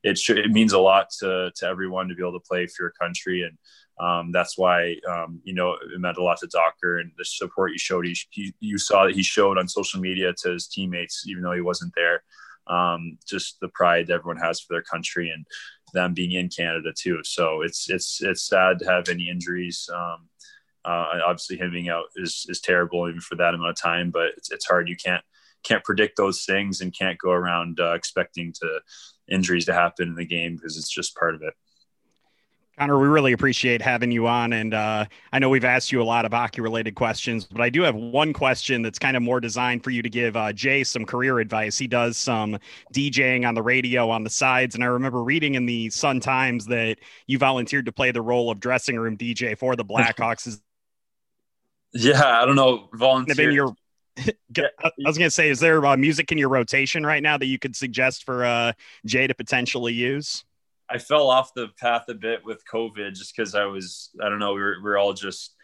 it 0.05 0.17
should, 0.17 0.39
it 0.39 0.53
means 0.53 0.73
a 0.75 0.79
lot 0.79 1.11
to, 1.19 1.51
to 1.57 1.67
everyone 1.67 2.07
to 2.07 2.15
be 2.15 2.23
able 2.23 2.39
to 2.39 2.49
play 2.49 2.69
for 2.69 2.85
your 2.85 2.93
country. 2.93 3.43
And 3.43 3.59
um, 3.99 4.31
that's 4.31 4.57
why, 4.57 4.95
um, 5.11 5.41
you 5.43 5.55
know, 5.55 5.73
it 5.73 5.99
meant 5.99 6.19
a 6.19 6.23
lot 6.23 6.39
to 6.39 6.47
Docker 6.47 6.99
and 6.99 7.11
the 7.19 7.25
support 7.25 7.73
you 7.73 7.79
showed. 7.79 8.07
He, 8.07 8.17
he, 8.31 8.55
you 8.61 8.79
saw 8.79 9.07
that 9.07 9.17
he 9.17 9.25
showed 9.25 9.59
on 9.59 9.67
social 9.67 10.01
media 10.01 10.33
to 10.43 10.53
his 10.53 10.69
teammates, 10.69 11.25
even 11.27 11.43
though 11.43 11.51
he 11.51 11.63
wasn't 11.63 11.95
there. 11.97 12.23
Um, 12.69 13.19
just 13.27 13.59
the 13.61 13.69
pride 13.69 14.11
everyone 14.11 14.37
has 14.37 14.61
for 14.61 14.75
their 14.75 14.83
country 14.83 15.31
and 15.31 15.47
them 15.93 16.15
being 16.15 16.33
in 16.33 16.49
Canada 16.49 16.93
too. 16.97 17.21
So 17.25 17.63
it's 17.63 17.91
it's 17.91 18.21
it's 18.23 18.43
sad 18.43 18.79
to 18.81 18.87
have 18.87 19.09
any 19.09 19.29
injuries. 19.29 19.89
Um, 19.93 20.29
uh, 20.85 21.21
obviously, 21.27 21.57
him 21.57 21.71
being 21.71 21.89
out 21.89 22.05
is 22.17 22.47
is 22.49 22.61
terrible 22.61 23.09
even 23.09 23.21
for 23.21 23.37
that 23.37 23.55
amount 23.55 23.71
of 23.71 23.77
time. 23.81 24.11
But 24.11 24.29
it's, 24.37 24.51
it's 24.51 24.67
hard. 24.67 24.89
You 24.89 24.97
can't 24.97 25.25
can't 25.65 25.85
predict 25.85 26.17
those 26.17 26.45
things 26.45 26.81
and 26.81 26.97
can't 26.97 27.19
go 27.19 27.31
around 27.31 27.81
uh, 27.81 27.93
expecting 27.93 28.53
to 28.61 28.81
injuries 29.29 29.67
to 29.67 29.75
happen 29.75 30.09
in 30.09 30.15
the 30.15 30.25
game 30.25 30.57
because 30.57 30.77
it's 30.77 30.91
just 30.91 31.17
part 31.17 31.35
of 31.35 31.43
it. 31.43 31.55
Connor, 32.79 32.99
we 32.99 33.09
really 33.09 33.33
appreciate 33.33 33.83
having 33.83 34.13
you 34.13 34.29
on. 34.29 34.53
And 34.53 34.73
uh, 34.73 35.05
I 35.33 35.39
know 35.41 35.49
we've 35.49 35.65
asked 35.65 35.91
you 35.91 36.01
a 36.01 36.05
lot 36.05 36.25
of 36.25 36.33
hockey 36.33 36.61
related 36.61 36.95
questions, 36.95 37.45
but 37.45 37.61
I 37.61 37.71
do 37.71 37.83
have 37.83 37.97
one 37.97 38.33
question 38.33 38.83
that's 38.83 39.01
kind 39.01 39.17
of 39.17 39.23
more 39.23 39.41
designed 39.41 39.83
for 39.83 39.91
you 39.91 40.01
to 40.01 40.09
give 40.09 40.37
uh, 40.37 40.53
Jay 40.53 40.85
some 40.85 41.05
career 41.05 41.41
advice. 41.41 41.77
He 41.77 41.89
does 41.89 42.17
some 42.17 42.57
DJing 42.95 43.47
on 43.47 43.55
the 43.55 43.63
radio 43.63 44.11
on 44.11 44.23
the 44.23 44.31
sides. 44.31 44.77
And 44.77 44.85
I 44.85 44.87
remember 44.87 45.25
reading 45.25 45.57
in 45.57 45.67
the 45.67 45.91
Sun 45.91 46.21
Times 46.21 46.67
that 46.67 46.99
you 47.27 47.37
volunteered 47.37 47.87
to 47.87 47.93
play 47.93 48.13
the 48.13 48.23
role 48.23 48.49
of 48.49 48.61
dressing 48.61 48.97
room 48.97 49.17
DJ 49.17 49.59
for 49.59 49.75
the 49.75 49.85
Blackhawks. 49.85 50.61
yeah, 51.93 52.41
I 52.41 52.47
don't 52.47 52.57
know. 52.57 52.89
Volunteer. 52.95 53.51
Your, 53.51 53.75
I 54.19 54.91
was 55.05 55.19
going 55.19 55.27
to 55.27 55.31
say, 55.31 55.49
is 55.49 55.59
there 55.59 55.85
uh, 55.85 55.97
music 55.97 56.31
in 56.31 56.39
your 56.39 56.49
rotation 56.49 57.05
right 57.05 57.23
now 57.23 57.39
that 57.39 57.47
you 57.47 57.59
could 57.59 57.75
suggest 57.75 58.25
for 58.25 58.45
uh, 58.45 58.73
Jay 59.05 59.27
to 59.27 59.35
potentially 59.35 59.93
use? 59.93 60.45
I 60.91 60.99
fell 60.99 61.29
off 61.29 61.55
the 61.55 61.69
path 61.79 62.05
a 62.09 62.15
bit 62.15 62.45
with 62.45 62.65
COVID 62.73 63.15
just 63.15 63.37
because 63.37 63.55
I 63.55 63.65
was, 63.65 64.11
I 64.23 64.29
don't 64.29 64.39
know, 64.39 64.55
we 64.55 64.61
were, 64.61 64.77
we 64.83 64.95
all 64.95 65.13
just 65.13 65.55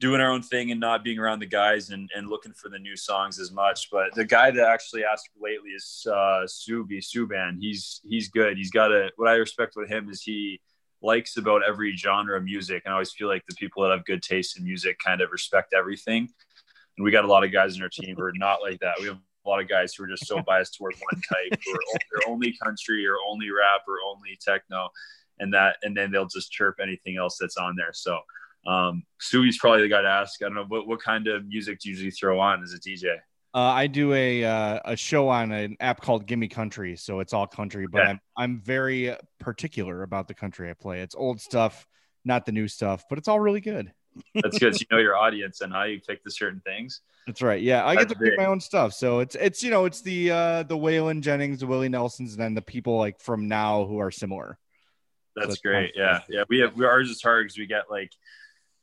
doing 0.00 0.20
our 0.20 0.32
own 0.32 0.42
thing 0.42 0.72
and 0.72 0.80
not 0.80 1.04
being 1.04 1.20
around 1.20 1.38
the 1.38 1.46
guys 1.46 1.90
and, 1.90 2.10
and 2.16 2.28
looking 2.28 2.52
for 2.52 2.68
the 2.68 2.78
new 2.78 2.96
songs 2.96 3.38
as 3.38 3.52
much. 3.52 3.88
But 3.90 4.12
the 4.14 4.24
guy 4.24 4.50
that 4.50 4.68
actually 4.68 5.04
asked 5.04 5.30
lately 5.40 5.70
is 5.70 6.04
uh, 6.10 6.44
Subi 6.46 6.98
Subban. 6.98 7.58
He's 7.60 8.00
he's 8.04 8.28
good. 8.28 8.56
He's 8.56 8.72
got 8.72 8.90
a 8.90 9.10
what 9.16 9.28
I 9.28 9.34
respect 9.34 9.74
with 9.76 9.88
him 9.88 10.10
is 10.10 10.20
he 10.20 10.60
likes 11.02 11.36
about 11.36 11.62
every 11.66 11.96
genre 11.96 12.36
of 12.36 12.42
music. 12.44 12.82
And 12.84 12.92
I 12.92 12.94
always 12.94 13.12
feel 13.12 13.28
like 13.28 13.44
the 13.48 13.54
people 13.54 13.82
that 13.82 13.92
have 13.92 14.04
good 14.04 14.22
taste 14.22 14.58
in 14.58 14.64
music 14.64 14.98
kind 15.04 15.20
of 15.20 15.30
respect 15.30 15.72
everything. 15.72 16.28
And 16.96 17.04
we 17.04 17.10
got 17.10 17.24
a 17.24 17.28
lot 17.28 17.44
of 17.44 17.52
guys 17.52 17.76
in 17.76 17.82
our 17.82 17.88
team 17.88 18.16
who 18.16 18.22
are 18.22 18.32
not 18.34 18.60
like 18.60 18.80
that. 18.80 18.96
We 19.00 19.06
have 19.06 19.18
a 19.44 19.48
lot 19.48 19.60
of 19.60 19.68
guys 19.68 19.94
who 19.94 20.04
are 20.04 20.08
just 20.08 20.26
so 20.26 20.40
biased 20.46 20.76
toward 20.76 20.94
one 20.94 21.20
type 21.22 21.60
or 21.68 21.80
their 22.12 22.28
only 22.28 22.56
country 22.62 23.06
or 23.06 23.16
only 23.28 23.50
rap 23.50 23.82
or 23.88 23.96
only 24.06 24.38
techno 24.40 24.88
and 25.38 25.52
that 25.52 25.76
and 25.82 25.96
then 25.96 26.10
they'll 26.10 26.26
just 26.26 26.52
chirp 26.52 26.76
anything 26.82 27.16
else 27.16 27.36
that's 27.40 27.56
on 27.56 27.74
there 27.76 27.92
so 27.92 28.18
um 28.66 29.02
probably 29.58 29.82
the 29.82 29.88
guy 29.88 30.02
to 30.02 30.08
ask 30.08 30.42
i 30.42 30.44
don't 30.44 30.54
know 30.54 30.64
what, 30.68 30.86
what 30.86 31.02
kind 31.02 31.26
of 31.26 31.46
music 31.46 31.78
do 31.80 31.88
you 31.88 31.94
usually 31.94 32.10
throw 32.10 32.38
on 32.38 32.62
as 32.62 32.72
a 32.72 32.78
dj 32.78 33.16
uh, 33.54 33.58
I 33.58 33.86
do 33.86 34.14
a 34.14 34.44
uh, 34.44 34.80
a 34.86 34.96
show 34.96 35.28
on 35.28 35.52
an 35.52 35.76
app 35.78 36.00
called 36.00 36.26
Gimme 36.26 36.48
Country, 36.48 36.96
so 36.96 37.20
it's 37.20 37.34
all 37.34 37.46
country. 37.46 37.86
But 37.86 38.06
I'm 38.06 38.20
I'm 38.34 38.62
very 38.62 39.14
particular 39.40 40.04
about 40.04 40.26
the 40.26 40.32
country 40.32 40.70
I 40.70 40.72
play. 40.72 41.02
It's 41.02 41.14
old 41.14 41.38
stuff, 41.38 41.86
not 42.24 42.46
the 42.46 42.52
new 42.52 42.66
stuff, 42.66 43.04
but 43.10 43.18
it's 43.18 43.28
all 43.28 43.38
really 43.38 43.60
good. 43.60 43.92
That's 44.34 44.58
because 44.58 44.80
you 44.80 44.86
know 44.90 44.98
your 44.98 45.16
audience 45.16 45.60
and 45.60 45.72
how 45.72 45.84
you 45.84 46.00
pick 46.00 46.22
the 46.24 46.30
certain 46.30 46.60
things. 46.64 47.00
That's 47.26 47.42
right. 47.42 47.62
Yeah, 47.62 47.86
I 47.86 47.94
That's 47.94 48.08
get 48.08 48.18
to 48.18 48.24
pick 48.24 48.38
my 48.38 48.46
own 48.46 48.60
stuff. 48.60 48.92
So 48.94 49.20
it's 49.20 49.34
it's 49.34 49.62
you 49.62 49.70
know 49.70 49.84
it's 49.84 50.00
the 50.02 50.30
uh 50.30 50.62
the 50.64 50.76
Waylon 50.76 51.20
Jennings, 51.20 51.60
the 51.60 51.66
Willie 51.66 51.88
Nelsons, 51.88 52.32
and 52.32 52.42
then 52.42 52.54
the 52.54 52.62
people 52.62 52.98
like 52.98 53.20
from 53.20 53.48
now 53.48 53.84
who 53.84 53.98
are 53.98 54.10
similar. 54.10 54.58
That's 55.36 55.54
so 55.56 55.60
great. 55.62 55.92
Yeah, 55.96 56.20
yeah. 56.28 56.44
We 56.48 56.58
have 56.60 56.76
we 56.76 56.84
ours 56.84 57.08
is 57.08 57.22
hard 57.22 57.44
because 57.44 57.58
we 57.58 57.66
get 57.66 57.90
like 57.90 58.10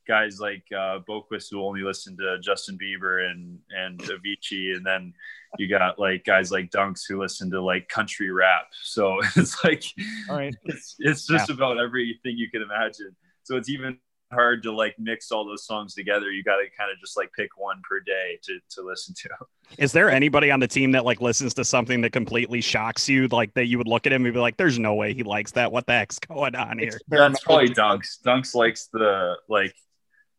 guys 0.07 0.39
like 0.39 0.63
uh, 0.75 0.99
Boqvist 1.07 1.47
who 1.51 1.63
only 1.63 1.81
listen 1.81 2.17
to 2.17 2.39
Justin 2.41 2.77
Bieber 2.77 3.29
and 3.29 3.59
and 3.69 3.99
Avicii, 3.99 4.75
and 4.75 4.85
then 4.85 5.13
you 5.57 5.69
got 5.69 5.99
like 5.99 6.25
guys 6.25 6.51
like 6.51 6.71
Dunks 6.71 7.03
who 7.07 7.21
listen 7.21 7.51
to 7.51 7.61
like 7.61 7.87
country 7.87 8.31
rap. 8.31 8.67
So 8.83 9.19
it's 9.35 9.63
like, 9.63 9.83
all 10.29 10.37
right, 10.37 10.55
it's 10.63 10.95
it's 10.99 11.27
just 11.27 11.49
yeah. 11.49 11.55
about 11.55 11.77
everything 11.77 12.37
you 12.37 12.49
can 12.49 12.61
imagine. 12.61 13.15
So 13.43 13.55
it's 13.55 13.69
even 13.69 13.99
hard 14.31 14.63
to 14.63 14.71
like 14.71 14.95
mix 14.99 15.31
all 15.31 15.45
those 15.45 15.65
songs 15.65 15.93
together. 15.93 16.31
You 16.31 16.43
got 16.43 16.57
to 16.57 16.65
kind 16.77 16.91
of 16.91 16.99
just 16.99 17.17
like 17.17 17.31
pick 17.33 17.49
one 17.57 17.81
per 17.87 17.99
day 17.99 18.39
to 18.43 18.59
to 18.71 18.81
listen 18.81 19.13
to. 19.15 19.29
Is 19.77 19.91
there 19.91 20.09
anybody 20.09 20.51
on 20.51 20.59
the 20.59 20.67
team 20.67 20.91
that 20.93 21.05
like 21.05 21.21
listens 21.21 21.53
to 21.55 21.65
something 21.65 22.01
that 22.01 22.11
completely 22.11 22.61
shocks 22.61 23.07
you, 23.07 23.27
like 23.27 23.53
that 23.53 23.65
you 23.65 23.77
would 23.77 23.87
look 23.87 24.07
at 24.07 24.13
him 24.13 24.25
and 24.25 24.33
be 24.33 24.39
like, 24.39 24.57
"There's 24.57 24.79
no 24.79 24.95
way 24.95 25.13
he 25.13 25.23
likes 25.23 25.51
that. 25.53 25.71
What 25.71 25.85
the 25.85 25.93
heck's 25.93 26.19
going 26.19 26.55
on 26.55 26.79
here?" 26.79 26.99
That's 27.07 27.43
probably 27.43 27.69
Dunks. 27.69 28.21
Dunks 28.25 28.55
likes 28.55 28.89
the 28.91 29.35
like. 29.47 29.73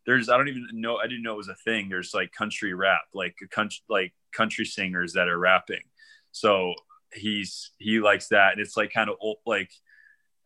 There's 0.07 0.28
I 0.28 0.36
don't 0.36 0.49
even 0.49 0.66
know. 0.72 0.97
I 0.97 1.07
didn't 1.07 1.22
know 1.22 1.34
it 1.34 1.38
was 1.38 1.49
a 1.49 1.57
thing. 1.57 1.88
There's 1.88 2.14
like 2.14 2.32
country 2.32 2.74
rap, 2.74 3.03
like 3.14 3.36
country 3.51 3.80
like 3.88 4.12
country 4.32 4.64
singers 4.64 5.12
that 5.12 5.28
are 5.28 5.38
rapping. 5.38 5.82
So 6.32 6.74
he's 7.12 7.72
he 7.78 8.01
likes 8.01 8.28
that, 8.28 8.53
and 8.53 8.61
it's 8.61 8.76
like 8.76 8.93
kind 8.93 9.11
of 9.11 9.16
old, 9.20 9.38
like 9.47 9.70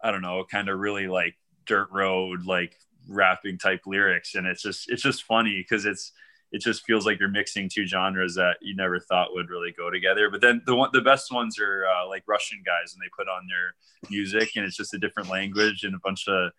I 0.03 0.11
don't 0.11 0.23
know, 0.23 0.45
kind 0.51 0.69
of 0.69 0.79
really 0.79 1.07
like 1.07 1.35
dirt 1.67 1.89
road, 1.91 2.45
like 2.45 2.77
rapping 3.09 3.59
type 3.59 3.83
lyrics. 3.87 4.35
And 4.35 4.47
it's 4.47 4.63
just 4.63 4.91
it's 4.91 5.03
just 5.03 5.25
funny 5.25 5.57
because 5.59 5.85
it's 5.85 6.13
it 6.53 6.63
just 6.63 6.85
feels 6.85 7.05
like 7.05 7.19
you're 7.19 7.29
mixing 7.29 7.69
two 7.69 7.87
genres 7.87 8.37
that 8.37 8.59
you 8.63 8.77
never 8.77 9.01
thought 9.01 9.35
would 9.35 9.51
really 9.51 9.75
go 9.77 9.91
together. 9.91 10.31
But 10.31 10.41
then 10.41 10.63
the 10.67 10.75
one 10.75 10.91
the 10.93 11.01
best 11.01 11.33
ones 11.33 11.59
are 11.59 11.85
uh, 11.87 12.09
like 12.09 12.23
russian 12.27 12.63
guys 12.65 12.95
and 12.95 13.03
they 13.03 13.11
put 13.17 13.29
on 13.29 13.47
their 13.49 13.75
music 14.11 14.51
and 14.57 14.65
it's 14.65 14.77
just 14.77 14.95
a 14.95 14.99
different 14.99 15.29
language 15.29 15.85
and 15.85 15.95
a 15.95 16.01
bunch 16.03 16.29
of 16.29 16.53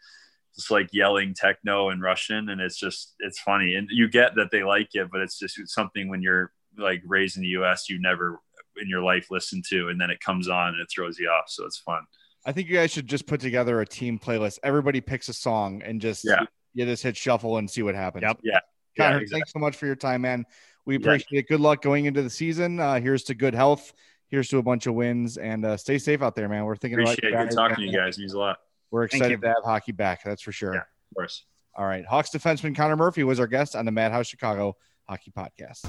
just 0.55 0.71
like 0.71 0.89
yelling 0.93 1.33
techno 1.33 1.89
and 1.89 2.01
russian. 2.01 2.49
And 2.49 2.61
it's 2.61 2.77
just 2.77 3.15
it's 3.19 3.39
funny. 3.39 3.75
And 3.75 3.87
you 3.91 4.07
get 4.07 4.35
that 4.35 4.51
they 4.51 4.63
like 4.63 4.89
it 4.93 5.09
but 5.11 5.21
it's 5.21 5.39
just 5.39 5.59
something 5.69 6.09
when 6.09 6.21
you're 6.21 6.51
like 6.77 7.01
raised 7.05 7.37
in 7.37 7.43
the 7.43 7.49
us 7.49 7.89
you 7.89 7.99
never 8.01 8.41
in 8.77 8.89
your 8.89 9.01
life 9.01 9.27
listen 9.31 9.61
to 9.69 9.87
and 9.87 10.01
then 10.01 10.09
it 10.09 10.19
comes 10.19 10.49
on 10.49 10.69
and 10.69 10.81
it 10.81 10.89
throws 10.93 11.17
you 11.17 11.29
off. 11.29 11.45
So 11.47 11.65
it's 11.65 11.77
fun 11.77 12.01
I 12.45 12.51
think 12.51 12.69
you 12.69 12.75
guys 12.75 12.91
should 12.91 13.07
just 13.07 13.25
put 13.25 13.41
together 13.41 13.81
a 13.81 13.85
team 13.85 14.19
playlist. 14.19 14.59
Everybody 14.63 15.01
picks 15.01 15.29
a 15.29 15.33
song 15.33 15.81
and 15.83 15.99
just 15.99 16.23
yeah. 16.23 16.45
you 16.73 16.85
just 16.85 17.03
hit 17.03 17.17
shuffle 17.17 17.57
and 17.57 17.69
see 17.69 17.81
what 17.81 17.95
happens. 17.95 18.23
Yep. 18.23 18.39
Yeah. 18.43 18.59
Connor, 18.97 19.15
yeah, 19.15 19.21
exactly. 19.21 19.39
thanks 19.39 19.51
so 19.51 19.59
much 19.59 19.75
for 19.75 19.87
your 19.87 19.95
time, 19.95 20.21
man. 20.21 20.45
We 20.85 20.95
appreciate 20.95 21.27
yeah. 21.31 21.39
it. 21.39 21.47
Good 21.47 21.59
luck 21.59 21.81
going 21.81 22.05
into 22.05 22.21
the 22.21 22.29
season. 22.29 22.79
Uh, 22.79 22.99
here's 22.99 23.23
to 23.23 23.35
good 23.35 23.55
health. 23.55 23.93
Here's 24.29 24.47
to 24.49 24.57
a 24.59 24.63
bunch 24.63 24.85
of 24.87 24.93
wins 24.93 25.37
and 25.37 25.65
uh, 25.65 25.77
stay 25.77 25.97
safe 25.97 26.21
out 26.21 26.35
there, 26.35 26.47
man. 26.47 26.65
We're 26.65 26.75
thinking 26.75 26.99
appreciate 26.99 27.33
about 27.33 27.49
good 27.49 27.55
talking 27.55 27.75
to 27.77 27.81
you 27.83 27.97
guys. 27.97 28.17
Means 28.17 28.33
a 28.33 28.39
lot. 28.39 28.57
We're 28.91 29.03
excited 29.03 29.41
to 29.41 29.47
have 29.47 29.63
hockey 29.63 29.91
back. 29.91 30.23
That's 30.23 30.41
for 30.41 30.51
sure. 30.51 30.73
Yeah, 30.73 30.81
of 30.81 31.15
course. 31.15 31.45
All 31.75 31.85
right. 31.85 32.05
Hawks 32.05 32.29
defenseman 32.29 32.75
Connor 32.75 32.95
Murphy 32.95 33.23
was 33.23 33.39
our 33.39 33.47
guest 33.47 33.75
on 33.75 33.85
the 33.85 33.91
Madhouse 33.91 34.27
Chicago 34.27 34.77
Hockey 35.07 35.31
Podcast. 35.31 35.85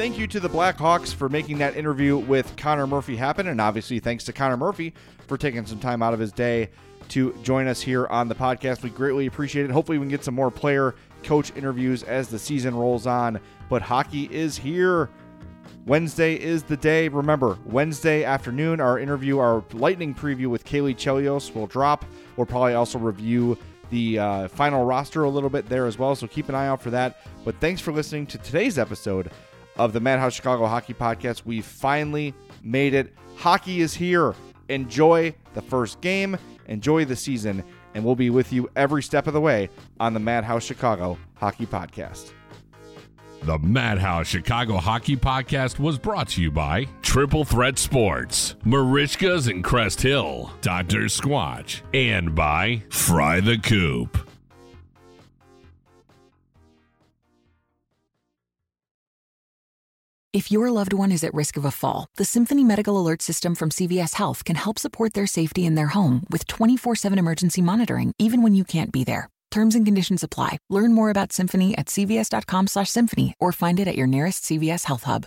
Thank 0.00 0.18
you 0.18 0.26
to 0.28 0.40
the 0.40 0.48
Blackhawks 0.48 1.12
for 1.12 1.28
making 1.28 1.58
that 1.58 1.76
interview 1.76 2.16
with 2.16 2.56
Connor 2.56 2.86
Murphy 2.86 3.16
happen. 3.16 3.48
And 3.48 3.60
obviously, 3.60 3.98
thanks 3.98 4.24
to 4.24 4.32
Connor 4.32 4.56
Murphy 4.56 4.94
for 5.28 5.36
taking 5.36 5.66
some 5.66 5.78
time 5.78 6.02
out 6.02 6.14
of 6.14 6.20
his 6.20 6.32
day 6.32 6.70
to 7.10 7.34
join 7.42 7.66
us 7.66 7.82
here 7.82 8.06
on 8.06 8.26
the 8.26 8.34
podcast. 8.34 8.82
We 8.82 8.88
greatly 8.88 9.26
appreciate 9.26 9.66
it. 9.66 9.70
Hopefully, 9.70 9.98
we 9.98 10.04
can 10.04 10.08
get 10.08 10.24
some 10.24 10.34
more 10.34 10.50
player 10.50 10.94
coach 11.22 11.54
interviews 11.54 12.02
as 12.02 12.28
the 12.28 12.38
season 12.38 12.74
rolls 12.74 13.06
on. 13.06 13.40
But 13.68 13.82
hockey 13.82 14.24
is 14.32 14.56
here. 14.56 15.10
Wednesday 15.84 16.34
is 16.34 16.62
the 16.62 16.78
day. 16.78 17.08
Remember, 17.08 17.58
Wednesday 17.66 18.24
afternoon, 18.24 18.80
our 18.80 18.98
interview, 18.98 19.38
our 19.38 19.62
lightning 19.74 20.14
preview 20.14 20.46
with 20.46 20.64
Caley 20.64 20.94
Chelios 20.94 21.54
will 21.54 21.66
drop. 21.66 22.06
We'll 22.38 22.46
probably 22.46 22.72
also 22.72 22.98
review 22.98 23.58
the 23.90 24.18
uh, 24.18 24.48
final 24.48 24.86
roster 24.86 25.24
a 25.24 25.28
little 25.28 25.50
bit 25.50 25.68
there 25.68 25.84
as 25.84 25.98
well. 25.98 26.16
So 26.16 26.26
keep 26.26 26.48
an 26.48 26.54
eye 26.54 26.68
out 26.68 26.80
for 26.80 26.88
that. 26.88 27.18
But 27.44 27.60
thanks 27.60 27.82
for 27.82 27.92
listening 27.92 28.26
to 28.28 28.38
today's 28.38 28.78
episode 28.78 29.30
of 29.80 29.94
the 29.94 30.00
Madhouse 30.00 30.34
Chicago 30.34 30.66
Hockey 30.66 30.92
Podcast. 30.92 31.46
We 31.46 31.62
finally 31.62 32.34
made 32.62 32.92
it. 32.92 33.14
Hockey 33.36 33.80
is 33.80 33.94
here. 33.94 34.34
Enjoy 34.68 35.34
the 35.54 35.62
first 35.62 36.02
game, 36.02 36.36
enjoy 36.66 37.06
the 37.06 37.16
season, 37.16 37.64
and 37.94 38.04
we'll 38.04 38.14
be 38.14 38.28
with 38.28 38.52
you 38.52 38.68
every 38.76 39.02
step 39.02 39.26
of 39.26 39.32
the 39.32 39.40
way 39.40 39.70
on 39.98 40.12
the 40.12 40.20
Madhouse 40.20 40.64
Chicago 40.64 41.18
Hockey 41.36 41.64
Podcast. 41.64 42.32
The 43.42 43.58
Madhouse 43.58 44.26
Chicago 44.26 44.76
Hockey 44.76 45.16
Podcast 45.16 45.78
was 45.78 45.98
brought 45.98 46.28
to 46.28 46.42
you 46.42 46.50
by 46.50 46.86
Triple 47.00 47.46
Threat 47.46 47.78
Sports, 47.78 48.56
Merichka's 48.66 49.48
in 49.48 49.62
Crest 49.62 50.02
Hill, 50.02 50.52
Dr. 50.60 51.04
Squatch, 51.04 51.80
and 51.94 52.34
by 52.34 52.82
Fry 52.90 53.40
the 53.40 53.56
Coop. 53.56 54.29
If 60.32 60.48
your 60.52 60.70
loved 60.70 60.92
one 60.92 61.10
is 61.10 61.24
at 61.24 61.34
risk 61.34 61.56
of 61.56 61.64
a 61.64 61.72
fall, 61.72 62.06
the 62.14 62.24
Symphony 62.24 62.62
Medical 62.62 62.96
Alert 62.96 63.20
System 63.20 63.56
from 63.56 63.68
CVS 63.68 64.14
Health 64.14 64.44
can 64.44 64.54
help 64.54 64.78
support 64.78 65.12
their 65.12 65.26
safety 65.26 65.66
in 65.66 65.74
their 65.74 65.88
home 65.88 66.22
with 66.30 66.46
24 66.46 66.94
7 66.94 67.18
emergency 67.18 67.60
monitoring, 67.60 68.14
even 68.16 68.40
when 68.40 68.54
you 68.54 68.64
can't 68.64 68.92
be 68.92 69.02
there. 69.02 69.28
Terms 69.50 69.74
and 69.74 69.84
conditions 69.84 70.22
apply. 70.22 70.58
Learn 70.68 70.92
more 70.92 71.10
about 71.10 71.32
Symphony 71.32 71.76
at 71.76 71.86
cvs.com 71.86 72.68
slash 72.68 72.90
symphony 72.90 73.34
or 73.40 73.50
find 73.50 73.80
it 73.80 73.88
at 73.88 73.96
your 73.96 74.06
nearest 74.06 74.44
CVS 74.44 74.84
Health 74.84 75.02
Hub. 75.02 75.26